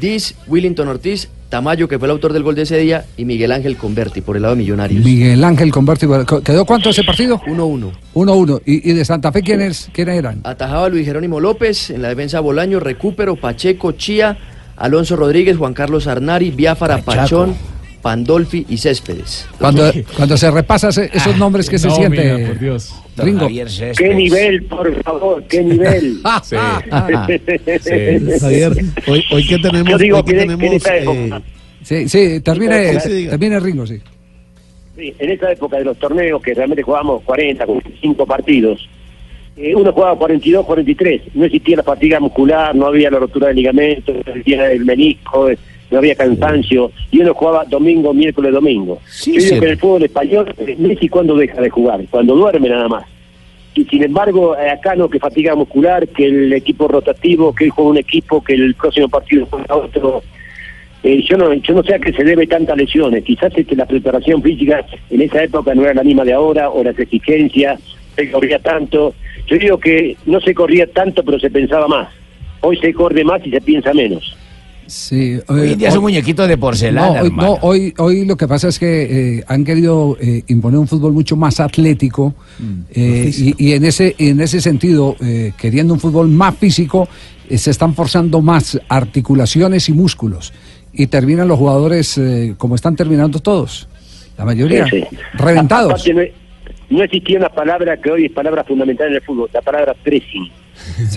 Diz, 0.00 0.34
Willington 0.46 0.88
Ortiz, 0.88 1.30
Tamayo, 1.48 1.88
que 1.88 1.98
fue 1.98 2.06
el 2.06 2.12
autor 2.12 2.32
del 2.32 2.42
gol 2.42 2.54
de 2.54 2.62
ese 2.62 2.76
día, 2.76 3.04
y 3.16 3.24
Miguel 3.24 3.52
Ángel 3.52 3.76
Converti 3.76 4.20
por 4.20 4.36
el 4.36 4.42
lado 4.42 4.54
de 4.54 4.62
Millonarios. 4.62 5.04
Miguel 5.04 5.42
Ángel 5.44 5.70
Converti. 5.70 6.06
¿Quedó 6.44 6.64
cuánto 6.66 6.90
ese 6.90 7.04
partido? 7.04 7.40
1-1. 7.46 7.92
1-1. 8.14 8.62
¿Y, 8.66 8.90
y 8.90 8.92
de 8.94 9.04
Santa 9.04 9.30
Fe 9.30 9.42
quiénes, 9.42 9.88
quiénes 9.92 10.18
eran? 10.18 10.40
Atajaba 10.44 10.88
Luis 10.88 11.06
Jerónimo 11.06 11.38
López, 11.40 11.90
en 11.90 12.02
la 12.02 12.08
defensa 12.08 12.40
Bolaño, 12.40 12.80
Recupero, 12.80 13.36
Pacheco, 13.36 13.92
Chía, 13.92 14.36
Alonso 14.76 15.16
Rodríguez, 15.16 15.56
Juan 15.56 15.72
Carlos 15.72 16.06
Arnari, 16.08 16.50
Biafara. 16.50 16.98
Pachón, 16.98 17.54
Pandolfi 18.06 18.64
y 18.68 18.76
Céspedes. 18.76 19.48
Cuando, 19.58 19.90
cuando 20.16 20.36
se 20.36 20.48
repasa 20.48 20.90
ese- 20.90 21.10
esos 21.12 21.36
nombres 21.36 21.68
que 21.68 21.76
se 21.76 21.88
no, 21.88 21.96
siente. 21.96 22.34
mira, 22.34 22.46
por 22.50 22.58
Dios. 22.60 22.94
Ringo. 23.16 23.48
¿Qué 23.98 24.14
nivel, 24.14 24.62
por 24.66 25.02
favor? 25.02 25.42
¿Qué 25.48 25.60
nivel? 25.64 26.20
Sí. 26.46 26.56
Javier, 28.40 28.72
hoy, 29.08 29.24
hoy 29.32 29.46
que 29.48 29.58
tenemos, 29.58 29.90
Yo 29.90 29.98
digo 29.98 30.18
hoy 30.18 30.22
que 30.22 30.34
tenemos 30.34 30.72
esta 30.72 30.96
eh. 30.98 31.30
Sí, 31.82 32.08
sí, 32.08 32.40
termine, 32.42 33.00
Sí, 33.00 33.26
termine 33.28 33.58
Ringo, 33.58 33.84
sí. 33.84 33.98
Sí, 34.96 35.12
en 35.18 35.30
esa 35.30 35.50
época 35.50 35.78
de 35.78 35.84
los 35.86 35.98
torneos 35.98 36.40
que 36.40 36.54
realmente 36.54 36.84
jugábamos 36.84 37.24
40, 37.24 37.66
45 37.66 38.24
partidos, 38.24 38.88
eh, 39.56 39.74
uno 39.74 39.92
jugaba 39.92 40.16
42, 40.16 40.64
43, 40.64 41.22
no 41.34 41.44
existía 41.44 41.78
la 41.78 41.82
fatiga 41.82 42.20
muscular, 42.20 42.72
no 42.72 42.86
había 42.86 43.10
la 43.10 43.18
rotura 43.18 43.48
de 43.48 43.54
ligamento, 43.54 44.12
no 44.12 44.20
existía 44.20 44.70
el 44.70 44.84
menisco, 44.84 45.50
eh, 45.50 45.58
no 45.90 45.98
había 45.98 46.14
cansancio, 46.14 46.90
y 47.10 47.20
uno 47.20 47.34
jugaba 47.34 47.64
domingo, 47.64 48.12
miércoles, 48.12 48.52
domingo. 48.52 49.00
Yo 49.24 49.32
digo 49.32 49.48
que 49.60 49.66
en 49.66 49.70
el 49.72 49.78
fútbol 49.78 50.02
español, 50.02 50.54
eh, 50.58 50.76
Messi 50.78 51.08
cuando 51.08 51.36
deja 51.36 51.60
de 51.60 51.70
jugar, 51.70 52.00
cuando 52.10 52.34
duerme 52.34 52.68
nada 52.68 52.88
más. 52.88 53.04
Y 53.74 53.84
sin 53.84 54.02
embargo, 54.02 54.56
eh, 54.56 54.70
acá 54.70 54.94
no, 54.94 55.08
que 55.08 55.18
fatiga 55.18 55.54
muscular, 55.54 56.08
que 56.08 56.26
el 56.26 56.52
equipo 56.52 56.88
rotativo, 56.88 57.54
que 57.54 57.64
él 57.64 57.70
juega 57.70 57.90
un 57.90 57.98
equipo, 57.98 58.42
que 58.42 58.54
el 58.54 58.74
próximo 58.74 59.08
partido 59.08 59.46
juega 59.50 59.76
otro. 59.76 60.22
Eh, 61.02 61.22
yo 61.22 61.36
no 61.36 61.52
yo 61.52 61.74
no 61.74 61.82
sé 61.84 61.94
a 61.94 61.98
qué 61.98 62.12
se 62.12 62.24
debe 62.24 62.46
tantas 62.46 62.76
lesiones. 62.76 63.22
Quizás 63.22 63.52
es 63.54 63.66
que 63.66 63.76
la 63.76 63.86
preparación 63.86 64.42
física 64.42 64.84
en 65.10 65.20
esa 65.20 65.44
época 65.44 65.74
no 65.74 65.82
era 65.82 65.94
la 65.94 66.02
misma 66.02 66.24
de 66.24 66.32
ahora, 66.32 66.70
o 66.70 66.82
las 66.82 66.98
exigencias, 66.98 67.78
se 68.16 68.30
corría 68.30 68.58
tanto. 68.58 69.14
Yo 69.46 69.58
digo 69.58 69.78
que 69.78 70.16
no 70.24 70.40
se 70.40 70.54
corría 70.54 70.86
tanto, 70.86 71.22
pero 71.22 71.38
se 71.38 71.50
pensaba 71.50 71.86
más. 71.86 72.08
Hoy 72.62 72.78
se 72.78 72.94
corre 72.94 73.24
más 73.24 73.46
y 73.46 73.50
se 73.50 73.60
piensa 73.60 73.92
menos. 73.92 74.36
Sí, 74.86 75.38
Hoy 75.48 75.72
en 75.72 75.78
día 75.78 75.90
son 75.90 76.02
muñequitos 76.02 76.48
de 76.48 76.56
porcelana, 76.56 77.22
No, 77.22 77.22
hoy, 77.22 77.30
no, 77.34 77.52
hoy, 77.62 77.94
hoy 77.98 78.24
lo 78.24 78.36
que 78.36 78.46
pasa 78.46 78.68
es 78.68 78.78
que 78.78 79.38
eh, 79.38 79.44
han 79.48 79.64
querido 79.64 80.16
eh, 80.20 80.42
imponer 80.46 80.78
un 80.78 80.86
fútbol 80.86 81.12
mucho 81.12 81.36
más 81.36 81.58
atlético 81.60 82.34
eh, 82.94 83.30
y, 83.36 83.54
y 83.68 83.72
en 83.72 83.84
ese 83.84 84.14
en 84.18 84.40
ese 84.40 84.60
sentido, 84.60 85.16
eh, 85.20 85.52
queriendo 85.58 85.94
un 85.94 86.00
fútbol 86.00 86.28
más 86.28 86.56
físico, 86.56 87.08
eh, 87.48 87.58
se 87.58 87.70
están 87.70 87.94
forzando 87.94 88.40
más 88.40 88.80
articulaciones 88.88 89.88
y 89.88 89.92
músculos 89.92 90.52
y 90.92 91.06
terminan 91.08 91.48
los 91.48 91.58
jugadores 91.58 92.16
eh, 92.18 92.54
como 92.56 92.74
están 92.74 92.96
terminando 92.96 93.38
todos, 93.40 93.88
la 94.38 94.44
mayoría 94.44 94.86
Sí, 94.88 95.02
sí. 95.10 95.16
reventados. 95.34 96.06
No, 96.08 96.22
no 96.90 97.02
existía 97.02 97.38
una 97.38 97.48
palabra 97.48 97.96
que 98.00 98.10
hoy 98.10 98.26
es 98.26 98.32
palabra 98.32 98.62
fundamental 98.64 99.08
en 99.08 99.14
el 99.14 99.22
fútbol, 99.22 99.50
la 99.52 99.60
palabra 99.62 99.94
pressing. 100.04 100.50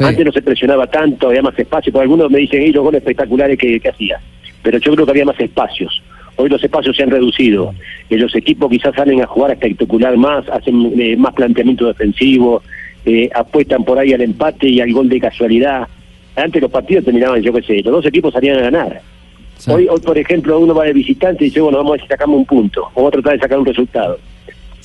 Antes 0.02 0.26
no 0.26 0.32
se 0.32 0.42
presionaba 0.42 0.88
tanto, 0.88 1.28
había 1.30 1.42
más 1.42 1.58
espacio. 1.58 1.92
Por 1.92 2.02
algunos 2.02 2.32
me 2.32 2.40
dicen, 2.40 2.62
y 2.62 2.72
los 2.72 2.84
goles 2.84 3.00
espectaculares 3.00 3.58
que, 3.58 3.80
que 3.80 3.90
hacía. 3.90 4.20
Pero 4.62 4.78
yo 4.78 4.94
creo 4.94 5.06
que 5.06 5.12
había 5.12 5.26
más 5.26 5.40
espacios. 5.40 6.02
Hoy 6.36 6.48
los 6.48 6.64
espacios 6.64 6.96
se 6.96 7.04
han 7.04 7.12
reducido. 7.12 7.74
Eh, 8.10 8.18
los 8.18 8.34
equipos 8.34 8.70
quizás 8.70 8.96
salen 8.96 9.22
a 9.22 9.28
jugar 9.28 9.52
espectacular 9.52 10.16
más, 10.16 10.48
hacen 10.48 10.94
eh, 10.98 11.18
más 11.18 11.34
planteamiento 11.34 11.86
defensivo, 11.86 12.64
eh, 13.06 13.30
apuestan 13.36 13.84
por 13.84 14.00
ahí 14.00 14.14
al 14.14 14.22
empate 14.22 14.70
y 14.70 14.80
al 14.80 14.92
gol 14.94 15.10
de 15.10 15.20
casualidad. 15.20 15.88
Antes 16.38 16.62
los 16.62 16.72
partidos 16.72 17.04
terminaban, 17.04 17.42
yo 17.42 17.52
qué 17.52 17.62
sé, 17.64 17.82
los 17.84 17.92
dos 17.92 18.06
equipos 18.06 18.34
salían 18.34 18.58
a 18.58 18.62
ganar. 18.62 19.02
Hoy, 19.68 19.90
hoy, 19.90 20.00
por 20.00 20.18
ejemplo, 20.18 20.58
uno 20.60 20.74
va 20.74 20.86
de 20.86 20.94
visitante 20.94 21.44
y 21.44 21.48
dice, 21.48 21.60
bueno, 21.60 21.80
vamos 21.80 21.90
a 21.90 21.94
ver 21.96 22.02
si 22.04 22.08
sacamos 22.08 22.38
un 22.38 22.46
punto, 22.46 22.90
o 22.94 23.04
va 23.04 23.10
a 23.10 23.12
tratar 23.12 23.34
de 23.34 23.40
sacar 23.40 23.60
un 23.60 23.66
resultado. 23.66 24.18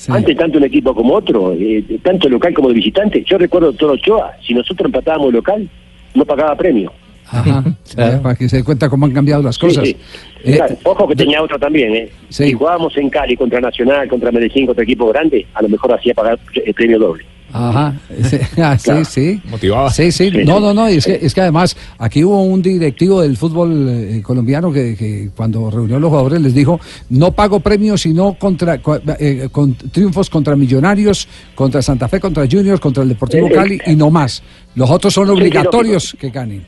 Antes, 0.09 0.36
tanto 0.36 0.59
un 0.59 0.64
equipo 0.64 0.95
como 0.95 1.14
otro, 1.14 1.53
eh, 1.53 1.84
tanto 2.03 2.28
local 2.28 2.53
como 2.53 2.68
de 2.68 2.74
visitante. 2.74 3.22
Yo 3.24 3.38
recuerdo 3.38 3.72
Toro 3.72 3.95
Ochoa, 3.95 4.32
si 4.47 4.53
nosotros 4.55 4.86
empatábamos 4.86 5.32
local, 5.32 5.68
no 6.14 6.24
pagaba 6.24 6.57
premio. 6.57 6.92
Ajá, 7.35 7.64
para 8.22 8.35
que 8.35 8.49
se 8.49 8.59
dé 8.59 8.64
cuenta 8.64 8.89
cómo 8.89 9.07
han 9.07 9.12
cambiado 9.12 9.43
las 9.43 9.59
cosas. 9.59 9.85
Sí, 9.85 9.97
sí. 10.43 10.51
Eh, 10.53 10.57
Claro, 10.57 10.76
ojo 10.85 11.09
que 11.09 11.16
tenía 11.16 11.43
otro 11.43 11.59
también, 11.59 11.95
¿eh? 11.95 12.11
Si 12.28 12.53
jugábamos 12.53 12.97
en 12.97 13.09
Cali 13.11 13.37
contra 13.37 13.61
Nacional, 13.61 14.09
contra 14.09 14.30
Medellín, 14.30 14.66
contra 14.66 14.85
equipo 14.85 15.09
grande, 15.09 15.47
a 15.55 15.62
lo 15.62 15.68
mejor 15.68 15.93
hacía 15.95 16.12
pagar 16.14 16.39
el 16.55 16.74
premio 16.74 16.99
doble. 16.99 17.24
Ajá, 17.57 17.95
sí, 18.24 18.37
ah, 18.61 18.76
sí, 18.76 18.85
Claro. 18.85 19.05
sí. 19.05 19.41
Motivaba. 19.49 19.89
Sí, 19.91 20.11
sí, 20.11 20.28
Sí, 20.30 20.39
no, 20.45 20.57
sí. 20.57 20.62
no, 20.62 20.74
no, 20.74 20.89
es 20.89 21.07
que, 21.07 21.20
es 21.22 21.32
que 21.32 21.41
además 21.41 21.76
aquí 21.99 22.24
hubo 22.24 22.43
un 22.43 22.61
directivo 22.61 23.22
del 23.22 23.37
fútbol 23.37 23.87
eh, 23.89 24.22
colombiano 24.24 24.72
que, 24.72 24.97
que 24.97 25.30
cuando 25.37 25.70
reunió 25.70 25.97
a 25.97 26.01
los 26.01 26.09
jugadores 26.11 26.41
les 26.43 26.53
dijo, 26.53 26.80
no 27.11 27.30
pago 27.30 27.61
premios 27.61 28.01
sino 28.03 28.35
contra, 28.35 28.80
eh, 29.20 29.49
con 29.53 29.74
triunfos 29.74 30.28
contra 30.30 30.57
Millonarios, 30.57 31.28
contra 31.55 31.80
Santa 31.80 32.09
Fe, 32.09 32.18
contra 32.18 32.45
Juniors, 32.51 32.80
contra 32.80 33.05
el 33.05 33.11
Deportivo 33.11 33.49
Cali 33.49 33.78
y 33.87 33.95
no 33.95 34.11
más. 34.11 34.43
Los 34.74 34.91
otros 34.91 35.14
son 35.14 35.26
Sí, 35.28 35.32
obligatorios 35.32 36.16
que 36.18 36.30
ganen. 36.30 36.66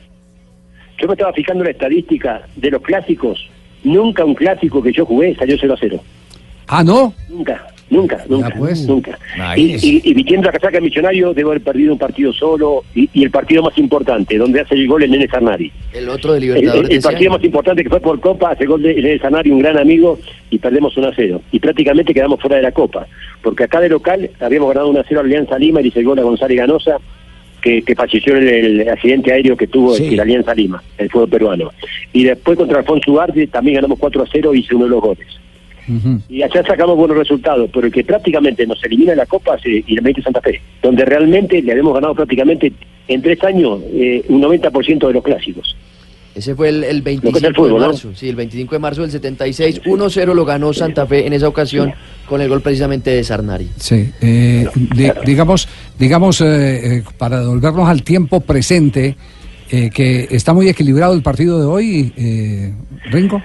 Yo 0.99 1.07
me 1.07 1.13
estaba 1.13 1.33
fijando 1.33 1.63
en 1.63 1.65
la 1.65 1.71
estadística 1.71 2.41
de 2.55 2.71
los 2.71 2.81
clásicos. 2.81 3.49
Nunca 3.83 4.25
un 4.25 4.35
clásico 4.35 4.81
que 4.81 4.91
yo 4.91 5.05
jugué 5.05 5.35
salió 5.35 5.55
0 5.59 5.73
a 5.73 5.77
0. 5.79 5.99
Ah, 6.69 6.83
¿no? 6.83 7.13
Nunca, 7.29 7.65
nunca, 7.89 8.25
nunca, 8.27 8.49
pues. 8.57 8.85
nunca. 8.87 9.17
Y, 9.55 9.75
y, 9.75 10.01
y 10.03 10.13
vistiendo 10.13 10.47
la 10.47 10.51
casaca 10.51 10.77
de 10.77 10.81
millonario 10.81 11.33
debo 11.33 11.51
haber 11.51 11.61
perdido 11.63 11.93
un 11.93 11.99
partido 11.99 12.33
solo 12.33 12.83
y, 12.93 13.09
y 13.13 13.23
el 13.23 13.31
partido 13.31 13.61
más 13.63 13.77
importante, 13.77 14.37
donde 14.37 14.59
hace 14.59 14.75
el 14.75 14.85
gol 14.87 15.03
el 15.03 15.11
Nene 15.11 15.27
Sarnari. 15.29 15.71
El 15.93 16.09
otro 16.09 16.33
de 16.33 16.39
El, 16.39 16.43
Libertadores. 16.45 16.89
el- 16.89 16.95
el 16.97 17.01
partido 17.01 17.31
más 17.31 17.43
importante 17.43 17.83
que 17.83 17.89
fue 17.89 18.01
por 18.01 18.19
Copa, 18.19 18.49
hace 18.51 18.65
gol 18.65 18.81
de 18.81 18.95
Nene 18.95 19.19
Sarnari, 19.19 19.49
un 19.51 19.59
gran 19.59 19.77
amigo, 19.77 20.19
y 20.49 20.57
perdemos 20.57 20.97
1 20.97 21.07
a 21.07 21.13
0. 21.15 21.41
Y 21.53 21.59
prácticamente 21.59 22.13
quedamos 22.13 22.41
fuera 22.41 22.57
de 22.57 22.63
la 22.63 22.71
Copa, 22.73 23.07
porque 23.41 23.63
acá 23.63 23.79
de 23.79 23.87
local 23.89 24.29
habíamos 24.41 24.69
ganado 24.69 24.89
1 24.89 24.99
a 24.99 25.05
0 25.07 25.21
a 25.21 25.23
Alianza 25.23 25.57
Lima 25.57 25.79
y 25.81 25.87
hizo 25.87 25.99
el 25.99 26.05
gol 26.05 26.19
a 26.19 26.23
González 26.23 26.57
Ganosa, 26.57 26.97
que, 27.61 27.81
que 27.81 27.95
falleció 27.95 28.35
en 28.37 28.47
el, 28.47 28.81
el 28.81 28.89
accidente 28.89 29.31
aéreo 29.33 29.57
que 29.57 29.67
tuvo 29.67 29.93
Sí. 29.93 30.07
en 30.07 30.17
la 30.17 30.23
Alianza 30.23 30.53
Lima, 30.53 30.81
el 30.97 31.09
fútbol 31.09 31.29
peruano. 31.29 31.71
Y 32.13 32.23
después 32.23 32.57
contra 32.57 32.79
Alfonso 32.79 33.11
Ugarte 33.11 33.47
también 33.47 33.75
ganamos 33.75 33.99
4 33.99 34.23
a 34.23 34.27
0 34.31 34.53
y 34.53 34.59
hizo 34.59 34.75
uno 34.75 34.85
de 34.85 34.91
los 34.91 35.01
goles. 35.01 35.27
Y 36.27 36.41
allá 36.41 36.63
sacamos 36.67 36.97
buenos 36.97 37.15
resultados, 37.15 37.69
pero 37.73 37.87
el 37.87 37.93
que 37.93 38.03
prácticamente 38.03 38.67
nos 38.67 38.83
elimina 38.83 39.15
la 39.15 39.25
Copa 39.25 39.55
es 39.55 39.65
eh, 39.65 39.83
Independiente 39.87 40.21
Santa 40.21 40.41
Fe, 40.41 40.59
donde 40.81 41.05
realmente 41.05 41.61
le 41.61 41.71
habíamos 41.71 41.93
ganado 41.93 42.13
prácticamente 42.13 42.73
en 43.07 43.21
tres 43.21 43.41
años 43.45 43.79
eh, 43.93 44.21
un 44.27 44.41
90% 44.41 45.07
de 45.07 45.13
los 45.13 45.23
clásicos. 45.23 45.77
Ese 46.37 46.53
fue 46.55 46.69
el, 46.69 46.83
el 46.83 46.97
Lo 46.99 47.03
que 47.03 47.15
es 47.15 47.21
25 47.21 47.37
el 47.47 47.55
fútbol, 47.55 47.69
de 47.73 47.79
¿no? 47.79 47.87
marzo. 47.87 48.09
Sí, 48.15 48.29
el 48.29 48.35
25 48.35 48.75
de 48.75 48.79
marzo 48.79 49.01
del 49.01 49.11
76. 49.11 49.81
1-0 49.83 50.33
lo 50.33 50.45
ganó 50.45 50.71
Santa 50.73 51.05
Fe 51.07 51.25
en 51.25 51.33
esa 51.33 51.47
ocasión 51.47 51.93
con 52.27 52.41
el 52.41 52.47
gol 52.49 52.61
precisamente 52.61 53.09
de 53.09 53.23
Sarnari. 53.23 53.69
Sí, 53.77 54.11
eh, 54.21 54.67
di- 54.95 55.09
digamos, 55.25 55.67
digamos 55.97 56.41
eh, 56.41 56.97
eh, 56.97 57.03
para 57.17 57.39
devolvernos 57.39 57.89
al 57.89 58.03
tiempo 58.03 58.39
presente, 58.41 59.15
eh, 59.71 59.89
que 59.93 60.27
está 60.29 60.53
muy 60.53 60.69
equilibrado 60.69 61.13
el 61.13 61.21
partido 61.23 61.59
de 61.59 61.65
hoy, 61.65 62.13
eh, 62.17 62.73
Ringo. 63.11 63.41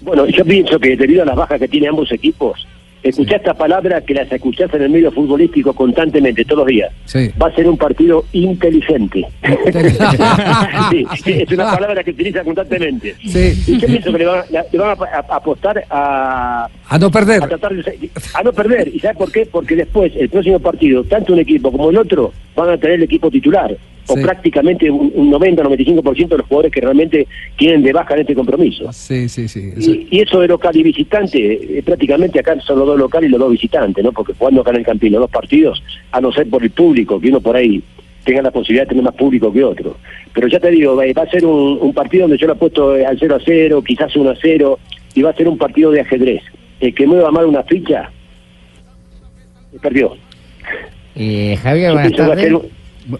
Bueno, 0.00 0.26
yo 0.26 0.44
pienso 0.44 0.78
que 0.78 0.96
debido 0.96 1.22
a 1.22 1.26
las 1.26 1.36
bajas 1.36 1.58
que 1.60 1.68
tienen 1.68 1.90
ambos 1.90 2.10
equipos, 2.12 2.66
escuchar 3.02 3.36
esta 3.36 3.54
palabra 3.54 4.00
que 4.00 4.14
las 4.14 4.30
escuchás 4.30 4.72
en 4.74 4.82
el 4.82 4.90
medio 4.90 5.10
futbolístico 5.12 5.72
constantemente, 5.72 6.44
todos 6.44 6.58
los 6.58 6.66
días, 6.68 6.92
Sí. 7.04 7.30
va 7.40 7.48
a 7.48 7.54
ser 7.54 7.68
un 7.68 7.76
partido 7.76 8.24
inteligente. 8.32 9.24
sí, 10.90 11.06
sí, 11.24 11.32
es 11.42 11.52
una 11.52 11.70
palabra 11.76 12.02
que 12.04 12.10
utiliza 12.10 12.42
constantemente. 12.44 13.14
Sí. 13.26 13.62
Y 13.66 13.78
yo 13.78 13.86
pienso 13.86 14.12
que 14.12 14.18
le 14.18 14.26
van, 14.26 14.38
a- 14.40 14.64
le 14.72 14.78
van 14.78 14.90
a, 14.90 14.92
a- 15.04 15.26
a 15.28 15.36
apostar 15.36 15.84
a, 15.90 16.68
A 16.88 16.98
no 16.98 17.10
perder. 17.10 17.42
a 17.42 17.48
tratar 17.48 17.74
de- 17.74 18.10
a 18.34 18.42
no 18.42 18.52
perder. 18.52 18.88
¿Y 18.94 18.98
sabes 19.00 19.16
por 19.16 19.30
qué? 19.32 19.46
Porque 19.46 19.76
después, 19.76 20.12
el 20.16 20.28
próximo 20.28 20.58
partido, 20.58 21.04
tanto 21.04 21.32
un 21.32 21.38
equipo 21.40 21.70
como 21.70 21.90
el 21.90 21.98
otro 21.98 22.32
van 22.56 22.70
a 22.70 22.78
tener 22.78 22.96
el 22.96 23.02
equipo 23.04 23.30
titular. 23.30 23.76
O 24.10 24.14
Sí. 24.16 24.22
prácticamente 24.22 24.90
un, 24.90 25.12
un 25.14 25.30
90-95% 25.30 26.28
de 26.28 26.38
los 26.38 26.46
jugadores 26.46 26.72
que 26.72 26.80
realmente 26.80 27.26
tienen 27.58 27.82
de 27.82 27.92
baja 27.92 28.14
en 28.14 28.20
este 28.20 28.34
compromiso. 28.34 28.90
Sí, 28.90 29.28
sí, 29.28 29.46
sí. 29.48 29.70
Y, 29.76 30.16
y 30.16 30.20
eso 30.22 30.40
de 30.40 30.48
local 30.48 30.74
y 30.74 30.82
visitante, 30.82 31.78
eh, 31.78 31.82
prácticamente 31.82 32.40
acá 32.40 32.58
son 32.62 32.78
los 32.78 32.87
dos 32.88 32.98
locales 32.98 33.28
y 33.28 33.32
los 33.32 33.40
dos 33.40 33.52
visitantes, 33.52 34.04
¿no? 34.04 34.12
Porque 34.12 34.34
jugando 34.34 34.60
acá 34.60 34.70
en 34.70 34.76
el 34.78 34.86
Campín 34.86 35.12
los 35.12 35.22
dos 35.22 35.30
partidos, 35.30 35.82
a 36.12 36.20
no 36.20 36.32
ser 36.32 36.48
por 36.48 36.62
el 36.62 36.70
público, 36.70 37.20
que 37.20 37.28
uno 37.28 37.40
por 37.40 37.56
ahí 37.56 37.82
tenga 38.24 38.42
la 38.42 38.50
posibilidad 38.50 38.84
de 38.84 38.90
tener 38.90 39.04
más 39.04 39.14
público 39.14 39.52
que 39.52 39.64
otro. 39.64 39.96
Pero 40.34 40.48
ya 40.48 40.60
te 40.60 40.70
digo, 40.70 40.96
va 40.96 41.04
va 41.16 41.22
a 41.22 41.30
ser 41.30 41.44
un, 41.44 41.78
un 41.80 41.94
partido 41.94 42.22
donde 42.22 42.38
yo 42.38 42.46
lo 42.46 42.52
he 42.52 42.56
puesto 42.56 42.96
eh, 42.96 43.06
al 43.06 43.18
0 43.18 43.36
a 43.36 43.40
0, 43.44 43.82
quizás 43.82 44.14
1 44.14 44.30
a 44.30 44.34
0, 44.40 44.78
y 45.14 45.22
va 45.22 45.30
a 45.30 45.34
ser 45.34 45.48
un 45.48 45.58
partido 45.58 45.90
de 45.90 46.00
ajedrez. 46.00 46.42
El 46.80 46.94
que 46.94 47.06
mueva 47.06 47.30
mal 47.30 47.46
una 47.46 47.62
ficha, 47.62 48.10
se 49.72 49.78
perdió. 49.78 50.16
Eh, 51.14 51.58
Javier, 51.62 51.92
buenas 51.92 52.12
tardes. 52.12 52.52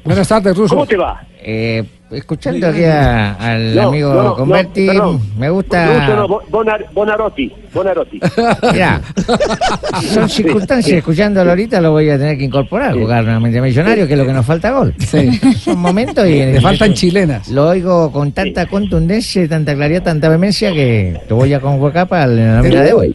Buenas 0.05 0.29
tardes, 0.29 0.57
Ruso. 0.57 0.75
¿Cómo 0.75 0.87
te 0.87 0.97
va? 0.97 1.27
Eh, 1.41 1.83
escuchando 2.11 2.69
aquí 2.69 2.85
a- 2.85 3.33
al 3.35 3.75
No, 3.75 3.89
amigo 3.89 4.15
no, 4.15 4.23
no, 4.23 4.35
Converti, 4.37 4.87
perdón. 4.87 5.21
me 5.39 5.51
gusta... 5.51 6.15
No, 6.17 6.29
Bonar- 6.51 6.87
Bonarotti, 6.93 7.53
Bonarotti. 7.73 8.21
Mira, 8.73 9.01
son 10.15 10.29
circunstancias, 10.29 10.99
escuchándolo 10.99 11.51
ahorita 11.51 11.81
lo 11.81 11.93
voy 11.93 12.09
a 12.11 12.19
tener 12.19 12.39
que 12.39 12.45
incorporar, 12.45 12.95
jugar 12.95 13.25
nuevamente 13.25 13.59
a 13.59 13.63
Millonario, 13.63 14.07
que 14.07 14.15
es 14.15 14.19
lo 14.19 14.27
que 14.27 14.33
nos 14.33 14.47
falta 14.47 14.71
gol. 14.73 14.95
Son 15.59 15.79
momentos 15.79 16.27
y... 16.27 16.39
Le 16.39 16.61
faltan 16.61 16.95
chilenas. 16.95 17.49
Lo 17.49 17.69
oigo 17.69 18.11
con 18.13 18.33
tanta 18.33 18.67
contundencia, 18.67 19.47
tanta 19.49 19.75
claridad, 19.75 20.03
tanta 20.03 20.29
vehemencia 20.29 20.73
que 20.73 21.21
lo 21.29 21.37
voy 21.37 21.53
a 21.55 21.61
convocar 21.61 22.09
para 22.09 22.27
la 22.27 22.57
nómina 22.57 22.83
de 22.83 22.93
hoy. 22.93 23.15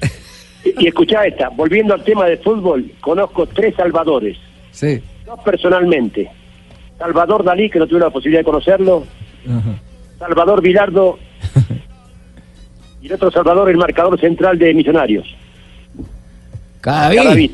Y, 0.64 0.86
y 0.86 0.88
escuchá 0.88 1.26
esta, 1.26 1.50
volviendo 1.50 1.94
al 1.94 2.04
tema 2.04 2.26
de 2.26 2.38
fútbol, 2.38 2.90
conozco 3.02 3.46
tres 3.48 3.76
salvadores, 3.76 4.38
Sí. 4.72 5.02
dos 5.26 5.40
personalmente. 5.44 6.30
Salvador 6.98 7.44
Dalí, 7.44 7.70
que 7.70 7.80
no 7.80 7.88
tuve 7.88 8.00
la 8.00 8.10
posibilidad 8.10 8.42
de 8.42 8.46
conocerlo, 8.46 9.04
Salvador 10.20 10.62
Vilardo 10.62 11.20
y 13.02 13.08
el 13.08 13.14
otro 13.14 13.32
Salvador, 13.32 13.70
el 13.70 13.78
marcador 13.78 14.20
central 14.20 14.58
de 14.58 14.74
Millonarios. 14.74 15.36
Cadavid. 16.84 17.52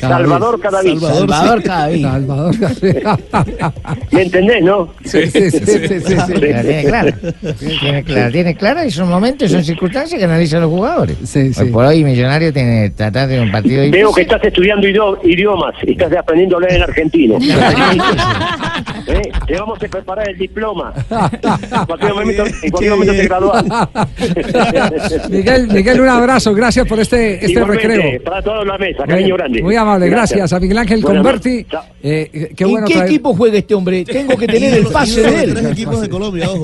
Salvador 0.00 0.60
Cadavid. 0.60 0.98
Salvador 0.98 1.62
Cadavid. 1.62 2.02
Salvador 2.02 2.54
¿Me 4.10 4.22
entendés, 4.22 4.62
no? 4.62 4.88
Sí, 5.04 5.26
sí, 5.30 5.50
sí, 5.50 5.60
sí, 5.64 5.78
sí, 5.88 6.00
sí. 6.00 6.14
La 6.16 6.26
tiene 6.62 6.84
clara. 6.84 7.14
Tiene 7.80 8.02
clara, 8.04 8.30
tiene 8.32 8.54
clara 8.56 8.84
y 8.84 8.90
son 8.90 9.08
momentos, 9.08 9.50
son 9.50 9.62
circunstancias 9.64 10.18
que 10.18 10.24
analizan 10.24 10.60
los 10.60 10.70
jugadores. 10.70 11.16
Hoy 11.56 11.70
por 11.70 11.84
hoy 11.86 12.02
Millonario 12.02 12.52
tiene 12.52 12.90
tratar 12.90 13.28
de 13.28 13.40
un 13.40 13.50
partido 13.52 13.76
Veo 13.82 13.90
difícil. 13.92 14.14
que 14.16 14.22
estás 14.22 14.44
estudiando 14.44 14.88
idio- 14.88 15.20
idiomas 15.22 15.74
y 15.86 15.92
estás 15.92 16.12
aprendiendo 16.16 16.56
a 16.56 16.58
hablar 16.58 16.72
en 16.72 16.82
argentino. 16.82 17.38
¿Eh? 19.14 19.32
Te 19.46 19.58
vamos 19.58 19.78
a 19.82 19.88
preparar 19.88 20.28
el 20.28 20.38
diploma. 20.38 20.92
En 21.74 21.86
cualquier 21.86 22.14
momento, 22.14 22.44
en 22.62 22.70
cualquier 22.70 22.90
momento 22.92 23.12
te 23.14 23.24
gradúas. 23.28 23.64
Miguel, 25.30 25.68
Miguel, 25.68 26.00
un 26.00 26.08
abrazo, 26.08 26.54
gracias 26.54 26.86
por 26.86 26.98
este, 27.00 27.44
este 27.44 27.64
recreo. 27.64 28.22
Para 28.24 28.42
toda 28.42 28.64
la 28.64 28.78
mesa, 28.78 29.04
cariño 29.06 29.36
grande. 29.36 29.62
Muy 29.62 29.76
amable, 29.76 30.08
gracias, 30.08 30.52
a 30.52 30.60
Miguel 30.60 30.78
Ángel 30.78 31.00
Buenas 31.02 31.22
Converti. 31.22 31.66
Eh, 32.02 32.50
qué 32.56 32.64
¿En 32.64 32.70
bueno 32.70 32.86
qué 32.86 32.94
traer- 32.94 33.06
equipo 33.06 33.34
juega 33.34 33.58
este 33.58 33.74
hombre? 33.74 34.04
Tengo 34.04 34.36
que 34.36 34.46
tener 34.46 34.74
el 34.74 34.86
pase 34.86 35.22
de 35.22 35.44
él. 35.44 35.54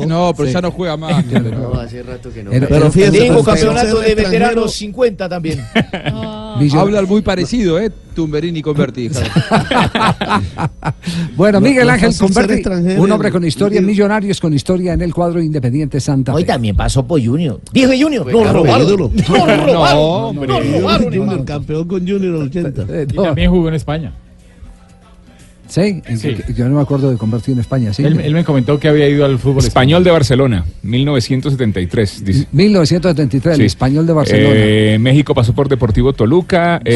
No, 0.06 0.32
pero 0.36 0.48
ya 0.48 0.60
no 0.60 0.70
juega 0.70 0.96
más. 0.96 1.24
No, 1.26 1.74
hace 1.74 2.02
rato 2.02 2.32
que 2.32 2.42
no. 2.42 2.50
Pero- 2.50 2.68
Pero 2.68 2.90
fíjate, 2.90 3.18
tengo 3.18 3.44
campeonato 3.44 4.00
de 4.00 4.14
veteranos 4.14 4.74
50 4.74 5.28
también. 5.28 5.60
Hablan 6.76 7.06
muy 7.06 7.22
parecido, 7.22 7.78
¿eh? 7.78 7.90
Tumberini 8.14 8.58
y 8.58 8.62
Converti. 8.62 9.08
Bueno, 11.36 11.60
No- 11.60 11.66
Miguel 11.66 11.86
no 11.86 11.92
Ángel 11.92 12.12
Converti, 12.18 12.62
un 12.98 13.10
hombre 13.12 13.30
con 13.30 13.44
historia, 13.44 13.80
millonarios 13.80 14.40
con 14.40 14.52
historia 14.52 14.92
en 14.92 15.00
el 15.02 15.14
cuadro 15.14 15.40
Independiente 15.40 16.00
Santa 16.00 16.32
Fe. 16.32 16.38
Hoy 16.38 16.44
también 16.44 16.76
pasó 16.76 17.06
por 17.06 17.24
Junior. 17.24 17.60
Dije 17.72 18.00
Junior. 18.02 18.26
No, 18.30 18.40
Claro, 18.42 18.62
robaron. 18.64 19.12
No, 19.28 19.66
robaron. 19.66 20.00
hombre, 20.02 20.48
No, 20.48 20.60
robaron. 20.80 21.14
Junior, 21.14 21.44
campeón 21.44 21.88
con 21.88 22.00
Junior 22.06 22.34
80. 22.34 22.84
Y 23.04 23.16
también 23.16 23.50
jugó 23.50 23.68
en 23.68 23.74
España. 23.74 24.12
Sí, 25.70 26.02
Sí. 26.16 26.34
que- 26.34 26.42
que 26.42 26.54
yo 26.54 26.68
no 26.68 26.76
me 26.76 26.82
acuerdo 26.82 27.10
de 27.10 27.16
Converti 27.16 27.52
en 27.52 27.60
España, 27.60 27.92
sí. 27.94 28.04
Él, 28.04 28.20
él 28.20 28.34
me 28.34 28.44
comentó 28.44 28.78
que 28.78 28.88
había 28.88 29.08
ido 29.08 29.24
al 29.24 29.38
fútbol 29.38 29.64
español 29.64 30.04
de 30.04 30.10
Barcelona, 30.10 30.64
1973, 30.82 32.24
dice. 32.24 32.46
1973, 32.52 33.54
el 33.54 33.60
Sí. 33.60 33.66
español 33.66 34.06
de 34.06 34.12
Barcelona. 34.12 34.50
Eh, 34.54 34.98
México 35.00 35.34
pasó 35.34 35.52
por 35.54 35.68
Deportivo 35.68 36.12
Toluca, 36.12 36.80
eh, 36.84 36.94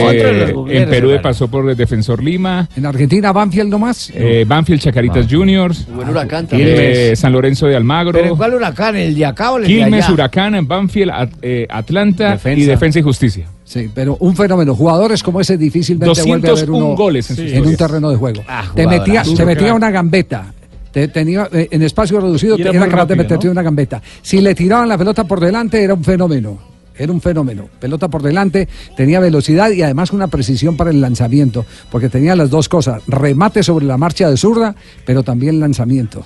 de 0.67 0.83
en 0.83 0.89
Perú 0.91 1.11
pasó 1.23 1.49
por 1.49 1.75
Defensor 1.75 2.23
Lima, 2.23 2.69
En 2.77 2.87
Argentina, 2.87 3.33
Banfield 3.33 3.71
nomás. 3.71 4.11
eh, 4.15 4.45
Banfield 4.47 4.81
Chacaritas 4.83 5.27
Juniors, 5.31 5.87
Buen 5.95 6.09
huracán 6.09 6.47
eh, 6.51 6.57
Quilmes, 6.57 7.19
San 7.19 7.33
Lorenzo 7.33 7.67
de 7.67 7.77
Almagro, 7.77 8.13
¿Pero 8.13 8.37
cuál 8.37 8.55
huracán? 8.55 8.97
¿El 8.97 9.15
de 9.15 9.25
acá 9.27 9.53
o 9.53 9.57
el 9.59 9.63
de 9.65 9.69
Quilmes, 9.69 10.05
allá? 10.05 10.13
Huracán, 10.15 10.67
Banfield, 10.67 11.11
At- 11.11 11.31
eh, 11.43 11.67
Atlanta 11.71 12.33
Defensa. 12.33 12.61
y 12.61 12.65
Defensa 12.65 12.99
y 12.99 13.03
Justicia. 13.03 13.47
Sí, 13.65 13.91
pero 13.95 14.17
un 14.21 14.37
fenómeno. 14.37 14.75
Jugadores 14.75 15.23
como 15.23 15.41
ese 15.41 15.57
difícilmente 15.57 16.23
vuelve 16.23 16.49
a 16.49 16.55
ver 16.55 16.67
201 16.67 16.87
uno 16.87 16.97
goles 16.97 17.31
en 17.31 17.49
en 17.49 17.67
un 17.67 17.77
terreno 17.77 18.11
de 18.11 18.17
juego. 18.17 18.43
Ah, 18.47 18.71
te 18.75 18.87
metía, 18.87 19.23
te 19.23 19.31
Duro, 19.31 19.47
metía 19.47 19.75
una 19.75 19.91
gambeta. 19.91 20.53
Te 20.93 21.09
tenía 21.09 21.49
eh, 21.53 21.69
en 21.71 21.83
espacio 21.83 22.21
reducido 22.21 22.57
era 22.57 22.71
era 22.71 22.89
capaz 22.89 23.07
de 23.07 23.17
meterte 23.17 23.47
¿no? 23.47 23.53
una 23.53 23.63
gambeta. 23.63 24.03
Si 24.23 24.41
le 24.41 24.55
tiraban 24.55 24.89
la 24.89 24.99
pelota 24.99 25.25
por 25.25 25.41
delante 25.41 25.83
era 25.83 25.95
un 25.95 26.05
fenómeno. 26.05 26.75
Era 26.97 27.11
un 27.11 27.21
fenómeno. 27.21 27.69
Pelota 27.81 28.09
por 28.09 28.23
delante, 28.23 28.69
tenía 28.97 29.19
velocidad 29.19 29.71
y 29.71 29.83
además 29.83 30.13
una 30.13 30.29
precisión 30.29 30.77
para 30.77 30.91
el 30.91 31.01
lanzamiento, 31.01 31.67
porque 31.91 32.09
tenía 32.09 32.37
las 32.37 32.51
dos 32.51 32.69
cosas, 32.69 33.03
remate 33.09 33.65
sobre 33.65 33.85
la 33.85 33.97
marcha 33.97 34.31
de 34.31 34.37
zurda, 34.37 34.77
pero 35.05 35.25
también 35.25 35.59
lanzamiento, 35.59 36.25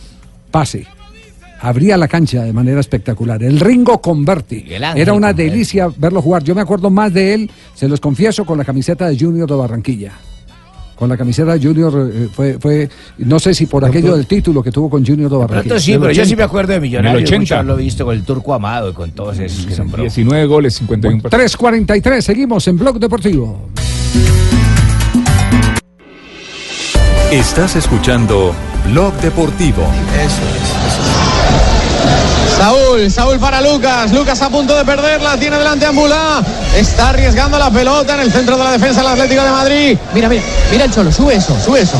pase. 0.50 0.86
Abría 1.60 1.96
la 1.96 2.06
cancha 2.06 2.42
de 2.44 2.52
manera 2.52 2.80
espectacular. 2.80 3.42
El 3.42 3.58
Ringo 3.58 4.00
Converti. 4.00 4.64
Era 4.68 4.92
una 5.12 5.28
Converti. 5.28 5.42
delicia 5.42 5.90
verlo 5.96 6.22
jugar. 6.22 6.44
Yo 6.44 6.54
me 6.54 6.60
acuerdo 6.60 6.88
más 6.90 7.12
de 7.12 7.34
él, 7.34 7.50
se 7.74 7.88
los 7.88 8.00
confieso, 8.00 8.44
con 8.44 8.58
la 8.58 8.64
camiseta 8.64 9.08
de 9.08 9.18
Junior 9.18 9.48
de 9.48 9.56
Barranquilla. 9.56 10.12
Con 10.94 11.08
la 11.08 11.16
camiseta 11.16 11.56
de 11.56 11.64
Junior 11.64 12.10
eh, 12.12 12.28
fue, 12.32 12.58
fue, 12.58 12.88
no 13.18 13.38
sé 13.38 13.54
si 13.54 13.66
por 13.66 13.84
aquello 13.84 14.16
del 14.16 14.26
título 14.26 14.62
que 14.62 14.72
tuvo 14.72 14.90
con 14.90 15.06
Junior 15.06 15.30
de 15.30 15.36
Barranquilla. 15.36 15.62
Pronto 15.74 15.80
sí, 15.80 15.96
pero 15.98 16.10
yo 16.10 16.24
sí 16.24 16.34
me 16.34 16.42
acuerdo 16.42 16.70
de 16.70 16.76
En 16.76 16.82
Millonario. 16.82 17.18
el 17.18 17.24
80. 17.24 17.38
mucho 17.38 17.62
Lo 17.62 17.78
he 17.78 17.82
visto 17.82 18.04
con 18.04 18.16
el 18.16 18.24
Turco 18.24 18.52
Amado 18.54 18.90
y 18.90 18.92
con 18.92 19.12
todos 19.12 19.38
esos 19.38 19.64
que 19.66 19.74
son 19.74 19.90
19 19.92 20.46
goles, 20.46 20.74
51 20.74 21.22
partidos. 21.22 21.56
3.43, 21.56 22.20
seguimos 22.20 22.66
en 22.66 22.78
Blog 22.78 22.98
Deportivo. 22.98 23.68
Estás 27.30 27.76
escuchando 27.76 28.54
Blog 28.90 29.12
Deportivo. 29.20 29.82
Saúl, 32.56 33.10
Saúl 33.10 33.38
para 33.38 33.60
Lucas, 33.60 34.10
Lucas 34.12 34.40
a 34.40 34.48
punto 34.48 34.74
de 34.76 34.84
perderla, 34.84 35.36
tiene 35.36 35.58
delante 35.58 35.84
a 35.84 35.90
Ambulá, 35.90 36.42
está 36.74 37.10
arriesgando 37.10 37.58
la 37.58 37.70
pelota 37.70 38.14
en 38.14 38.20
el 38.20 38.32
centro 38.32 38.56
de 38.56 38.64
la 38.64 38.72
defensa 38.72 39.02
del 39.02 39.10
Atlético 39.12 39.42
de 39.42 39.50
Madrid. 39.50 39.98
Mira, 40.14 40.28
mira, 40.28 40.42
mira 40.70 40.84
el 40.84 40.90
cholo, 40.90 41.12
sube 41.12 41.34
eso, 41.36 41.54
sube 41.62 41.82
eso. 41.82 41.98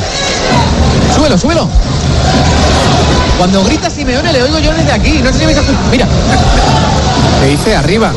Súbelo, 1.14 1.36
súbelo. 1.38 1.68
Cuando 3.36 3.62
grita 3.64 3.90
Simeone 3.90 4.32
le 4.32 4.42
oigo 4.42 4.58
yo 4.58 4.72
desde 4.72 4.92
aquí, 4.92 5.20
no 5.22 5.30
sé 5.32 5.38
si 5.40 5.44
me 5.44 5.52
estás 5.52 5.66
Mira. 5.90 6.06
Le 7.42 7.48
dice 7.48 7.76
arriba. 7.76 8.12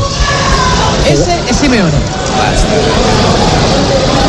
Ese 1.08 1.38
es 1.50 1.58
Simeone. 1.58 1.92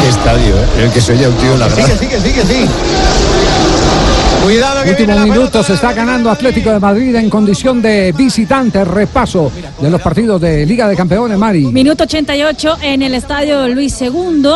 Qué 0.02 0.08
estadio, 0.08 0.56
¿eh? 0.56 0.84
El 0.84 0.90
que 0.90 1.00
se 1.00 1.12
oye 1.12 1.28
un 1.28 1.34
tío 1.36 1.52
en 1.52 1.60
la 1.60 1.70
Sigue, 1.70 1.82
grada. 1.82 1.98
sigue, 1.98 2.20
sigue, 2.20 2.42
sigue. 2.44 2.66
Cuidado 2.66 2.70
que 2.72 2.72
Último 3.82 4.31
viene 4.46 5.14
la 5.14 5.24
minuto 5.24 5.62
se 5.62 5.74
está 5.74 5.92
ganando 5.92 6.30
Atlético 6.30 6.70
de 6.70 6.80
Madrid 6.80 7.14
en 7.14 7.30
condición 7.30 7.80
de 7.80 8.12
visitante. 8.12 8.84
Repaso 8.84 9.52
de 9.80 9.90
los 9.90 10.00
partidos 10.00 10.40
de 10.40 10.66
Liga 10.66 10.88
de 10.88 10.96
Campeones, 10.96 11.38
Mari. 11.38 11.66
Minuto 11.66 12.04
88 12.04 12.78
en 12.82 13.02
el 13.02 13.14
estadio 13.14 13.68
Luis 13.68 14.00
II, 14.00 14.10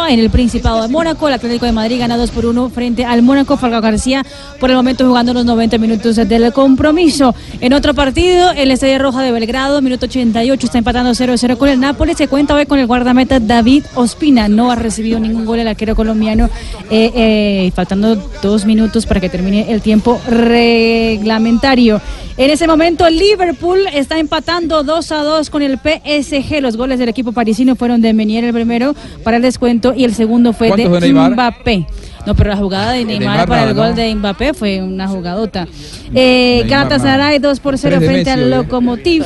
en 0.08 0.18
el 0.18 0.30
Principado 0.30 0.82
de 0.82 0.88
Mónaco. 0.88 1.28
El 1.28 1.34
Atlético 1.34 1.66
de 1.66 1.72
Madrid 1.72 1.98
gana 1.98 2.16
2 2.16 2.30
por 2.30 2.46
1 2.46 2.70
frente 2.70 3.04
al 3.04 3.22
Mónaco. 3.22 3.56
Falcao 3.56 3.80
García 3.80 4.24
por 4.58 4.70
el 4.70 4.76
momento 4.76 5.06
jugando 5.06 5.32
los 5.32 5.44
90 5.44 5.78
minutos 5.78 6.16
del 6.16 6.52
compromiso. 6.52 7.34
En 7.60 7.72
otro 7.72 7.94
partido, 7.94 8.50
el 8.52 8.70
Estadio 8.70 8.98
Roja 8.98 9.22
de 9.22 9.32
Belgrado, 9.32 9.80
minuto 9.82 10.06
88, 10.06 10.66
está 10.66 10.78
empatando 10.78 11.12
0-0 11.12 11.56
con 11.56 11.68
el 11.68 11.80
Nápoles. 11.80 12.16
Se 12.16 12.28
cuenta 12.28 12.54
hoy 12.54 12.66
con 12.66 12.78
el 12.78 12.86
guardameta 12.86 13.40
David 13.40 13.84
Ospina. 13.94 14.48
No 14.48 14.70
ha 14.70 14.74
recibido 14.76 15.20
ningún 15.20 15.44
gol 15.44 15.60
el 15.60 15.68
arquero 15.68 15.94
colombiano. 15.94 16.50
eh, 16.90 17.12
eh, 17.14 17.72
faltando 17.74 18.16
dos 18.42 18.64
minutos 18.64 19.06
para 19.06 19.20
que 19.20 19.28
termine 19.28 19.72
el 19.72 19.75
tiempo 19.80 20.20
reglamentario. 20.28 22.00
En 22.36 22.50
ese 22.50 22.66
momento, 22.66 23.08
Liverpool 23.08 23.80
está 23.92 24.18
empatando 24.18 24.82
2 24.82 25.12
a 25.12 25.22
2 25.22 25.48
con 25.48 25.62
el 25.62 25.78
PSG. 25.78 26.60
Los 26.60 26.76
goles 26.76 26.98
del 26.98 27.08
equipo 27.08 27.32
parisino 27.32 27.76
fueron 27.76 28.02
de 28.02 28.12
Menier 28.12 28.44
el 28.44 28.52
primero 28.52 28.94
para 29.24 29.38
el 29.38 29.42
descuento 29.42 29.94
y 29.96 30.04
el 30.04 30.14
segundo 30.14 30.52
fue 30.52 30.70
de. 30.70 31.12
Mbappé. 31.12 31.86
No, 32.26 32.34
pero 32.34 32.50
la 32.50 32.56
jugada 32.56 32.90
de 32.92 33.04
Neymar, 33.04 33.20
Neymar 33.20 33.48
para 33.48 33.60
nada, 33.60 33.70
el 33.70 33.76
gol 33.76 33.90
¿no? 33.90 33.94
de 33.94 34.14
Mbappé 34.16 34.52
fue 34.52 34.82
una 34.82 35.06
jugadota. 35.06 35.66
Eh, 36.12 36.64
Galatasaray 36.68 37.38
2 37.38 37.60
por 37.60 37.78
0 37.78 37.96
Tres 37.96 38.00
de 38.00 38.06
frente 38.06 38.30
Messi, 38.36 38.42
al. 38.42 38.50
Lokomotiv. 38.50 39.24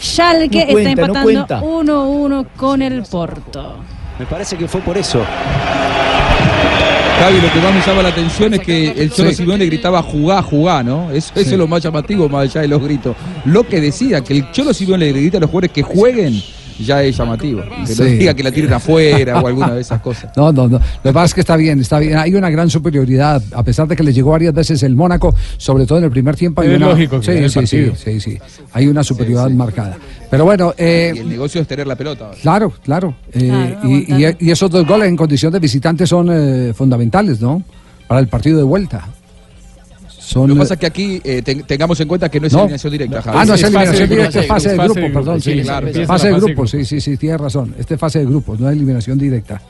Schalke 0.00 0.66
No 0.66 0.72
cuenta, 0.72 0.90
está 0.90 1.06
no 1.06 1.06
empatando 1.06 1.22
cuenta. 1.22 1.60
1-1 1.62 2.46
con 2.56 2.82
el 2.82 3.02
Porto. 3.02 3.76
Me 4.18 4.26
parece 4.26 4.56
que 4.56 4.68
fue 4.68 4.80
por 4.82 4.96
eso. 4.96 5.24
Javi, 7.18 7.40
lo 7.40 7.52
que 7.52 7.60
más 7.60 7.72
me 7.74 7.80
llama 7.80 8.02
la 8.02 8.08
atención 8.10 8.54
es 8.54 8.60
que 8.60 8.88
el 8.90 9.10
Cholo 9.10 9.30
Sí. 9.30 9.36
Simeone 9.36 9.64
gritaba 9.66 10.02
jugá, 10.02 10.42
jugá, 10.42 10.82
¿no? 10.82 11.10
Eso, 11.10 11.32
eso 11.36 11.50
es 11.52 11.58
lo 11.58 11.66
más 11.66 11.82
llamativo, 11.82 12.28
más 12.28 12.42
allá 12.50 12.62
de 12.62 12.68
los 12.68 12.82
gritos. 12.82 13.16
Lo 13.44 13.66
que 13.66 13.80
decía, 13.80 14.22
que 14.22 14.34
el 14.34 14.50
Cholo 14.50 14.74
Simeone 14.74 15.10
le 15.12 15.20
grita 15.20 15.38
a 15.38 15.40
los 15.40 15.48
jugadores 15.50 15.70
que 15.72 15.82
jueguen, 15.82 16.42
ya 16.78 17.02
es 17.02 17.16
llamativo. 17.16 17.62
Que 17.62 17.68
no 17.80 17.86
Sí. 17.86 18.04
diga 18.18 18.34
que 18.34 18.42
la 18.42 18.50
tiren 18.52 18.72
afuera 18.72 19.40
o 19.40 19.46
alguna 19.46 19.74
de 19.74 19.80
esas 19.80 20.00
cosas. 20.00 20.30
No, 20.36 20.52
no, 20.52 20.68
no. 20.68 20.78
Lo 20.78 21.02
que 21.02 21.12
pasa 21.12 21.26
es 21.26 21.34
que 21.34 21.40
está 21.40 21.56
bien, 21.56 21.80
está 21.80 21.98
bien. 21.98 22.16
Hay 22.18 22.34
una 22.34 22.50
gran 22.50 22.70
superioridad, 22.70 23.42
a 23.52 23.62
pesar 23.62 23.86
de 23.88 23.96
que 23.96 24.02
le 24.02 24.12
llegó 24.12 24.30
varias 24.30 24.54
veces 24.54 24.82
el 24.82 24.94
Mónaco, 24.96 25.34
sobre 25.56 25.86
todo 25.86 25.98
en 25.98 26.04
el 26.04 26.10
primer 26.10 26.36
tiempo. 26.36 26.62
Hay 26.62 26.70
Es 26.70 26.76
una, 26.76 26.88
lógico 26.88 27.20
que 27.20 27.48
sí, 27.48 27.66
sí, 27.66 27.66
sí, 27.66 27.92
sí, 27.96 28.20
sí. 28.20 28.38
Hay 28.72 28.86
una 28.86 29.02
superioridad 29.04 29.50
marcada. 29.50 29.96
Pero 30.30 30.44
bueno, 30.44 30.74
eh, 30.76 31.12
Y 31.14 31.18
el 31.20 31.28
negocio 31.28 31.60
es 31.60 31.66
tener 31.68 31.86
la 31.86 31.94
pelota. 31.96 32.30
claro, 32.42 32.72
claro. 32.82 33.14
Eh, 33.32 33.48
Claro, 33.48 33.88
y, 33.88 34.12
y- 34.24 34.36
y 34.40 34.50
esos 34.50 34.70
dos 34.70 34.86
goles 34.86 35.08
en 35.08 35.16
condición 35.16 35.52
de 35.52 35.58
visitante 35.60 36.06
son 36.06 36.28
eh, 36.32 36.72
fundamentales, 36.74 37.40
¿no? 37.40 37.62
Para 38.08 38.20
el 38.20 38.28
partido 38.28 38.56
de 38.58 38.64
vuelta. 38.64 39.06
Son, 40.24 40.48
Lo 40.48 40.54
que 40.54 40.60
pasa 40.60 40.74
es 40.74 40.80
que 40.80 40.86
aquí 40.86 41.20
eh, 41.22 41.42
ten- 41.42 41.64
tengamos 41.64 42.00
en 42.00 42.08
cuenta 42.08 42.30
que 42.30 42.40
no 42.40 42.46
es 42.46 42.52
No. 42.54 42.60
eliminación 42.60 42.92
directa, 42.92 43.20
Javi. 43.22 43.38
Ah, 43.38 43.44
no, 43.44 43.54
es 43.54 43.62
eliminación 43.62 44.08
directa, 44.08 44.28
es 44.28 44.34
grupos, 44.34 44.48
fase 44.48 44.68
de 44.68 44.74
es 44.74 44.78
fase 44.78 44.86
grupo, 44.88 45.00
de 45.00 45.06
perdón. 45.08 45.24
grupos, 45.24 45.44
Sí, 45.44 45.52
sí, 45.52 45.60
claro. 45.62 45.86
Fase 45.86 45.92
de 45.92 46.00
la 46.00 46.06
fase 46.06 46.26
de 46.28 46.34
grupos, 46.40 46.70
sí, 46.70 46.84
sí, 46.86 47.00
sí, 47.02 47.16
tienes 47.18 47.40
razón. 47.40 47.74
Este 47.78 47.94
es 47.94 48.00
fase 48.00 48.18
de 48.20 48.24
grupos, 48.24 48.58
no 48.58 48.68
es 48.70 48.76
eliminación 48.76 49.18
directa. 49.18 49.60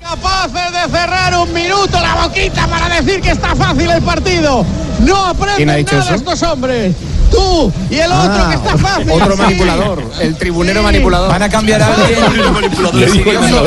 Capaces 0.00 0.72
de 0.72 0.96
cerrar 0.98 1.34
un 1.38 1.52
minuto 1.52 1.98
la 2.00 2.26
boquita 2.26 2.66
para 2.68 3.00
decir 3.00 3.20
que 3.20 3.30
está 3.30 3.56
fácil 3.56 3.90
el 3.90 4.02
partido. 4.02 4.64
No 5.04 5.26
aprenden 5.26 5.56
¿Quién 5.56 5.70
ha 5.70 5.74
dicho 5.76 5.96
nada 5.96 6.04
eso? 6.04 6.14
estos 6.14 6.42
hombres 6.44 6.94
tú 7.30 7.72
y 7.90 7.96
el 7.96 8.10
otro 8.10 8.32
ah. 8.32 8.48
que 8.50 8.56
está 8.56 8.78
fácil. 8.78 9.10
Otro 9.10 9.36
manipulador, 9.36 10.02
el 10.20 10.36
tribunero 10.36 10.82
manipulador. 10.82 11.28
Van 11.28 11.42
a 11.42 11.48
cambiar 11.48 11.82
a 11.82 11.94
alguien. 11.94 12.18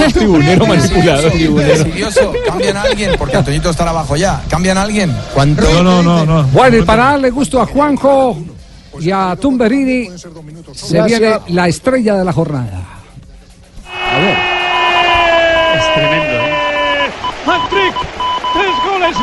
El 0.08 0.14
tribunero 0.14 0.66
manipulador. 0.66 1.32
Decidioso, 1.32 2.34
cambian 2.46 2.78
a 2.78 2.82
alguien, 2.84 3.12
porque 3.18 3.38
Antoñito 3.38 3.70
estará 3.70 3.92
abajo 3.92 4.16
ya. 4.16 4.42
¿Cambian 4.50 4.78
a 4.78 4.84
alguien? 4.84 5.16
No, 5.36 5.84
no, 5.84 6.04
no, 6.04 6.26
no. 6.26 6.44
Bueno, 6.48 6.78
y 6.78 6.82
para 6.84 7.06
darle 7.06 7.30
gusto 7.30 7.62
a 7.62 7.66
Juanjo 7.66 8.38
y 9.00 9.12
a 9.12 9.36
Tumberini, 9.36 10.10
se 10.74 11.02
viene 11.04 11.40
la 11.48 11.68
estrella 11.68 12.16
de 12.16 12.26
la 12.26 12.34
jornada. 12.34 12.84
A 14.12 14.18
ver. 14.20 14.38
Es 15.78 15.94
tremendo, 15.94 16.34
¿eh? 16.34 16.60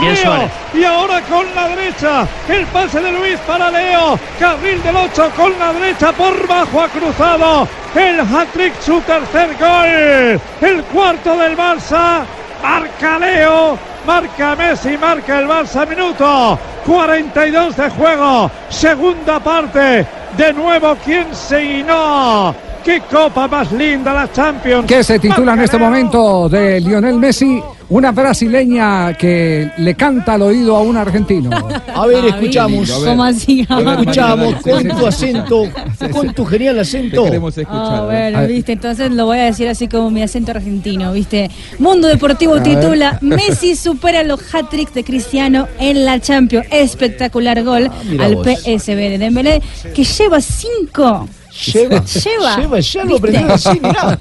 Bien. 0.00 0.16
Suárez. 0.16 0.50
Y 0.74 0.84
ahora 0.84 1.20
con 1.22 1.46
la 1.54 1.68
derecha. 1.68 2.26
El 2.48 2.66
pase 2.66 3.00
de 3.00 3.12
Luis 3.12 3.38
para 3.46 3.70
Leo. 3.70 4.18
Carril 4.38 4.82
del 4.82 4.96
8 4.96 5.30
con 5.36 5.58
la 5.58 5.72
derecha 5.72 6.12
por 6.12 6.46
bajo 6.46 6.80
ha 6.80 6.88
cruzado. 6.88 7.68
El 7.94 8.20
hat-trick, 8.20 8.80
su 8.80 9.00
tercer 9.00 9.56
gol. 9.58 10.40
El 10.60 10.82
cuarto 10.84 11.36
del 11.36 11.56
Barça. 11.56 12.24
Marca 12.62 13.18
Leo. 13.18 13.78
Marca 14.06 14.54
Messi, 14.54 14.96
marca 14.96 15.40
el 15.40 15.48
Barça 15.48 15.86
minuto 15.88 16.56
42 16.86 17.76
de 17.76 17.90
juego, 17.90 18.48
segunda 18.68 19.40
parte, 19.40 20.06
de 20.36 20.52
nuevo 20.52 20.96
quién 21.04 21.26
se 21.34 21.82
no. 21.82 22.54
¡Qué 22.84 23.00
copa 23.10 23.48
más 23.48 23.72
linda 23.72 24.12
la 24.12 24.30
Champions! 24.30 24.86
que 24.86 25.02
se 25.02 25.18
titula 25.18 25.54
en 25.54 25.60
este 25.62 25.76
momento 25.76 26.48
de 26.48 26.80
Lionel 26.80 27.16
Messi, 27.16 27.60
una 27.88 28.10
brasileña 28.10 29.14
que 29.14 29.70
le 29.78 29.94
canta 29.94 30.34
al 30.34 30.42
oído 30.42 30.76
a 30.76 30.80
un 30.82 30.96
argentino. 30.96 31.50
A 31.94 32.06
ver, 32.06 32.24
escuchamos. 32.24 32.90
¿Cómo 32.90 33.24
así? 33.24 33.60
Escuchamos 33.60 34.56
con 34.62 34.88
tu 34.88 35.06
acento, 35.06 35.64
con 36.12 36.34
tu 36.34 36.44
genial 36.44 36.78
acento. 36.80 37.26
Ah, 37.68 38.02
bueno, 38.06 38.46
viste, 38.46 38.72
entonces 38.72 39.10
lo 39.12 39.26
voy 39.26 39.38
a 39.38 39.44
decir 39.44 39.68
así 39.68 39.88
como 39.88 40.10
mi 40.10 40.22
acento 40.22 40.50
argentino, 40.50 41.12
viste. 41.12 41.50
Mundo 41.78 42.08
Deportivo 42.08 42.54
A 42.54 42.60
ver. 42.60 42.80
titula 42.80 43.18
Messi 43.20 43.76
supera 43.76 44.22
los 44.22 44.40
hat-tricks 44.54 44.94
de 44.94 45.04
Cristiano 45.04 45.68
en 45.78 46.04
la 46.04 46.20
Champions. 46.20 46.66
Espectacular 46.70 47.62
gol 47.62 47.90
mira 48.08 48.26
al 48.26 48.36
vos. 48.36 48.46
PSV 48.46 48.96
de 48.96 49.18
Dembélé 49.18 49.62
que 49.94 50.04
lleva 50.04 50.40
cinco. 50.40 51.28
Lleva, 51.72 52.04
lleva. 52.24 52.56
lleva, 52.58 52.80
ya 52.80 53.04
lo 53.04 53.16
aprendió 53.16 53.52
así, 53.54 53.80
mirá. 53.82 54.18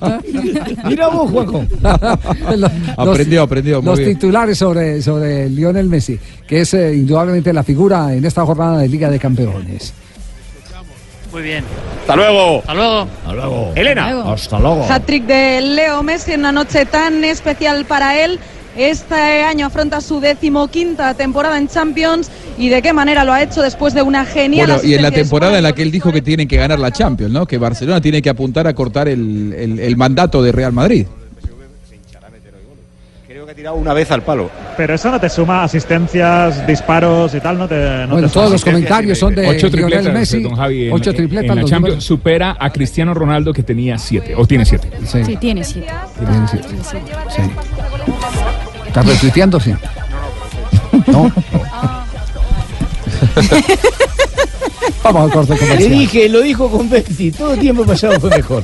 Mirá 0.86 1.08
vos, 1.10 1.30
Juanjo. 1.32 1.66
Los- 2.56 2.72
Aprendió, 2.98 3.44
aprendió, 3.44 3.82
muy 3.82 3.90
Los 3.92 4.00
bien. 4.00 4.14
titulares 4.14 4.58
sobre, 4.58 5.02
sobre 5.02 5.50
Lionel 5.50 5.88
Messi, 5.88 6.18
que 6.48 6.62
es 6.62 6.74
eh, 6.74 6.94
indudablemente 6.96 7.52
la 7.54 7.64
figura 7.64 8.14
en 8.14 8.24
esta 8.26 8.46
jornada 8.46 8.80
de 8.80 8.88
Liga 8.88 9.10
de 9.10 9.20
Campeones. 9.20 9.94
Muy 11.32 11.42
bien. 11.44 11.66
Hasta 12.02 12.16
luego. 12.16 12.60
Hasta 12.60 12.74
luego. 12.74 13.00
Hasta 13.02 13.34
luego. 13.34 13.72
Elena. 13.76 14.32
Hasta 14.32 14.60
luego. 14.60 14.86
Hat-trick 14.90 15.26
de 15.26 15.60
Leo 15.62 16.02
Messi 16.02 16.32
en 16.32 16.40
una 16.42 16.54
noche 16.54 16.86
tan 16.86 17.24
especial 17.26 17.84
para 17.86 18.18
él. 18.24 18.40
Este 18.78 19.16
año 19.44 19.68
afronta 19.68 20.02
su 20.02 20.20
decimoquinta 20.20 21.14
temporada 21.14 21.58
en 21.58 21.68
Champions 21.68 22.30
y 22.58 22.68
de 22.70 22.82
qué 22.82 22.92
manera 22.94 23.24
lo 23.24 23.32
ha 23.34 23.42
hecho 23.42 23.62
después 23.62 23.94
de 23.94 24.02
una 24.02 24.26
genial 24.26 24.68
Bueno, 24.68 24.84
y 24.84 24.94
en 24.96 25.02
la 25.02 25.12
temporada 25.12 25.58
en 25.58 25.64
la 25.64 25.74
que 25.74 25.82
él 25.82 25.92
dijo 25.92 26.12
que 26.12 26.22
tienen 26.22 26.48
que 26.48 26.58
ganar 26.58 26.80
la 26.80 26.92
Champions, 26.92 27.32
¿no? 27.32 27.46
Que 27.46 27.58
Barcelona 27.58 28.02
tiene 28.02 28.22
que 28.22 28.30
apuntar 28.30 28.68
a 28.68 28.74
cortar 28.74 29.08
el, 29.08 29.54
el- 29.58 29.80
el 29.80 29.96
mandato 29.98 30.44
de 30.44 30.52
Real 30.52 30.74
Madrid. 30.74 31.06
Creo 33.28 33.46
que 33.46 33.52
ha 33.52 33.56
tirado 33.56 33.76
una 33.78 33.94
vez 33.94 34.12
al 34.12 34.24
palo. 34.24 34.50
Pero 34.78 34.94
eso 34.96 35.10
no 35.10 35.20
te 35.20 35.30
suma 35.30 35.64
asistencias, 35.64 36.66
disparos 36.68 37.34
y 37.34 37.40
tal, 37.40 37.58
no 37.58 37.68
te. 37.68 37.76
No 37.76 38.14
Bueno, 38.14 38.28
te 38.28 38.34
todos 38.34 38.52
los 38.52 38.64
comentarios 38.64 39.18
son 39.18 39.34
de 39.36 39.48
Ocho 39.48 39.70
tripletas, 39.72 40.14
Messi. 40.14 40.42
don 40.44 40.56
Javi, 40.56 40.88
en, 40.88 40.94
ocho 40.94 41.14
tripletas. 41.14 41.50
en 41.52 41.56
la 41.56 41.62
Champions 41.64 41.96
números- 41.96 42.04
supera 42.04 42.58
a 42.60 42.70
Cristiano 42.72 43.14
Ronaldo 43.14 43.54
que 43.54 43.64
tenía 43.64 43.98
siete, 43.98 44.36
o 44.36 44.46
tiene 44.46 44.66
siete. 44.66 44.90
Sí, 45.06 45.36
tiene 45.38 45.64
siete. 45.64 45.88
Tiene 46.20 46.48
siete. 46.50 46.68
Sí. 47.30 47.42
¿Está 48.96 49.12
retuiteando? 49.12 49.60
Sí. 49.60 49.74
No. 51.08 51.30
Vamos 55.04 55.24
al 55.24 55.32
corte 55.32 55.54
Le 55.54 55.60
comercial. 55.60 55.92
dije, 55.92 56.30
lo 56.30 56.40
dijo 56.40 56.72
con 56.72 56.90
Betty. 56.90 57.32
Todo 57.32 57.58
tiempo 57.58 57.84
pasado 57.86 58.18
fue 58.22 58.30
mejor. 58.30 58.64